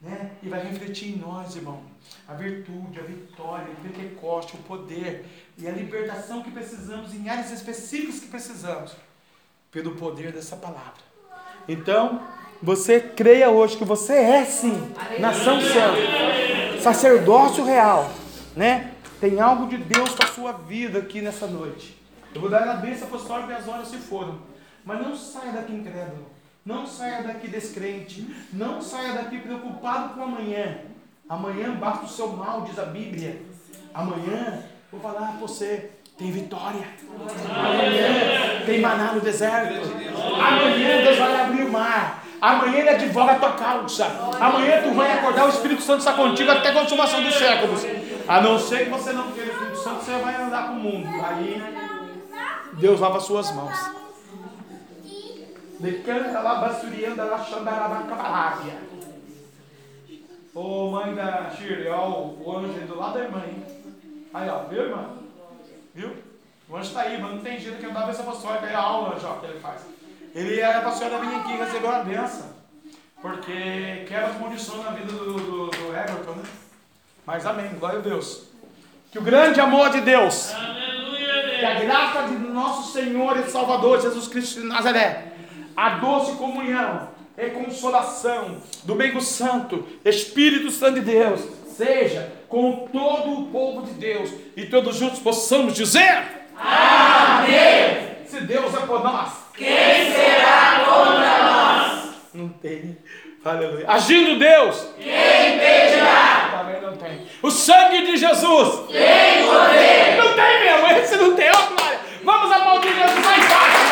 Né? 0.00 0.32
E 0.42 0.48
vai 0.48 0.62
refletir 0.62 1.14
em 1.14 1.18
nós, 1.18 1.56
irmão. 1.56 1.82
A 2.28 2.34
virtude, 2.34 2.98
a 3.00 3.02
vitória, 3.02 3.66
o 3.72 3.76
Pentecoste, 3.76 4.54
o 4.56 4.58
poder 4.60 5.24
e 5.58 5.66
a 5.66 5.70
libertação 5.72 6.42
que 6.42 6.50
precisamos 6.50 7.14
em 7.14 7.28
áreas 7.28 7.50
específicas 7.50 8.20
que 8.20 8.26
precisamos. 8.26 8.92
Pelo 9.70 9.92
poder 9.96 10.32
dessa 10.32 10.56
palavra. 10.56 11.04
Então, 11.68 12.22
você 12.62 13.00
creia 13.00 13.50
hoje 13.50 13.76
que 13.76 13.84
você 13.84 14.14
é 14.14 14.44
sim 14.44 14.92
nação 15.18 15.60
santa, 15.60 16.80
sacerdócio 16.82 17.64
real, 17.64 18.10
né? 18.54 18.92
Tem 19.20 19.40
algo 19.40 19.66
de 19.66 19.78
Deus 19.78 20.10
para 20.12 20.26
a 20.26 20.32
sua 20.32 20.52
vida 20.52 20.98
aqui 20.98 21.22
nessa 21.22 21.46
noite. 21.46 21.96
Eu 22.34 22.40
vou 22.40 22.50
dar 22.50 22.68
a 22.68 22.74
bênção 22.74 23.08
apostólica 23.08 23.52
e 23.52 23.56
as 23.56 23.66
horas 23.66 23.88
se 23.88 23.96
foram. 23.96 24.38
Mas 24.84 25.00
não 25.00 25.16
saia 25.16 25.52
daqui 25.52 25.72
incrédulo. 25.72 26.26
Não 26.64 26.86
saia 26.86 27.22
daqui 27.22 27.48
descrente. 27.48 28.26
Não 28.52 28.82
saia 28.82 29.14
daqui 29.14 29.38
preocupado 29.38 30.14
com 30.14 30.22
amanhã. 30.22 30.78
Amanhã 31.28 31.74
basta 31.76 32.04
o 32.04 32.08
seu 32.08 32.28
mal, 32.28 32.62
diz 32.62 32.78
a 32.78 32.84
Bíblia. 32.84 33.40
Amanhã, 33.94 34.62
vou 34.92 35.00
falar 35.00 35.28
para 35.28 35.40
você, 35.40 35.92
tem 36.18 36.30
vitória. 36.30 36.86
Amanhã 37.48 38.66
tem 38.66 38.80
maná 38.80 39.12
no 39.12 39.20
deserto. 39.22 39.80
Amanhã 40.14 41.02
Deus 41.02 41.16
vai 41.16 41.40
abrir 41.40 41.62
o 41.62 41.72
mar. 41.72 42.22
Amanhã 42.38 42.80
Ele 42.80 42.90
advoga 42.90 43.32
a 43.32 43.38
tua 43.38 43.52
causa. 43.52 44.06
Amanhã 44.38 44.82
tu 44.82 44.92
vai 44.92 45.10
acordar, 45.12 45.46
o 45.46 45.48
Espírito 45.48 45.80
Santo 45.80 46.00
está 46.00 46.12
contigo 46.12 46.50
até 46.50 46.68
a 46.68 46.74
consumação 46.74 47.22
dos 47.22 47.34
séculos. 47.34 47.82
A 48.28 48.40
não 48.40 48.58
ser 48.58 48.84
que 48.84 48.90
você 48.90 49.12
não 49.12 49.30
queira 49.32 49.50
o 49.50 49.52
Espírito 49.52 49.78
Santo, 49.78 50.04
você 50.04 50.18
vai 50.18 50.34
andar 50.34 50.68
com 50.68 50.74
o 50.74 50.80
mundo. 50.80 51.06
Aí 51.24 51.62
Deus 52.74 53.00
lava 53.00 53.18
as 53.18 53.24
suas 53.24 53.52
mãos. 53.52 53.74
Decanta 55.78 56.40
lá, 56.40 56.60
lá. 58.22 58.62
Ô 60.54 60.90
mãe 60.90 61.14
da 61.14 61.50
Shirley, 61.50 61.88
ó, 61.88 62.08
o 62.08 62.56
anjo 62.56 62.86
do 62.86 62.98
lado 62.98 63.14
da 63.14 63.24
irmã, 63.24 63.42
hein? 63.46 63.62
Aí, 64.32 64.48
ó, 64.48 64.64
viu, 64.64 64.82
irmã? 64.84 65.10
Viu? 65.94 66.16
O 66.68 66.76
anjo 66.76 66.88
está 66.88 67.02
aí, 67.02 67.20
mas 67.20 67.30
não 67.30 67.40
tem 67.42 67.60
jeito 67.60 67.78
que 67.78 67.84
eu 67.84 67.92
dava 67.92 68.10
essa 68.10 68.22
apostólica 68.22 68.66
aí, 68.66 68.74
a 68.74 68.80
aula, 68.80 69.18
ó, 69.22 69.34
que 69.38 69.46
ele 69.46 69.60
faz. 69.60 69.82
Ele 70.34 70.58
era 70.58 70.80
para 70.80 70.88
a 70.88 70.92
senhora 70.92 71.18
vir 71.18 71.34
aqui 71.34 71.52
receber 71.56 71.86
uma 71.86 72.04
benção. 72.04 72.56
Porque 73.20 74.04
quebra 74.08 74.26
as 74.28 74.40
maldições 74.40 74.84
na 74.84 74.90
vida 74.92 75.12
do, 75.12 75.34
do, 75.34 75.66
do 75.70 75.96
Everton, 75.96 76.32
né? 76.32 76.44
Mas 77.26 77.44
amém, 77.44 77.70
glória 77.80 77.98
a 77.98 78.02
Deus. 78.02 78.44
Que 79.10 79.18
o 79.18 79.22
grande 79.22 79.60
amor 79.60 79.90
de 79.90 80.00
Deus, 80.00 80.54
Aleluia, 80.54 81.58
que 81.58 81.64
a 81.64 81.74
graça 81.80 82.22
de 82.28 82.36
nosso 82.36 82.92
Senhor 82.92 83.36
e 83.38 83.50
Salvador 83.50 84.00
Jesus 84.00 84.28
Cristo 84.28 84.60
de 84.60 84.66
Nazaré, 84.68 85.32
a 85.76 85.90
doce 85.90 86.36
comunhão 86.36 87.08
e 87.36 87.50
consolação 87.50 88.62
do 88.84 88.94
meio 88.94 89.20
santo, 89.20 89.84
Espírito 90.04 90.70
Santo 90.70 91.00
de 91.00 91.06
Deus, 91.06 91.40
seja 91.76 92.32
com 92.48 92.86
todo 92.92 93.40
o 93.40 93.46
povo 93.46 93.82
de 93.82 93.94
Deus 93.94 94.30
e 94.56 94.66
todos 94.66 94.94
juntos 94.94 95.18
possamos 95.18 95.74
dizer: 95.74 96.46
Amém. 96.56 98.24
Se 98.26 98.40
Deus 98.42 98.72
é 98.72 98.86
por 98.86 99.02
nós, 99.02 99.32
quem 99.52 100.12
será 100.12 100.84
contra 100.84 101.42
nós? 101.42 102.14
Não 102.32 102.48
tem. 102.50 102.96
Aleluia. 103.46 103.84
Agindo 103.86 104.38
Deus, 104.38 104.88
quem 104.98 105.54
impedirá? 105.54 106.50
Também 106.58 106.80
não 106.80 106.96
tem. 106.96 107.22
O 107.40 107.50
sangue 107.50 108.04
de 108.04 108.16
Jesus, 108.16 108.90
tem 108.90 109.46
poder? 109.46 110.16
Não 110.16 110.32
tem 110.34 110.64
mesmo, 110.64 110.86
esse 111.00 111.16
não 111.16 111.36
tem, 111.36 111.48
ó 111.50 111.74
glória. 111.76 112.00
Vamos 112.24 112.50
aplaudir 112.50 112.88
Jesus 112.88 113.24
lá 113.24 113.36
embaixo. 113.38 113.85